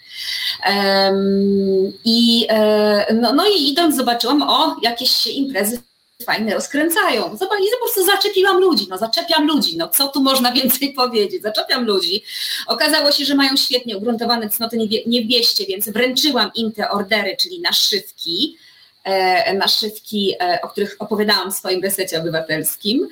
I, 2.05 2.47
e, 2.49 3.15
no, 3.15 3.33
no 3.33 3.47
i 3.47 3.69
idąc 3.69 3.97
zobaczyłam, 3.97 4.43
o, 4.43 4.77
jakieś 4.83 5.27
imprezy 5.27 5.83
fajne 6.27 6.55
rozkręcają. 6.55 7.23
Zobacz, 7.37 7.59
po 7.81 7.85
prostu 7.85 8.07
zaczepiłam 8.07 8.61
ludzi, 8.61 8.87
no 8.91 8.99
zaczepiam 8.99 9.47
ludzi, 9.47 9.77
no 9.77 9.89
co 9.89 10.09
tu 10.09 10.23
można 10.23 10.53
więcej 10.61 10.93
powiedzieć, 10.93 11.43
zaczepiam 11.43 11.85
ludzi. 11.85 12.25
Okazało 12.67 13.13
się, 13.13 13.25
że 13.25 13.35
mają 13.35 13.57
świetnie 13.57 13.97
ugruntowane 13.97 14.51
cnoty 14.51 14.79
niewieście, 15.07 15.67
więc 15.67 15.89
wręczyłam 15.89 16.51
im 16.55 16.73
te 16.73 16.91
ordery, 16.91 17.37
czyli 17.41 17.61
naszywki, 17.61 18.57
e, 19.05 19.55
naszywki, 19.55 20.35
e, 20.41 20.59
o 20.63 20.69
których 20.69 20.97
opowiadałam 20.99 21.53
w 21.53 21.57
swoim 21.57 21.83
resecie 21.83 22.19
obywatelskim. 22.19 23.09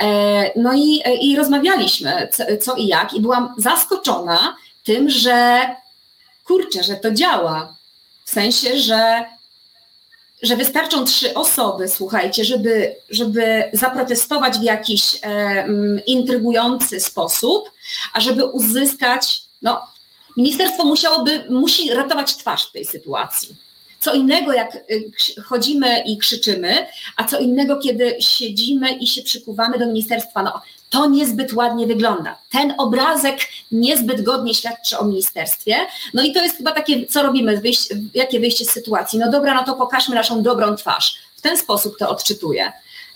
E, 0.00 0.60
no 0.60 0.74
i, 0.74 1.02
e, 1.04 1.14
i 1.14 1.36
rozmawialiśmy 1.36 2.28
co, 2.32 2.44
co 2.60 2.76
i 2.76 2.86
jak 2.86 3.14
i 3.14 3.20
byłam 3.20 3.54
zaskoczona 3.58 4.56
tym, 4.84 5.10
że 5.10 5.66
kurczę, 6.44 6.82
że 6.82 6.96
to 6.96 7.10
działa. 7.10 7.74
W 8.24 8.30
sensie, 8.30 8.78
że 8.78 9.24
że 10.42 10.56
wystarczą 10.56 11.04
trzy 11.04 11.34
osoby, 11.34 11.88
słuchajcie, 11.88 12.44
żeby, 12.44 12.96
żeby 13.10 13.64
zaprotestować 13.72 14.58
w 14.58 14.62
jakiś 14.62 15.18
e, 15.22 15.66
intrygujący 16.06 17.00
sposób, 17.00 17.70
a 18.12 18.20
żeby 18.20 18.44
uzyskać 18.44 19.48
No, 19.62 19.86
ministerstwo 20.36 20.84
musiałoby, 20.84 21.44
musi 21.50 21.90
ratować 21.94 22.36
twarz 22.36 22.66
w 22.66 22.72
tej 22.72 22.84
sytuacji. 22.84 23.56
Co 24.00 24.14
innego, 24.14 24.52
jak 24.52 24.74
y, 24.74 25.10
chodzimy 25.44 26.02
i 26.06 26.18
krzyczymy, 26.18 26.86
a 27.16 27.24
co 27.24 27.38
innego, 27.38 27.76
kiedy 27.76 28.16
siedzimy 28.20 28.92
i 28.92 29.06
się 29.06 29.22
przykuwamy 29.22 29.78
do 29.78 29.86
ministerstwa. 29.86 30.42
No, 30.42 30.60
to 30.90 31.06
niezbyt 31.06 31.52
ładnie 31.52 31.86
wygląda. 31.86 32.38
Ten 32.50 32.74
obrazek 32.78 33.38
niezbyt 33.72 34.22
godnie 34.22 34.54
świadczy 34.54 34.98
o 34.98 35.04
ministerstwie. 35.04 35.76
No 36.14 36.22
i 36.22 36.32
to 36.32 36.42
jest 36.42 36.56
chyba 36.56 36.72
takie, 36.72 37.06
co 37.06 37.22
robimy, 37.22 37.60
jakie 38.14 38.40
wyjście 38.40 38.64
z 38.64 38.70
sytuacji. 38.70 39.18
No 39.18 39.30
dobra, 39.30 39.54
no 39.54 39.64
to 39.64 39.74
pokażmy 39.74 40.14
naszą 40.14 40.42
dobrą 40.42 40.76
twarz. 40.76 41.18
W 41.36 41.40
ten 41.40 41.58
sposób 41.58 41.98
to 41.98 42.08
odczytuję. 42.08 42.72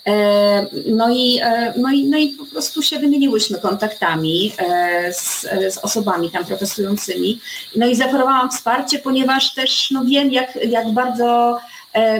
E, 0.07 0.65
no 0.85 1.09
i, 1.09 1.39
e, 1.43 1.73
no, 1.77 1.91
i, 1.91 2.05
no 2.05 2.17
i 2.17 2.29
po 2.29 2.45
prostu 2.45 2.81
się 2.81 2.99
wymieniłyśmy 2.99 3.59
kontaktami 3.59 4.53
e, 4.57 5.13
z, 5.13 5.41
z 5.73 5.77
osobami 5.77 6.31
tam 6.31 6.45
protestującymi. 6.45 7.39
No 7.75 7.87
i 7.87 7.95
zaoferowałam 7.95 8.51
wsparcie, 8.51 8.99
ponieważ 8.99 9.53
też 9.53 9.91
no 9.91 10.05
wiem, 10.05 10.31
jak, 10.31 10.55
jak 10.55 10.91
bardzo 10.91 11.59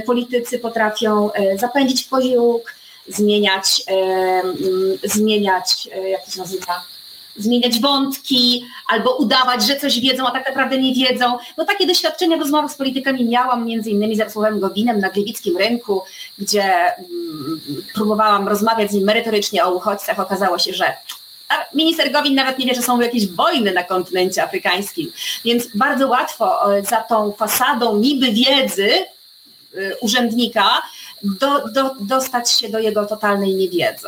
politycy 0.06 0.60
potrafią 0.60 1.30
zapędzić 1.60 2.04
pozióg, 2.04 2.76
zmieniać, 3.08 3.84
zmieniać, 5.04 5.90
jak 6.12 6.26
to 6.26 6.32
się 6.32 6.40
nazywa, 6.40 6.82
zmieniać 7.38 7.80
wątki 7.80 8.66
albo 8.88 9.16
udawać, 9.16 9.68
że 9.68 9.76
coś 9.76 10.00
wiedzą, 10.00 10.28
a 10.28 10.32
tak 10.32 10.48
naprawdę 10.48 10.78
nie 10.78 10.94
wiedzą. 10.94 11.38
No 11.58 11.66
takie 11.66 11.88
doświadczenia 11.88 12.38
w 12.38 12.40
rozmowach 12.40 12.72
z 12.72 12.76
politykami 12.76 13.26
miałam 13.26 13.66
między 13.66 13.90
innymi 13.90 14.16
z 14.16 14.20
Jarosławem 14.20 14.60
Gowinem 14.60 15.00
na 15.00 15.10
gliwickim 15.10 15.58
rynku, 15.58 16.02
gdzie 16.38 16.64
mm, 16.64 17.62
próbowałam 17.94 18.48
rozmawiać 18.48 18.92
z 18.92 18.94
nim 18.94 19.04
merytorycznie 19.04 19.66
o 19.66 19.74
uchodźcach. 19.74 20.20
Okazało 20.20 20.60
się, 20.60 20.74
że 20.74 20.94
minister 21.74 22.12
Gowin 22.12 22.36
nawet 22.36 22.60
nie 22.60 22.66
wie, 22.66 22.76
że 22.76 22.82
są 22.82 23.02
jakieś 23.02 23.28
wojny 23.28 23.72
na 23.72 23.84
kontynencie 23.84 24.44
afrykańskim, 24.44 25.12
więc 25.46 25.68
bardzo 25.76 26.08
łatwo 26.08 26.76
e, 26.78 26.84
za 26.84 27.02
tą 27.02 27.32
fasadą 27.32 27.98
niby 27.98 28.32
wiedzy 28.32 28.90
e, 28.92 29.06
urzędnika 30.02 30.82
do, 31.24 31.68
do, 31.68 31.96
dostać 32.00 32.52
się 32.52 32.70
do 32.70 32.80
jego 32.80 33.06
totalnej 33.06 33.56
niewiedzy. 33.56 34.08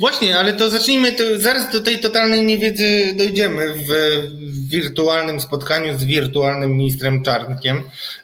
Właśnie, 0.00 0.38
ale 0.38 0.52
to 0.52 0.70
zacznijmy, 0.70 1.12
to 1.12 1.24
zaraz 1.36 1.72
do 1.72 1.80
tej 1.80 1.98
totalnej 1.98 2.46
niewiedzy 2.46 3.14
dojdziemy 3.16 3.74
w 3.74 3.92
wirtualnym 4.68 5.40
spotkaniu 5.40 5.98
z 5.98 6.04
wirtualnym 6.04 6.76
ministrem 6.76 7.22
Czarnkiem, 7.22 7.82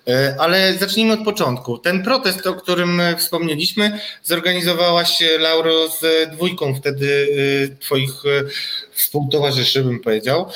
e, 0.08 0.36
ale 0.38 0.74
zacznijmy 0.74 1.12
od 1.12 1.24
początku. 1.24 1.78
Ten 1.78 2.02
protest, 2.02 2.46
o 2.46 2.54
którym 2.54 3.02
wspomnieliśmy, 3.18 3.98
zorganizowałaś 4.22 5.22
Lauro 5.38 5.88
z 5.88 6.30
dwójką 6.32 6.74
wtedy 6.74 7.28
e, 7.72 7.76
twoich 7.76 8.10
e, 8.10 8.42
współtowarzyszy, 8.92 9.82
bym 9.82 10.00
powiedział. 10.00 10.46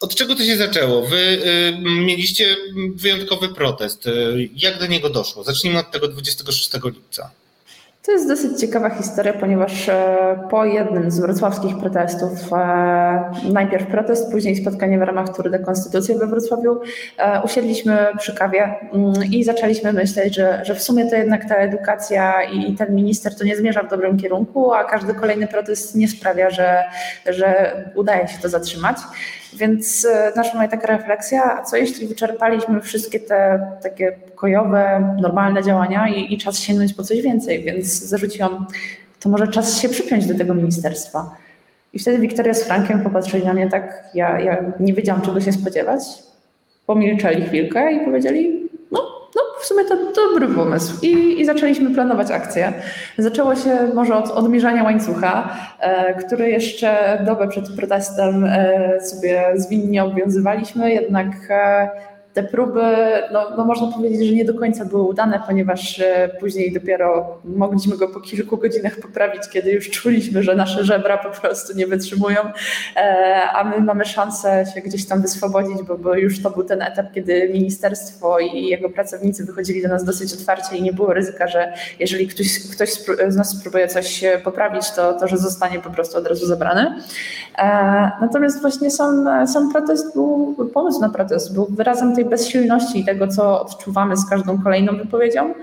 Od 0.00 0.14
czego 0.14 0.34
to 0.34 0.44
się 0.44 0.56
zaczęło? 0.56 1.06
Wy 1.06 1.42
mieliście 1.82 2.56
wyjątkowy 2.94 3.48
protest. 3.48 4.08
Jak 4.56 4.78
do 4.78 4.86
niego 4.86 5.10
doszło? 5.10 5.44
Zacznijmy 5.44 5.78
od 5.78 5.90
tego 5.90 6.08
26 6.08 6.70
lipca. 6.84 7.41
To 8.02 8.12
jest 8.12 8.28
dosyć 8.28 8.60
ciekawa 8.60 8.90
historia, 8.90 9.32
ponieważ 9.32 9.88
e, 9.88 10.48
po 10.50 10.64
jednym 10.64 11.10
z 11.10 11.20
wrocławskich 11.20 11.78
protestów, 11.78 12.52
e, 12.52 13.30
najpierw 13.52 13.86
protest, 13.86 14.32
później 14.32 14.56
spotkanie 14.56 14.98
w 14.98 15.02
ramach 15.02 15.36
Tury 15.36 15.50
de 15.50 15.58
Konstytucji 15.58 16.14
we 16.14 16.26
Wrocławiu, 16.26 16.80
e, 17.18 17.42
usiedliśmy 17.42 18.06
przy 18.18 18.34
kawie 18.34 18.74
mm, 18.92 19.12
i 19.32 19.44
zaczęliśmy 19.44 19.92
myśleć, 19.92 20.34
że, 20.34 20.62
że 20.64 20.74
w 20.74 20.82
sumie 20.82 21.10
to 21.10 21.16
jednak 21.16 21.48
ta 21.48 21.54
edukacja 21.54 22.42
i 22.42 22.74
ten 22.74 22.94
minister 22.94 23.36
to 23.36 23.44
nie 23.44 23.56
zmierza 23.56 23.82
w 23.82 23.90
dobrym 23.90 24.16
kierunku, 24.16 24.72
a 24.72 24.84
każdy 24.84 25.14
kolejny 25.14 25.46
protest 25.46 25.94
nie 25.94 26.08
sprawia, 26.08 26.50
że, 26.50 26.82
że 27.26 27.74
udaje 27.94 28.28
się 28.28 28.38
to 28.42 28.48
zatrzymać. 28.48 28.96
Więc 29.56 30.06
naszła 30.36 30.60
mnie 30.60 30.68
taka 30.68 30.86
refleksja, 30.86 31.58
a 31.58 31.62
co 31.62 31.76
jeśli 31.76 32.06
wyczerpaliśmy 32.06 32.80
wszystkie 32.80 33.20
te 33.20 33.66
takie 33.82 34.12
pokojowe, 34.12 35.14
normalne 35.20 35.62
działania 35.62 36.08
i, 36.08 36.34
i 36.34 36.38
czas 36.38 36.58
sięgnąć 36.58 36.94
po 36.94 37.02
coś 37.02 37.22
więcej, 37.22 37.64
więc 37.64 37.86
zarzuciłam, 37.86 38.66
to 39.20 39.28
może 39.28 39.48
czas 39.48 39.80
się 39.80 39.88
przypiąć 39.88 40.26
do 40.26 40.38
tego 40.38 40.54
ministerstwa. 40.54 41.36
I 41.92 41.98
wtedy 41.98 42.18
Wiktoria 42.18 42.54
z 42.54 42.64
Frankiem 42.64 43.00
popatrzyli 43.00 43.44
na 43.44 43.54
mnie 43.54 43.68
tak, 43.70 44.04
ja, 44.14 44.40
ja 44.40 44.64
nie 44.80 44.92
wiedziałam 44.94 45.22
czego 45.22 45.40
się 45.40 45.52
spodziewać, 45.52 46.02
pomilczeli 46.86 47.46
chwilkę 47.46 47.92
i 47.92 48.04
powiedzieli, 48.04 48.61
sumie 49.72 49.84
to 49.84 49.96
dobry 50.12 50.48
pomysł. 50.48 50.98
I, 51.02 51.40
I 51.40 51.44
zaczęliśmy 51.44 51.94
planować 51.94 52.30
akcję. 52.30 52.72
Zaczęło 53.18 53.56
się 53.56 53.78
może 53.94 54.16
od 54.16 54.30
odmierzania 54.30 54.84
łańcucha, 54.84 55.56
e, 55.80 56.14
który 56.14 56.50
jeszcze 56.50 57.18
dobę 57.26 57.48
przed 57.48 57.76
protestem 57.76 58.44
e, 58.44 59.00
sobie 59.00 59.44
zwinnie 59.54 60.04
obowiązywaliśmy, 60.04 60.92
jednak 60.92 61.26
e, 61.50 61.88
te 62.34 62.42
próby, 62.42 62.82
no, 63.32 63.50
no, 63.56 63.64
można 63.64 63.92
powiedzieć, 63.92 64.28
że 64.28 64.34
nie 64.34 64.44
do 64.44 64.54
końca 64.54 64.84
były 64.84 65.02
udane, 65.02 65.42
ponieważ 65.46 66.00
e, 66.00 66.30
później 66.40 66.72
dopiero 66.72 67.38
mogliśmy 67.44 67.96
go 67.96 68.08
po 68.08 68.20
kilku 68.20 68.56
godzinach 68.56 68.96
poprawić, 68.96 69.48
kiedy 69.48 69.70
już 69.70 69.90
czuliśmy, 69.90 70.42
że 70.42 70.54
nasze 70.54 70.84
żebra 70.84 71.18
po 71.18 71.40
prostu 71.40 71.76
nie 71.76 71.86
wytrzymują, 71.86 72.40
e, 72.96 73.42
a 73.54 73.64
my 73.64 73.80
mamy 73.80 74.04
szansę 74.04 74.64
się 74.74 74.80
gdzieś 74.80 75.06
tam 75.06 75.22
wyswobodzić, 75.22 75.82
bo, 75.82 75.98
bo 75.98 76.14
już 76.14 76.42
to 76.42 76.50
był 76.50 76.64
ten 76.64 76.82
etap, 76.82 77.12
kiedy 77.14 77.48
ministerstwo 77.48 78.38
i 78.38 78.66
jego 78.66 78.90
pracownicy 78.90 79.44
wychodzili 79.44 79.82
do 79.82 79.88
nas 79.88 80.04
dosyć 80.04 80.32
otwarcie 80.32 80.76
i 80.76 80.82
nie 80.82 80.92
było 80.92 81.14
ryzyka, 81.14 81.46
że 81.46 81.72
jeżeli 82.00 82.28
ktoś, 82.28 82.58
ktoś 82.74 82.90
z 83.28 83.36
nas 83.36 83.50
spróbuje 83.50 83.88
coś 83.88 84.24
poprawić, 84.44 84.90
to, 84.90 85.12
to 85.12 85.28
że 85.28 85.38
zostanie 85.38 85.78
po 85.78 85.90
prostu 85.90 86.18
od 86.18 86.26
razu 86.26 86.46
zabrany. 86.46 86.94
E, 87.58 87.64
natomiast 88.20 88.60
właśnie 88.60 88.90
sam, 88.90 89.28
sam 89.46 89.72
protest 89.72 90.14
był, 90.14 90.56
pomysł 90.74 91.00
na 91.00 91.08
protest 91.08 91.54
był 91.54 91.66
wyrazem 91.70 92.14
tej 92.14 92.21
tej 92.22 92.30
bezsilności 92.30 93.00
i 93.00 93.04
tego, 93.04 93.28
co 93.28 93.60
odczuwamy 93.60 94.16
z 94.16 94.28
każdą 94.30 94.62
kolejną 94.62 94.96
wypowiedzią, 94.96 95.54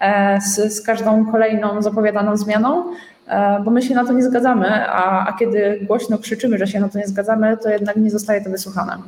e, 0.00 0.40
z, 0.40 0.74
z 0.74 0.80
każdą 0.80 1.32
kolejną 1.32 1.82
zapowiadaną 1.82 2.36
zmianą, 2.36 2.84
e, 3.26 3.60
bo 3.64 3.70
my 3.70 3.82
się 3.82 3.94
na 3.94 4.04
to 4.04 4.12
nie 4.12 4.22
zgadzamy, 4.22 4.88
a, 4.88 5.26
a 5.28 5.32
kiedy 5.38 5.80
głośno 5.82 6.18
krzyczymy, 6.18 6.58
że 6.58 6.66
się 6.66 6.80
na 6.80 6.88
to 6.88 6.98
nie 6.98 7.06
zgadzamy, 7.06 7.56
to 7.56 7.68
jednak 7.68 7.96
nie 7.96 8.10
zostaje 8.10 8.44
to 8.44 8.50
wysłuchane. 8.50 8.98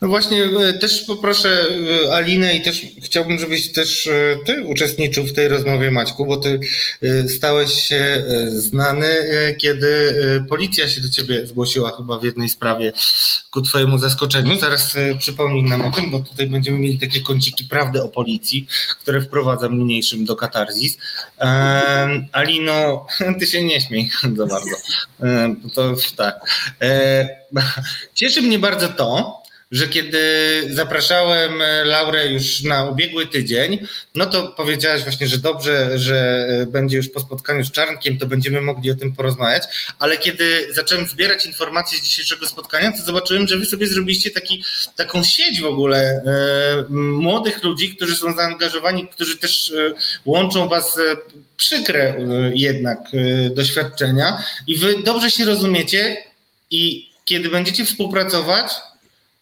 No 0.00 0.08
właśnie, 0.08 0.44
e, 0.44 0.72
też 0.72 1.02
poproszę 1.02 1.64
e, 2.06 2.14
Alinę 2.14 2.54
i 2.54 2.62
też 2.62 2.86
chciałbym, 3.02 3.38
żebyś 3.38 3.72
też 3.72 4.06
e, 4.06 4.36
ty 4.46 4.62
uczestniczył 4.64 5.26
w 5.26 5.32
tej 5.32 5.48
rozmowie, 5.48 5.90
Maćku, 5.90 6.26
bo 6.26 6.36
ty 6.36 6.60
stałeś 7.28 7.72
się 7.72 8.24
znany, 8.48 9.08
kiedy 9.58 10.14
policja 10.48 10.88
się 10.88 11.00
do 11.00 11.08
ciebie 11.08 11.46
zgłosiła 11.46 11.96
chyba 11.96 12.18
w 12.18 12.24
jednej 12.24 12.48
sprawie 12.48 12.92
ku 13.50 13.62
twojemu 13.62 13.98
zaskoczeniu. 13.98 14.58
Zaraz 14.58 14.94
przypomnij 15.18 15.62
nam 15.62 15.82
o 15.82 15.90
tym, 15.90 16.10
bo 16.10 16.20
tutaj 16.20 16.46
będziemy 16.46 16.78
mieli 16.78 16.98
takie 16.98 17.20
kąciki 17.20 17.64
prawdy 17.64 18.02
o 18.02 18.08
policji, 18.08 18.66
które 19.00 19.20
wprowadzam 19.20 19.78
niniejszym 19.78 20.24
do 20.24 20.36
katarzis. 20.36 20.98
Alino, 22.32 23.06
ty 23.40 23.46
się 23.46 23.62
nie 23.62 23.80
śmiej 23.80 24.10
za 24.36 24.46
bardzo. 24.46 24.76
To 25.74 25.94
tak. 26.16 26.40
Cieszy 28.14 28.42
mnie 28.42 28.58
bardzo 28.58 28.88
to, 28.88 29.37
że 29.70 29.88
kiedy 29.88 30.18
zapraszałem 30.70 31.62
e, 31.62 31.84
Laurę 31.84 32.26
już 32.26 32.62
na 32.62 32.84
ubiegły 32.84 33.26
tydzień, 33.26 33.86
no 34.14 34.26
to 34.26 34.48
powiedziałaś 34.48 35.02
właśnie, 35.02 35.28
że 35.28 35.38
dobrze, 35.38 35.98
że 35.98 36.46
e, 36.48 36.66
będzie 36.66 36.96
już 36.96 37.08
po 37.08 37.20
spotkaniu 37.20 37.64
z 37.64 37.70
Czarnkiem, 37.70 38.18
to 38.18 38.26
będziemy 38.26 38.60
mogli 38.60 38.90
o 38.90 38.94
tym 38.94 39.12
porozmawiać, 39.12 39.62
ale 39.98 40.16
kiedy 40.16 40.74
zacząłem 40.74 41.06
zbierać 41.06 41.46
informacje 41.46 41.98
z 41.98 42.02
dzisiejszego 42.02 42.46
spotkania, 42.46 42.92
to 42.92 43.02
zobaczyłem, 43.02 43.48
że 43.48 43.56
wy 43.56 43.66
sobie 43.66 43.86
zrobiliście 43.86 44.30
taki, 44.30 44.64
taką 44.96 45.24
sieć 45.24 45.60
w 45.60 45.66
ogóle 45.66 45.98
e, 45.98 46.84
młodych 46.92 47.64
ludzi, 47.64 47.96
którzy 47.96 48.16
są 48.16 48.34
zaangażowani, 48.36 49.08
którzy 49.08 49.38
też 49.38 49.70
e, 49.70 49.94
łączą 50.24 50.68
was 50.68 50.98
e, 50.98 51.16
przykre 51.56 52.00
e, 52.00 52.16
jednak 52.54 52.98
doświadczenia. 53.50 54.44
I 54.66 54.76
wy 54.76 55.02
dobrze 55.04 55.30
się 55.30 55.44
rozumiecie 55.44 56.16
i 56.70 57.08
kiedy 57.24 57.48
będziecie 57.48 57.84
współpracować, 57.84 58.72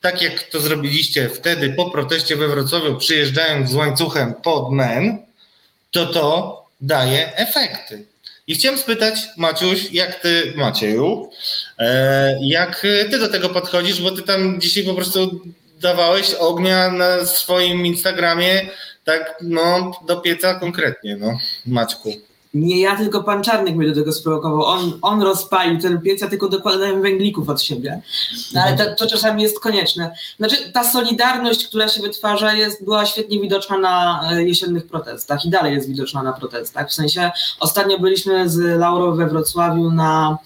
tak 0.06 0.22
jak 0.22 0.42
to 0.42 0.60
zrobiliście 0.60 1.28
wtedy 1.28 1.70
po 1.70 1.90
proteście 1.90 2.36
we 2.36 2.48
Wrocławiu, 2.48 2.96
przyjeżdżając 2.96 3.70
z 3.70 3.74
łańcuchem 3.74 4.34
pod 4.34 4.72
MEN, 4.72 5.18
to 5.90 6.06
to 6.06 6.64
daje 6.80 7.36
efekty. 7.36 8.04
I 8.46 8.54
chciałem 8.54 8.78
spytać, 8.78 9.14
Maciuś, 9.36 9.92
jak 9.92 10.20
ty, 10.20 10.52
Macieju, 10.56 11.30
e, 11.78 12.38
jak 12.42 12.80
ty 12.80 13.18
do 13.18 13.28
tego 13.28 13.48
podchodzisz, 13.48 14.02
bo 14.02 14.10
ty 14.10 14.22
tam 14.22 14.60
dzisiaj 14.60 14.84
po 14.84 14.94
prostu 14.94 15.40
dawałeś 15.80 16.34
ognia 16.34 16.90
na 16.90 17.24
swoim 17.24 17.86
Instagramie, 17.86 18.68
tak, 19.04 19.34
no, 19.42 19.92
do 20.06 20.16
pieca 20.16 20.54
konkretnie, 20.54 21.16
no, 21.16 21.38
Maćku. 21.66 22.12
Nie 22.56 22.80
ja, 22.80 22.96
tylko 22.96 23.22
pan 23.22 23.42
Czarnek 23.42 23.76
mnie 23.76 23.88
do 23.88 23.94
tego 23.94 24.12
sprowokował. 24.12 24.64
On, 24.64 24.92
on 25.02 25.22
rozpalił 25.22 25.80
ten 25.80 26.00
piec, 26.00 26.20
ja 26.20 26.28
tylko 26.28 26.48
dokładałem 26.48 27.02
węglików 27.02 27.48
od 27.48 27.62
siebie. 27.62 28.00
No, 28.54 28.60
ale 28.60 28.76
to, 28.76 28.94
to, 28.94 29.06
czasami 29.06 29.42
jest 29.42 29.60
konieczne. 29.60 30.14
Znaczy, 30.38 30.72
ta 30.72 30.84
solidarność, 30.84 31.66
która 31.66 31.88
się 31.88 32.02
wytwarza, 32.02 32.54
jest, 32.54 32.84
była 32.84 33.06
świetnie 33.06 33.40
widoczna 33.40 33.78
na 33.78 34.20
e, 34.32 34.44
jesiennych 34.44 34.86
protestach 34.86 35.44
i 35.44 35.50
dalej 35.50 35.74
jest 35.74 35.88
widoczna 35.88 36.22
na 36.22 36.32
protestach. 36.32 36.88
W 36.88 36.92
sensie, 36.92 37.30
ostatnio 37.60 37.98
byliśmy 37.98 38.48
z 38.48 38.78
Laurą 38.78 39.14
we 39.16 39.26
Wrocławiu 39.26 39.90
na 39.90 40.38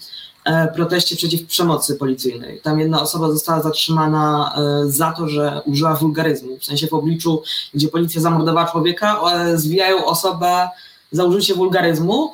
proteście 0.75 1.15
przeciw 1.15 1.47
przemocy 1.47 1.95
policyjnej. 1.95 2.59
Tam 2.63 2.79
jedna 2.79 3.01
osoba 3.01 3.31
została 3.31 3.61
zatrzymana 3.61 4.55
za 4.85 5.11
to, 5.11 5.27
że 5.27 5.61
użyła 5.65 5.95
wulgaryzmu, 5.95 6.57
w 6.59 6.65
sensie 6.65 6.87
w 6.87 6.93
obliczu, 6.93 7.43
gdzie 7.73 7.87
policja 7.87 8.21
zamordowała 8.21 8.71
człowieka, 8.71 9.19
zwijają 9.55 10.05
osobę 10.05 10.69
za 11.11 11.23
użycie 11.23 11.55
wulgaryzmu, 11.55 12.33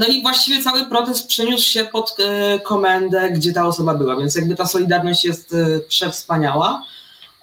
no 0.00 0.06
i 0.06 0.22
właściwie 0.22 0.62
cały 0.62 0.84
protest 0.84 1.26
przeniósł 1.26 1.70
się 1.70 1.84
pod 1.84 2.16
komendę, 2.62 3.30
gdzie 3.30 3.52
ta 3.52 3.66
osoba 3.66 3.94
była, 3.94 4.16
więc 4.16 4.34
jakby 4.34 4.54
ta 4.54 4.66
solidarność 4.66 5.24
jest 5.24 5.54
przewspaniała. 5.88 6.84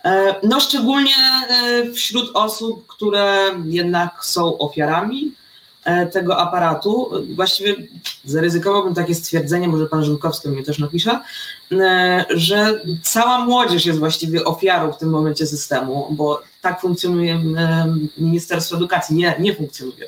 E, 0.06 0.36
no 0.44 0.60
szczególnie 0.60 1.16
e, 1.50 1.92
wśród 1.92 2.32
osób, 2.34 2.88
które 2.88 3.38
jednak 3.66 4.26
są 4.26 4.58
ofiarami 4.58 5.32
e, 5.84 6.06
tego 6.06 6.38
aparatu. 6.38 7.12
Właściwie 7.36 7.76
zaryzykowałbym 8.26 8.96
takie 8.96 9.16
stwierdzenie, 9.16 9.68
może 9.68 9.86
pan 9.86 10.06
Żółkowski 10.06 10.50
mnie 10.50 10.64
też 10.64 10.80
napisze, 10.80 11.20
że 12.30 12.82
cała 13.04 13.46
młodzież 13.46 13.86
jest 13.86 14.00
właściwie 14.00 14.44
ofiarą 14.44 14.92
w 14.92 14.98
tym 14.98 15.10
momencie 15.10 15.48
systemu, 15.48 16.08
bo 16.12 16.42
tak 16.62 16.82
funkcjonuje 16.82 17.42
Ministerstwo 18.18 18.76
Edukacji, 18.76 19.16
nie, 19.16 19.36
nie 19.40 19.56
funkcjonuje. 19.56 20.08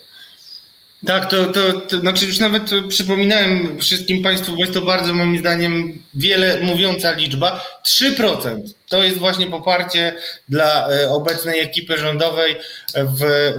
Tak, 1.06 1.30
to, 1.30 1.46
to, 1.46 1.74
to 1.74 2.00
znaczy 2.00 2.26
już 2.26 2.40
nawet 2.40 2.72
przypominałem 2.90 3.80
wszystkim 3.80 4.24
Państwu, 4.24 4.52
bo 4.52 4.62
jest 4.62 4.74
to 4.74 4.82
bardzo 4.82 5.14
moim 5.14 5.38
zdaniem 5.38 6.04
wiele 6.14 6.60
mówiąca 6.62 7.12
liczba. 7.12 7.66
3% 7.88 8.62
to 8.90 9.04
jest 9.04 9.18
właśnie 9.18 9.48
poparcie 9.48 10.16
dla 10.50 10.90
e, 10.90 11.10
obecnej 11.10 11.60
ekipy 11.60 11.98
rządowej 11.98 12.56
w 12.96 13.54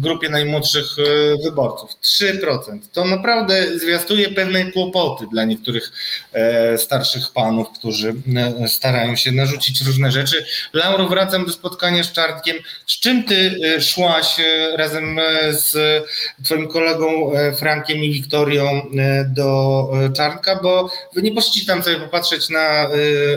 grupie 0.00 0.28
najmłodszych 0.28 0.86
e, 0.98 1.02
wyborców. 1.44 1.90
3%. 2.02 2.78
To 2.92 3.04
naprawdę 3.04 3.78
zwiastuje 3.78 4.28
pewne 4.28 4.72
kłopoty 4.72 5.26
dla 5.32 5.44
niektórych 5.44 5.92
e, 6.32 6.78
starszych 6.78 7.32
panów, 7.34 7.68
którzy 7.78 8.14
starają 8.68 9.16
się 9.16 9.32
narzucić 9.32 9.80
różne 9.82 10.10
rzeczy. 10.10 10.44
Lauro, 10.72 11.08
wracam 11.08 11.46
do 11.46 11.52
spotkania 11.52 12.04
z 12.04 12.12
Czartkiem. 12.12 12.56
Z 12.86 13.00
czym 13.00 13.24
ty 13.24 13.60
szłaś 13.80 14.36
razem 14.76 15.20
z 15.50 15.76
twoim 16.44 16.68
kolegą 16.68 17.32
Frankiem 17.58 17.98
i 17.98 18.12
Wiktorią 18.12 18.90
do 19.28 19.88
Czartka, 20.16 20.60
bo 20.62 20.90
wy 21.14 21.22
nie 21.22 21.32
poszliście 21.32 21.66
tam 21.66 21.82
sobie 21.82 21.96
popatrzeć 21.96 22.48
na 22.48 22.88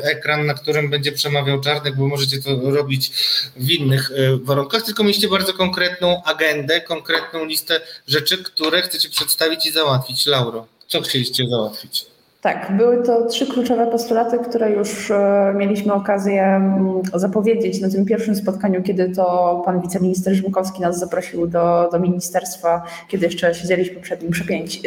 ekran, 0.04 0.46
na 0.46 0.54
którym 0.54 0.90
będzie 0.90 1.12
przemawiał 1.22 1.62
Czarnek, 1.62 1.96
bo 1.96 2.08
możecie 2.08 2.42
to 2.42 2.50
robić 2.62 3.12
w 3.56 3.72
innych 3.72 4.12
e, 4.12 4.38
warunkach, 4.38 4.84
tylko 4.84 5.04
mieliście 5.04 5.28
bardzo 5.28 5.54
konkretną 5.54 6.24
agendę, 6.24 6.82
konkretną 6.82 7.46
listę 7.46 7.82
rzeczy, 8.08 8.44
które 8.44 8.82
chcecie 8.82 9.10
przedstawić 9.10 9.66
i 9.66 9.72
załatwić. 9.72 10.26
Lauro, 10.26 10.68
co 10.88 11.02
chcieliście 11.02 11.44
załatwić? 11.50 12.11
Tak, 12.42 12.72
były 12.78 13.04
to 13.04 13.26
trzy 13.26 13.48
kluczowe 13.48 13.88
postulaty, 13.88 14.40
które 14.40 14.72
już 14.72 15.12
e, 15.12 15.54
mieliśmy 15.56 15.94
okazję 15.94 16.44
mm, 16.44 17.02
zapowiedzieć 17.14 17.82
na 17.82 17.90
tym 17.90 18.06
pierwszym 18.06 18.36
spotkaniu, 18.36 18.84
kiedy 18.84 19.10
to 19.10 19.62
pan 19.66 19.82
wiceminister 19.82 20.34
Rzymkowski 20.34 20.82
nas 20.82 21.00
zaprosił 21.00 21.48
do, 21.48 21.90
do 21.92 22.00
ministerstwa, 22.00 22.84
kiedy 23.08 23.26
jeszcze 23.26 23.54
siedzieliśmy 23.54 24.02
przed 24.02 24.22
nim 24.22 24.32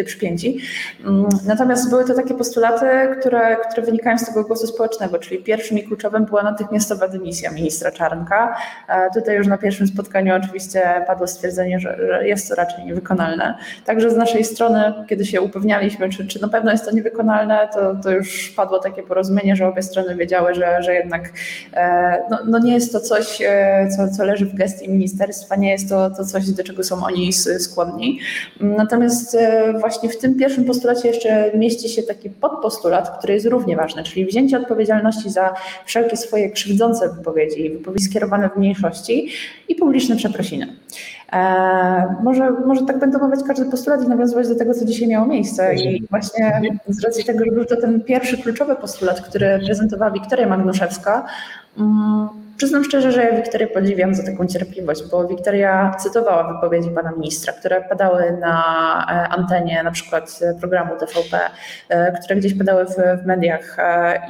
przypięci. 0.04 0.58
Mm, 1.04 1.26
natomiast 1.46 1.90
były 1.90 2.04
to 2.04 2.14
takie 2.14 2.34
postulaty, 2.34 2.86
które, 3.20 3.56
które 3.70 3.82
wynikają 3.82 4.18
z 4.18 4.26
tego 4.26 4.44
głosu 4.44 4.66
społecznego, 4.66 5.18
czyli 5.18 5.42
pierwszym 5.42 5.78
i 5.78 5.82
kluczowym 5.82 6.24
była 6.24 6.42
natychmiastowa 6.42 7.08
dymisja 7.08 7.50
ministra 7.50 7.90
Czarnka. 7.90 8.56
E, 8.88 9.10
tutaj 9.10 9.36
już 9.36 9.46
na 9.46 9.58
pierwszym 9.58 9.86
spotkaniu 9.86 10.34
oczywiście 10.36 11.04
padło 11.06 11.26
stwierdzenie, 11.26 11.80
że, 11.80 11.96
że 12.08 12.28
jest 12.28 12.48
to 12.48 12.54
raczej 12.54 12.84
niewykonalne. 12.84 13.54
Także 13.84 14.10
z 14.10 14.16
naszej 14.16 14.44
strony, 14.44 14.94
kiedy 15.08 15.26
się 15.26 15.40
upewnialiśmy, 15.40 16.08
czy, 16.10 16.26
czy 16.26 16.42
na 16.42 16.48
pewno 16.48 16.72
jest 16.72 16.84
to 16.84 16.90
niewykonalne, 16.90 17.43
to, 17.74 17.94
to 18.02 18.10
już 18.10 18.50
padło 18.50 18.78
takie 18.78 19.02
porozumienie, 19.02 19.56
że 19.56 19.66
obie 19.66 19.82
strony 19.82 20.16
wiedziały, 20.16 20.54
że, 20.54 20.82
że 20.82 20.94
jednak 20.94 21.32
e, 21.72 22.22
no, 22.30 22.38
no 22.46 22.58
nie 22.58 22.74
jest 22.74 22.92
to 22.92 23.00
coś, 23.00 23.42
e, 23.42 23.88
co, 23.96 24.16
co 24.16 24.24
leży 24.24 24.46
w 24.46 24.54
gestii 24.54 24.88
ministerstwa, 24.88 25.56
nie 25.56 25.70
jest 25.70 25.88
to, 25.88 26.10
to 26.10 26.24
coś, 26.24 26.50
do 26.50 26.64
czego 26.64 26.84
są 26.84 27.04
oni 27.04 27.32
skłonni. 27.32 28.20
Natomiast 28.60 29.34
e, 29.34 29.72
właśnie 29.80 30.08
w 30.08 30.18
tym 30.18 30.38
pierwszym 30.38 30.64
postulacie 30.64 31.08
jeszcze 31.08 31.50
mieści 31.54 31.88
się 31.88 32.02
taki 32.02 32.30
podpostulat, 32.30 33.18
który 33.18 33.34
jest 33.34 33.46
równie 33.46 33.76
ważny, 33.76 34.02
czyli 34.02 34.26
wzięcie 34.26 34.58
odpowiedzialności 34.58 35.30
za 35.30 35.54
wszelkie 35.86 36.16
swoje 36.16 36.50
krzywdzące 36.50 37.08
wypowiedzi, 37.08 37.70
wypowiedzi 37.70 38.04
skierowane 38.04 38.50
w 38.50 38.56
mniejszości 38.56 39.28
i 39.68 39.74
publiczne 39.74 40.16
przeprosiny. 40.16 40.76
E, 41.34 42.16
może, 42.22 42.50
może 42.50 42.86
tak 42.86 42.98
będę 42.98 43.18
omawiać 43.18 43.40
każdy 43.46 43.64
postulat 43.70 44.04
i 44.04 44.08
nawiązywać 44.08 44.48
do 44.48 44.54
tego, 44.54 44.74
co 44.74 44.84
dzisiaj 44.84 45.08
miało 45.08 45.26
miejsce. 45.26 45.74
I 45.74 46.06
właśnie 46.10 46.60
z 46.88 47.04
racji 47.04 47.24
tego, 47.24 47.44
że 47.44 47.50
był 47.50 47.64
to 47.64 47.76
ten 47.76 48.04
pierwszy 48.04 48.38
kluczowy 48.38 48.76
postulat, 48.76 49.20
który 49.20 49.60
prezentowała 49.66 50.10
Wiktoria 50.10 50.48
Magnuszewska, 50.48 51.26
um, 51.78 52.28
Przyznam 52.56 52.84
szczerze, 52.84 53.12
że 53.12 53.24
ja 53.24 53.36
Wiktorię 53.36 53.66
podziwiam 53.66 54.14
za 54.14 54.22
taką 54.22 54.46
cierpliwość, 54.46 55.02
bo 55.10 55.28
Wiktoria 55.28 55.94
cytowała 55.98 56.52
wypowiedzi 56.52 56.90
pana 56.90 57.12
ministra, 57.12 57.52
które 57.52 57.82
padały 57.82 58.38
na 58.40 58.56
e, 59.10 59.28
antenie 59.28 59.82
na 59.82 59.90
przykład 59.90 60.40
programu 60.60 60.92
TVP, 60.96 61.40
e, 61.88 62.12
które 62.12 62.36
gdzieś 62.36 62.58
padały 62.58 62.86
w 62.86 63.26
mediach 63.26 63.76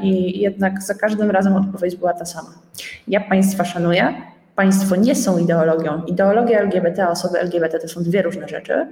i 0.03 0.41
jednak 0.41 0.83
za 0.83 0.95
każdym 0.95 1.31
razem 1.31 1.57
odpowiedź 1.57 1.97
była 1.97 2.13
ta 2.13 2.25
sama. 2.25 2.49
Ja 3.09 3.21
państwa 3.21 3.65
szanuję, 3.65 4.15
Państwo 4.57 4.97
nie 4.97 5.15
są 5.15 5.39
ideologią. 5.39 6.03
Ideologia 6.07 6.61
LGBT, 6.61 7.09
osoby 7.09 7.39
LGBT 7.39 7.79
to 7.79 7.89
są 7.89 8.03
dwie 8.03 8.23
różne 8.23 8.49
rzeczy. 8.49 8.87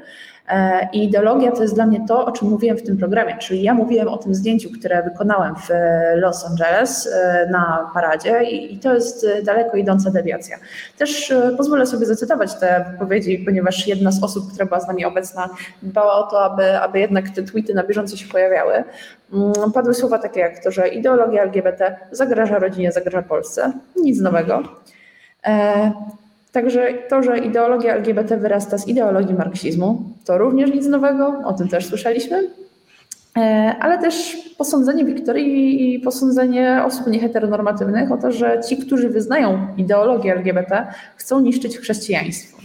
E, 0.48 0.88
I 0.92 1.04
ideologia 1.04 1.52
to 1.52 1.62
jest 1.62 1.74
dla 1.74 1.86
mnie 1.86 2.04
to, 2.08 2.26
o 2.26 2.32
czym 2.32 2.48
mówiłem 2.48 2.76
w 2.76 2.82
tym 2.82 2.98
programie, 2.98 3.36
czyli 3.38 3.62
ja 3.62 3.74
mówiłem 3.74 4.08
o 4.08 4.16
tym 4.16 4.34
zdjęciu, 4.34 4.70
które 4.78 5.02
wykonałem 5.02 5.54
w 5.56 5.68
Los 6.14 6.46
Angeles 6.46 7.08
e, 7.12 7.48
na 7.50 7.90
paradzie 7.94 8.42
i 8.42 8.78
to 8.78 8.94
jest 8.94 9.26
daleko 9.44 9.76
idąca 9.76 10.10
dewiacja. 10.10 10.56
Też 10.98 11.30
e, 11.30 11.54
pozwolę 11.56 11.86
sobie 11.86 12.06
zacytować 12.06 12.54
te 12.54 12.84
wypowiedzi, 12.92 13.38
ponieważ 13.38 13.86
jedna 13.86 14.12
z 14.12 14.24
osób, 14.24 14.52
która 14.52 14.66
była 14.66 14.80
z 14.80 14.88
nami 14.88 15.04
obecna, 15.04 15.48
dbała 15.82 16.14
o 16.14 16.30
to, 16.30 16.44
aby, 16.44 16.78
aby 16.78 17.00
jednak 17.00 17.30
te 17.30 17.42
tweety 17.42 17.74
na 17.74 17.84
bieżąco 17.84 18.16
się 18.16 18.28
pojawiały. 18.28 18.84
Mm, 19.32 19.72
padły 19.74 19.94
słowa 19.94 20.18
takie 20.18 20.40
jak 20.40 20.64
to, 20.64 20.70
że 20.70 20.88
ideologia 20.88 21.42
LGBT 21.42 21.96
zagraża 22.10 22.58
rodzinie, 22.58 22.92
zagraża 22.92 23.22
Polsce. 23.22 23.72
Nic 23.96 24.20
nowego. 24.20 24.62
E, 25.46 25.92
także 26.52 26.94
to, 27.08 27.22
że 27.22 27.38
ideologia 27.38 27.94
LGBT 27.94 28.36
wyrasta 28.36 28.78
z 28.78 28.88
ideologii 28.88 29.34
marksizmu, 29.34 30.02
to 30.24 30.38
również 30.38 30.70
nic 30.70 30.86
nowego, 30.86 31.42
o 31.44 31.52
tym 31.52 31.68
też 31.68 31.86
słyszeliśmy. 31.86 32.50
E, 33.36 33.40
ale 33.80 33.98
też 33.98 34.36
posądzenie 34.58 35.04
Wiktorii 35.04 35.94
i 35.94 36.00
posądzenie 36.00 36.82
osób 36.86 37.06
nieheteronormatywnych 37.06 38.12
o 38.12 38.16
to, 38.16 38.32
że 38.32 38.60
ci, 38.68 38.76
którzy 38.76 39.08
wyznają 39.08 39.66
ideologię 39.76 40.32
LGBT, 40.32 40.86
chcą 41.16 41.40
niszczyć 41.40 41.78
chrześcijaństwo. 41.78 42.58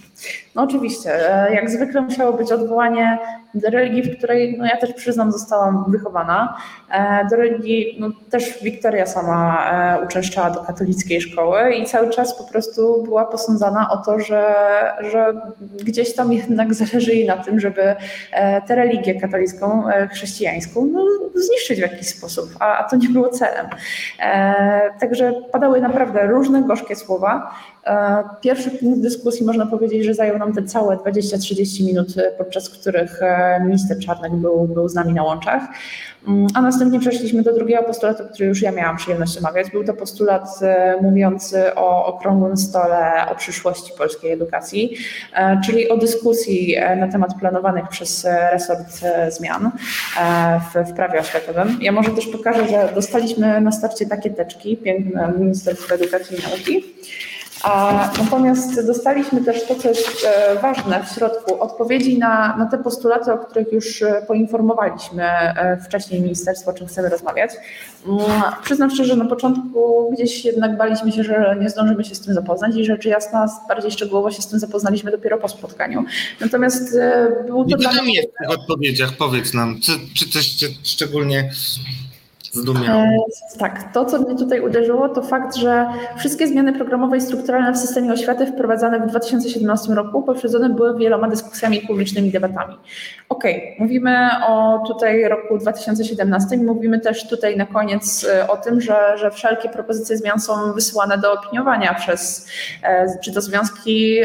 No 0.57 0.63
oczywiście, 0.63 1.33
e, 1.45 1.53
jak 1.53 1.69
zwykle 1.69 2.01
musiało 2.01 2.33
być 2.33 2.51
odwołanie 2.51 3.19
do 3.53 3.69
religii, 3.69 4.03
w 4.03 4.17
której 4.17 4.55
no 4.57 4.65
ja 4.65 4.77
też 4.77 4.93
przyznam 4.93 5.31
zostałam 5.31 5.85
wychowana. 5.87 6.57
E, 6.91 7.27
do 7.29 7.35
religii 7.35 7.97
no, 7.99 8.09
też 8.29 8.63
Wiktoria 8.63 9.05
sama 9.05 9.71
e, 9.71 10.05
uczęszczała 10.05 10.49
do 10.49 10.59
katolickiej 10.59 11.21
szkoły 11.21 11.73
i 11.73 11.85
cały 11.85 12.09
czas 12.09 12.37
po 12.37 12.43
prostu 12.43 13.03
była 13.03 13.25
posądzana 13.25 13.89
o 13.91 13.97
to, 13.97 14.19
że, 14.19 14.55
że 15.11 15.41
gdzieś 15.83 16.15
tam 16.15 16.33
jednak 16.33 16.73
zależy 16.73 17.15
jej 17.15 17.27
na 17.27 17.37
tym, 17.37 17.59
żeby 17.59 17.95
tę 18.67 18.75
religię 18.75 19.21
katolicką, 19.21 19.83
chrześcijańską 20.11 20.85
no, 20.85 21.05
zniszczyć 21.35 21.79
w 21.79 21.81
jakiś 21.81 22.07
sposób, 22.07 22.49
a, 22.59 22.77
a 22.77 22.83
to 22.83 22.95
nie 22.95 23.09
było 23.09 23.29
celem. 23.29 23.67
Także 24.99 25.33
padały 25.51 25.81
naprawdę 25.81 26.27
różne 26.27 26.61
gorzkie 26.61 26.95
słowa. 26.95 27.51
Pierwszy 28.41 28.71
punkt 28.71 29.01
dyskusji 29.01 29.45
można 29.45 29.65
powiedzieć, 29.65 30.05
że 30.05 30.13
zajął 30.13 30.37
nam 30.37 30.46
te 30.53 30.63
całe 30.63 30.97
20-30 30.97 31.85
minut, 31.85 32.07
podczas 32.37 32.69
których 32.69 33.19
minister 33.61 33.99
Czarnek 33.99 34.35
był, 34.35 34.67
był 34.67 34.89
z 34.89 34.95
nami 34.95 35.13
na 35.13 35.23
łączach. 35.23 35.67
Mm, 36.27 36.47
a 36.53 36.61
następnie 36.61 36.99
przeszliśmy 36.99 37.43
do 37.43 37.53
drugiego 37.53 37.83
postulatu, 37.83 38.23
który 38.33 38.45
już 38.45 38.61
ja 38.61 38.71
miałam 38.71 38.97
przyjemność 38.97 39.37
omawiać. 39.37 39.71
Był 39.71 39.83
to 39.83 39.93
postulat 39.93 40.49
e, 40.61 40.97
mówiący 41.01 41.75
o 41.75 42.05
okrągłym 42.05 42.57
stole 42.57 43.25
o 43.31 43.35
przyszłości 43.35 43.91
polskiej 43.97 44.31
edukacji, 44.31 44.97
e, 45.33 45.61
czyli 45.65 45.89
o 45.89 45.97
dyskusji 45.97 46.75
e, 46.75 46.95
na 46.95 47.07
temat 47.07 47.39
planowanych 47.39 47.87
przez 47.87 48.27
resort 48.51 48.87
zmian 49.29 49.71
w, 50.73 50.89
w 50.89 50.93
prawie 50.93 51.19
oświatowym. 51.19 51.77
Ja 51.81 51.91
może 51.91 52.09
też 52.11 52.27
pokażę, 52.27 52.67
że 52.67 52.91
dostaliśmy 52.95 53.61
na 53.61 53.71
starcie 53.71 54.05
takie 54.05 54.29
teczki, 54.29 54.77
piękne 54.77 55.33
Ministerstwo 55.39 55.95
Edukacji 55.95 56.37
i 56.37 56.41
Nauki. 56.49 56.83
Natomiast 58.17 58.87
dostaliśmy 58.87 59.41
też 59.41 59.67
to, 59.67 59.75
co 59.75 59.89
jest 59.89 60.27
e, 60.27 60.59
ważne 60.61 61.03
w 61.03 61.09
środku, 61.15 61.61
odpowiedzi 61.61 62.17
na, 62.17 62.57
na 62.57 62.65
te 62.65 62.77
postulaty, 62.77 63.33
o 63.33 63.37
których 63.37 63.71
już 63.71 64.01
e, 64.01 64.21
poinformowaliśmy 64.27 65.23
e, 65.23 65.77
wcześniej 65.85 66.21
ministerstwo, 66.21 66.71
o 66.71 66.73
czym 66.73 66.87
chcemy 66.87 67.09
rozmawiać. 67.09 67.51
Mm, 68.07 68.19
przyznam 68.63 68.91
szczerze, 68.91 69.15
na 69.15 69.25
początku 69.25 70.11
gdzieś 70.13 70.45
jednak 70.45 70.77
baliśmy 70.77 71.11
się, 71.11 71.23
że 71.23 71.55
nie 71.59 71.69
zdążymy 71.69 72.03
się 72.03 72.15
z 72.15 72.21
tym 72.21 72.33
zapoznać 72.33 72.75
i 72.75 72.85
rzecz 72.85 73.05
jasna, 73.05 73.47
bardziej 73.67 73.91
szczegółowo 73.91 74.31
się 74.31 74.41
z 74.41 74.47
tym 74.47 74.59
zapoznaliśmy 74.59 75.11
dopiero 75.11 75.37
po 75.37 75.47
spotkaniu. 75.47 76.05
Natomiast 76.41 76.97
był 77.47 77.65
to... 77.65 77.77
Co 77.77 77.89
tam 77.89 78.09
jest 78.09 78.29
w 78.47 78.51
odpowiedziach? 78.51 79.13
Powiedz 79.17 79.53
nam, 79.53 79.79
czy, 79.83 79.91
czy 80.13 80.29
coś 80.29 80.55
szczególnie 80.83 81.49
zdumiało? 82.53 83.01
E, 83.01 83.57
tak, 83.59 83.93
to 83.93 84.05
co 84.05 84.19
mnie 84.21 84.35
tutaj 84.35 84.61
uderzyło 84.61 85.09
to 85.09 85.21
fakt, 85.21 85.55
że 85.55 85.85
wszystkie 86.17 86.47
zmiany 86.47 86.73
programowe 86.73 87.17
i 87.17 87.21
strukturalne 87.21 87.73
w 87.73 87.77
systemie 87.77 88.13
oświaty 88.13 88.45
wprowadzane 88.45 88.99
w 88.99 89.09
2017 89.09 89.93
roku 89.93 90.23
poprzedzone 90.23 90.69
były 90.69 90.99
wieloma 90.99 91.27
dyskusjami 91.27 91.77
i 91.83 91.87
publicznymi 91.87 92.31
debatami. 92.31 92.75
Okej, 93.29 93.55
okay, 93.55 93.75
mówimy 93.79 94.29
o 94.47 94.83
tutaj 94.87 95.23
roku 95.23 95.57
2017, 95.57 96.57
mówimy 96.57 96.99
też 96.99 97.27
tutaj 97.27 97.57
na 97.57 97.65
koniec 97.65 98.25
e, 98.29 98.47
o 98.47 98.57
tym, 98.57 98.81
że, 98.81 99.17
że 99.17 99.31
wszelkie 99.31 99.69
propozycje 99.69 100.17
zmian 100.17 100.39
są 100.39 100.73
wysyłane 100.73 101.17
do 101.17 101.33
opiniowania 101.33 101.93
przez 101.93 102.47
e, 102.83 103.19
czy 103.23 103.33
to 103.33 103.41
związki 103.41 104.17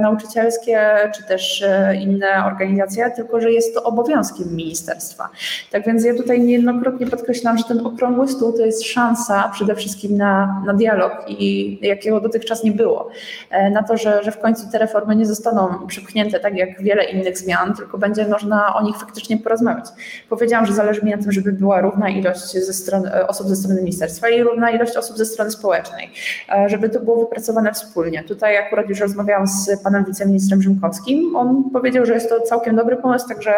nauczycielskie, 0.00 1.10
czy 1.14 1.24
też 1.24 1.64
inne 2.00 2.44
organizacje, 2.46 3.10
tylko 3.16 3.40
że 3.40 3.52
jest 3.52 3.74
to 3.74 3.82
obowiązkiem 3.82 4.56
ministerstwa. 4.56 5.28
Tak 5.70 5.86
więc 5.86 6.04
ja 6.04 6.14
tutaj 6.14 6.40
niejednokrotnie 6.40 7.06
podkreślam, 7.06 7.53
że 7.58 7.64
ten 7.64 7.86
okrągły 7.86 8.28
stół 8.28 8.52
to 8.52 8.66
jest 8.66 8.84
szansa 8.84 9.50
przede 9.52 9.74
wszystkim 9.74 10.16
na, 10.16 10.62
na 10.66 10.74
dialog 10.74 11.12
i 11.28 11.78
jakiego 11.82 12.20
dotychczas 12.20 12.64
nie 12.64 12.72
było. 12.72 13.08
E, 13.50 13.70
na 13.70 13.82
to, 13.82 13.96
że, 13.96 14.24
że 14.24 14.32
w 14.32 14.38
końcu 14.38 14.70
te 14.72 14.78
reformy 14.78 15.16
nie 15.16 15.26
zostaną 15.26 15.86
przypchnięte 15.86 16.40
tak 16.40 16.56
jak 16.56 16.82
wiele 16.82 17.04
innych 17.04 17.38
zmian, 17.38 17.74
tylko 17.74 17.98
będzie 17.98 18.28
można 18.28 18.74
o 18.74 18.82
nich 18.82 18.96
faktycznie 18.96 19.38
porozmawiać. 19.38 19.84
Powiedziałam, 20.28 20.66
że 20.66 20.72
zależy 20.72 21.02
mi 21.02 21.10
na 21.10 21.18
tym, 21.18 21.32
żeby 21.32 21.52
była 21.52 21.80
równa 21.80 22.08
ilość 22.08 22.52
ze 22.52 22.72
strony, 22.72 23.14
e, 23.14 23.26
osób 23.26 23.48
ze 23.48 23.56
strony 23.56 23.80
ministerstwa 23.80 24.28
i 24.28 24.42
równa 24.42 24.70
ilość 24.70 24.96
osób 24.96 25.16
ze 25.16 25.26
strony 25.26 25.50
społecznej, 25.50 26.10
e, 26.48 26.68
żeby 26.68 26.88
to 26.88 27.00
było 27.00 27.20
wypracowane 27.20 27.72
wspólnie. 27.72 28.24
Tutaj 28.24 28.56
akurat 28.56 28.88
już 28.88 29.00
rozmawiałam 29.00 29.46
z 29.46 29.82
panem 29.82 30.04
wiceministrem 30.04 30.62
Rzymkowskim. 30.62 31.36
On 31.36 31.70
powiedział, 31.70 32.06
że 32.06 32.14
jest 32.14 32.28
to 32.28 32.40
całkiem 32.40 32.76
dobry 32.76 32.96
pomysł, 32.96 33.28
także 33.28 33.54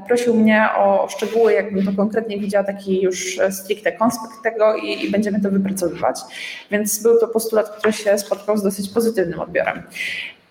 poprosił 0.00 0.34
mnie 0.34 0.68
o 0.78 1.08
szczegóły, 1.08 1.52
jakbym 1.52 1.86
to 1.86 1.92
konkretnie 1.96 2.38
widziała 2.38 2.64
taki 2.64 3.03
już 3.04 3.14
już 3.14 3.38
stricte 3.54 3.92
konspekt 3.92 4.42
tego 4.42 4.76
i, 4.76 5.04
i 5.04 5.10
będziemy 5.10 5.40
to 5.40 5.50
wypracowywać. 5.50 6.20
Więc 6.70 7.02
był 7.02 7.20
to 7.20 7.28
postulat, 7.28 7.70
który 7.70 7.92
się 7.92 8.18
spotkał 8.18 8.56
z 8.56 8.62
dosyć 8.62 8.88
pozytywnym 8.88 9.40
odbiorem. 9.40 9.82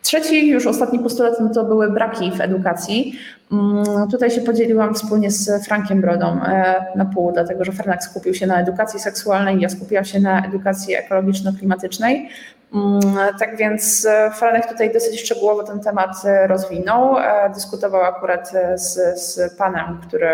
Trzeci, 0.01 0.47
już 0.47 0.67
ostatni 0.67 0.99
postulat, 0.99 1.33
no 1.39 1.49
to 1.49 1.63
były 1.63 1.91
braki 1.91 2.31
w 2.31 2.41
edukacji. 2.41 3.19
Mm, 3.51 4.07
tutaj 4.11 4.31
się 4.31 4.41
podzieliłam 4.41 4.95
wspólnie 4.95 5.31
z 5.31 5.65
Frankiem 5.65 6.01
Brodą 6.01 6.39
e, 6.43 6.85
na 6.95 7.05
pół, 7.05 7.31
dlatego 7.31 7.65
że 7.65 7.71
Franek 7.71 8.03
skupił 8.03 8.33
się 8.33 8.47
na 8.47 8.61
edukacji 8.61 8.99
seksualnej, 8.99 9.59
ja 9.59 9.69
skupiłam 9.69 10.05
się 10.05 10.19
na 10.19 10.45
edukacji 10.45 10.95
ekologiczno-klimatycznej. 10.95 12.29
Mm, 12.73 13.01
tak 13.39 13.57
więc 13.57 14.05
e, 14.05 14.31
Franek 14.31 14.67
tutaj 14.67 14.93
dosyć 14.93 15.21
szczegółowo 15.21 15.63
ten 15.63 15.79
temat 15.79 16.25
e, 16.25 16.47
rozwinął. 16.47 17.15
Dyskutował 17.53 18.01
akurat 18.01 18.51
z, 18.75 19.19
z 19.19 19.57
panem, 19.57 19.99
który 20.07 20.31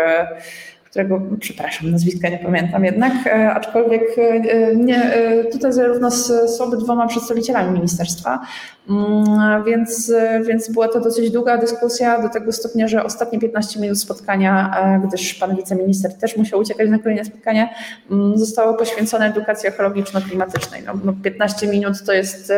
którego, 0.90 1.20
przepraszam, 1.40 1.90
nazwiska 1.90 2.28
nie 2.28 2.38
pamiętam 2.38 2.84
jednak, 2.84 3.26
e, 3.26 3.50
aczkolwiek 3.50 4.02
e, 4.18 4.76
nie, 4.76 5.14
e, 5.14 5.44
tutaj 5.44 5.72
zarówno 5.72 6.10
z, 6.10 6.56
z 6.56 6.60
obydwoma 6.60 7.06
przedstawicielami 7.06 7.72
ministerstwa, 7.72 8.40
mm, 8.88 9.64
więc, 9.64 10.12
więc 10.46 10.72
była 10.72 10.88
to 10.88 11.00
dosyć 11.00 11.30
długa 11.30 11.58
dyskusja 11.58 12.22
do 12.22 12.28
tego 12.28 12.52
stopnia, 12.52 12.88
że 12.88 13.04
ostatnie 13.04 13.38
15 13.38 13.80
minut 13.80 13.98
spotkania, 13.98 14.76
gdyż 15.08 15.34
pan 15.34 15.56
wiceminister 15.56 16.14
też 16.14 16.36
musiał 16.36 16.60
uciekać 16.60 16.90
na 16.90 16.98
kolejne 16.98 17.24
spotkanie, 17.24 17.74
mm, 18.10 18.38
zostało 18.38 18.74
poświęcone 18.74 19.26
edukacji 19.26 19.68
ekologiczno-klimatycznej. 19.68 20.82
No, 20.86 20.92
no 21.04 21.12
15 21.22 21.66
minut 21.66 22.04
to 22.06 22.12
jest 22.12 22.52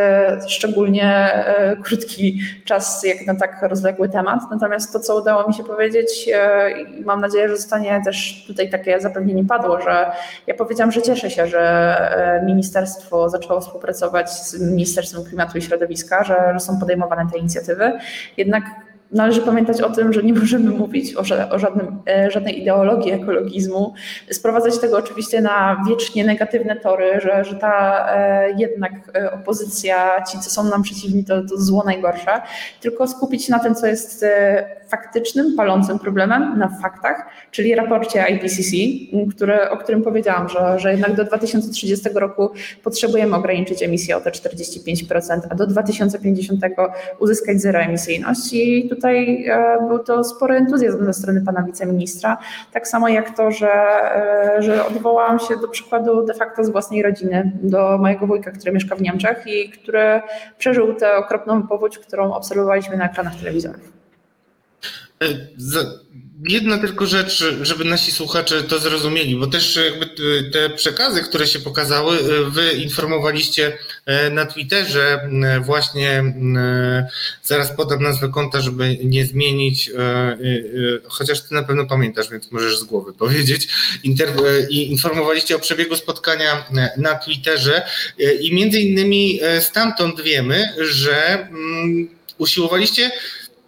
szczególnie 0.48 1.30
krótki 1.82 2.40
czas 2.64 3.04
jak 3.04 3.26
na 3.26 3.34
tak 3.34 3.62
rozległy 3.62 4.08
temat, 4.08 4.40
natomiast 4.50 4.92
to, 4.92 5.00
co 5.00 5.20
udało 5.20 5.48
mi 5.48 5.54
się 5.54 5.64
powiedzieć 5.64 6.30
i 7.00 7.04
mam 7.04 7.20
nadzieję, 7.20 7.48
że 7.48 7.56
zostanie 7.56 8.00
też 8.04 8.21
tutaj 8.46 8.70
takie 8.70 9.00
zapewnienie 9.00 9.44
padło, 9.44 9.80
że 9.80 10.12
ja 10.46 10.54
powiedziałam, 10.54 10.92
że 10.92 11.02
cieszę 11.02 11.30
się, 11.30 11.46
że 11.46 11.60
e, 11.60 12.44
ministerstwo 12.44 13.28
zaczęło 13.28 13.60
współpracować 13.60 14.30
z 14.30 14.60
Ministerstwem 14.60 15.24
Klimatu 15.24 15.58
i 15.58 15.62
Środowiska, 15.62 16.24
że 16.24 16.60
są 16.60 16.80
podejmowane 16.80 17.30
te 17.32 17.38
inicjatywy. 17.38 17.92
Jednak 18.36 18.64
należy 19.12 19.40
pamiętać 19.40 19.80
o 19.80 19.90
tym, 19.90 20.12
że 20.12 20.22
nie 20.22 20.34
możemy 20.34 20.70
mówić 20.70 21.16
o, 21.16 21.20
o 21.50 21.58
żadnym, 21.58 21.98
e, 22.08 22.30
żadnej 22.30 22.62
ideologii 22.62 23.12
ekologizmu, 23.12 23.94
sprowadzać 24.30 24.78
tego 24.78 24.96
oczywiście 24.96 25.40
na 25.40 25.84
wiecznie 25.88 26.24
negatywne 26.24 26.76
tory, 26.76 27.20
że, 27.20 27.44
że 27.44 27.54
ta 27.54 28.06
e, 28.16 28.54
jednak 28.58 28.92
opozycja, 29.32 30.24
ci 30.30 30.38
co 30.38 30.50
są 30.50 30.64
nam 30.64 30.82
przeciwni 30.82 31.24
to, 31.24 31.42
to 31.42 31.56
zło 31.56 31.82
najgorsze, 31.84 32.42
tylko 32.80 33.08
skupić 33.08 33.44
się 33.44 33.52
na 33.52 33.58
tym, 33.58 33.74
co 33.74 33.86
jest 33.86 34.24
faktycznym, 34.88 35.56
palącym 35.56 35.98
problemem 35.98 36.58
na 36.58 36.68
faktach, 36.68 37.26
czyli 37.50 37.74
raporcie 37.74 38.26
IPCC, 38.30 38.76
które, 39.36 39.70
o 39.70 39.76
którym 39.76 40.02
powiedziałam, 40.02 40.48
że, 40.48 40.78
że 40.78 40.90
jednak 40.90 41.14
do 41.14 41.24
2030 41.24 42.08
roku 42.14 42.50
potrzebujemy 42.82 43.36
ograniczyć 43.36 43.82
emisję 43.82 44.16
o 44.16 44.20
te 44.20 44.30
45%, 44.30 45.40
a 45.50 45.54
do 45.54 45.66
2050 45.66 46.60
uzyskać 47.18 47.60
zeroemisyjność. 47.60 48.52
I 48.52 48.88
tutaj 48.88 49.01
e, 49.08 49.78
był 49.88 49.98
to 49.98 50.24
spory 50.24 50.54
entuzjazm 50.54 51.04
ze 51.04 51.12
strony 51.12 51.42
pana 51.46 51.62
wiceministra, 51.62 52.38
tak 52.72 52.88
samo 52.88 53.08
jak 53.08 53.36
to, 53.36 53.50
że, 53.50 53.72
e, 54.56 54.62
że 54.62 54.86
odwołałam 54.86 55.38
się 55.38 55.56
do 55.56 55.68
przykładu 55.68 56.24
de 56.26 56.34
facto 56.34 56.64
z 56.64 56.70
własnej 56.70 57.02
rodziny, 57.02 57.52
do 57.62 57.98
mojego 57.98 58.26
wujka, 58.26 58.50
który 58.50 58.72
mieszka 58.72 58.96
w 58.96 59.02
Niemczech 59.02 59.46
i 59.46 59.70
który 59.70 60.22
przeżył 60.58 60.94
tę 60.94 61.16
okropną 61.16 61.62
powódź, 61.62 61.98
którą 61.98 62.32
obserwowaliśmy 62.32 62.96
na 62.96 63.10
ekranach 63.10 63.36
telewizorów. 63.36 63.92
E, 65.22 65.26
jedna 66.48 66.78
tylko 66.78 67.06
rzecz, 67.06 67.44
żeby 67.62 67.84
nasi 67.84 68.12
słuchacze 68.12 68.62
to 68.62 68.78
zrozumieli, 68.78 69.36
bo 69.36 69.46
też 69.46 69.76
jakby 69.76 70.06
te 70.52 70.70
przekazy, 70.70 71.22
które 71.22 71.46
się 71.46 71.58
pokazały, 71.58 72.18
e, 72.18 72.50
wy 72.50 72.72
informowaliście 72.72 73.78
e, 74.06 74.30
na 74.30 74.46
Twitterze 74.46 75.28
właśnie, 75.64 76.34
zaraz 77.42 77.76
podam 77.76 78.02
nazwę 78.02 78.28
konta, 78.28 78.60
żeby 78.60 78.98
nie 79.04 79.26
zmienić, 79.26 79.90
chociaż 81.04 81.40
ty 81.40 81.54
na 81.54 81.62
pewno 81.62 81.86
pamiętasz, 81.86 82.30
więc 82.30 82.52
możesz 82.52 82.78
z 82.78 82.84
głowy 82.84 83.12
powiedzieć, 83.24 83.68
i 84.70 84.90
informowaliście 84.90 85.56
o 85.56 85.58
przebiegu 85.58 85.96
spotkania 85.96 86.66
na 86.96 87.14
Twitterze 87.14 87.86
i 88.40 88.54
między 88.54 88.80
innymi 88.80 89.40
stamtąd 89.60 90.20
wiemy, 90.20 90.68
że 90.78 91.48
usiłowaliście 92.38 93.10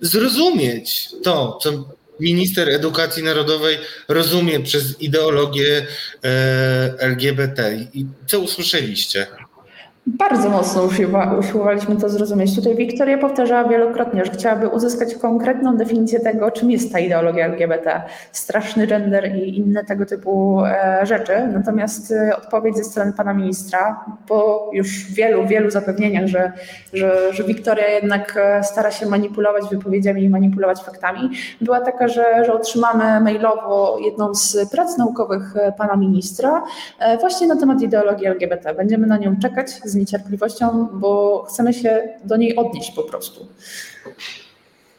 zrozumieć 0.00 1.08
to, 1.22 1.58
co 1.62 1.94
minister 2.20 2.68
edukacji 2.68 3.22
narodowej 3.22 3.78
rozumie 4.08 4.60
przez 4.60 5.00
ideologię 5.00 5.86
e, 6.24 6.94
LGBT. 6.98 7.74
I 7.94 8.06
co 8.26 8.40
usłyszeliście? 8.40 9.26
Bardzo 10.06 10.50
mocno 10.50 10.82
usiłowaliśmy 11.38 11.96
to 11.96 12.08
zrozumieć. 12.08 12.56
Tutaj 12.56 12.76
Wiktoria 12.76 13.18
powtarzała 13.18 13.68
wielokrotnie, 13.68 14.24
że 14.24 14.30
chciałaby 14.30 14.68
uzyskać 14.68 15.14
konkretną 15.14 15.76
definicję 15.76 16.20
tego, 16.20 16.50
czym 16.50 16.70
jest 16.70 16.92
ta 16.92 16.98
ideologia 16.98 17.46
LGBT, 17.46 18.02
straszny 18.32 18.86
gender 18.86 19.36
i 19.36 19.58
inne 19.58 19.84
tego 19.84 20.06
typu 20.06 20.64
e, 20.64 21.00
rzeczy. 21.06 21.32
Natomiast 21.52 22.12
e, 22.12 22.36
odpowiedź 22.36 22.76
ze 22.76 22.84
strony 22.84 23.12
pana 23.12 23.34
ministra, 23.34 24.04
po 24.28 24.70
już 24.72 25.12
wielu, 25.12 25.46
wielu 25.46 25.70
zapewnieniach, 25.70 26.26
że, 26.26 26.52
że, 26.92 27.32
że 27.32 27.44
Wiktoria 27.44 27.88
jednak 27.88 28.36
e, 28.36 28.64
stara 28.64 28.90
się 28.90 29.06
manipulować 29.06 29.64
wypowiedziami 29.70 30.22
i 30.22 30.30
manipulować 30.30 30.82
faktami, 30.82 31.30
była 31.60 31.80
taka, 31.80 32.08
że, 32.08 32.44
że 32.46 32.52
otrzymamy 32.52 33.20
mailowo 33.20 33.98
jedną 34.04 34.34
z 34.34 34.70
prac 34.70 34.98
naukowych 34.98 35.54
pana 35.78 35.96
ministra 35.96 36.62
właśnie 37.20 37.46
na 37.46 37.56
temat 37.56 37.82
ideologii 37.82 38.26
LGBT. 38.26 38.74
Będziemy 38.74 39.06
na 39.06 39.16
nią 39.16 39.36
czekać 39.42 39.80
z 39.94 39.96
niecierpliwością, 39.96 40.88
bo 40.92 41.42
chcemy 41.48 41.74
się 41.74 42.08
do 42.24 42.36
niej 42.36 42.56
odnieść 42.56 42.90
po 42.90 43.02
prostu. 43.02 43.46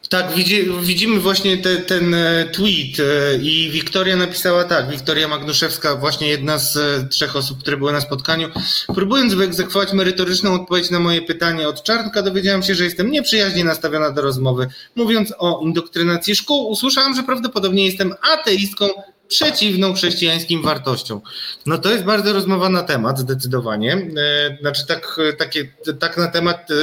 Tak, 0.09 0.34
widzimy 0.81 1.19
właśnie 1.19 1.57
te, 1.57 1.77
ten 1.77 2.13
e, 2.13 2.45
tweet 2.45 2.99
e, 2.99 3.38
i 3.41 3.69
Wiktoria 3.72 4.15
napisała 4.15 4.63
tak, 4.63 4.89
Wiktoria 4.89 5.27
Magnuszewska, 5.27 5.95
właśnie 5.95 6.27
jedna 6.27 6.57
z 6.57 6.77
e, 6.77 7.07
trzech 7.07 7.35
osób, 7.35 7.59
które 7.59 7.77
były 7.77 7.91
na 7.91 8.01
spotkaniu. 8.01 8.49
Próbując 8.95 9.34
wyegzekwować 9.34 9.93
merytoryczną 9.93 10.53
odpowiedź 10.53 10.89
na 10.89 10.99
moje 10.99 11.22
pytanie 11.22 11.67
od 11.67 11.84
Czarnka, 11.84 12.22
dowiedziałam 12.22 12.63
się, 12.63 12.76
że 12.76 12.84
jestem 12.84 13.11
nieprzyjaźnie 13.11 13.63
nastawiona 13.63 14.11
do 14.11 14.22
rozmowy. 14.22 14.67
Mówiąc 14.95 15.34
o 15.38 15.59
indoktrynacji 15.63 16.35
szkół, 16.35 16.69
usłyszałam, 16.69 17.15
że 17.15 17.23
prawdopodobnie 17.23 17.85
jestem 17.85 18.13
ateistką 18.34 18.85
przeciwną 19.27 19.93
chrześcijańskim 19.93 20.64
wartościom. 20.64 21.22
No 21.65 21.77
to 21.77 21.91
jest 21.91 22.03
bardzo 22.03 22.34
rozmowa 22.34 22.69
na 22.69 22.84
temat, 22.84 23.19
zdecydowanie. 23.19 23.93
E, 23.93 24.57
znaczy 24.61 24.88
tak, 24.88 25.19
takie, 25.38 25.72
tak 25.99 26.18
na 26.18 26.27
temat, 26.27 26.72
e, 26.72 26.73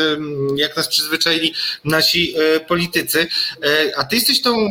jak 0.56 0.77
nas 0.77 0.89
przyzwyczaili 0.89 1.55
nasi 1.85 2.35
e, 2.39 2.60
politycy. 2.60 3.27
A 3.97 4.05
ty 4.05 4.16
jesteś 4.16 4.43
tą, 4.43 4.70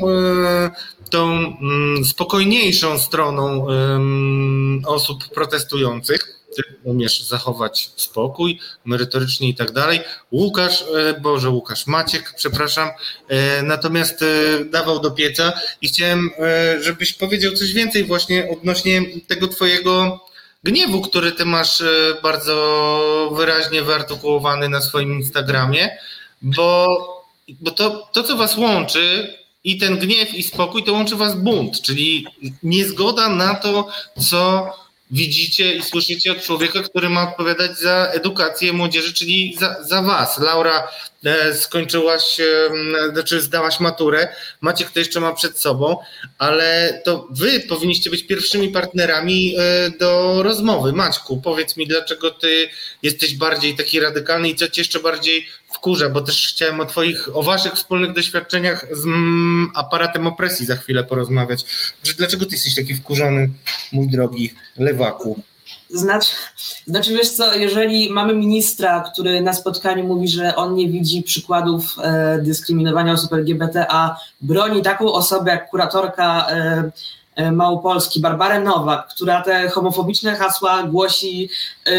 tą 1.09 1.31
mm, 1.31 2.05
spokojniejszą 2.05 2.99
stroną 2.99 3.67
osób 4.85 5.27
protestujących 5.27 6.40
umiesz 6.83 7.23
zachować 7.23 7.89
spokój, 7.95 8.59
merytorycznie 8.85 9.49
i 9.49 9.55
tak 9.55 9.71
dalej. 9.71 9.99
Łukasz, 10.31 10.81
e, 10.81 11.19
Boże 11.21 11.49
Łukasz, 11.49 11.87
Maciek, 11.87 12.33
przepraszam, 12.37 12.89
e, 13.27 13.63
natomiast 13.63 14.21
e, 14.21 14.65
dawał 14.65 14.99
do 14.99 15.11
pieca 15.11 15.53
i 15.81 15.87
chciałem, 15.87 16.29
żebyś 16.81 17.13
powiedział 17.13 17.53
coś 17.53 17.73
więcej 17.73 18.03
właśnie 18.03 18.49
odnośnie 18.49 19.01
tego 19.27 19.47
twojego 19.47 20.25
gniewu, 20.63 21.01
który 21.01 21.31
ty 21.31 21.45
masz 21.45 21.83
bardzo 22.23 23.33
wyraźnie 23.35 23.81
wyartykułowany 23.81 24.69
na 24.69 24.81
swoim 24.81 25.13
Instagramie, 25.13 25.97
bo, 26.41 26.97
bo 27.61 27.71
to, 27.71 28.09
to, 28.13 28.23
co 28.23 28.37
was 28.37 28.57
łączy, 28.57 29.37
i 29.63 29.77
ten 29.77 29.97
gniew 29.97 30.33
i 30.33 30.43
spokój, 30.43 30.83
to 30.83 30.93
łączy 30.93 31.15
was 31.15 31.35
bunt, 31.35 31.81
czyli 31.81 32.27
niezgoda 32.63 33.29
na 33.29 33.55
to, 33.55 33.87
co 34.29 34.69
widzicie 35.11 35.75
i 35.75 35.83
słyszycie 35.83 36.31
od 36.31 36.41
człowieka, 36.41 36.79
który 36.83 37.09
ma 37.09 37.29
odpowiadać 37.29 37.77
za 37.77 38.07
edukację 38.13 38.73
młodzieży, 38.73 39.13
czyli 39.13 39.55
za, 39.59 39.83
za 39.83 40.01
was. 40.01 40.39
Laura, 40.39 40.87
e, 41.23 41.55
skończyłaś, 41.55 42.39
e, 42.39 42.69
znaczy 43.13 43.41
zdałaś 43.41 43.79
maturę, 43.79 44.27
Maciek 44.61 44.91
to 44.91 44.99
jeszcze 44.99 45.19
ma 45.19 45.33
przed 45.33 45.59
sobą, 45.59 45.97
ale 46.37 47.01
to 47.05 47.27
wy 47.31 47.59
powinniście 47.59 48.09
być 48.09 48.27
pierwszymi 48.27 48.69
partnerami 48.69 49.55
e, 49.57 49.89
do 49.99 50.43
rozmowy. 50.43 50.93
Maćku, 50.93 51.41
powiedz 51.41 51.77
mi, 51.77 51.87
dlaczego 51.87 52.31
ty 52.31 52.69
jesteś 53.03 53.35
bardziej 53.35 53.75
taki 53.75 53.99
radykalny 53.99 54.49
i 54.49 54.55
co 54.55 54.69
cię 54.69 54.81
jeszcze 54.81 54.99
bardziej 54.99 55.47
wkurza, 55.81 56.09
bo 56.09 56.21
też 56.21 56.53
chciałem 56.53 56.79
o 56.79 56.85
twoich, 56.85 57.35
o 57.35 57.43
waszych 57.43 57.73
wspólnych 57.73 58.13
doświadczeniach 58.13 58.85
z 58.91 59.05
mm, 59.05 59.71
aparatem 59.75 60.27
opresji 60.27 60.65
za 60.65 60.75
chwilę 60.75 61.03
porozmawiać. 61.03 61.65
Dlaczego 62.17 62.45
ty 62.45 62.55
jesteś 62.55 62.75
taki 62.75 62.95
wkurzony, 62.95 63.49
mój 63.91 64.07
drogi 64.07 64.53
lewaku? 64.77 65.39
Znaczy, 65.89 66.31
znaczy, 66.87 67.13
wiesz 67.13 67.29
co, 67.29 67.55
jeżeli 67.55 68.09
mamy 68.09 68.35
ministra, 68.35 69.03
który 69.13 69.41
na 69.41 69.53
spotkaniu 69.53 70.03
mówi, 70.03 70.27
że 70.27 70.55
on 70.55 70.75
nie 70.75 70.89
widzi 70.89 71.23
przykładów 71.23 71.95
e, 72.03 72.39
dyskryminowania 72.41 73.13
osób 73.13 73.33
LGBT, 73.33 73.85
a 73.89 74.17
broni 74.41 74.81
taką 74.81 75.13
osobę 75.13 75.51
jak 75.51 75.69
kuratorka 75.69 76.47
e, 76.49 76.91
e, 77.35 77.51
Małopolski, 77.51 78.19
Barbarę 78.19 78.59
Nowak, 78.59 79.07
która 79.07 79.41
te 79.41 79.69
homofobiczne 79.69 80.35
hasła 80.35 80.83
głosi 80.83 81.49
e, 81.87 81.91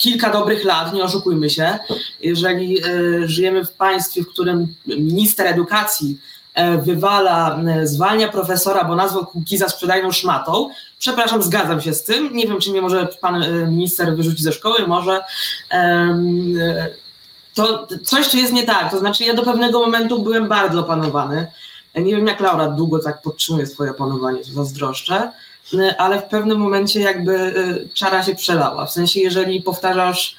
kilka 0.00 0.30
dobrych 0.30 0.64
lat, 0.64 0.92
nie 0.92 1.04
oszukujmy 1.04 1.50
się. 1.50 1.78
Jeżeli 2.20 2.78
e, 2.78 2.84
żyjemy 3.28 3.64
w 3.64 3.72
państwie, 3.72 4.22
w 4.22 4.28
którym 4.28 4.74
minister 4.86 5.46
edukacji 5.46 6.18
e, 6.54 6.78
wywala, 6.78 7.60
zwalnia 7.84 8.28
profesora, 8.28 8.84
bo 8.84 8.96
nazwał 8.96 9.26
Kukiza 9.26 9.68
sprzedajną 9.68 10.12
szmatą, 10.12 10.70
Przepraszam, 11.00 11.42
zgadzam 11.42 11.80
się 11.80 11.94
z 11.94 12.04
tym. 12.04 12.36
Nie 12.36 12.46
wiem, 12.46 12.60
czy 12.60 12.70
mnie 12.70 12.82
może 12.82 13.08
pan 13.20 13.42
e, 13.42 13.66
minister 13.66 14.16
wyrzuci 14.16 14.42
ze 14.42 14.52
szkoły, 14.52 14.86
może. 14.86 15.20
E, 15.70 16.88
to 17.54 17.86
coś 18.04 18.28
tu 18.28 18.36
jest 18.36 18.52
nie 18.52 18.62
tak. 18.64 18.90
To 18.90 18.98
znaczy, 18.98 19.24
ja 19.24 19.34
do 19.34 19.42
pewnego 19.42 19.80
momentu 19.80 20.22
byłem 20.22 20.48
bardzo 20.48 20.80
opanowany. 20.80 21.46
Nie 21.94 22.16
wiem, 22.16 22.26
jak 22.26 22.40
Laura 22.40 22.68
długo 22.68 22.98
tak 22.98 23.22
podtrzymuje 23.22 23.66
swoje 23.66 23.90
opanowanie, 23.90 24.38
to 24.38 24.50
zazdroszczę, 24.52 25.14
e, 25.16 25.32
ale 25.98 26.22
w 26.22 26.24
pewnym 26.24 26.58
momencie 26.58 27.00
jakby 27.00 27.54
czara 27.94 28.22
się 28.22 28.34
przelała. 28.34 28.86
W 28.86 28.92
sensie, 28.92 29.20
jeżeli 29.20 29.62
powtarzasz 29.62 30.36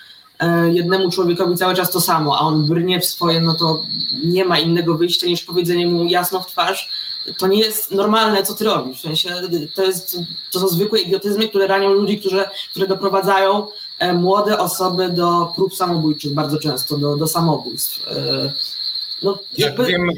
jednemu 0.72 1.12
człowiekowi 1.12 1.58
cały 1.58 1.76
czas 1.76 1.92
to 1.92 2.02
samo, 2.02 2.38
a 2.38 2.40
on 2.40 2.68
brnie 2.68 3.00
w 3.00 3.06
swoje, 3.06 3.42
no 3.42 3.54
to 3.54 3.84
nie 4.24 4.46
ma 4.46 4.60
innego 4.60 4.96
wyjścia 4.96 5.28
niż 5.28 5.44
powiedzenie 5.44 5.88
mu 5.88 6.06
jasno 6.06 6.42
w 6.42 6.48
twarz, 6.48 6.90
to 7.38 7.48
nie 7.48 7.60
jest 7.60 7.92
normalne, 7.92 8.44
co 8.44 8.54
ty 8.54 8.66
robisz. 8.66 8.98
W 8.98 9.02
sensie, 9.02 9.30
to, 9.76 9.84
jest, 9.84 10.20
to 10.52 10.60
są 10.60 10.68
zwykłe 10.68 11.00
idiotyzmy, 11.00 11.50
które 11.50 11.68
ranią 11.68 11.94
ludzi, 11.94 12.20
którzy, 12.20 12.44
które 12.72 12.88
doprowadzają 12.88 13.68
e, 14.00 14.14
młode 14.14 14.60
osoby 14.60 15.10
do 15.10 15.54
prób 15.56 15.76
samobójczych 15.76 16.34
bardzo 16.34 16.60
często, 16.60 16.98
do, 16.98 17.16
do 17.16 17.28
samobójstw. 17.28 18.08
E, 18.08 18.52
no, 19.24 19.38
jakby... 19.58 19.86
wiem, 19.86 20.10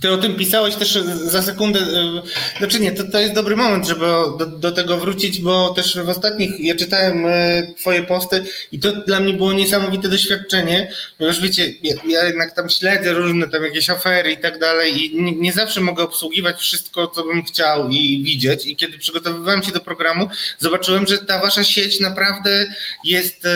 ty 0.00 0.12
o 0.12 0.18
tym 0.18 0.36
pisałeś 0.36 0.74
też 0.74 0.92
za 1.24 1.42
sekundę. 1.42 1.80
E, 1.80 2.22
znaczy 2.58 2.80
nie, 2.80 2.92
to, 2.92 3.04
to 3.04 3.20
jest 3.20 3.34
dobry 3.34 3.56
moment, 3.56 3.86
żeby 3.86 4.06
do, 4.38 4.46
do 4.46 4.72
tego 4.72 4.96
wrócić, 4.96 5.40
bo 5.40 5.70
też 5.70 5.98
w 5.98 6.08
ostatnich, 6.08 6.60
ja 6.60 6.74
czytałem 6.74 7.26
e, 7.26 7.62
twoje 7.80 8.02
posty 8.02 8.44
i 8.72 8.78
to 8.78 8.92
dla 8.92 9.20
mnie 9.20 9.32
było 9.32 9.52
niesamowite 9.52 10.08
doświadczenie, 10.08 10.92
ponieważ 11.18 11.40
wiecie, 11.40 11.72
ja, 11.82 11.94
ja 12.08 12.24
jednak 12.24 12.54
tam 12.54 12.70
śledzę 12.70 13.12
różne 13.12 13.48
tam 13.48 13.64
jakieś 13.64 13.90
afery 13.90 14.32
i 14.32 14.36
tak 14.36 14.58
dalej 14.58 15.04
i 15.04 15.22
nie, 15.22 15.32
nie, 15.32 15.52
zawsze 15.52 15.80
mogę 15.80 16.02
obsługiwać 16.02 16.60
wszystko, 16.60 17.06
co 17.06 17.24
bym 17.24 17.44
chciał 17.44 17.88
i 17.88 18.22
widzieć 18.24 18.66
i 18.66 18.76
kiedy 18.76 18.98
przygotowywałem 18.98 19.62
się 19.62 19.72
do 19.72 19.80
programu, 19.80 20.28
zobaczyłem, 20.58 21.06
że 21.06 21.18
ta 21.18 21.38
wasza 21.38 21.64
sieć 21.64 22.00
naprawdę 22.00 22.66
jest 23.04 23.46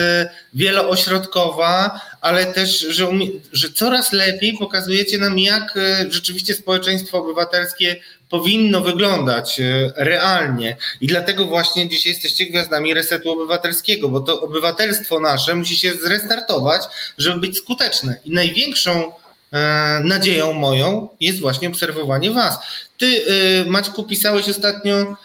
wieloośrodkowa, 0.53 2.01
ale 2.21 2.45
też, 2.45 2.79
że, 2.79 3.07
umie, 3.07 3.27
że 3.53 3.69
coraz 3.69 4.13
lepiej 4.13 4.57
pokazujecie 4.57 5.17
nam, 5.17 5.39
jak 5.39 5.79
rzeczywiście 6.09 6.53
społeczeństwo 6.53 7.17
obywatelskie 7.17 7.95
powinno 8.29 8.81
wyglądać 8.81 9.59
e, 9.59 9.91
realnie. 9.95 10.77
I 11.01 11.07
dlatego 11.07 11.45
właśnie 11.45 11.89
dzisiaj 11.89 12.11
jesteście 12.11 12.45
gwiazdami 12.45 12.93
resetu 12.93 13.31
obywatelskiego, 13.31 14.09
bo 14.09 14.19
to 14.19 14.41
obywatelstwo 14.41 15.19
nasze 15.19 15.55
musi 15.55 15.75
się 15.75 15.93
zrestartować, 15.93 16.81
żeby 17.17 17.39
być 17.39 17.57
skuteczne. 17.57 18.19
I 18.25 18.31
największą 18.31 19.11
e, 19.51 20.01
nadzieją 20.03 20.53
moją 20.53 21.09
jest 21.19 21.39
właśnie 21.39 21.67
obserwowanie 21.67 22.31
Was. 22.31 22.57
Ty, 22.97 23.25
e, 23.65 23.69
Maćku, 23.69 24.03
pisałeś 24.03 24.49
ostatnio 24.49 25.15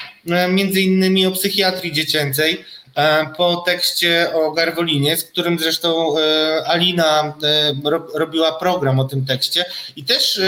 między 0.48 0.80
innymi 0.80 1.26
o 1.26 1.30
psychiatrii 1.30 1.92
dziecięcej. 1.92 2.64
E, 2.94 3.26
po 3.36 3.56
tekście 3.56 4.32
o 4.34 4.52
Garwolinie, 4.52 5.16
z 5.16 5.24
którym 5.24 5.58
zresztą 5.58 6.18
e, 6.18 6.68
Alina 6.68 7.34
e, 7.42 7.72
robiła 8.14 8.52
program 8.52 9.00
o 9.00 9.04
tym 9.04 9.26
tekście. 9.26 9.64
I 9.96 10.04
też 10.04 10.40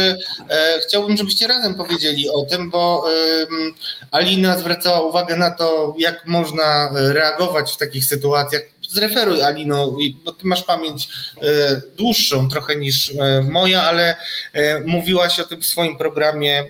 chciałbym, 0.83 1.17
żebyście 1.17 1.47
razem 1.47 1.75
powiedzieli 1.75 2.31
o 2.31 2.43
tym, 2.43 2.71
bo 2.71 3.05
Alina 4.11 4.59
zwracała 4.59 5.01
uwagę 5.01 5.37
na 5.37 5.51
to, 5.51 5.95
jak 5.99 6.27
można 6.27 6.91
reagować 6.95 7.73
w 7.73 7.77
takich 7.77 8.05
sytuacjach 8.05 8.63
zreferuj 8.89 9.43
Alino, 9.43 9.97
bo 10.25 10.33
ty 10.33 10.47
masz 10.47 10.63
pamięć 10.63 11.09
e, 11.43 11.81
dłuższą 11.97 12.49
trochę 12.49 12.77
niż 12.77 13.11
e, 13.11 13.43
moja, 13.43 13.83
ale 13.83 14.17
e, 14.53 14.81
mówiłaś 14.81 15.41
o 15.41 15.45
tym 15.45 15.63
w 15.63 15.67
swoim 15.67 15.97
programie 15.97 16.65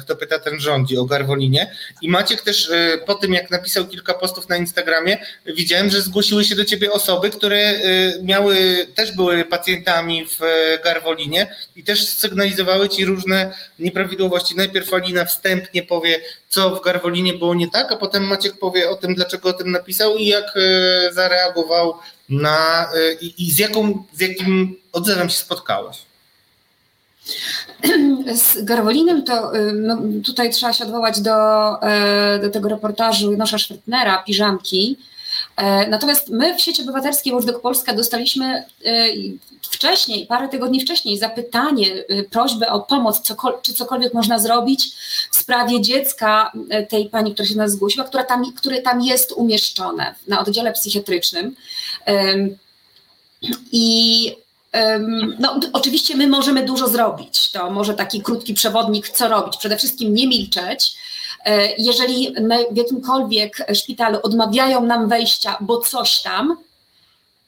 Kto 0.00 0.16
pyta, 0.16 0.38
ten 0.38 0.60
rządzi, 0.60 0.98
o 0.98 1.04
Garwolinie. 1.04 1.72
I 2.02 2.08
Maciek 2.08 2.42
też 2.42 2.70
po 3.06 3.14
tym, 3.14 3.32
jak 3.32 3.50
napisał 3.50 3.86
kilka 3.86 4.14
postów 4.14 4.48
na 4.48 4.56
Instagramie, 4.56 5.18
widziałem, 5.46 5.90
że 5.90 6.02
zgłosiły 6.02 6.44
się 6.44 6.56
do 6.56 6.64
ciebie 6.64 6.92
osoby, 6.92 7.30
które 7.30 7.74
miały, 8.22 8.86
też 8.94 9.12
były 9.12 9.44
pacjentami 9.44 10.26
w 10.26 10.40
Garwolinie 10.84 11.54
i 11.76 11.84
też 11.84 12.08
sygnalizowały 12.08 12.88
ci 12.88 13.04
różne 13.04 13.54
nieprawidłowości. 13.78 14.56
Najpierw 14.56 14.94
Alina 14.94 15.24
wstępnie 15.24 15.82
powie, 15.82 16.20
co 16.48 16.70
w 16.70 16.84
Garwolinie 16.84 17.34
było 17.34 17.54
nie 17.54 17.70
tak, 17.70 17.92
a 17.92 17.96
potem 17.96 18.24
Maciek 18.24 18.58
powie 18.58 18.90
o 18.90 18.96
tym, 18.96 19.14
dlaczego 19.14 19.48
o 19.48 19.52
tym 19.52 19.70
napisał 19.70 20.16
i 20.16 20.26
jak 20.26 20.54
zareagował 21.12 21.18
zareagował 21.28 21.94
na 22.28 22.88
y, 22.94 23.18
i, 23.20 23.46
i 23.46 23.50
z, 23.50 23.58
jaką, 23.58 24.04
z 24.12 24.20
jakim 24.20 24.76
odzewem 24.92 25.28
się 25.28 25.36
spotkałeś? 25.36 25.96
Z 28.34 28.64
Garwolinem 28.64 29.24
to 29.24 29.56
y, 29.56 29.72
no, 29.72 29.98
tutaj 30.26 30.50
trzeba 30.50 30.72
się 30.72 30.84
odwołać 30.84 31.20
do, 31.20 31.74
y, 32.36 32.38
do 32.38 32.50
tego 32.50 32.68
reportażu 32.68 33.36
Nosza 33.36 33.58
Szwetnera, 33.58 34.22
Piżamki, 34.26 34.96
E, 34.96 35.17
natomiast 35.88 36.28
my 36.28 36.56
w 36.56 36.60
sieci 36.60 36.82
obywatelskiej 36.82 37.32
Watchdog 37.32 37.62
Polska 37.62 37.92
dostaliśmy 37.92 38.44
e, 38.44 38.64
wcześniej, 39.62 40.26
parę 40.26 40.48
tygodni 40.48 40.80
wcześniej, 40.80 41.18
zapytanie, 41.18 41.86
e, 42.08 42.22
prośbę 42.22 42.68
o 42.68 42.80
pomoc, 42.80 43.22
czy 43.62 43.74
cokolwiek 43.74 44.14
można 44.14 44.38
zrobić 44.38 44.90
w 45.30 45.36
sprawie 45.36 45.80
dziecka 45.80 46.52
tej 46.88 47.08
pani, 47.08 47.34
która 47.34 47.48
się 47.48 47.56
nas 47.56 47.72
zgłosiła, 47.72 48.04
która 48.04 48.24
tam, 48.24 48.52
które 48.52 48.82
tam 48.82 49.02
jest 49.02 49.32
umieszczone 49.32 50.14
na 50.28 50.40
oddziale 50.40 50.72
psychiatrycznym. 50.72 51.56
I 53.72 54.36
no, 55.38 55.60
oczywiście 55.72 56.16
my 56.16 56.26
możemy 56.26 56.64
dużo 56.64 56.88
zrobić. 56.88 57.50
To 57.50 57.70
może 57.70 57.94
taki 57.94 58.22
krótki 58.22 58.54
przewodnik, 58.54 59.08
co 59.08 59.28
robić. 59.28 59.56
Przede 59.56 59.76
wszystkim 59.76 60.14
nie 60.14 60.26
milczeć, 60.26 60.94
E, 60.94 61.17
jeżeli 61.78 62.34
w 62.72 62.76
jakimkolwiek 62.76 63.66
szpitalu 63.74 64.18
odmawiają 64.22 64.86
nam 64.86 65.08
wejścia, 65.08 65.56
bo 65.60 65.78
coś 65.78 66.22
tam, 66.22 66.56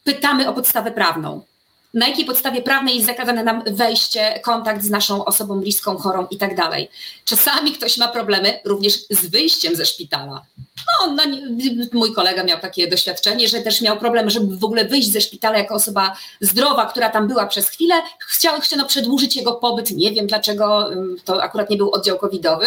pytamy 0.05 0.49
o 0.49 0.53
podstawę 0.53 0.91
prawną. 0.91 1.43
na 1.95 2.09
jakiej 2.09 2.25
podstawie 2.25 2.63
prawnej 2.63 2.95
jest 2.95 3.07
zakazane 3.07 3.45
nam 3.45 3.63
wejście, 3.67 4.41
kontakt 4.45 4.83
z 4.83 4.91
naszą 4.91 5.25
osobą 5.25 5.61
bliską, 5.61 5.97
chorą 5.97 6.27
i 6.31 6.37
tak 6.39 6.57
dalej. 6.57 6.89
Czasami 7.25 7.73
ktoś 7.73 7.99
ma 7.99 8.09
problemy 8.09 8.61
również 8.65 8.95
z 9.11 9.27
wyjściem 9.27 9.77
ze 9.77 9.87
szpitala. 9.87 10.43
No, 10.77 11.13
no, 11.13 11.23
mój 11.93 12.13
kolega 12.13 12.45
miał 12.45 12.61
takie 12.61 12.89
doświadczenie, 12.89 13.49
że 13.49 13.61
też 13.61 13.81
miał 13.81 13.97
problem, 13.99 14.31
żeby 14.31 14.57
w 14.57 14.65
ogóle 14.65 14.85
wyjść 14.85 15.13
ze 15.13 15.21
szpitala 15.21 15.59
jako 15.59 15.75
osoba 15.75 16.17
zdrowa, 16.41 16.87
która 16.87 17.11
tam 17.11 17.29
była 17.29 17.47
przez 17.47 17.69
chwilę. 17.69 17.95
Chciał, 18.19 18.61
chciano 18.61 18.85
przedłużyć 18.85 19.37
jego 19.37 19.53
pobyt, 19.53 19.91
nie 19.91 20.13
wiem 20.13 20.27
dlaczego, 20.27 20.91
to 21.25 21.43
akurat 21.43 21.71
nie 21.71 21.77
był 21.77 21.91
oddział 21.91 22.19
covidowy. 22.19 22.67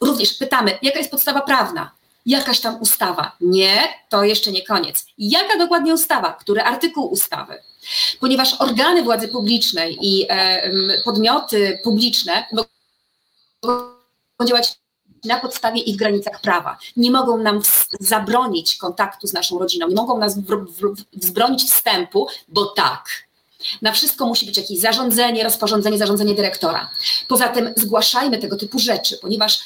Również 0.00 0.34
pytamy, 0.34 0.78
jaka 0.82 0.98
jest 0.98 1.10
podstawa 1.10 1.40
prawna? 1.40 1.90
Jakaś 2.26 2.60
tam 2.60 2.80
ustawa. 2.80 3.32
Nie, 3.40 3.82
to 4.08 4.24
jeszcze 4.24 4.52
nie 4.52 4.66
koniec. 4.66 5.06
Jaka 5.18 5.58
dokładnie 5.58 5.94
ustawa? 5.94 6.32
Który 6.32 6.62
artykuł 6.62 7.06
ustawy? 7.06 7.62
Ponieważ 8.20 8.60
organy 8.60 9.02
władzy 9.02 9.28
publicznej 9.28 9.98
i 10.00 10.26
e, 10.28 11.02
podmioty 11.04 11.80
publiczne 11.84 12.44
mogą 12.52 12.66
działać 14.46 14.80
na 15.24 15.40
podstawie 15.40 15.80
i 15.80 15.94
w 15.94 15.96
granicach 15.96 16.40
prawa. 16.40 16.78
Nie 16.96 17.10
mogą 17.10 17.38
nam 17.38 17.62
zabronić 18.00 18.76
kontaktu 18.76 19.26
z 19.26 19.32
naszą 19.32 19.58
rodziną, 19.58 19.88
nie 19.88 19.94
mogą 19.94 20.18
nas 20.18 20.38
wzbronić 21.12 21.64
wstępu, 21.64 22.28
bo 22.48 22.66
tak. 22.66 23.04
Na 23.82 23.92
wszystko 23.92 24.26
musi 24.26 24.46
być 24.46 24.56
jakieś 24.56 24.80
zarządzenie, 24.80 25.44
rozporządzenie, 25.44 25.98
zarządzenie 25.98 26.34
dyrektora. 26.34 26.90
Poza 27.28 27.48
tym 27.48 27.74
zgłaszajmy 27.76 28.38
tego 28.38 28.56
typu 28.56 28.78
rzeczy, 28.78 29.18
ponieważ 29.22 29.60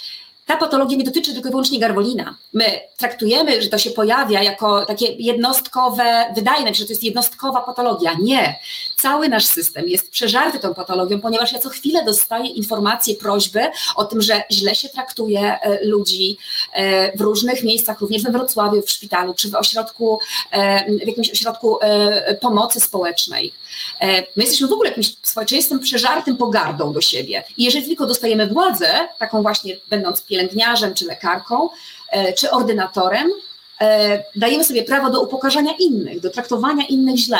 ta 0.46 0.56
patologia 0.56 0.98
nie 0.98 1.04
dotyczy 1.04 1.32
tylko 1.34 1.48
i 1.48 1.50
wyłącznie 1.50 1.78
garwolina. 1.78 2.36
My 2.52 2.64
traktujemy, 2.96 3.62
że 3.62 3.68
to 3.68 3.78
się 3.78 3.90
pojawia 3.90 4.42
jako 4.42 4.86
takie 4.86 5.06
jednostkowe, 5.06 6.24
wydaje 6.34 6.64
nam 6.64 6.74
się, 6.74 6.78
że 6.78 6.86
to 6.86 6.92
jest 6.92 7.02
jednostkowa 7.02 7.60
patologia. 7.60 8.16
Nie. 8.22 8.58
Cały 8.96 9.28
nasz 9.28 9.44
system 9.44 9.88
jest 9.88 10.10
przeżarty 10.10 10.58
tą 10.58 10.74
patologią, 10.74 11.20
ponieważ 11.20 11.52
ja 11.52 11.58
co 11.58 11.68
chwilę 11.68 12.04
dostaję 12.04 12.46
informacje, 12.46 13.14
prośby 13.14 13.60
o 13.96 14.04
tym, 14.04 14.22
że 14.22 14.42
źle 14.50 14.74
się 14.74 14.88
traktuje 14.88 15.60
e, 15.60 15.84
ludzi 15.84 16.38
e, 16.72 17.16
w 17.16 17.20
różnych 17.20 17.64
miejscach, 17.64 18.00
również 18.00 18.22
we 18.22 18.30
Wrocławiu, 18.30 18.82
w 18.82 18.90
szpitalu, 18.90 19.34
czy 19.34 19.50
w 19.50 19.54
ośrodku, 19.54 20.18
e, 20.50 20.84
w 21.04 21.06
jakimś 21.06 21.30
ośrodku 21.30 21.78
pomocy 22.40 22.80
społecznej. 22.80 23.52
My 24.36 24.42
jesteśmy 24.42 24.68
w 24.68 24.72
ogóle 24.72 24.88
jakimś 24.88 25.16
społeczeństwem 25.22 25.80
przeżartym 25.80 26.36
pogardą 26.36 26.92
do 26.92 27.00
siebie. 27.00 27.44
I 27.56 27.64
jeżeli 27.64 27.86
tylko 27.86 28.06
dostajemy 28.06 28.46
władzę, 28.46 29.08
taką 29.18 29.42
właśnie 29.42 29.76
będąc 29.90 30.22
pielęgniarzem, 30.22 30.94
czy 30.94 31.06
lekarką, 31.06 31.68
e, 32.10 32.32
czy 32.32 32.50
ordynatorem, 32.50 33.30
e, 33.80 34.24
dajemy 34.36 34.64
sobie 34.64 34.82
prawo 34.82 35.10
do 35.10 35.22
upokarzania 35.22 35.72
innych, 35.78 36.20
do 36.20 36.30
traktowania 36.30 36.86
innych 36.86 37.16
źle. 37.16 37.38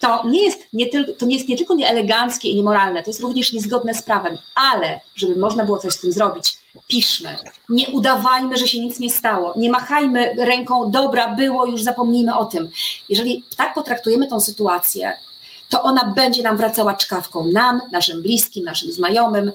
To 0.00 0.22
nie, 0.28 0.44
jest 0.44 0.60
nie 0.72 0.86
tylko, 0.86 1.12
to 1.12 1.26
nie 1.26 1.36
jest 1.36 1.48
nie 1.48 1.56
tylko 1.56 1.74
nieeleganckie 1.74 2.48
i 2.48 2.56
niemoralne, 2.56 3.02
to 3.02 3.10
jest 3.10 3.20
również 3.20 3.52
niezgodne 3.52 3.94
z 3.94 4.02
prawem, 4.02 4.38
ale 4.54 5.00
żeby 5.16 5.36
można 5.36 5.64
było 5.64 5.78
coś 5.78 5.92
z 5.92 6.00
tym 6.00 6.12
zrobić, 6.12 6.58
piszmy. 6.88 7.36
Nie 7.68 7.88
udawajmy, 7.88 8.56
że 8.56 8.68
się 8.68 8.80
nic 8.80 8.98
nie 8.98 9.10
stało. 9.10 9.54
Nie 9.56 9.70
machajmy 9.70 10.34
ręką, 10.38 10.90
dobra, 10.90 11.28
było, 11.28 11.66
już 11.66 11.82
zapomnijmy 11.82 12.36
o 12.36 12.44
tym. 12.44 12.70
Jeżeli 13.08 13.44
tak 13.56 13.74
potraktujemy 13.74 14.26
tą 14.26 14.40
sytuację, 14.40 15.12
to 15.70 15.82
ona 15.82 16.04
będzie 16.04 16.42
nam 16.42 16.56
wracała 16.56 16.94
czkawką, 16.94 17.46
nam, 17.46 17.80
naszym 17.92 18.22
bliskim, 18.22 18.64
naszym 18.64 18.92
znajomym, 18.92 19.52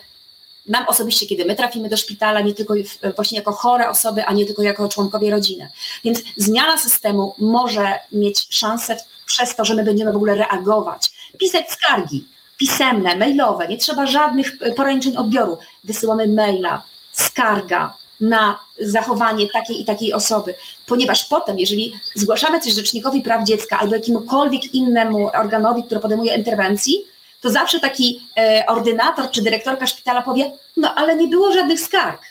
nam 0.68 0.88
osobiście, 0.88 1.26
kiedy 1.26 1.46
my 1.46 1.56
trafimy 1.56 1.90
do 1.90 1.98
szpitala, 1.98 2.42
nie 2.42 2.54
tylko 2.54 2.74
właśnie 3.16 3.38
jako 3.38 3.52
chore 3.52 3.90
osoby, 3.90 4.26
a 4.26 4.34
nie 4.34 4.46
tylko 4.46 4.62
jako 4.62 4.90
członkowie 4.90 5.32
rodziny. 5.32 5.70
Więc 6.04 6.20
zmiana 6.38 6.78
systemu 6.78 7.36
może 7.38 8.00
mieć 8.12 8.48
szansę 8.50 8.98
przez 9.26 9.56
to, 9.56 9.66
że 9.66 9.76
my 9.76 9.84
będziemy 9.84 10.12
w 10.14 10.16
ogóle 10.16 10.36
reagować, 10.36 11.12
pisać 11.38 11.72
skargi 11.72 12.28
pisemne, 12.58 13.16
mailowe, 13.16 13.68
nie 13.68 13.78
trzeba 13.78 14.06
żadnych 14.06 14.58
poręczeń 14.76 15.18
odbioru. 15.18 15.58
Wysyłamy 15.84 16.28
maila, 16.28 16.84
skarga, 17.12 17.94
na 18.22 18.60
zachowanie 18.80 19.48
takiej 19.50 19.82
i 19.82 19.86
takiej 19.86 20.14
osoby, 20.14 20.56
ponieważ 20.86 21.26
potem, 21.26 21.60
jeżeli 21.60 21.94
zgłaszamy 22.16 22.60
coś 22.60 22.74
Rzecznikowi 22.74 23.22
Praw 23.22 23.48
Dziecka 23.48 23.80
albo 23.80 23.96
jakimkolwiek 23.96 24.74
innemu 24.74 25.30
organowi, 25.34 25.84
który 25.84 26.02
podejmuje 26.02 26.36
interwencji, 26.36 27.06
to 27.42 27.50
zawsze 27.50 27.80
taki 27.80 28.28
e, 28.38 28.64
ordynator 28.68 29.32
czy 29.32 29.42
dyrektorka 29.42 29.88
szpitala 29.88 30.22
powie, 30.22 30.52
no 30.78 30.96
ale 30.96 31.16
nie 31.16 31.28
było 31.28 31.54
żadnych 31.54 31.80
skarg. 31.80 32.22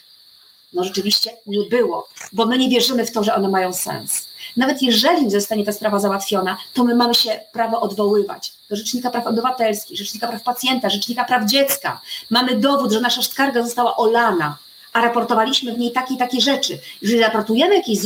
No 0.72 0.84
rzeczywiście 0.84 1.30
nie 1.46 1.62
było, 1.70 2.08
bo 2.32 2.46
my 2.46 2.58
nie 2.58 2.68
wierzymy 2.68 3.06
w 3.06 3.12
to, 3.12 3.24
że 3.24 3.34
one 3.34 3.48
mają 3.48 3.72
sens. 3.72 4.28
Nawet 4.56 4.82
jeżeli 4.82 5.30
zostanie 5.30 5.64
ta 5.64 5.72
sprawa 5.72 5.98
załatwiona, 5.98 6.56
to 6.74 6.84
my 6.84 6.94
mamy 6.94 7.14
się 7.14 7.40
prawo 7.52 7.80
odwoływać 7.80 8.52
do 8.70 8.76
Rzecznika 8.76 9.10
Praw 9.10 9.26
Obywatelskich, 9.26 9.98
Rzecznika 9.98 10.28
Praw 10.28 10.42
Pacjenta, 10.42 10.90
Rzecznika 10.90 11.24
Praw 11.24 11.44
Dziecka. 11.44 12.00
Mamy 12.30 12.56
dowód, 12.56 12.92
że 12.92 13.00
nasza 13.00 13.22
skarga 13.22 13.62
została 13.62 13.96
olana, 13.96 14.56
a 14.94 15.00
raportowaliśmy 15.00 15.74
w 15.74 15.78
niej 15.78 15.92
takie 15.92 16.14
i 16.14 16.16
takie 16.18 16.40
rzeczy. 16.40 16.78
Jeżeli 17.02 17.20
raportujemy 17.20 17.76
jakieś 17.76 17.98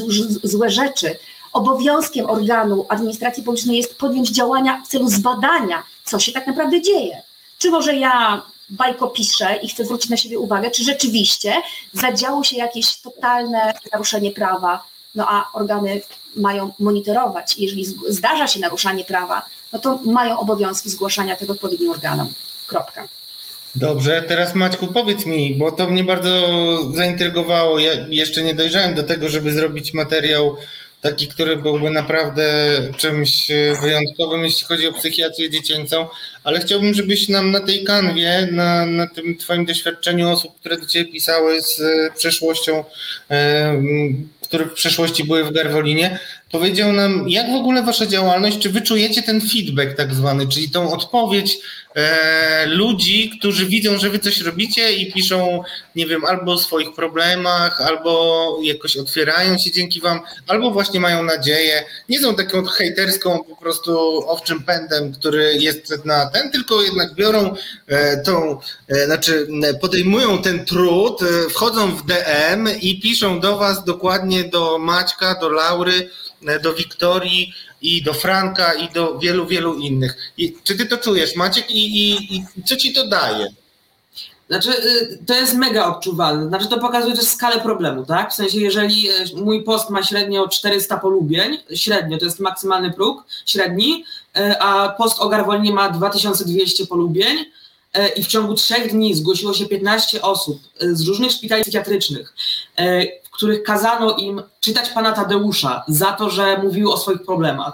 złe 0.42 0.70
rzeczy, 0.70 1.18
obowiązkiem 1.52 2.30
organu 2.30 2.86
administracji 2.88 3.42
publicznej 3.42 3.76
jest 3.76 3.98
podjąć 3.98 4.28
działania 4.30 4.82
w 4.84 4.88
celu 4.88 5.08
zbadania, 5.08 5.82
co 6.04 6.18
się 6.18 6.32
tak 6.32 6.46
naprawdę 6.46 6.82
dzieje. 6.82 7.22
Czy 7.58 7.70
może 7.70 7.94
ja 7.94 8.42
bajko 8.70 9.08
piszę 9.08 9.58
i 9.62 9.68
chcę 9.68 9.84
zwrócić 9.84 10.10
na 10.10 10.16
siebie 10.16 10.38
uwagę, 10.38 10.70
czy 10.70 10.84
rzeczywiście 10.84 11.54
zadziało 11.92 12.44
się 12.44 12.56
jakieś 12.56 12.96
totalne 12.96 13.74
naruszenie 13.92 14.30
prawa, 14.30 14.84
no 15.14 15.26
a 15.28 15.50
organy 15.52 16.02
mają 16.36 16.72
monitorować. 16.78 17.58
Jeżeli 17.58 17.84
zdarza 18.08 18.46
się 18.46 18.60
naruszanie 18.60 19.04
prawa, 19.04 19.42
no 19.72 19.78
to 19.78 19.98
mają 20.04 20.38
obowiązki 20.38 20.90
zgłaszania 20.90 21.36
tego 21.36 21.52
odpowiednim 21.52 21.90
organom. 21.90 22.32
Kropka. 22.66 23.17
Dobrze, 23.80 24.24
teraz 24.28 24.54
Maćku 24.54 24.86
powiedz 24.86 25.26
mi, 25.26 25.54
bo 25.54 25.72
to 25.72 25.90
mnie 25.90 26.04
bardzo 26.04 26.30
zaintrygowało. 26.94 27.78
Ja 27.78 27.92
jeszcze 28.08 28.42
nie 28.42 28.54
dojrzałem 28.54 28.94
do 28.94 29.02
tego, 29.02 29.28
żeby 29.28 29.52
zrobić 29.52 29.94
materiał 29.94 30.56
taki, 31.00 31.28
który 31.28 31.56
byłby 31.56 31.90
naprawdę 31.90 32.44
czymś 32.96 33.48
wyjątkowym, 33.82 34.44
jeśli 34.44 34.66
chodzi 34.66 34.86
o 34.86 34.92
psychiatrię 34.92 35.50
dziecięcą, 35.50 36.06
ale 36.44 36.60
chciałbym, 36.60 36.94
żebyś 36.94 37.28
nam 37.28 37.50
na 37.50 37.60
tej 37.60 37.84
kanwie, 37.84 38.48
na, 38.52 38.86
na 38.86 39.06
tym 39.06 39.36
Twoim 39.36 39.64
doświadczeniu 39.64 40.30
osób, 40.30 40.60
które 40.60 40.76
do 40.76 40.86
Ciebie 40.86 41.12
pisały 41.12 41.62
z 41.62 41.82
przeszłością, 42.16 42.84
które 44.42 44.64
w 44.64 44.72
przeszłości 44.72 45.24
były 45.24 45.44
w 45.44 45.52
Garwolinie, 45.52 46.18
powiedział 46.50 46.92
nam, 46.92 47.28
jak 47.28 47.50
w 47.50 47.54
ogóle 47.54 47.82
Wasza 47.82 48.06
działalność, 48.06 48.58
czy 48.58 48.70
Wy 48.70 48.82
czujecie 48.82 49.22
ten 49.22 49.40
feedback 49.40 49.96
tak 49.96 50.14
zwany, 50.14 50.48
czyli 50.48 50.70
tą 50.70 50.92
odpowiedź 50.92 51.58
e, 51.94 52.66
ludzi, 52.66 53.32
którzy 53.38 53.66
widzą, 53.66 53.98
że 53.98 54.10
wy 54.10 54.18
coś 54.18 54.40
robicie 54.40 54.92
i 54.92 55.12
piszą, 55.12 55.62
nie 55.96 56.06
wiem, 56.06 56.24
albo 56.24 56.52
o 56.52 56.58
swoich 56.58 56.92
problemach, 56.92 57.80
albo 57.80 58.58
jakoś 58.62 58.96
otwierają 58.96 59.58
się 59.58 59.70
dzięki 59.70 60.00
wam, 60.00 60.20
albo 60.46 60.70
właśnie 60.70 61.00
mają 61.00 61.22
nadzieję. 61.22 61.84
Nie 62.08 62.20
są 62.20 62.34
taką 62.34 62.64
hejterską 62.64 63.44
po 63.48 63.56
prostu 63.56 64.22
owczym 64.28 64.62
pędem, 64.62 65.12
który 65.12 65.54
jest 65.60 66.04
na 66.04 66.26
ten, 66.26 66.50
tylko 66.50 66.82
jednak 66.82 67.14
biorą 67.14 67.54
e, 67.86 68.16
tą, 68.16 68.58
e, 68.88 69.06
znaczy 69.06 69.48
podejmują 69.80 70.42
ten 70.42 70.64
trud, 70.64 71.22
e, 71.22 71.50
wchodzą 71.50 71.96
w 71.96 72.06
DM 72.06 72.68
i 72.80 73.00
piszą 73.00 73.40
do 73.40 73.58
was 73.58 73.84
dokładnie 73.84 74.44
do 74.44 74.78
Maćka, 74.78 75.34
do 75.40 75.48
Laury, 75.48 75.92
e, 75.92 76.37
do 76.62 76.74
Wiktorii, 76.74 77.52
i 77.82 78.02
do 78.02 78.14
Franka, 78.14 78.74
i 78.74 78.92
do 78.92 79.18
wielu, 79.18 79.46
wielu 79.46 79.74
innych. 79.74 80.16
I, 80.36 80.56
czy 80.64 80.76
ty 80.76 80.86
to 80.86 80.96
czujesz, 80.96 81.36
Maciek, 81.36 81.70
i, 81.70 82.12
i, 82.12 82.36
i 82.36 82.64
co 82.64 82.76
ci 82.76 82.92
to 82.92 83.06
daje? 83.06 83.48
Znaczy, 84.48 84.70
y, 84.70 85.18
to 85.26 85.34
jest 85.34 85.54
mega 85.54 85.86
odczuwalne. 85.86 86.48
Znaczy, 86.48 86.68
to 86.68 86.78
pokazuje 86.78 87.16
też 87.16 87.24
skalę 87.24 87.60
problemu, 87.60 88.06
tak? 88.06 88.32
W 88.32 88.34
sensie, 88.34 88.58
jeżeli 88.58 89.10
y, 89.10 89.36
mój 89.36 89.64
post 89.64 89.90
ma 89.90 90.02
średnio 90.02 90.48
400 90.48 90.96
polubień, 90.96 91.58
średnio, 91.74 92.18
to 92.18 92.24
jest 92.24 92.40
maksymalny 92.40 92.92
próg, 92.92 93.24
średni, 93.46 94.04
y, 94.38 94.60
a 94.60 94.88
post 94.88 95.18
o 95.20 95.28
Garwolinie 95.28 95.72
ma 95.72 95.90
2200 95.90 96.86
polubień 96.86 97.44
i 98.16 98.24
w 98.24 98.26
ciągu 98.26 98.54
trzech 98.54 98.92
dni 98.92 99.14
zgłosiło 99.14 99.54
się 99.54 99.66
15 99.66 100.22
osób 100.22 100.60
z 100.80 101.08
różnych 101.08 101.30
szpitali 101.30 101.62
psychiatrycznych, 101.62 102.34
których 103.38 103.62
kazano 103.62 104.16
im 104.16 104.42
czytać 104.60 104.88
pana 104.88 105.12
Tadeusza 105.12 105.84
za 105.88 106.12
to, 106.12 106.30
że 106.30 106.58
mówił 106.58 106.92
o 106.92 106.96
swoich 106.96 107.22
problemach. 107.22 107.72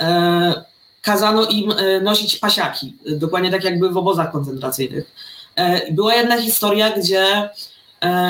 E, 0.00 0.64
kazano 1.02 1.44
im 1.44 1.70
e, 1.70 2.00
nosić 2.00 2.36
pasiaki, 2.36 2.96
dokładnie 3.06 3.50
tak 3.50 3.64
jakby 3.64 3.90
w 3.90 3.96
obozach 3.96 4.32
koncentracyjnych. 4.32 5.12
E, 5.56 5.92
była 5.92 6.14
jedna 6.14 6.42
historia, 6.42 6.90
gdzie 6.90 7.50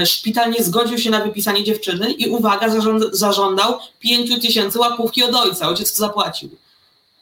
szpital 0.05 0.51
nie 0.51 0.65
zgodził 0.65 0.99
się 0.99 1.11
na 1.11 1.21
wypisanie 1.21 1.65
dziewczyny 1.65 2.13
i 2.13 2.31
uwaga, 2.31 2.69
zażądał 3.13 3.79
5 4.01 4.41
tysięcy 4.41 4.79
łapówki 4.79 5.23
od 5.23 5.35
ojca. 5.35 5.69
Ojciec 5.69 5.93
to 5.93 5.99
zapłacił. 5.99 6.51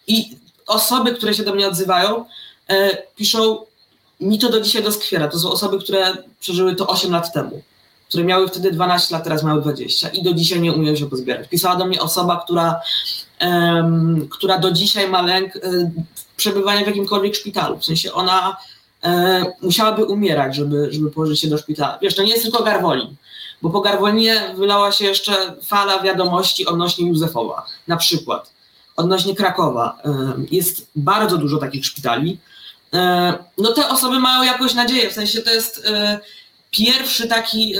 I 0.06 0.36
osoby, 0.66 1.14
które 1.14 1.34
się 1.34 1.42
do 1.42 1.54
mnie 1.54 1.68
odzywają, 1.68 2.24
piszą, 3.16 3.58
mi 4.20 4.38
to 4.38 4.48
do 4.48 4.60
dzisiaj 4.60 4.82
doskwiera. 4.82 5.28
To 5.28 5.38
są 5.38 5.50
osoby, 5.50 5.78
które 5.78 6.16
przeżyły 6.40 6.74
to 6.74 6.86
8 6.86 7.12
lat 7.12 7.32
temu 7.32 7.62
które 8.12 8.24
miały 8.24 8.48
wtedy 8.48 8.70
12 8.70 9.14
lat, 9.14 9.24
teraz 9.24 9.42
mają 9.42 9.60
20 9.60 10.08
i 10.08 10.22
do 10.22 10.34
dzisiaj 10.34 10.60
nie 10.60 10.72
umieją 10.72 10.96
się 10.96 11.10
pozbierać. 11.10 11.48
Pisała 11.48 11.76
do 11.76 11.86
mnie 11.86 12.00
osoba, 12.00 12.42
która 12.44 12.80
um, 13.40 14.28
która 14.28 14.58
do 14.58 14.70
dzisiaj 14.72 15.08
ma 15.08 15.22
lęk 15.22 15.52
um, 15.62 15.90
przebywania 16.36 16.84
w 16.84 16.86
jakimkolwiek 16.86 17.34
szpitalu. 17.34 17.78
W 17.78 17.84
sensie 17.84 18.12
ona 18.12 18.56
um, 19.02 19.44
musiałaby 19.62 20.04
umierać, 20.04 20.56
żeby, 20.56 20.88
żeby 20.90 21.10
położyć 21.10 21.40
się 21.40 21.48
do 21.48 21.58
szpitala. 21.58 21.98
Wiesz, 22.02 22.14
to 22.14 22.22
nie 22.22 22.30
jest 22.30 22.42
tylko 22.42 22.62
Garwolin, 22.62 23.16
bo 23.62 23.70
po 23.70 23.80
Garwolinie 23.80 24.54
wylała 24.56 24.92
się 24.92 25.04
jeszcze 25.04 25.32
fala 25.62 26.02
wiadomości 26.02 26.66
odnośnie 26.66 27.08
Józefowa, 27.08 27.66
na 27.88 27.96
przykład, 27.96 28.52
odnośnie 28.96 29.34
Krakowa. 29.34 29.98
Jest 30.50 30.86
bardzo 30.96 31.38
dużo 31.38 31.58
takich 31.58 31.86
szpitali. 31.86 32.38
No 33.58 33.72
te 33.72 33.88
osoby 33.88 34.18
mają 34.18 34.42
jakąś 34.42 34.74
nadzieję, 34.74 35.10
w 35.10 35.12
sensie 35.12 35.42
to 35.42 35.50
jest 35.50 35.86
pierwszy 36.72 37.28
taki, 37.28 37.74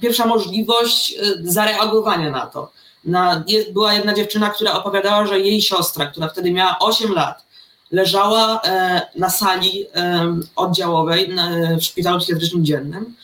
pierwsza 0.00 0.26
możliwość 0.26 1.14
zareagowania 1.42 2.30
na 2.30 2.46
to 2.46 2.70
na, 3.04 3.44
jest, 3.46 3.72
była 3.72 3.94
jedna 3.94 4.14
dziewczyna, 4.14 4.50
która 4.50 4.72
opowiadała, 4.72 5.26
że 5.26 5.40
jej 5.40 5.62
siostra, 5.62 6.06
która 6.06 6.28
wtedy 6.28 6.52
miała 6.52 6.78
8 6.78 7.12
lat, 7.12 7.44
leżała 7.90 8.60
e, 8.64 9.00
na 9.16 9.30
sali 9.30 9.86
e, 9.94 10.36
oddziałowej 10.56 11.28
na, 11.28 11.50
w 11.76 11.84
szpitalu 11.84 12.18
psychiatrycznym 12.18 12.64
dziennym 12.64 13.14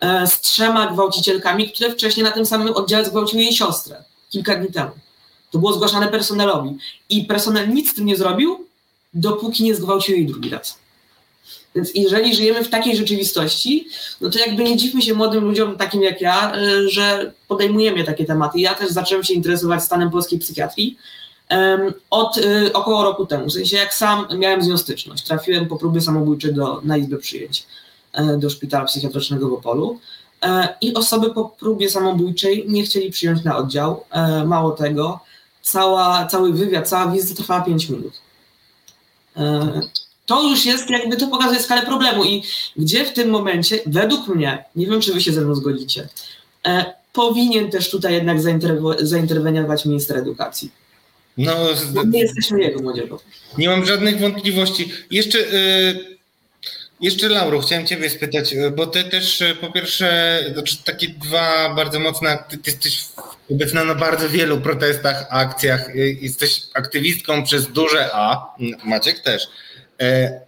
e, 0.00 0.26
z 0.26 0.40
trzema 0.40 0.86
gwałcicielkami, 0.86 1.70
które 1.70 1.90
wcześniej 1.90 2.24
na 2.24 2.30
tym 2.30 2.46
samym 2.46 2.74
oddziale 2.74 3.04
zgwałciły 3.04 3.42
jej 3.42 3.52
siostrę 3.52 4.04
kilka 4.30 4.56
dni 4.56 4.72
temu. 4.72 4.90
To 5.50 5.58
było 5.58 5.72
zgłaszane 5.72 6.08
personelowi. 6.08 6.76
I 7.08 7.24
personel 7.24 7.74
nic 7.74 7.90
z 7.90 7.94
tym 7.94 8.04
nie 8.04 8.16
zrobił, 8.16 8.66
dopóki 9.14 9.64
nie 9.64 9.74
zgwałcił 9.74 10.16
jej 10.16 10.26
drugi 10.26 10.50
raz. 10.50 10.78
Więc 11.74 11.90
jeżeli 11.94 12.34
żyjemy 12.34 12.64
w 12.64 12.70
takiej 12.70 12.96
rzeczywistości, 12.96 13.88
no 14.20 14.30
to 14.30 14.38
jakby 14.38 14.64
nie 14.64 14.76
dziwmy 14.76 15.02
się 15.02 15.14
młodym 15.14 15.44
ludziom 15.44 15.76
takim 15.76 16.02
jak 16.02 16.20
ja, 16.20 16.56
y, 16.56 16.88
że 16.88 17.32
podejmujemy 17.48 18.04
takie 18.04 18.24
tematy. 18.24 18.60
Ja 18.60 18.74
też 18.74 18.90
zacząłem 18.90 19.24
się 19.24 19.34
interesować 19.34 19.82
stanem 19.82 20.10
polskiej 20.10 20.38
psychiatrii 20.38 20.98
od 22.10 22.36
y, 22.36 22.72
około 22.72 23.02
roku 23.02 23.26
temu. 23.26 23.46
W 23.46 23.52
sensie 23.52 23.76
jak 23.76 23.94
sam 23.94 24.26
miałem 24.38 24.62
z 24.62 24.66
nią 24.68 24.78
styczność. 24.78 25.24
Trafiłem 25.24 25.66
po 25.66 25.76
próbie 25.76 26.00
samobójczej 26.00 26.54
do, 26.54 26.80
na 26.84 26.96
izbę 26.96 27.18
przyjęć 27.18 27.66
e, 28.12 28.36
do 28.36 28.50
szpitala 28.50 28.84
psychiatrycznego 28.84 29.48
w 29.48 29.52
Opolu 29.52 30.00
e, 30.42 30.68
i 30.80 30.94
osoby 30.94 31.34
po 31.34 31.44
próbie 31.44 31.90
samobójczej 31.90 32.64
nie 32.68 32.82
chcieli 32.82 33.10
przyjąć 33.10 33.44
na 33.44 33.56
oddział. 33.56 34.04
E, 34.10 34.44
mało 34.44 34.70
tego, 34.70 35.20
cała, 35.62 36.26
cały 36.26 36.52
wywiad, 36.52 36.88
cała 36.88 37.12
wizyta 37.12 37.42
trwała 37.42 37.60
5 37.60 37.88
minut 37.88 38.12
to 40.26 40.48
już 40.48 40.66
jest, 40.66 40.90
jakby 40.90 41.16
to 41.16 41.28
pokazuje 41.28 41.60
skalę 41.60 41.82
problemu 41.82 42.24
i 42.24 42.42
gdzie 42.76 43.04
w 43.04 43.12
tym 43.12 43.30
momencie, 43.30 43.78
według 43.86 44.28
mnie, 44.28 44.64
nie 44.76 44.86
wiem, 44.86 45.00
czy 45.00 45.14
wy 45.14 45.20
się 45.20 45.32
ze 45.32 45.40
mną 45.40 45.54
zgodzicie, 45.54 46.08
e, 46.66 46.94
powinien 47.12 47.70
też 47.70 47.90
tutaj 47.90 48.14
jednak 48.14 48.38
zainterweniować 49.00 49.84
minister 49.84 50.16
edukacji. 50.16 50.70
No, 51.36 51.54
Bo 51.94 52.04
my 52.04 52.18
jesteśmy 52.18 52.60
jego 52.60 52.82
młodzieżą. 52.82 53.18
Nie 53.58 53.68
mam 53.68 53.86
żadnych 53.86 54.20
wątpliwości. 54.20 54.92
Jeszcze, 55.10 55.38
y, 55.38 56.18
jeszcze 57.00 57.28
Lauro, 57.28 57.60
chciałem 57.60 57.86
ciebie 57.86 58.10
spytać, 58.10 58.52
y, 58.52 58.70
bo 58.70 58.86
ty 58.86 59.04
też 59.04 59.40
y, 59.40 59.56
po 59.60 59.70
pierwsze, 59.72 60.38
znaczy 60.52 60.76
takie 60.84 61.08
dwa 61.08 61.74
bardzo 61.74 62.00
mocne, 62.00 62.44
ty, 62.48 62.58
ty 62.58 62.70
jesteś 62.70 63.04
obecna 63.50 63.84
na 63.84 63.94
bardzo 63.94 64.28
wielu 64.28 64.60
protestach, 64.60 65.26
akcjach, 65.30 65.90
jesteś 66.20 66.60
aktywistką 66.74 67.44
przez 67.44 67.68
duże 67.68 68.10
A, 68.12 68.54
Maciek 68.84 69.20
też. 69.20 69.48
E, 70.02 70.40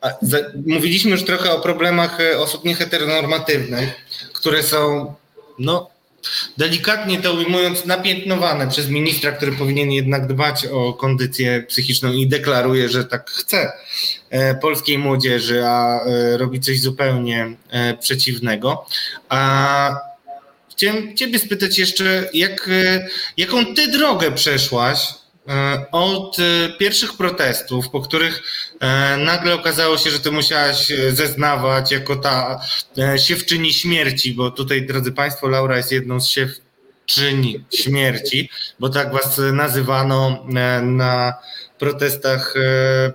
mówiliśmy 0.67 1.11
już 1.11 1.25
trochę 1.25 1.53
o 1.53 1.61
problemach 1.61 2.21
e, 2.21 2.39
osób 2.39 2.65
nieheteronormatywnych, 2.65 3.91
które 4.33 4.63
są, 4.63 5.15
no, 5.59 5.91
delikatnie 6.57 7.21
to 7.21 7.33
ujmując, 7.33 7.85
napiętnowane 7.85 8.69
przez 8.69 8.89
ministra, 8.89 9.33
który 9.33 9.53
powinien 9.53 9.93
jednak 9.93 10.27
dbać 10.27 10.67
o 10.67 10.93
kondycję 10.93 11.63
psychiczną 11.69 12.13
i 12.13 12.27
deklaruje, 12.27 12.89
że 12.89 13.05
tak 13.05 13.31
chce 13.31 13.73
e, 14.31 14.55
polskiej 14.55 14.99
młodzieży, 14.99 15.67
a 15.67 16.01
robi 16.37 16.61
coś 16.61 16.81
zupełnie 16.81 17.53
przeciwnego. 18.01 18.87
A 19.29 19.97
chciałem 20.71 21.17
Ciebie 21.17 21.39
spytać 21.39 21.79
jeszcze, 21.79 22.29
jak, 22.35 22.71
jaką 23.37 23.75
Ty 23.75 23.89
drogę 23.89 24.33
przeszłaś 24.33 25.24
od 25.93 26.39
e, 26.39 26.69
pierwszych 26.79 27.17
protestów, 27.17 27.91
po 27.91 28.01
których 28.01 28.43
e, 28.81 29.17
nagle 29.17 29.55
okazało 29.55 29.99
się, 29.99 30.11
że 30.11 30.21
ty 30.21 30.31
musiałaś 30.31 30.93
zeznawać 31.09 31.93
jako 31.93 32.17
ta 32.17 32.61
siewczyni 33.17 33.73
śmierci, 33.73 34.35
bo 34.35 34.51
tutaj, 34.51 34.87
drodzy 34.87 35.13
Państwo, 35.13 35.49
Laura 35.49 35.77
jest 35.77 35.93
jedną 35.93 36.21
z 36.21 36.29
siewczyni 36.29 37.65
śmierci, 37.75 38.51
bo 38.81 38.89
tak 38.89 39.13
was 39.13 39.41
nazywano 39.53 40.47
na 40.83 41.35
protestach 41.79 42.55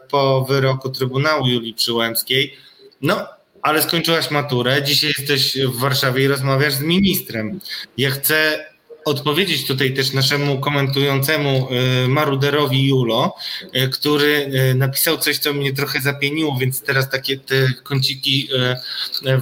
po 0.09 0.45
wyroku 0.49 0.89
Trybunału 0.89 1.47
Julii 1.47 1.73
Przyłębskiej. 1.73 2.57
No, 3.01 3.27
ale 3.61 3.81
skończyłaś 3.81 4.31
maturę, 4.31 4.83
dzisiaj 4.83 5.13
jesteś 5.17 5.57
w 5.57 5.79
Warszawie 5.79 6.23
i 6.23 6.27
rozmawiasz 6.27 6.73
z 6.73 6.81
ministrem. 6.81 7.59
Ja 7.97 8.11
chcę 8.11 8.65
odpowiedzieć 9.09 9.67
tutaj 9.67 9.93
też 9.93 10.13
naszemu 10.13 10.59
komentującemu 10.59 11.67
y, 12.05 12.07
maruderowi 12.07 12.87
Julo, 12.87 13.35
y, 13.75 13.89
który 13.89 14.51
y, 14.71 14.75
napisał 14.75 15.17
coś, 15.17 15.37
co 15.37 15.53
mnie 15.53 15.73
trochę 15.73 16.01
zapieniło, 16.01 16.57
więc 16.59 16.81
teraz 16.81 17.09
takie 17.09 17.37
te 17.37 17.55
kąciki 17.83 18.49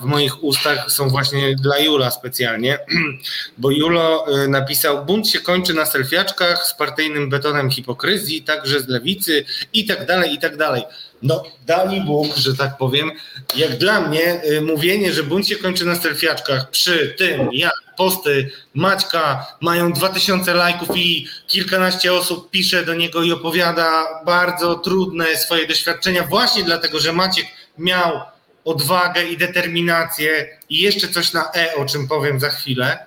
w 0.01 0.03
moich 0.03 0.43
ustach 0.43 0.91
są 0.91 1.09
właśnie 1.09 1.55
dla 1.55 1.79
Jula 1.79 2.11
specjalnie, 2.11 2.79
bo 3.57 3.71
Julo 3.71 4.25
napisał 4.47 5.05
bunt 5.05 5.29
się 5.29 5.39
kończy 5.39 5.73
na 5.73 5.85
selfiaczkach 5.85 6.67
z 6.67 6.73
partyjnym 6.73 7.29
betonem 7.29 7.69
hipokryzji, 7.71 8.41
także 8.41 8.79
z 8.79 8.87
lewicy 8.87 9.45
i 9.73 9.85
tak 9.85 10.05
dalej, 10.05 10.33
i 10.33 10.39
tak 10.39 10.57
dalej. 10.57 10.83
No, 11.21 11.43
dali 11.65 12.01
Bóg, 12.01 12.35
że 12.35 12.55
tak 12.55 12.77
powiem. 12.77 13.11
Jak 13.55 13.77
dla 13.77 14.01
mnie, 14.01 14.41
y, 14.43 14.61
mówienie, 14.61 15.13
że 15.13 15.23
bunt 15.23 15.47
się 15.47 15.55
kończy 15.55 15.85
na 15.85 15.95
selfiaczkach 15.95 16.69
przy 16.69 17.15
tym, 17.17 17.49
jak 17.53 17.73
posty 17.97 18.51
Maćka 18.73 19.45
mają 19.61 19.93
2000 19.93 20.53
lajków 20.53 20.97
i 20.97 21.27
kilkanaście 21.47 22.13
osób 22.13 22.49
pisze 22.51 22.85
do 22.85 22.93
niego 22.93 23.23
i 23.23 23.31
opowiada 23.31 24.03
bardzo 24.25 24.75
trudne 24.75 25.37
swoje 25.37 25.67
doświadczenia, 25.67 26.23
właśnie 26.23 26.63
dlatego, 26.63 26.99
że 26.99 27.13
Maciek 27.13 27.45
miał 27.77 28.21
odwagę 28.65 29.23
i 29.23 29.37
determinację 29.37 30.57
i 30.69 30.81
jeszcze 30.81 31.07
coś 31.07 31.33
na 31.33 31.51
E, 31.51 31.75
o 31.75 31.85
czym 31.85 32.07
powiem 32.07 32.39
za 32.39 32.49
chwilę. 32.49 33.05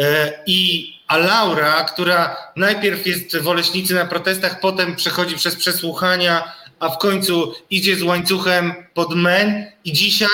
E, 0.00 0.32
I 0.46 0.92
a 1.08 1.16
Laura, 1.16 1.84
która 1.84 2.36
najpierw 2.56 3.06
jest 3.06 3.36
w 3.36 3.48
Oleśnicy 3.48 3.94
na 3.94 4.04
protestach, 4.04 4.60
potem 4.60 4.96
przechodzi 4.96 5.36
przez 5.36 5.56
przesłuchania, 5.56 6.52
a 6.80 6.88
w 6.88 6.98
końcu 6.98 7.54
idzie 7.70 7.96
z 7.96 8.02
łańcuchem 8.02 8.72
pod 8.94 9.14
men 9.14 9.66
i 9.84 9.92
dzisiaj 9.92 10.28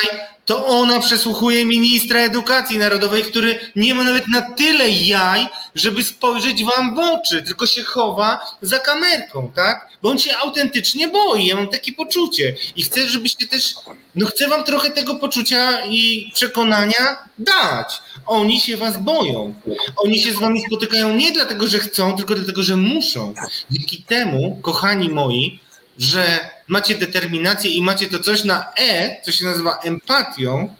to 0.45 0.67
ona 0.67 1.01
przesłuchuje 1.01 1.65
ministra 1.65 2.21
edukacji 2.21 2.79
narodowej, 2.79 3.23
który 3.23 3.59
nie 3.77 3.95
ma 3.95 4.05
nawet 4.05 4.29
na 4.29 4.43
tyle 4.43 4.91
jaj, 4.91 5.47
żeby 5.75 6.05
spojrzeć 6.05 6.65
wam 6.65 6.95
w 6.95 6.99
oczy, 6.99 7.43
tylko 7.43 7.67
się 7.67 7.83
chowa 7.83 8.41
za 8.63 8.79
kamerką, 8.79 9.53
tak? 9.55 9.89
Bo 10.03 10.11
on 10.11 10.19
się 10.19 10.37
autentycznie 10.37 11.09
boi, 11.09 11.47
ja 11.47 11.57
mam 11.57 11.69
takie 11.69 11.93
poczucie 11.93 12.57
i 12.77 12.83
chcę, 12.83 13.09
żebyście 13.09 13.49
też, 13.49 13.75
no 14.15 14.27
chcę 14.27 14.49
wam 14.49 14.65
trochę 14.65 14.91
tego 14.91 15.15
poczucia 15.15 15.87
i 15.87 16.31
przekonania 16.35 17.19
dać. 17.39 18.03
Oni 18.27 18.61
się 18.61 18.77
was 18.77 19.03
boją. 19.03 19.55
Oni 19.97 20.19
się 20.19 20.33
z 20.33 20.39
wami 20.39 20.63
spotykają 20.67 21.17
nie 21.17 21.33
dlatego, 21.33 21.67
że 21.67 21.79
chcą, 21.79 22.17
tylko 22.17 22.35
dlatego, 22.35 22.63
że 22.63 22.77
muszą. 22.77 23.35
Dzięki 23.71 24.03
temu, 24.03 24.59
kochani 24.63 25.09
moi, 25.09 25.61
że 25.99 26.51
macie 26.69 26.95
determinację 26.95 27.71
i 27.71 27.83
macie 27.83 28.09
to 28.09 28.19
coś 28.19 28.45
na 28.45 28.73
E, 28.77 29.21
co 29.23 29.33
się 29.33 29.45
nazywa 29.45 29.79
empatią, 29.79 30.75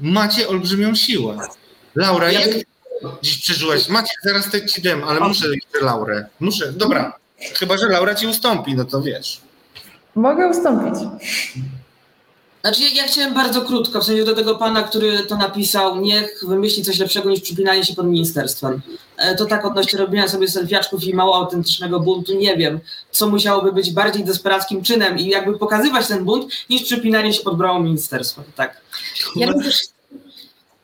macie 0.00 0.48
olbrzymią 0.48 0.94
siłę. 0.94 1.38
Laura, 1.94 2.32
jak 2.32 2.48
dziś 3.22 3.38
przeżyłaś? 3.38 3.88
Macie, 3.88 4.12
zaraz 4.24 4.50
te 4.50 4.66
ci 4.66 4.82
dam, 4.82 5.04
ale 5.04 5.20
muszę 5.20 5.46
jeszcze 5.48 5.84
Laurę. 5.86 6.26
Muszę, 6.40 6.72
dobra. 6.72 7.12
Chyba, 7.58 7.78
że 7.78 7.88
Laura 7.88 8.14
ci 8.14 8.26
ustąpi, 8.26 8.74
no 8.74 8.84
to 8.84 9.02
wiesz. 9.02 9.40
Mogę 10.14 10.48
ustąpić. 10.48 10.94
Znaczy, 12.60 12.82
ja, 12.82 12.88
ja, 12.88 13.08
chciałem 13.08 13.34
bardzo 13.34 13.62
krótko, 13.62 14.00
w 14.00 14.04
sensie 14.04 14.24
do 14.24 14.34
tego 14.34 14.54
pana, 14.54 14.82
który 14.82 15.18
to 15.18 15.36
napisał, 15.36 16.00
niech 16.00 16.44
wymyśli 16.48 16.82
coś 16.82 16.98
lepszego 16.98 17.30
niż 17.30 17.40
przypinanie 17.40 17.84
się 17.84 17.94
pod 17.94 18.06
ministerstwem. 18.06 18.82
E, 19.16 19.34
to 19.34 19.46
tak 19.46 19.64
odnośnie 19.64 19.98
robienia 19.98 20.28
sobie 20.28 20.48
selfiaczków 20.48 21.04
i 21.04 21.14
mało 21.14 21.36
autentycznego 21.36 22.00
buntu, 22.00 22.34
nie 22.34 22.56
wiem, 22.56 22.80
co 23.10 23.28
musiałoby 23.28 23.72
być 23.72 23.90
bardziej 23.90 24.24
desperackim 24.24 24.82
czynem 24.82 25.18
i 25.18 25.26
jakby 25.26 25.58
pokazywać 25.58 26.06
ten 26.06 26.24
bunt, 26.24 26.52
niż 26.70 26.82
przypinanie 26.82 27.32
się 27.32 27.42
pod 27.42 27.56
bramą 27.56 27.80
ministerstwa. 27.80 28.42
Tak. 28.56 28.80
Ja 29.36 29.52
bym 29.52 29.62
też 29.62 29.78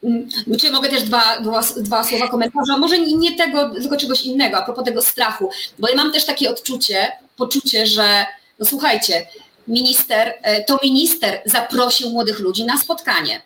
mm, 0.04 0.28
czy 0.60 0.70
mogę 0.70 0.88
też 0.88 1.02
dwa, 1.02 1.40
dwa, 1.40 1.62
dwa, 1.76 2.04
słowa 2.04 2.28
komentarza, 2.28 2.78
może 2.78 2.98
nie 2.98 3.36
tego, 3.36 3.70
tylko 3.70 3.96
czegoś 3.96 4.22
innego, 4.22 4.56
a 4.56 4.62
propos 4.62 4.84
tego 4.84 5.02
strachu, 5.02 5.50
bo 5.78 5.88
ja 5.88 5.96
mam 5.96 6.12
też 6.12 6.24
takie 6.24 6.50
odczucie, 6.50 7.12
poczucie, 7.36 7.86
że 7.86 8.26
no 8.58 8.66
słuchajcie, 8.66 9.26
minister, 9.68 10.34
e, 10.42 10.64
to 10.64 10.78
minister 10.82 11.42
zaprosił 11.46 12.10
młodych 12.10 12.40
ludzi 12.40 12.64
na 12.64 12.78
spotkanie. 12.78 13.42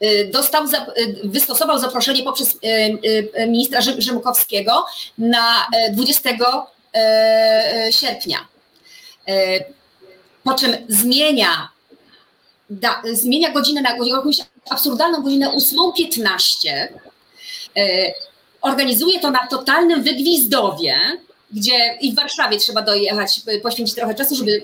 E, 0.00 0.24
dostał, 0.24 0.64
e, 0.64 0.86
wystosował 1.24 1.78
zaproszenie 1.78 2.22
poprzez 2.22 2.58
ministra 3.48 3.80
Rzymkowskiego 3.98 4.86
na 5.18 5.66
20 5.92 6.30
sierpnia. 7.90 8.38
Po 10.44 10.54
czym 10.54 10.76
zmienia, 10.88 11.68
da, 12.70 13.02
zmienia 13.12 13.50
godzinę 13.50 13.80
na 13.80 13.90
jakąś 13.90 14.36
absurdalną 14.70 15.22
godzinę 15.22 15.50
8.15. 15.50 16.88
Organizuje 18.60 19.20
to 19.20 19.30
na 19.30 19.46
totalnym 19.46 20.02
wygwizdowie, 20.02 20.96
gdzie 21.52 21.98
i 22.00 22.12
w 22.12 22.16
Warszawie 22.16 22.58
trzeba 22.58 22.82
dojechać, 22.82 23.40
poświęcić 23.62 23.94
trochę 23.94 24.14
czasu, 24.14 24.36
żeby, 24.36 24.62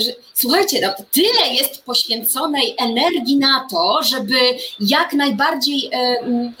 że, 0.00 0.12
słuchajcie, 0.34 0.80
no, 0.80 1.04
tyle 1.10 1.54
jest 1.54 1.82
poświęconej 1.84 2.74
energii 2.78 3.36
na 3.36 3.66
to, 3.70 4.02
żeby 4.02 4.38
jak 4.80 5.12
najbardziej 5.12 5.90
e, 5.92 5.96
e, 5.96 6.54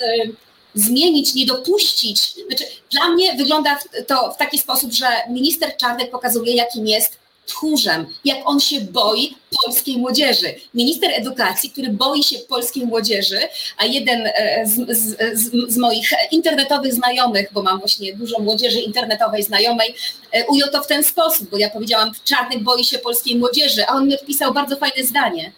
zmienić, 0.74 1.34
nie 1.34 1.46
dopuścić. 1.46 2.34
Znaczy, 2.48 2.64
dla 2.90 3.08
mnie 3.08 3.34
wygląda 3.34 3.78
to 4.06 4.32
w 4.32 4.36
taki 4.36 4.58
sposób, 4.58 4.92
że 4.92 5.06
minister 5.28 5.76
Czarnek 5.76 6.10
pokazuje, 6.10 6.54
jakim 6.54 6.86
jest 6.86 7.19
tchórzem, 7.50 8.06
jak 8.24 8.38
on 8.44 8.60
się 8.60 8.80
boi 8.80 9.34
polskiej 9.64 9.98
młodzieży. 9.98 10.54
Minister 10.74 11.10
edukacji, 11.14 11.70
który 11.70 11.88
boi 11.92 12.22
się 12.22 12.38
polskiej 12.38 12.86
młodzieży, 12.86 13.40
a 13.78 13.84
jeden 13.84 14.26
e, 14.26 14.62
z, 14.66 14.98
z, 14.98 15.72
z, 15.72 15.76
moich 15.76 16.10
internetowych 16.30 16.94
znajomych, 16.94 17.48
bo 17.52 17.62
mam 17.62 17.78
właśnie 17.78 18.16
dużo 18.16 18.38
młodzieży 18.38 18.80
internetowej 18.80 19.42
znajomej, 19.42 19.94
e, 20.32 20.46
ujął 20.46 20.68
to 20.68 20.82
w 20.82 20.86
ten 20.86 21.04
sposób, 21.04 21.50
bo 21.50 21.58
ja 21.58 21.70
powiedziałam, 21.70 22.12
Czarnek 22.24 22.62
boi 22.62 22.84
się 22.84 22.98
polskiej 22.98 23.36
młodzieży, 23.36 23.86
a 23.86 23.92
on 23.92 24.08
mi 24.08 24.14
odpisał 24.14 24.54
bardzo 24.54 24.76
fajne 24.76 25.04
zdanie. 25.04 25.52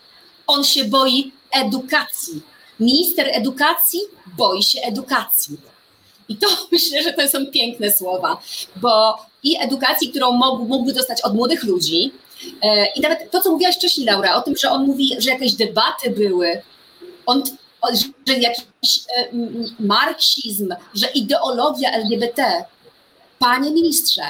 On 0.46 0.64
się 0.64 0.84
boi 0.84 1.32
edukacji. 1.50 2.42
Minister 2.80 3.28
edukacji 3.32 4.00
boi 4.36 4.62
się 4.62 4.80
edukacji. 4.80 5.71
I 6.28 6.36
to 6.36 6.46
myślę, 6.72 7.02
że 7.02 7.12
to 7.12 7.28
są 7.28 7.46
piękne 7.46 7.92
słowa, 7.92 8.40
bo 8.76 9.18
i 9.42 9.56
edukacji, 9.60 10.10
którą 10.10 10.32
mógł, 10.32 10.64
mógłby 10.64 10.92
dostać 10.92 11.22
od 11.22 11.34
młodych 11.34 11.64
ludzi. 11.64 12.12
E, 12.62 12.86
I 12.86 13.00
nawet 13.00 13.30
to, 13.30 13.40
co 13.40 13.50
mówiłaś 13.50 13.76
wcześniej, 13.76 14.06
Laura, 14.06 14.34
o 14.34 14.42
tym, 14.42 14.56
że 14.56 14.70
on 14.70 14.86
mówi, 14.86 15.10
że 15.18 15.30
jakieś 15.30 15.52
debaty 15.52 16.10
były, 16.10 16.62
on, 17.26 17.42
że 18.28 18.34
jakiś 18.34 19.00
e, 19.16 19.28
marksizm, 19.80 20.74
że 20.94 21.06
ideologia 21.06 21.90
LGBT. 21.90 22.64
Panie 23.38 23.70
ministrze, 23.70 24.22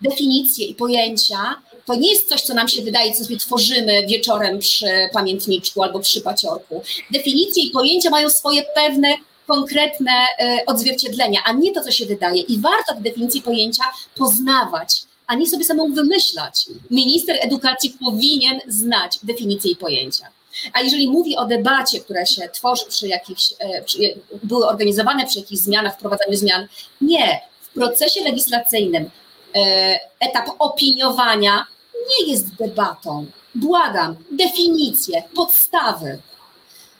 definicje 0.00 0.66
i 0.66 0.74
pojęcia 0.74 1.62
to 1.86 1.94
nie 1.94 2.12
jest 2.12 2.28
coś, 2.28 2.42
co 2.42 2.54
nam 2.54 2.68
się 2.68 2.82
wydaje, 2.82 3.14
co 3.14 3.24
sobie 3.24 3.36
tworzymy 3.36 4.06
wieczorem 4.06 4.58
przy 4.58 4.86
pamiętniczku 5.12 5.82
albo 5.82 6.00
przy 6.00 6.20
paciorku. 6.20 6.82
Definicje 7.10 7.62
i 7.62 7.70
pojęcia 7.70 8.10
mają 8.10 8.30
swoje 8.30 8.62
pewne 8.74 9.16
konkretne 9.46 10.12
e, 10.38 10.60
odzwierciedlenia, 10.66 11.40
a 11.44 11.52
nie 11.52 11.72
to, 11.72 11.80
co 11.80 11.90
się 11.90 12.06
wydaje. 12.06 12.42
I 12.42 12.60
warto 12.60 12.94
te 12.94 13.00
definicje 13.00 13.42
pojęcia 13.42 13.84
poznawać, 14.16 15.02
a 15.26 15.34
nie 15.34 15.46
sobie 15.46 15.64
samą 15.64 15.94
wymyślać. 15.94 16.66
Minister 16.90 17.36
edukacji 17.40 17.96
powinien 18.04 18.60
znać 18.66 19.18
definicje 19.22 19.70
i 19.70 19.76
pojęcia. 19.76 20.28
A 20.72 20.80
jeżeli 20.80 21.08
mówi 21.08 21.36
o 21.36 21.46
debacie, 21.46 22.00
która 22.00 22.26
się 22.26 22.48
tworzy 22.48 22.84
przy 22.88 23.08
jakichś, 23.08 23.54
e, 23.58 23.82
przy, 23.82 23.98
były 24.42 24.66
organizowane 24.66 25.26
przy 25.26 25.38
jakichś 25.38 25.62
zmianach, 25.62 25.94
wprowadzaniu 25.94 26.36
zmian, 26.36 26.66
nie. 27.00 27.40
W 27.60 27.68
procesie 27.68 28.20
legislacyjnym 28.20 29.10
e, 29.54 30.00
etap 30.20 30.48
opiniowania 30.58 31.66
nie 31.94 32.32
jest 32.32 32.54
debatą. 32.54 33.26
Błagam, 33.54 34.16
definicje, 34.30 35.22
podstawy. 35.34 36.18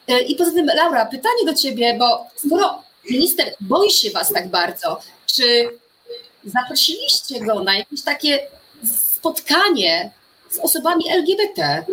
E, 0.09 0.23
I 0.23 0.37
poza 0.37 0.53
tym, 0.53 0.67
Laura, 0.67 1.07
pytanie 1.07 1.45
do 1.47 1.55
ciebie, 1.55 1.97
bo 1.99 2.27
skoro 2.37 2.83
minister 3.11 3.55
boi 3.61 3.91
się 3.91 4.11
was 4.11 4.33
tak 4.33 4.49
bardzo, 4.49 5.01
czy 5.27 5.71
zaprosiliście 6.45 7.41
go 7.41 7.65
na 7.65 7.79
jakieś 7.79 8.03
takie 8.03 8.47
spotkanie 8.85 10.11
z 10.51 10.59
osobami 10.59 11.09
LGBT, 11.09 11.85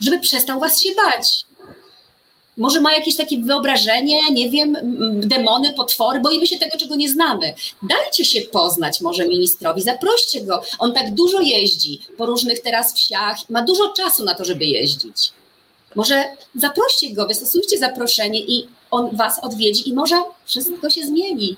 żeby 0.00 0.20
przestał 0.20 0.60
was 0.60 0.80
się 0.80 0.94
bać? 0.94 1.44
Może 2.56 2.80
ma 2.80 2.92
jakieś 2.92 3.16
takie 3.16 3.38
wyobrażenie, 3.38 4.20
nie 4.32 4.50
wiem, 4.50 4.76
demony, 5.20 5.72
potwory, 5.72 6.20
boimy 6.20 6.46
się 6.46 6.58
tego, 6.58 6.78
czego 6.78 6.96
nie 6.96 7.08
znamy. 7.10 7.54
Dajcie 7.82 8.24
się 8.24 8.40
poznać 8.40 9.00
może 9.00 9.28
ministrowi, 9.28 9.82
zaproście 9.82 10.40
go. 10.40 10.62
On 10.78 10.92
tak 10.92 11.14
dużo 11.14 11.40
jeździ 11.40 12.00
po 12.16 12.26
różnych 12.26 12.60
teraz 12.60 12.94
wsiach, 12.94 13.36
ma 13.50 13.62
dużo 13.62 13.92
czasu 13.92 14.24
na 14.24 14.34
to, 14.34 14.44
żeby 14.44 14.64
jeździć. 14.64 15.32
Może 15.94 16.24
zaproście 16.54 17.14
go, 17.14 17.26
wystosujcie 17.26 17.78
zaproszenie 17.78 18.40
i 18.40 18.68
on 18.90 19.16
was 19.16 19.38
odwiedzi 19.44 19.88
i 19.88 19.94
może 19.94 20.16
wszystko 20.44 20.90
się 20.90 21.02
zmieni. 21.02 21.56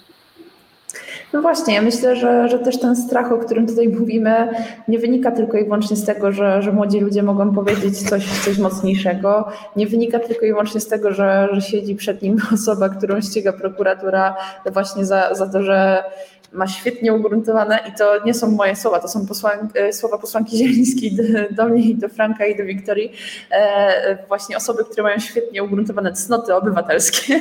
No 1.32 1.42
właśnie, 1.42 1.74
ja 1.74 1.82
myślę, 1.82 2.16
że, 2.16 2.48
że 2.48 2.58
też 2.58 2.80
ten 2.80 2.96
strach, 2.96 3.32
o 3.32 3.38
którym 3.38 3.66
tutaj 3.66 3.88
mówimy, 3.88 4.48
nie 4.88 4.98
wynika 4.98 5.30
tylko 5.30 5.56
i 5.56 5.64
wyłącznie 5.64 5.96
z 5.96 6.04
tego, 6.04 6.32
że, 6.32 6.62
że 6.62 6.72
młodzi 6.72 7.00
ludzie 7.00 7.22
mogą 7.22 7.54
powiedzieć 7.54 8.08
coś, 8.08 8.24
coś 8.44 8.58
mocniejszego, 8.58 9.48
nie 9.76 9.86
wynika 9.86 10.18
tylko 10.18 10.46
i 10.46 10.48
wyłącznie 10.48 10.80
z 10.80 10.88
tego, 10.88 11.12
że, 11.12 11.48
że 11.52 11.60
siedzi 11.60 11.94
przed 11.94 12.22
nim 12.22 12.36
osoba, 12.54 12.88
którą 12.88 13.20
ściga 13.20 13.52
prokuratura 13.52 14.36
właśnie 14.72 15.04
za, 15.04 15.34
za 15.34 15.46
to, 15.46 15.62
że 15.62 16.04
ma 16.52 16.66
świetnie 16.66 17.14
ugruntowane 17.14 17.78
i 17.88 17.92
to 17.98 18.24
nie 18.24 18.34
są 18.34 18.50
moje 18.50 18.76
słowa, 18.76 19.00
to 19.00 19.08
są 19.08 19.26
posłan, 19.26 19.68
e, 19.74 19.92
słowa 19.92 20.18
posłanki 20.18 20.56
Zielińskiej 20.56 21.16
do, 21.16 21.22
do, 21.50 21.68
mnie 21.68 21.82
i 21.82 21.94
do 21.94 22.08
Franka 22.08 22.46
i 22.46 22.56
do 22.56 22.64
Wiktorii, 22.64 23.12
e, 23.50 24.18
właśnie 24.28 24.56
osoby, 24.56 24.84
które 24.84 25.02
mają 25.02 25.18
świetnie 25.18 25.62
ugruntowane 25.62 26.12
cnoty 26.12 26.54
obywatelskie. 26.54 27.40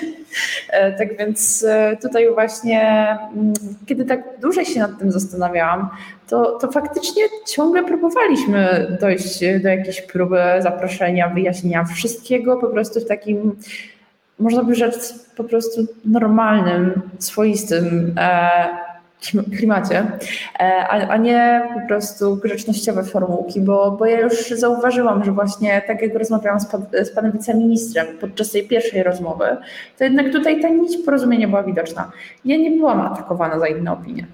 E, 0.70 0.92
tak 0.98 1.18
więc 1.18 1.66
e, 1.68 1.98
tutaj 2.02 2.34
właśnie, 2.34 3.08
mm, 3.34 3.54
kiedy 3.86 4.06
tak 4.06 4.24
dłużej 4.42 4.66
się 4.66 4.80
nad 4.80 5.00
tym 5.00 5.12
zastanawiałam, 5.12 5.90
to, 6.28 6.60
to 6.60 6.72
faktycznie 6.72 7.24
ciągle 7.48 7.84
próbowaliśmy 7.84 8.88
dojść 9.02 9.40
do 9.64 9.70
jakiejś 9.70 10.02
próby 10.02 10.40
zaproszenia, 10.60 11.30
wyjaśnienia 11.30 11.84
wszystkiego 11.84 12.58
po 12.58 12.68
prostu 12.68 13.00
w 13.00 13.06
takim 13.06 13.56
można 14.40 14.64
by 14.64 14.76
rzec 14.76 15.26
po 15.36 15.44
prostu 15.44 15.88
normalnym, 16.06 17.02
swoistym, 17.20 18.14
e, 18.18 18.50
klimacie, 19.58 20.12
e, 20.60 20.88
a, 20.88 21.18
nie 21.18 21.70
po 21.74 21.88
prostu 21.88 22.36
grzecznościowe 22.36 23.04
formułki, 23.04 23.62
bo, 23.62 23.92
bo 23.92 24.06
ja 24.06 24.20
już 24.20 24.50
zauważyłam, 24.50 25.24
że 25.24 25.32
właśnie 25.32 25.82
tak 25.88 26.02
jak 26.02 26.16
rozmawiałam 26.16 26.60
z, 26.60 26.66
pan, 26.66 26.86
z 27.04 27.12
panem 27.12 27.32
wiceministrem 27.32 28.08
podczas 28.22 28.52
tej 28.52 28.68
pierwszej 28.68 29.04
rozmowy, 29.04 29.46
to 29.98 30.04
jednak 30.04 30.32
tutaj 30.32 30.62
ta 30.62 30.70
nić 30.70 30.98
porozumienia 31.06 31.48
była 31.48 31.64
widoczna. 31.64 32.12
Ja 32.46 32.58
nie 32.58 32.72
byłam 32.72 33.02
atakowana 33.02 33.60
za 33.60 33.68
inne 33.68 33.92
opinie. 33.92 34.28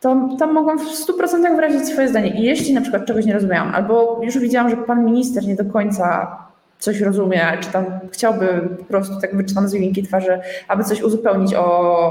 To, 0.00 0.28
tam 0.38 0.52
mogłam 0.52 0.78
w 0.78 0.82
100% 0.82 1.56
wyrazić 1.56 1.88
swoje 1.88 2.08
zdanie. 2.08 2.40
I 2.40 2.42
jeśli 2.42 2.74
na 2.74 2.80
przykład 2.80 3.06
czegoś 3.06 3.26
nie 3.26 3.34
rozumiałam, 3.34 3.74
albo 3.74 4.20
już 4.22 4.38
widziałam, 4.38 4.70
że 4.70 4.76
pan 4.76 5.04
minister 5.04 5.46
nie 5.46 5.54
do 5.54 5.64
końca 5.64 6.36
coś 6.84 7.00
rozumie, 7.00 7.58
czy 7.60 7.70
tam 7.70 7.84
chciałby 8.12 8.68
po 8.78 8.84
prostu, 8.84 9.20
tak 9.20 9.36
wyczytam 9.36 9.68
z 9.68 9.72
wyłinki 9.72 10.02
twarzy, 10.02 10.40
aby 10.68 10.84
coś 10.84 11.02
uzupełnić 11.02 11.54
o, 11.54 11.66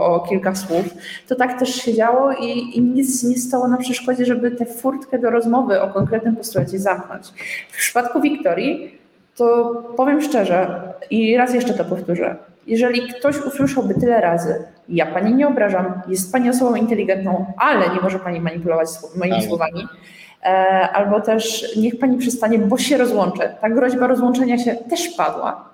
o, 0.06 0.20
kilka 0.20 0.56
słów, 0.56 0.86
to 1.28 1.36
tak 1.36 1.60
też 1.60 1.76
się 1.76 1.94
działo 1.94 2.32
i, 2.32 2.78
i 2.78 2.82
nic 2.82 3.24
nie 3.24 3.38
stało 3.38 3.68
na 3.68 3.78
przeszkodzie, 3.78 4.26
żeby 4.26 4.52
tę 4.52 4.66
furtkę 4.66 5.20
do 5.20 5.30
rozmowy 5.30 5.82
o 5.82 5.94
konkretnym 5.94 6.36
postulacie 6.36 6.80
zamknąć. 6.80 7.28
W 7.72 7.78
przypadku 7.78 8.22
Wiktorii, 8.22 8.98
to 9.36 9.76
powiem 9.98 10.22
szczerze 10.22 10.82
i 11.10 11.38
raz 11.38 11.54
jeszcze 11.54 11.74
to 11.74 11.86
powtórzę. 11.86 12.36
Jeżeli 12.68 13.02
ktoś 13.08 13.38
usłyszałby 13.46 13.94
tyle 13.94 14.22
razy, 14.22 14.64
ja 14.90 15.06
pani 15.06 15.36
nie 15.36 15.48
obrażam, 15.48 16.02
jest 16.08 16.32
pani 16.32 16.50
osobą 16.50 16.76
inteligentną, 16.76 17.46
ale 17.58 17.90
nie 17.90 18.02
może 18.02 18.20
pani 18.20 18.40
manipulować 18.40 18.88
moimi 19.16 19.44
słowami, 19.44 19.84
E, 19.84 20.33
albo 20.94 21.22
też 21.22 21.76
niech 21.78 22.00
pani 22.00 22.18
przestanie, 22.18 22.60
bo 22.60 22.78
się 22.78 22.98
rozłączę. 22.98 23.56
Ta 23.62 23.70
groźba 23.70 24.08
rozłączenia 24.08 24.58
się 24.58 24.76
też 24.76 25.10
padła. 25.10 25.70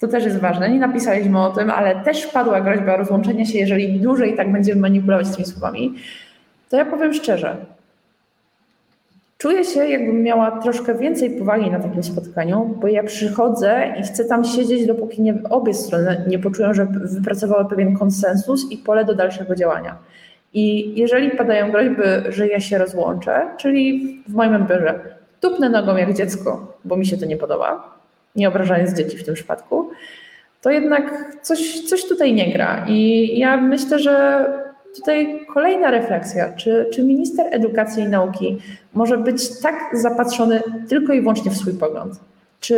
To 0.00 0.08
też 0.08 0.24
jest 0.24 0.38
ważne. 0.38 0.70
Nie 0.70 0.78
napisaliśmy 0.78 1.42
o 1.42 1.50
tym, 1.50 1.70
ale 1.70 2.00
też 2.00 2.26
padła 2.26 2.60
groźba 2.60 2.96
rozłączenia 2.96 3.44
się, 3.44 3.58
jeżeli 3.58 4.00
dłużej 4.00 4.36
tak 4.36 4.52
będziemy 4.52 4.80
manipulować 4.80 5.30
tymi 5.30 5.46
słowami. 5.46 5.94
To 6.68 6.76
ja 6.76 6.84
powiem 6.84 7.14
szczerze, 7.14 7.56
Czuję 9.38 9.64
się, 9.64 9.88
jakbym 9.88 10.22
miała 10.22 10.50
troszkę 10.60 10.94
więcej 10.94 11.38
powagi 11.38 11.70
na 11.70 11.80
takim 11.80 12.02
spotkaniu, 12.02 12.76
bo 12.80 12.88
ja 12.88 13.02
przychodzę 13.02 13.94
i 14.00 14.02
chcę 14.02 14.24
tam 14.24 14.44
siedzieć, 14.44 14.86
dopóki 14.86 15.22
nie, 15.22 15.34
obie 15.50 15.74
strony 15.74 16.24
nie 16.28 16.38
poczują, 16.38 16.74
że 16.74 16.86
wypracowały 16.86 17.68
pewien 17.68 17.96
konsensus 17.96 18.70
i 18.70 18.78
pole 18.78 19.04
do 19.04 19.14
dalszego 19.14 19.54
działania. 19.54 19.96
I 20.56 20.92
jeżeli 21.00 21.30
padają 21.30 21.70
groźby, 21.70 22.02
że 22.28 22.48
ja 22.48 22.60
się 22.60 22.78
rozłączę, 22.78 23.46
czyli 23.56 24.00
w 24.28 24.34
moim 24.34 24.54
odbiorze 24.54 25.00
tupnę 25.40 25.68
nogą 25.68 25.96
jak 25.96 26.14
dziecko, 26.14 26.78
bo 26.84 26.96
mi 26.96 27.06
się 27.06 27.16
to 27.16 27.26
nie 27.26 27.36
podoba, 27.36 27.98
nie 28.36 28.48
obrażając 28.48 28.94
dzieci 28.94 29.18
w 29.18 29.24
tym 29.24 29.34
przypadku, 29.34 29.90
to 30.62 30.70
jednak 30.70 31.36
coś, 31.42 31.80
coś 31.80 32.08
tutaj 32.08 32.34
nie 32.34 32.52
gra. 32.52 32.84
I 32.88 33.38
ja 33.38 33.56
myślę, 33.56 33.98
że 33.98 34.46
tutaj 34.96 35.46
kolejna 35.54 35.90
refleksja, 35.90 36.52
czy, 36.52 36.86
czy 36.92 37.04
minister 37.04 37.46
edukacji 37.50 38.02
i 38.02 38.08
nauki 38.08 38.58
może 38.94 39.18
być 39.18 39.60
tak 39.60 39.74
zapatrzony 39.92 40.62
tylko 40.88 41.12
i 41.12 41.20
wyłącznie 41.20 41.50
w 41.50 41.56
swój 41.56 41.74
pogląd? 41.74 42.14
Czy 42.60 42.76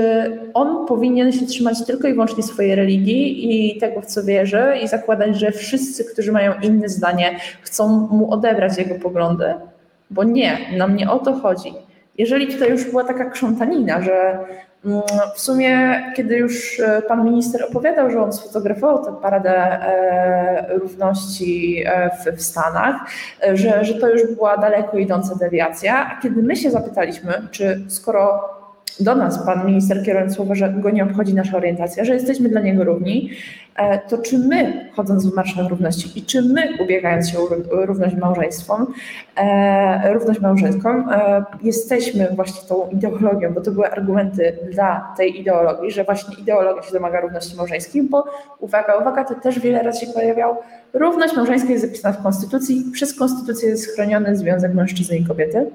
on 0.55 0.86
powinien 0.86 1.32
się 1.32 1.46
trzymać 1.46 1.86
tylko 1.86 2.09
i 2.09 2.12
wyłącznie 2.12 2.42
swojej 2.42 2.74
religii 2.74 3.74
i 3.74 3.80
tego, 3.80 4.00
w 4.00 4.06
co 4.06 4.24
wierzy, 4.24 4.62
i 4.82 4.88
zakładać, 4.88 5.36
że 5.36 5.52
wszyscy, 5.52 6.05
którzy 6.05 6.32
mają 6.32 6.52
inne 6.62 6.88
zdanie, 6.88 7.40
chcą 7.62 7.88
mu 8.10 8.32
odebrać 8.32 8.78
jego 8.78 8.94
poglądy? 8.94 9.55
Bo 10.10 10.24
nie, 10.24 10.59
nam 10.76 10.96
nie 10.96 11.10
o 11.10 11.18
to 11.18 11.32
chodzi. 11.32 11.72
Jeżeli 12.18 12.46
tutaj 12.46 12.70
już 12.70 12.84
była 12.84 13.05
taka 13.05 13.30
krzątanina, 13.30 14.02
że 14.02 14.38
mm, 14.84 15.02
w 15.34 15.40
sumie, 15.40 16.02
kiedy 16.16 16.36
już 16.36 16.80
e, 16.80 17.02
pan 17.02 17.24
minister 17.24 17.64
opowiadał, 17.70 18.10
że 18.10 18.22
on 18.22 18.32
sfotografował 18.32 19.05
tę 19.05 19.16
paradę 19.22 19.50
e, 19.56 20.78
równości 20.78 21.82
e, 21.86 22.10
w, 22.36 22.42
Stanach, 22.42 22.96
że, 23.55 23.84
że 23.84 23.94
to 23.94 24.09
już 24.09 24.34
była 24.34 24.56
daleko 24.56 24.98
idąca 24.98 25.34
dewiacja, 25.34 26.10
a 26.10 26.20
kiedy 26.22 26.42
my 26.42 26.56
się 26.56 26.70
zapytaliśmy, 26.70 27.32
czy 27.50 27.80
skoro 27.88 28.57
do 29.00 29.14
nas 29.14 29.46
pan 29.46 29.66
minister 29.66 30.04
kierując 30.04 30.34
słowa, 30.34 30.54
że 30.54 30.72
go 30.72 30.90
nie 30.90 31.04
obchodzi 31.04 31.34
nasza 31.34 31.56
orientacja, 31.56 32.04
że 32.04 32.14
jesteśmy 32.14 32.48
dla 32.48 32.60
niego 32.60 32.84
równi, 32.84 33.30
e, 33.76 33.98
to 33.98 34.18
czy 34.18 34.38
my, 34.38 34.90
chodząc 34.96 35.26
w 35.26 35.34
marszach 35.34 35.68
równości 35.68 36.18
i 36.18 36.22
czy 36.22 36.42
my, 36.42 36.68
ubiegając 36.80 37.28
się 37.28 37.38
o 37.38 37.86
równość 37.86 38.16
małżeństwom, 38.16 38.86
e, 39.36 40.12
równość 40.12 40.40
małżeńską, 40.40 41.10
e, 41.10 41.44
jesteśmy 41.62 42.28
właśnie 42.36 42.68
tą 42.68 42.88
ideologią, 42.88 43.54
bo 43.54 43.60
to 43.60 43.70
były 43.70 43.90
argumenty 43.90 44.58
dla 44.72 45.14
tej 45.16 45.40
ideologii, 45.40 45.90
że 45.90 46.04
właśnie 46.04 46.36
ideologia 46.40 46.82
się 46.82 46.92
domaga 46.92 47.20
równości 47.20 47.56
małżeńskiej, 47.56 48.02
bo 48.02 48.24
uwaga, 48.60 48.96
uwaga, 48.96 49.24
to 49.24 49.34
też 49.34 49.58
wiele 49.60 49.82
razy 49.82 50.06
się 50.06 50.12
pojawiał, 50.12 50.56
równość 50.92 51.36
małżeńska 51.36 51.68
jest 51.70 51.84
zapisana 51.84 52.16
w 52.16 52.22
Konstytucji, 52.22 52.84
przez 52.92 53.18
Konstytucję 53.18 53.68
jest 53.68 53.94
chroniony 53.94 54.36
związek 54.36 54.74
mężczyzny 54.74 55.16
i 55.16 55.24
kobiety, 55.24 55.66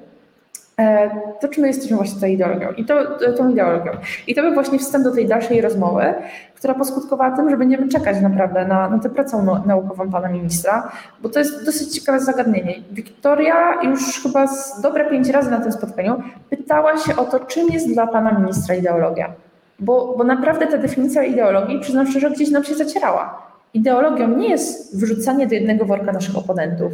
to 1.40 1.48
czy 1.48 1.60
my 1.60 1.66
jesteśmy 1.66 1.96
właśnie 1.96 2.20
tą 2.20 2.26
ideologią 2.26 2.72
i 2.72 2.84
to, 2.84 3.18
tą 3.36 3.48
ideologią. 3.48 3.92
I 4.26 4.34
to 4.34 4.42
był 4.42 4.54
właśnie 4.54 4.78
wstęp 4.78 5.04
do 5.04 5.14
tej 5.14 5.26
dalszej 5.26 5.60
rozmowy, 5.60 6.14
która 6.54 6.74
poskutkowała 6.74 7.36
tym, 7.36 7.50
że 7.50 7.56
będziemy 7.56 7.88
czekać 7.88 8.20
naprawdę 8.20 8.66
na, 8.66 8.90
na 8.90 8.98
tę 8.98 9.10
pracę 9.10 9.46
naukową 9.66 10.10
pana 10.10 10.28
ministra, 10.28 10.92
bo 11.22 11.28
to 11.28 11.38
jest 11.38 11.64
dosyć 11.64 11.94
ciekawe 11.94 12.20
zagadnienie. 12.20 12.74
Wiktoria 12.92 13.82
już 13.82 14.22
chyba 14.22 14.46
z 14.46 14.80
dobre 14.80 15.10
pięć 15.10 15.28
razy 15.28 15.50
na 15.50 15.60
tym 15.60 15.72
spotkaniu 15.72 16.22
pytała 16.50 16.96
się 16.96 17.16
o 17.16 17.24
to, 17.24 17.40
czym 17.40 17.68
jest 17.68 17.92
dla 17.94 18.06
pana 18.06 18.38
ministra 18.38 18.74
ideologia. 18.74 19.32
Bo, 19.78 20.14
bo 20.18 20.24
naprawdę 20.24 20.66
ta 20.66 20.78
definicja 20.78 21.22
ideologii, 21.22 21.80
przyznam 21.80 22.06
szczerze, 22.06 22.30
gdzieś 22.30 22.50
nam 22.50 22.64
się 22.64 22.74
zacierała. 22.74 23.42
Ideologią 23.74 24.28
nie 24.28 24.48
jest 24.48 25.00
wrzucanie 25.00 25.46
do 25.46 25.54
jednego 25.54 25.84
worka 25.84 26.12
naszych 26.12 26.36
oponentów. 26.36 26.92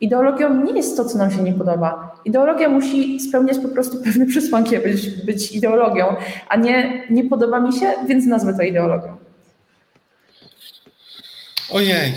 Ideologią 0.00 0.64
nie 0.64 0.72
jest 0.72 0.96
to, 0.96 1.04
co 1.04 1.18
nam 1.18 1.30
się 1.30 1.42
nie 1.42 1.52
podoba. 1.52 2.16
Ideologia 2.24 2.68
musi 2.68 3.20
spełniać 3.20 3.58
po 3.58 3.68
prostu 3.68 3.96
pewne 4.04 4.26
przesłanki, 4.26 4.78
być, 4.78 5.10
być 5.10 5.52
ideologią, 5.52 6.16
a 6.48 6.56
nie 6.56 7.06
nie 7.10 7.24
podoba 7.24 7.60
mi 7.60 7.72
się, 7.72 7.92
więc 8.06 8.26
nazwę 8.26 8.54
to 8.54 8.62
ideologią. 8.62 9.16
Ojej. 11.72 12.12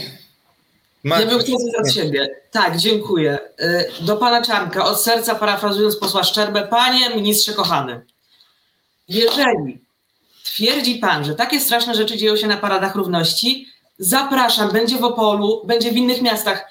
Ja 1.04 1.26
bym 1.26 1.40
chciał 1.40 1.58
coś 1.58 1.76
od 1.80 1.94
siebie. 1.94 2.30
Tak, 2.52 2.78
dziękuję. 2.78 3.40
Y, 3.62 4.06
do 4.06 4.18
pana 4.18 4.42
Czarnka, 4.42 4.86
od 4.86 5.02
serca 5.02 5.36
parafrazując 5.36 5.96
posła 5.96 6.24
Szczerbę, 6.24 6.68
panie 6.68 7.16
ministrze 7.16 7.54
kochany, 7.54 8.02
jeżeli 9.08 9.82
twierdzi 10.44 10.96
pan, 10.96 11.26
że 11.26 11.36
takie 11.36 11.60
straszne 11.60 11.96
rzeczy 11.96 12.18
dzieją 12.18 12.36
się 12.36 12.48
na 12.48 12.58
paradach 12.58 12.96
równości, 12.96 13.68
zapraszam, 14.00 14.72
będzie 14.72 14.98
w 14.98 15.04
Opolu, 15.04 15.62
będzie 15.66 15.92
w 15.92 15.98
innych 15.98 16.22
miastach. 16.22 16.66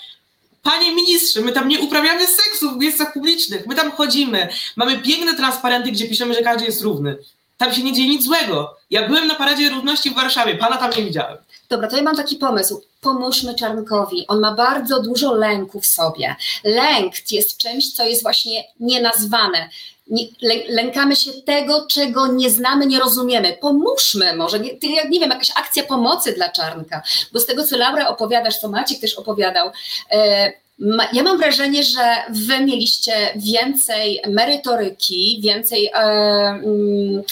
Panie 0.62 0.94
ministrze, 0.94 1.40
my 1.40 1.52
tam 1.52 1.68
nie 1.68 1.80
uprawiamy 1.80 2.26
seksu 2.26 2.70
w 2.70 2.76
miejscach 2.76 3.12
publicznych, 3.12 3.66
my 3.66 3.74
tam 3.74 3.92
chodzimy, 3.92 4.48
mamy 4.76 4.98
piękne 4.98 5.36
transparenty, 5.36 5.92
gdzie 5.92 6.08
piszemy, 6.08 6.34
że 6.34 6.42
każdy 6.42 6.64
jest 6.64 6.82
równy. 6.82 7.18
Tam 7.58 7.74
się 7.74 7.82
nie 7.82 7.92
dzieje 7.92 8.08
nic 8.08 8.24
złego. 8.24 8.76
Ja 8.90 9.08
byłem 9.08 9.26
na 9.26 9.34
Paradzie 9.34 9.70
Równości 9.70 10.10
w 10.10 10.14
Warszawie, 10.14 10.54
pana 10.54 10.76
tam 10.76 10.90
nie 10.96 11.04
widziałem. 11.04 11.38
Dobra, 11.68 11.88
to 11.88 11.96
ja 11.96 12.02
mam 12.02 12.16
taki 12.16 12.36
pomysł. 12.36 12.82
Pomóżmy 13.00 13.54
Czarnkowi. 13.54 14.26
On 14.28 14.40
ma 14.40 14.54
bardzo 14.54 15.02
dużo 15.02 15.34
lęku 15.34 15.80
w 15.80 15.86
sobie. 15.86 16.36
Lęk 16.64 17.32
jest 17.32 17.56
czymś, 17.56 17.92
co 17.92 18.04
jest 18.04 18.22
właśnie 18.22 18.64
nienazwane. 18.80 19.68
Nie, 20.12 20.24
lękamy 20.68 21.16
się 21.16 21.32
tego, 21.32 21.86
czego 21.86 22.26
nie 22.26 22.50
znamy, 22.50 22.86
nie 22.86 23.00
rozumiemy. 23.00 23.56
Pomóżmy 23.60 24.36
może, 24.36 24.60
nie, 24.60 24.70
nie 25.10 25.20
wiem, 25.20 25.30
jakaś 25.30 25.50
akcja 25.56 25.82
pomocy 25.82 26.32
dla 26.32 26.48
Czarnka, 26.48 27.02
bo 27.32 27.40
z 27.40 27.46
tego, 27.46 27.64
co 27.64 27.76
Laura 27.76 28.08
opowiadasz, 28.08 28.58
co 28.58 28.68
Maciek 28.68 29.00
też 29.00 29.14
opowiadał, 29.14 29.70
e, 30.10 30.52
ma, 30.78 31.08
ja 31.12 31.22
mam 31.22 31.38
wrażenie, 31.38 31.84
że 31.84 32.16
wy 32.30 32.64
mieliście 32.64 33.12
więcej 33.36 34.20
merytoryki, 34.28 35.40
więcej 35.42 35.86
e, 35.86 35.98
mm, 35.98 37.22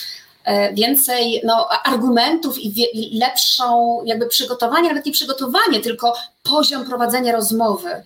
e, 0.45 0.75
więcej 0.75 1.41
no, 1.45 1.69
argumentów 1.85 2.59
i, 2.59 2.73
wie, 2.73 2.85
i 2.85 3.19
lepszą 3.19 3.99
jakby 4.05 4.27
przygotowanie, 4.27 4.89
nawet 4.89 5.07
nie 5.07 5.13
przygotowanie, 5.13 5.81
tylko 5.81 6.17
poziom 6.43 6.85
prowadzenia 6.85 7.33
rozmowy 7.33 8.03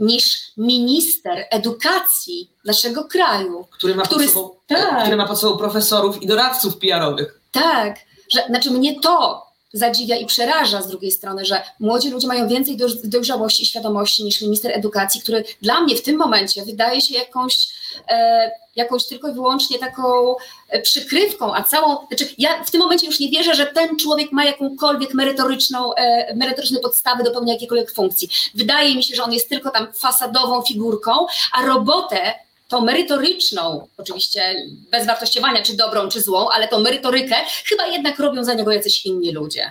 niż 0.00 0.52
minister 0.56 1.46
edukacji 1.50 2.50
naszego 2.64 3.04
kraju. 3.04 3.66
Który 3.70 3.94
ma, 3.94 4.02
który, 4.02 4.24
pod, 4.24 4.34
sobą, 4.34 4.50
tak, 4.66 5.02
który 5.02 5.16
ma 5.16 5.26
pod 5.26 5.40
sobą 5.40 5.58
profesorów 5.58 6.22
i 6.22 6.26
doradców 6.26 6.76
PR-owych. 6.78 7.40
Tak, 7.52 7.96
że, 8.32 8.46
znaczy 8.46 8.70
mnie 8.70 9.00
to 9.00 9.46
zadziwia 9.74 10.16
i 10.16 10.26
przeraża 10.26 10.82
z 10.82 10.88
drugiej 10.88 11.12
strony, 11.12 11.44
że 11.44 11.62
młodzi 11.80 12.10
ludzie 12.10 12.26
mają 12.26 12.48
więcej 12.48 12.76
dojrzałości 13.04 13.62
i 13.62 13.66
świadomości 13.66 14.24
niż 14.24 14.40
minister 14.40 14.72
edukacji, 14.74 15.20
który 15.20 15.44
dla 15.62 15.80
mnie 15.80 15.96
w 15.96 16.02
tym 16.02 16.16
momencie 16.16 16.64
wydaje 16.64 17.00
się 17.00 17.14
jakąś, 17.14 17.68
e, 18.08 18.50
jakąś 18.76 19.06
tylko 19.06 19.28
i 19.28 19.32
wyłącznie 19.32 19.78
taką 19.78 20.34
e, 20.68 20.82
przykrywką, 20.82 21.54
a 21.54 21.64
całą, 21.64 22.06
znaczy 22.08 22.28
ja 22.38 22.64
w 22.64 22.70
tym 22.70 22.80
momencie 22.80 23.06
już 23.06 23.20
nie 23.20 23.28
wierzę, 23.28 23.54
że 23.54 23.66
ten 23.66 23.96
człowiek 23.96 24.32
ma 24.32 24.44
jakąkolwiek 24.44 25.14
merytoryczną, 25.14 25.94
e, 25.94 26.34
merytoryczne 26.34 26.80
podstawy 26.80 27.24
do 27.24 27.30
pełnienia 27.30 27.52
jakiejkolwiek 27.52 27.92
funkcji. 27.92 28.28
Wydaje 28.54 28.94
mi 28.94 29.04
się, 29.04 29.14
że 29.14 29.22
on 29.22 29.32
jest 29.32 29.48
tylko 29.48 29.70
tam 29.70 29.92
fasadową 29.92 30.62
figurką, 30.62 31.26
a 31.52 31.66
robotę 31.66 32.43
tą 32.74 32.80
merytoryczną, 32.80 33.88
oczywiście 33.96 34.54
bez 34.90 35.06
wartościowania, 35.06 35.62
czy 35.62 35.76
dobrą, 35.76 36.08
czy 36.08 36.20
złą, 36.20 36.48
ale 36.50 36.68
tą 36.68 36.80
merytorykę 36.80 37.34
chyba 37.68 37.86
jednak 37.86 38.18
robią 38.18 38.44
za 38.44 38.54
niego 38.54 38.72
jacyś 38.72 39.06
inni 39.06 39.32
ludzie. 39.32 39.70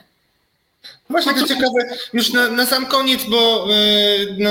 Właśnie 1.09 1.33
to 1.33 1.47
ciekawe, 1.47 1.79
już 2.13 2.33
na, 2.33 2.49
na 2.49 2.65
sam 2.65 2.85
koniec, 2.85 3.23
bo 3.23 3.67
yy, 3.69 4.35
no, 4.39 4.49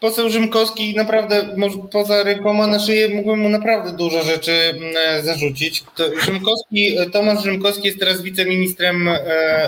poseł 0.00 0.30
Rzymkowski 0.30 0.94
naprawdę, 0.96 1.54
może 1.56 1.78
poza 1.92 2.22
rękoma 2.22 2.66
na 2.66 2.80
szyję 2.80 3.08
mógłbym 3.08 3.40
mu 3.40 3.48
naprawdę 3.48 3.92
dużo 3.92 4.22
rzeczy 4.22 4.74
yy, 5.16 5.22
zarzucić. 5.22 5.84
To 5.96 6.20
Rzymkowski, 6.20 6.96
Tomasz 7.12 7.42
Rzymkowski 7.42 7.86
jest 7.86 7.98
teraz 7.98 8.22
wiceministrem 8.22 9.06
yy, 9.06 9.12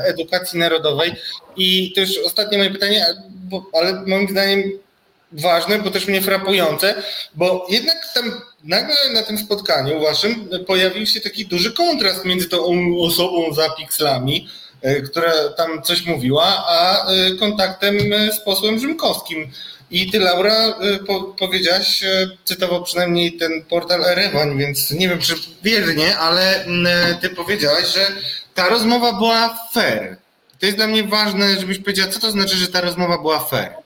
edukacji 0.05 0.59
narodowej 0.59 1.12
i 1.56 1.93
to 1.94 2.01
już 2.01 2.19
ostatnie 2.27 2.59
moje 2.59 2.70
pytanie, 2.70 3.06
bo, 3.31 3.66
ale 3.73 4.02
moim 4.06 4.28
zdaniem 4.28 4.62
ważne, 5.32 5.78
bo 5.78 5.90
też 5.90 6.06
mnie 6.06 6.22
frapujące, 6.22 7.02
bo 7.34 7.66
jednak 7.70 7.96
tam 8.14 8.40
nagle 8.64 8.96
na 9.12 9.22
tym 9.22 9.38
spotkaniu 9.38 10.00
waszym 10.00 10.48
pojawił 10.66 11.06
się 11.06 11.20
taki 11.20 11.46
duży 11.46 11.72
kontrast 11.72 12.24
między 12.24 12.48
tą 12.48 12.64
osobą 13.00 13.54
za 13.54 13.70
pikslami, 13.70 14.48
e, 14.82 15.00
która 15.00 15.32
tam 15.56 15.82
coś 15.82 16.06
mówiła, 16.06 16.64
a 16.68 17.06
e, 17.06 17.34
kontaktem 17.34 17.98
z 18.32 18.40
posłem 18.44 18.78
Rzymkowskim. 18.78 19.50
I 19.90 20.10
ty, 20.10 20.18
Laura, 20.18 20.54
e, 20.54 20.98
po, 21.06 21.22
powiedziałaś, 21.22 22.04
cytował 22.44 22.82
przynajmniej 22.82 23.32
ten 23.32 23.64
portal 23.64 24.04
Erewan, 24.04 24.59
więc 24.59 24.90
nie 24.90 25.09
wiem, 25.09 25.18
czy 25.18 25.34
wiernie, 25.62 26.18
ale 26.18 26.66
ty 27.20 27.30
powiedziałaś, 27.30 27.94
że 27.94 28.06
ta 28.54 28.68
rozmowa 28.68 29.12
była 29.12 29.59
fair. 29.72 30.16
To 30.60 30.66
jest 30.66 30.78
dla 30.78 30.86
mnie 30.86 31.04
ważne, 31.04 31.60
żebyś 31.60 31.78
powiedziała, 31.78 32.12
co 32.12 32.20
to 32.20 32.30
znaczy, 32.30 32.56
że 32.56 32.68
ta 32.68 32.80
rozmowa 32.80 33.18
była 33.18 33.40
fair. 33.40 33.81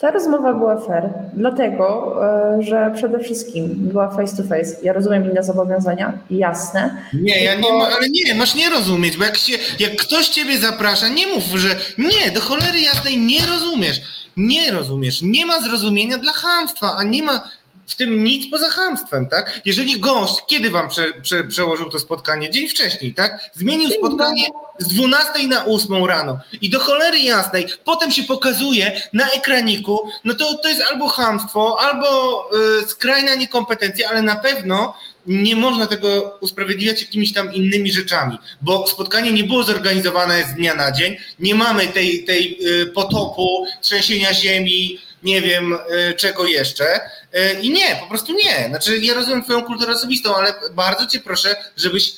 Ta 0.00 0.10
rozmowa 0.10 0.54
była 0.54 0.80
fair, 0.80 1.08
dlatego, 1.32 2.16
e, 2.58 2.62
że 2.62 2.92
przede 2.96 3.18
wszystkim 3.18 3.68
była 3.74 4.10
face 4.10 4.36
to 4.36 4.42
face. 4.42 4.76
Ja 4.82 4.92
rozumiem 4.92 5.30
inne 5.30 5.42
zobowiązania, 5.42 6.12
jasne. 6.30 6.96
Nie, 7.12 7.44
ja 7.44 7.54
nie, 7.54 7.72
ale 7.72 8.08
nie, 8.10 8.34
masz 8.34 8.54
nie 8.54 8.70
rozumieć, 8.70 9.16
bo 9.16 9.24
jak, 9.24 9.38
się, 9.38 9.52
jak 9.78 9.96
ktoś 9.96 10.28
ciebie 10.28 10.58
zaprasza, 10.58 11.08
nie 11.08 11.26
mów, 11.26 11.44
że 11.44 11.68
nie, 11.98 12.30
do 12.30 12.40
cholery 12.40 12.80
jasnej 12.80 13.18
nie 13.18 13.46
rozumiesz. 13.46 14.00
Nie 14.36 14.70
rozumiesz, 14.70 15.22
nie 15.22 15.46
ma 15.46 15.60
zrozumienia 15.60 16.18
dla 16.18 16.32
chamstwa, 16.32 16.96
a 16.96 17.02
nie 17.02 17.22
ma 17.22 17.50
w 17.90 17.94
tym 17.94 18.24
nic 18.24 18.50
poza 18.50 18.70
chamstwem, 18.70 19.26
tak? 19.26 19.60
Jeżeli 19.64 20.00
gość, 20.00 20.34
kiedy 20.46 20.70
wam 20.70 20.88
prze, 20.88 21.12
prze, 21.22 21.44
przełożył 21.44 21.90
to 21.90 21.98
spotkanie? 21.98 22.50
Dzień 22.50 22.68
wcześniej, 22.68 23.14
tak? 23.14 23.50
Zmienił 23.54 23.90
spotkanie 23.90 24.44
z 24.78 24.88
12 24.88 25.48
na 25.48 25.64
8 25.64 26.04
rano 26.04 26.38
i 26.60 26.70
do 26.70 26.80
cholery 26.80 27.18
jasnej 27.18 27.66
potem 27.84 28.10
się 28.10 28.22
pokazuje 28.22 29.02
na 29.12 29.30
ekraniku, 29.30 30.08
no 30.24 30.34
to 30.34 30.54
to 30.54 30.68
jest 30.68 30.82
albo 30.90 31.08
chamstwo, 31.08 31.80
albo 31.80 32.44
y, 32.82 32.88
skrajna 32.88 33.34
niekompetencja, 33.34 34.08
ale 34.08 34.22
na 34.22 34.36
pewno 34.36 34.94
nie 35.26 35.56
można 35.56 35.86
tego 35.86 36.38
usprawiedliwiać 36.40 37.00
jakimiś 37.00 37.32
tam 37.32 37.54
innymi 37.54 37.92
rzeczami, 37.92 38.38
bo 38.62 38.86
spotkanie 38.86 39.32
nie 39.32 39.44
było 39.44 39.62
zorganizowane 39.62 40.44
z 40.44 40.54
dnia 40.54 40.74
na 40.74 40.92
dzień, 40.92 41.16
nie 41.38 41.54
mamy 41.54 41.86
tej, 41.86 42.24
tej 42.24 42.58
y, 42.66 42.86
potopu, 42.86 43.66
trzęsienia 43.82 44.34
ziemi, 44.34 44.98
nie 45.22 45.40
wiem 45.40 45.72
y, 45.72 46.14
czego 46.14 46.46
jeszcze. 46.46 46.84
Y, 46.94 47.60
I 47.62 47.70
nie, 47.70 47.96
po 48.00 48.06
prostu 48.06 48.32
nie. 48.32 48.68
Znaczy, 48.68 48.98
ja 48.98 49.14
rozumiem 49.14 49.42
Twoją 49.42 49.62
kulturę 49.62 49.92
osobistą, 49.92 50.36
ale 50.36 50.54
bardzo 50.72 51.06
Cię 51.06 51.20
proszę, 51.20 51.56
żebyś 51.76 52.12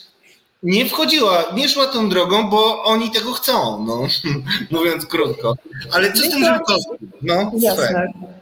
nie 0.62 0.86
wchodziła, 0.86 1.44
nie 1.54 1.68
szła 1.68 1.86
tą 1.86 2.08
drogą, 2.08 2.50
bo 2.50 2.84
oni 2.84 3.10
tego 3.10 3.32
chcą, 3.32 3.84
no, 3.86 4.06
mówiąc 4.78 5.06
krótko. 5.06 5.56
Ale 5.92 6.12
co 6.12 6.22
z 6.22 6.30
tym 6.30 6.44
Żółkowskim? 6.44 7.12
No, 7.22 7.52
Jasne. 7.58 7.88
E, 7.88 8.41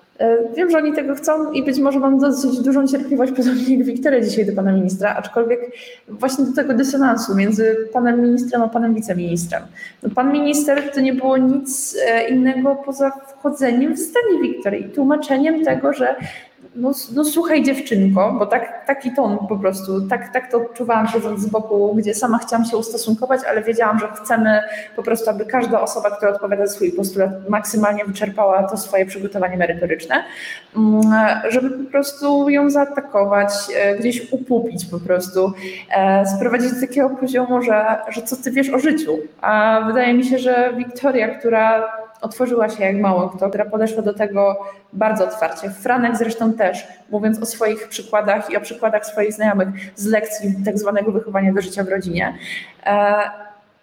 wiem, 0.57 0.71
że 0.71 0.79
oni 0.79 0.93
tego 0.93 1.15
chcą 1.15 1.53
i 1.53 1.63
być 1.63 1.79
może 1.79 1.99
mam 1.99 2.19
dosyć 2.19 2.61
dużą 2.61 2.87
cierpliwość, 2.87 3.33
podobnie 3.33 3.77
jak 3.77 3.87
Wiktoria 3.87 4.21
dzisiaj 4.21 4.47
do 4.47 4.53
pana 4.53 4.73
ministra, 4.73 5.15
aczkolwiek 5.15 5.61
właśnie 6.09 6.45
do 6.45 6.53
tego 6.53 6.75
dysonansu 6.75 7.35
między 7.35 7.89
panem 7.93 8.21
ministrem 8.23 8.63
a 8.63 8.69
panem 8.69 8.95
wiceministrem. 8.95 9.63
No, 10.03 10.11
pan 10.15 10.33
minister 10.33 10.93
to 10.95 11.01
nie 11.01 11.13
było 11.13 11.37
nic 11.37 11.97
e, 12.07 12.29
innego 12.29 12.77
poza 12.77 13.11
wchodzeniem 13.11 13.95
w 13.95 13.99
zdanie 13.99 14.43
Wiktorii, 14.43 14.85
tłumaczeniem 14.85 15.65
tego, 15.65 15.93
że 15.93 16.17
no, 16.75 16.93
no 17.15 17.25
słuchaj 17.25 17.63
dziewczynko, 17.63 18.37
bo 18.39 18.47
tak, 18.47 18.87
taki 18.87 19.15
ton 19.15 19.39
po 19.49 19.59
prostu, 19.59 20.09
tak, 20.09 20.33
tak 20.33 20.51
to 20.51 20.57
odczuwałam 20.57 21.09
siedząc 21.09 21.41
z 21.41 21.47
boku, 21.47 21.95
gdzie 21.95 22.15
sama 22.15 22.39
chciałam 22.39 22.65
się 22.65 22.77
ustosunkować, 22.77 23.41
ale 23.49 23.63
wiedziałam, 23.63 23.99
że 23.99 24.09
chcemy 24.09 24.61
po 24.97 25.03
prostu, 25.03 25.31
aby 25.31 25.47
każda 25.47 25.81
osoba, 25.81 26.11
która 26.11 26.33
odpowiada 26.33 26.67
za 26.67 26.73
swój 26.73 26.93
postulat 26.93 27.49
maksymalnie 27.49 28.05
wyczerpała 28.05 28.63
to 28.63 28.77
swoje 28.77 29.07
przygotowanie 29.07 29.57
merytoryczne, 29.57 30.25
mm, 30.77 31.03
żeby 31.49 31.71
po 31.85 31.91
prostu 31.91 32.49
ją 32.49 32.71
zaatakować, 32.71 33.53
e, 33.77 33.97
gdzieś 33.97 34.33
upupić 34.33 34.87
po 34.87 35.01
prostu, 35.01 35.53
e, 35.91 36.27
sprowadzić 36.27 36.73
do 36.73 36.81
takiego 36.81 37.11
poziomu, 37.11 37.63
że, 37.63 37.97
że 38.09 38.23
co 38.23 38.37
ty 38.37 38.51
wiesz 38.51 38.71
o 38.71 38.79
życiu. 38.79 39.19
A 39.41 39.81
wydaje 39.87 40.15
mi 40.15 40.25
się, 40.25 40.39
że 40.39 40.73
Wiktoria, 40.77 41.29
która 41.29 41.93
otworzyła 42.21 42.69
się 42.69 42.85
jak 42.85 42.97
mało 42.97 43.29
kto, 43.29 43.49
która 43.49 43.65
podeszła 43.65 44.03
do 44.03 44.15
tego 44.15 44.57
bardzo 44.93 45.25
otwarcie. 45.25 45.71
Franek 45.71 46.17
zresztą 46.17 46.53
też, 46.53 46.87
mówiąc 47.11 47.43
o 47.43 47.47
swoich 47.47 47.89
przykładach 47.89 48.51
i 48.51 48.57
o 48.57 48.61
przykładach 48.61 49.07
swoich 49.07 49.33
znajomych 49.33 49.69
z 49.97 50.07
lekcji 50.07 50.55
tak 50.65 50.79
zwanego 50.79 51.13
wychowania 51.13 51.53
do 51.53 51.61
życia 51.61 51.85
w 51.85 51.89
rodzinie. 51.89 52.35
E, 52.87 53.15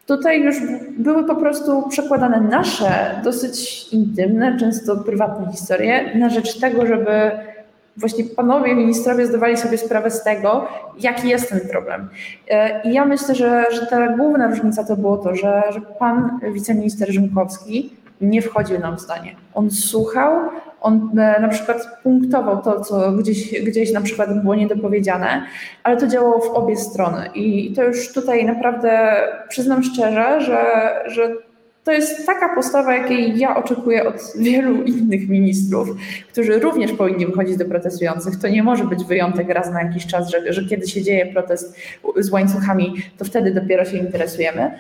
tutaj 0.06 0.42
już 0.42 0.56
były 0.98 1.24
po 1.26 1.36
prostu 1.36 1.90
przekładane 1.90 2.42
nasze, 2.42 3.22
dosyć 3.24 3.88
intymne, 3.94 4.60
często 4.60 4.98
prywatne 4.98 5.52
historie 5.52 6.18
na 6.18 6.30
rzecz 6.30 6.60
tego, 6.60 6.86
żeby 6.86 7.32
właśnie 7.98 8.24
panowie 8.24 8.76
ministrowie 8.76 9.28
zdawali 9.28 9.58
sobie 9.58 9.78
sprawę 9.78 10.12
z 10.12 10.24
tego, 10.24 10.68
jaki 11.00 11.30
jest 11.30 11.50
ten 11.50 11.60
problem. 11.72 12.10
E, 12.50 12.82
I 12.84 12.94
ja 12.94 13.06
myślę, 13.06 13.36
że, 13.36 13.66
że 13.72 13.86
ta 13.86 14.08
główna 14.08 14.48
różnica 14.48 14.84
to 14.84 14.98
było 14.98 15.18
to, 15.18 15.36
że, 15.36 15.64
że 15.74 15.82
pan 15.82 16.40
wiceminister 16.54 17.12
Rzymkowski 17.12 17.97
nie 18.22 18.42
wchodził 18.42 18.80
nam 18.80 18.98
w 18.98 19.02
zdanie. 19.02 19.36
On 19.54 19.72
słuchał, 19.72 20.50
on 20.82 21.20
e, 21.20 21.42
na 21.42 21.48
przykład 21.48 21.88
punktował 22.04 22.62
to, 22.62 22.82
co 22.82 23.12
gdzieś, 23.12 23.62
gdzieś 23.62 23.92
na 23.92 24.02
przykład 24.02 24.42
było 24.42 24.56
niedopowiedziane, 24.56 25.46
ale 25.84 25.98
to 25.98 26.08
działało 26.08 26.40
w 26.40 26.50
obie 26.50 26.76
strony. 26.76 27.30
I 27.36 27.74
to 27.74 27.84
już 27.84 28.14
tutaj 28.14 28.46
naprawdę 28.46 29.18
przyznam 29.50 29.84
szczerze, 29.84 30.42
że, 30.42 30.62
że 31.06 31.36
to 31.88 31.92
jest 31.92 32.26
taka 32.26 32.56
postawa, 32.56 32.96
jakiej 32.96 33.40
ja 33.40 33.56
oczekuję 33.56 34.08
od 34.08 34.34
wielu 34.40 34.84
innych 34.84 35.30
ministrów, 35.30 35.90
którzy 36.32 36.60
również 36.60 36.94
powinni 36.94 37.26
wychodzić 37.26 37.58
do 37.58 37.66
protestujących. 37.66 38.40
To 38.40 38.48
nie 38.48 38.64
może 38.64 38.84
być 38.84 39.04
wyjątek 39.04 39.50
raz 39.50 39.72
na 39.72 39.84
jakiś 39.84 40.08
czas, 40.08 40.30
że, 40.30 40.54
że 40.54 40.66
kiedy 40.66 40.88
się 40.88 41.02
dzieje 41.02 41.26
protest 41.26 41.76
z 42.18 42.30
łańcuchami, 42.30 42.94
to 43.18 43.26
wtedy 43.26 43.52
dopiero 43.52 43.86
się 43.86 43.98
interesujemy. 43.98 44.72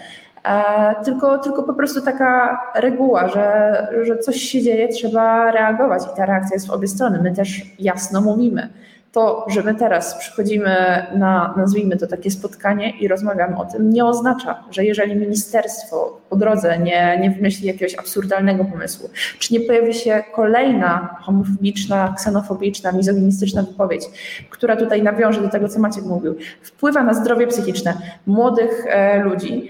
E, 0.45 0.95
tylko, 1.03 1.37
tylko 1.37 1.63
po 1.63 1.73
prostu 1.73 2.01
taka 2.01 2.59
reguła, 2.75 3.27
że, 3.27 3.87
że 4.03 4.17
coś 4.17 4.35
się 4.35 4.61
dzieje, 4.61 4.87
trzeba 4.87 5.51
reagować 5.51 6.03
i 6.13 6.17
ta 6.17 6.25
reakcja 6.25 6.55
jest 6.55 6.67
w 6.67 6.71
obie 6.71 6.87
strony. 6.87 7.19
My 7.23 7.35
też 7.35 7.61
jasno 7.79 8.21
mówimy. 8.21 8.69
To, 9.11 9.45
że 9.49 9.63
my 9.63 9.75
teraz 9.75 10.15
przychodzimy 10.15 10.75
na, 11.15 11.53
nazwijmy 11.57 11.97
to 11.97 12.07
takie 12.07 12.31
spotkanie 12.31 12.99
i 12.99 13.07
rozmawiamy 13.07 13.57
o 13.57 13.65
tym, 13.65 13.89
nie 13.89 14.05
oznacza, 14.05 14.63
że 14.71 14.85
jeżeli 14.85 15.15
ministerstwo 15.15 16.21
po 16.29 16.35
drodze 16.35 16.79
nie, 16.79 17.19
nie 17.21 17.31
wymyśli 17.31 17.67
jakiegoś 17.67 17.95
absurdalnego 17.95 18.65
pomysłu, 18.65 19.09
czy 19.39 19.53
nie 19.53 19.59
pojawi 19.59 19.93
się 19.93 20.23
kolejna 20.35 21.17
homofobiczna, 21.21 22.13
ksenofobiczna, 22.17 22.91
mizoginistyczna 22.91 23.61
wypowiedź, 23.63 24.05
która 24.49 24.75
tutaj 24.75 25.03
nawiąże 25.03 25.41
do 25.41 25.49
tego, 25.49 25.69
co 25.69 25.79
Maciek 25.79 26.03
mówił, 26.03 26.35
wpływa 26.61 27.03
na 27.03 27.13
zdrowie 27.13 27.47
psychiczne 27.47 27.93
młodych 28.25 28.85
e, 28.87 29.19
ludzi, 29.19 29.69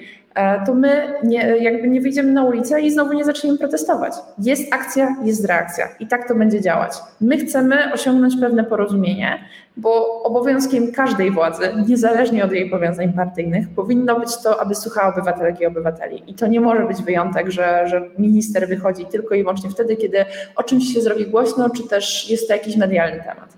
to 0.65 0.73
my 0.73 1.13
nie, 1.23 1.39
jakby 1.39 1.87
nie 1.87 2.01
wyjdziemy 2.01 2.31
na 2.31 2.43
ulicę 2.43 2.81
i 2.81 2.91
znowu 2.91 3.13
nie 3.13 3.25
zaczniemy 3.25 3.57
protestować. 3.57 4.13
Jest 4.37 4.73
akcja, 4.73 5.15
jest 5.23 5.45
reakcja 5.45 5.89
i 5.99 6.07
tak 6.07 6.27
to 6.27 6.35
będzie 6.35 6.61
działać. 6.61 6.93
My 7.21 7.37
chcemy 7.37 7.93
osiągnąć 7.93 8.35
pewne 8.41 8.63
porozumienie, 8.63 9.39
bo 9.77 10.23
obowiązkiem 10.23 10.91
każdej 10.91 11.31
władzy, 11.31 11.69
niezależnie 11.87 12.45
od 12.45 12.51
jej 12.51 12.69
powiązań 12.69 13.13
partyjnych, 13.13 13.69
powinno 13.75 14.19
być 14.19 14.37
to, 14.43 14.61
aby 14.61 14.75
słuchała 14.75 15.13
obywatelek 15.13 15.61
i 15.61 15.65
obywateli. 15.65 16.23
I 16.27 16.33
to 16.33 16.47
nie 16.47 16.61
może 16.61 16.85
być 16.85 17.01
wyjątek, 17.01 17.51
że, 17.51 17.87
że 17.87 18.01
minister 18.17 18.67
wychodzi 18.67 19.05
tylko 19.05 19.35
i 19.35 19.41
wyłącznie 19.41 19.69
wtedy, 19.69 19.95
kiedy 19.95 20.25
o 20.55 20.63
czymś 20.63 20.93
się 20.93 21.01
zrobi 21.01 21.27
głośno, 21.27 21.69
czy 21.69 21.87
też 21.87 22.29
jest 22.29 22.47
to 22.47 22.53
jakiś 22.53 22.77
medialny 22.77 23.19
temat. 23.19 23.57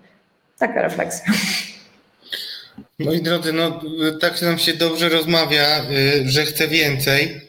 Taka 0.59 0.81
refleksja. 0.81 1.33
Moi 2.99 3.21
drodzy, 3.21 3.53
no 3.53 3.81
tak 4.19 4.41
nam 4.41 4.59
się 4.59 4.73
dobrze 4.73 5.09
rozmawia, 5.09 5.85
y, 5.91 6.29
że 6.29 6.45
chcę 6.45 6.67
więcej 6.67 7.41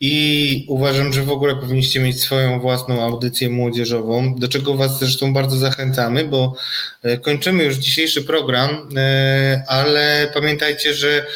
i 0.00 0.66
uważam, 0.68 1.12
że 1.12 1.22
w 1.22 1.30
ogóle 1.30 1.56
powinniście 1.56 2.00
mieć 2.00 2.20
swoją 2.20 2.60
własną 2.60 3.02
audycję 3.02 3.50
młodzieżową, 3.50 4.34
do 4.34 4.48
czego 4.48 4.74
Was 4.74 4.98
zresztą 4.98 5.32
bardzo 5.32 5.56
zachęcamy, 5.56 6.24
bo 6.24 6.54
y, 7.04 7.18
kończymy 7.18 7.64
już 7.64 7.76
dzisiejszy 7.76 8.22
program, 8.22 8.70
y, 8.70 9.62
ale 9.68 10.30
pamiętajcie, 10.34 10.94
że 10.94 11.26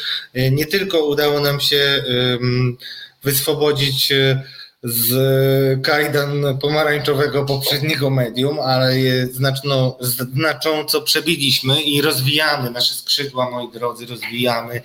nie 0.51 0.65
tylko 0.65 1.05
udało 1.05 1.39
nam 1.39 1.59
się 1.59 2.03
wyswobodzić 3.23 4.13
z 4.83 5.81
kajdan 5.81 6.57
pomarańczowego 6.61 7.45
poprzedniego 7.45 8.09
medium, 8.09 8.59
ale 8.59 8.99
je 8.99 9.27
znaczno, 9.27 9.97
znacząco 10.35 11.01
przebiliśmy 11.01 11.81
i 11.81 12.01
rozwijamy 12.01 12.71
nasze 12.71 12.95
skrzydła, 12.95 13.49
moi 13.49 13.71
drodzy, 13.71 14.05
rozwijamy 14.05 14.81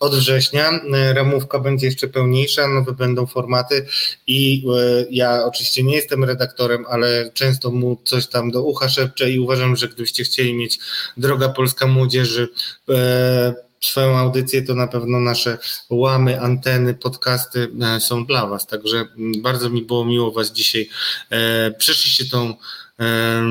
od 0.00 0.14
września. 0.14 0.70
Ramówka 1.14 1.58
będzie 1.58 1.86
jeszcze 1.86 2.08
pełniejsza, 2.08 2.68
nowe 2.68 2.92
będą 2.92 3.26
formaty 3.26 3.86
i 4.26 4.64
e, 4.78 5.06
ja 5.10 5.44
oczywiście 5.44 5.82
nie 5.82 5.96
jestem 5.96 6.24
redaktorem, 6.24 6.84
ale 6.88 7.30
często 7.34 7.70
mu 7.70 7.96
coś 8.04 8.26
tam 8.26 8.50
do 8.50 8.62
ucha 8.62 8.88
szepczę 8.88 9.30
i 9.30 9.40
uważam, 9.40 9.76
że 9.76 9.88
gdybyście 9.88 10.24
chcieli 10.24 10.54
mieć 10.54 10.78
Droga 11.16 11.48
Polska 11.48 11.86
Młodzieży 11.86 12.48
e, 12.90 13.54
swoją 13.86 14.18
audycję, 14.18 14.62
to 14.62 14.74
na 14.74 14.86
pewno 14.86 15.20
nasze 15.20 15.58
łamy, 15.90 16.40
anteny, 16.40 16.94
podcasty 16.94 17.68
e, 17.82 18.00
są 18.00 18.26
dla 18.26 18.46
Was. 18.46 18.66
Także 18.66 18.96
mm, 18.96 19.42
bardzo 19.42 19.70
mi 19.70 19.82
było 19.82 20.04
miło 20.04 20.32
Was 20.32 20.52
dzisiaj. 20.52 20.88
E, 21.30 21.70
przeszliście 21.70 22.24
tą 22.24 22.54
e, 23.00 23.42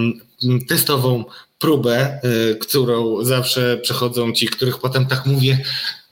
testową 0.67 1.25
próbę, 1.59 2.19
którą 2.59 3.23
zawsze 3.23 3.77
przechodzą 3.77 4.31
ci, 4.31 4.47
których 4.47 4.79
potem 4.79 5.05
tak 5.05 5.25
mówię, 5.25 5.63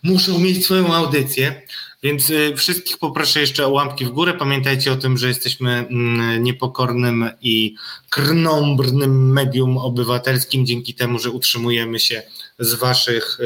muszą 0.04 0.40
mieć 0.40 0.66
swoją 0.66 0.94
audycję. 0.94 1.62
Więc 2.04 2.32
wszystkich 2.56 2.98
poproszę 2.98 3.40
jeszcze 3.40 3.68
o 3.68 3.70
łapki 3.70 4.06
w 4.06 4.10
górę. 4.10 4.34
Pamiętajcie 4.34 4.92
o 4.92 4.96
tym, 4.96 5.18
że 5.18 5.28
jesteśmy 5.28 5.72
mm, 5.72 6.44
niepokornym 6.44 7.30
i 7.42 7.76
krnąbrnym 8.10 9.32
medium 9.34 9.78
obywatelskim, 9.78 10.66
dzięki 10.66 10.94
temu, 10.94 11.20
że 11.20 11.30
utrzymujemy 11.32 12.00
się 12.00 12.24
z 12.60 12.74
waszych, 12.74 13.38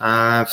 e, 0.00 0.46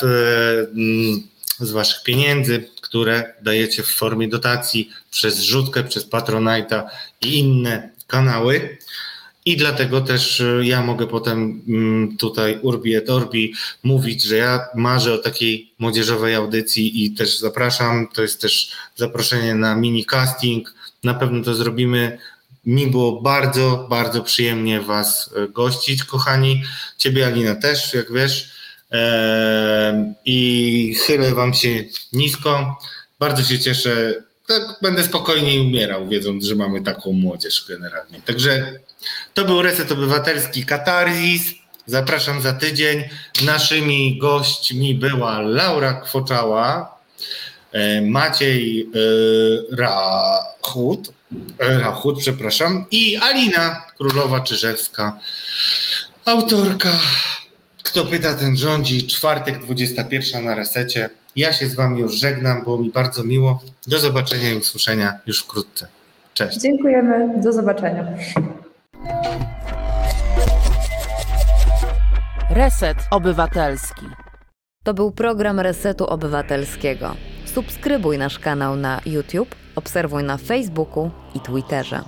mm, 0.75 1.27
z 1.59 1.71
waszych 1.71 2.03
pieniędzy, 2.03 2.69
które 2.81 3.33
dajecie 3.41 3.83
w 3.83 3.87
formie 3.87 4.27
dotacji 4.27 4.89
przez 5.11 5.39
Rzutkę, 5.39 5.83
przez 5.83 6.09
Patronite'a 6.09 6.83
i 7.21 7.39
inne 7.39 7.89
kanały. 8.07 8.77
I 9.45 9.57
dlatego 9.57 10.01
też 10.01 10.41
e, 10.41 10.65
ja 10.65 10.81
mogę 10.81 11.07
potem 11.07 11.61
mm, 11.67 12.17
tutaj 12.17 12.59
Urbi 12.61 12.95
et 12.95 13.09
Orbi 13.09 13.53
mówić, 13.83 14.23
że 14.23 14.37
ja 14.37 14.65
marzę 14.75 15.13
o 15.13 15.17
takiej 15.17 15.71
młodzieżowej 15.79 16.35
audycji 16.35 17.05
i 17.05 17.11
też 17.11 17.39
zapraszam. 17.39 18.07
To 18.13 18.21
jest 18.21 18.41
też 18.41 18.71
zaproszenie 18.95 19.55
na 19.55 19.75
mini 19.75 20.05
casting. 20.05 20.73
Na 21.03 21.13
pewno 21.13 21.43
to 21.43 21.55
zrobimy 21.55 22.17
mi 22.65 22.87
było 22.87 23.21
bardzo, 23.21 23.87
bardzo 23.89 24.21
przyjemnie 24.21 24.81
Was 24.81 25.29
e, 25.35 25.47
gościć, 25.47 26.03
kochani. 26.03 26.63
Ciebie, 26.97 27.25
Alina, 27.27 27.55
też, 27.55 27.93
jak 27.93 28.13
wiesz. 28.13 28.53
I 30.25 30.95
chylę 31.05 31.31
Wam 31.31 31.53
się 31.53 31.83
nisko. 32.13 32.79
Bardzo 33.19 33.43
się 33.43 33.59
cieszę. 33.59 34.13
Tak 34.47 34.61
będę 34.81 35.03
spokojniej 35.03 35.59
umierał, 35.59 36.07
wiedząc, 36.07 36.45
że 36.45 36.55
mamy 36.55 36.81
taką 36.81 37.11
młodzież 37.11 37.65
generalnie. 37.69 38.21
Także 38.21 38.79
to 39.33 39.45
był 39.45 39.61
Reset 39.61 39.91
Obywatelski 39.91 40.65
Katarzis. 40.65 41.41
Zapraszam 41.85 42.41
za 42.41 42.53
tydzień. 42.53 43.03
Naszymi 43.45 44.17
gośćmi 44.17 44.95
była 44.95 45.41
Laura 45.41 45.93
Kwoczała, 45.93 46.97
e, 47.71 48.01
Maciej 48.01 48.81
e, 48.81 49.75
Rachut, 49.75 51.09
e, 51.09 51.11
Rachut, 51.59 52.19
przepraszam, 52.19 52.85
i 52.91 53.17
Alina 53.17 53.81
Królowa 53.97 54.39
Czyżewska, 54.39 55.19
autorka. 56.25 56.89
Kto 57.83 58.05
pyta, 58.05 58.33
ten 58.33 58.57
rządzi. 58.57 59.07
Czwartek, 59.07 59.59
21 59.59 60.45
na 60.45 60.55
resecie. 60.55 61.09
Ja 61.35 61.53
się 61.53 61.67
z 61.67 61.75
Wami 61.75 61.99
już 61.99 62.13
żegnam, 62.13 62.63
było 62.63 62.77
mi 62.77 62.89
bardzo 62.89 63.23
miło. 63.23 63.63
Do 63.87 63.99
zobaczenia 63.99 64.51
i 64.51 64.55
usłyszenia 64.55 65.19
już 65.25 65.39
wkrótce. 65.39 65.87
Cześć. 66.33 66.59
Dziękujemy, 66.59 67.41
do 67.43 67.53
zobaczenia. 67.53 68.05
Reset 72.49 72.97
Obywatelski. 73.11 74.05
To 74.83 74.93
był 74.93 75.11
program 75.11 75.59
Resetu 75.59 76.05
Obywatelskiego. 76.05 77.15
Subskrybuj 77.45 78.17
nasz 78.17 78.39
kanał 78.39 78.75
na 78.75 79.01
YouTube, 79.05 79.55
obserwuj 79.75 80.23
na 80.23 80.37
Facebooku 80.37 81.09
i 81.35 81.39
Twitterze. 81.39 82.01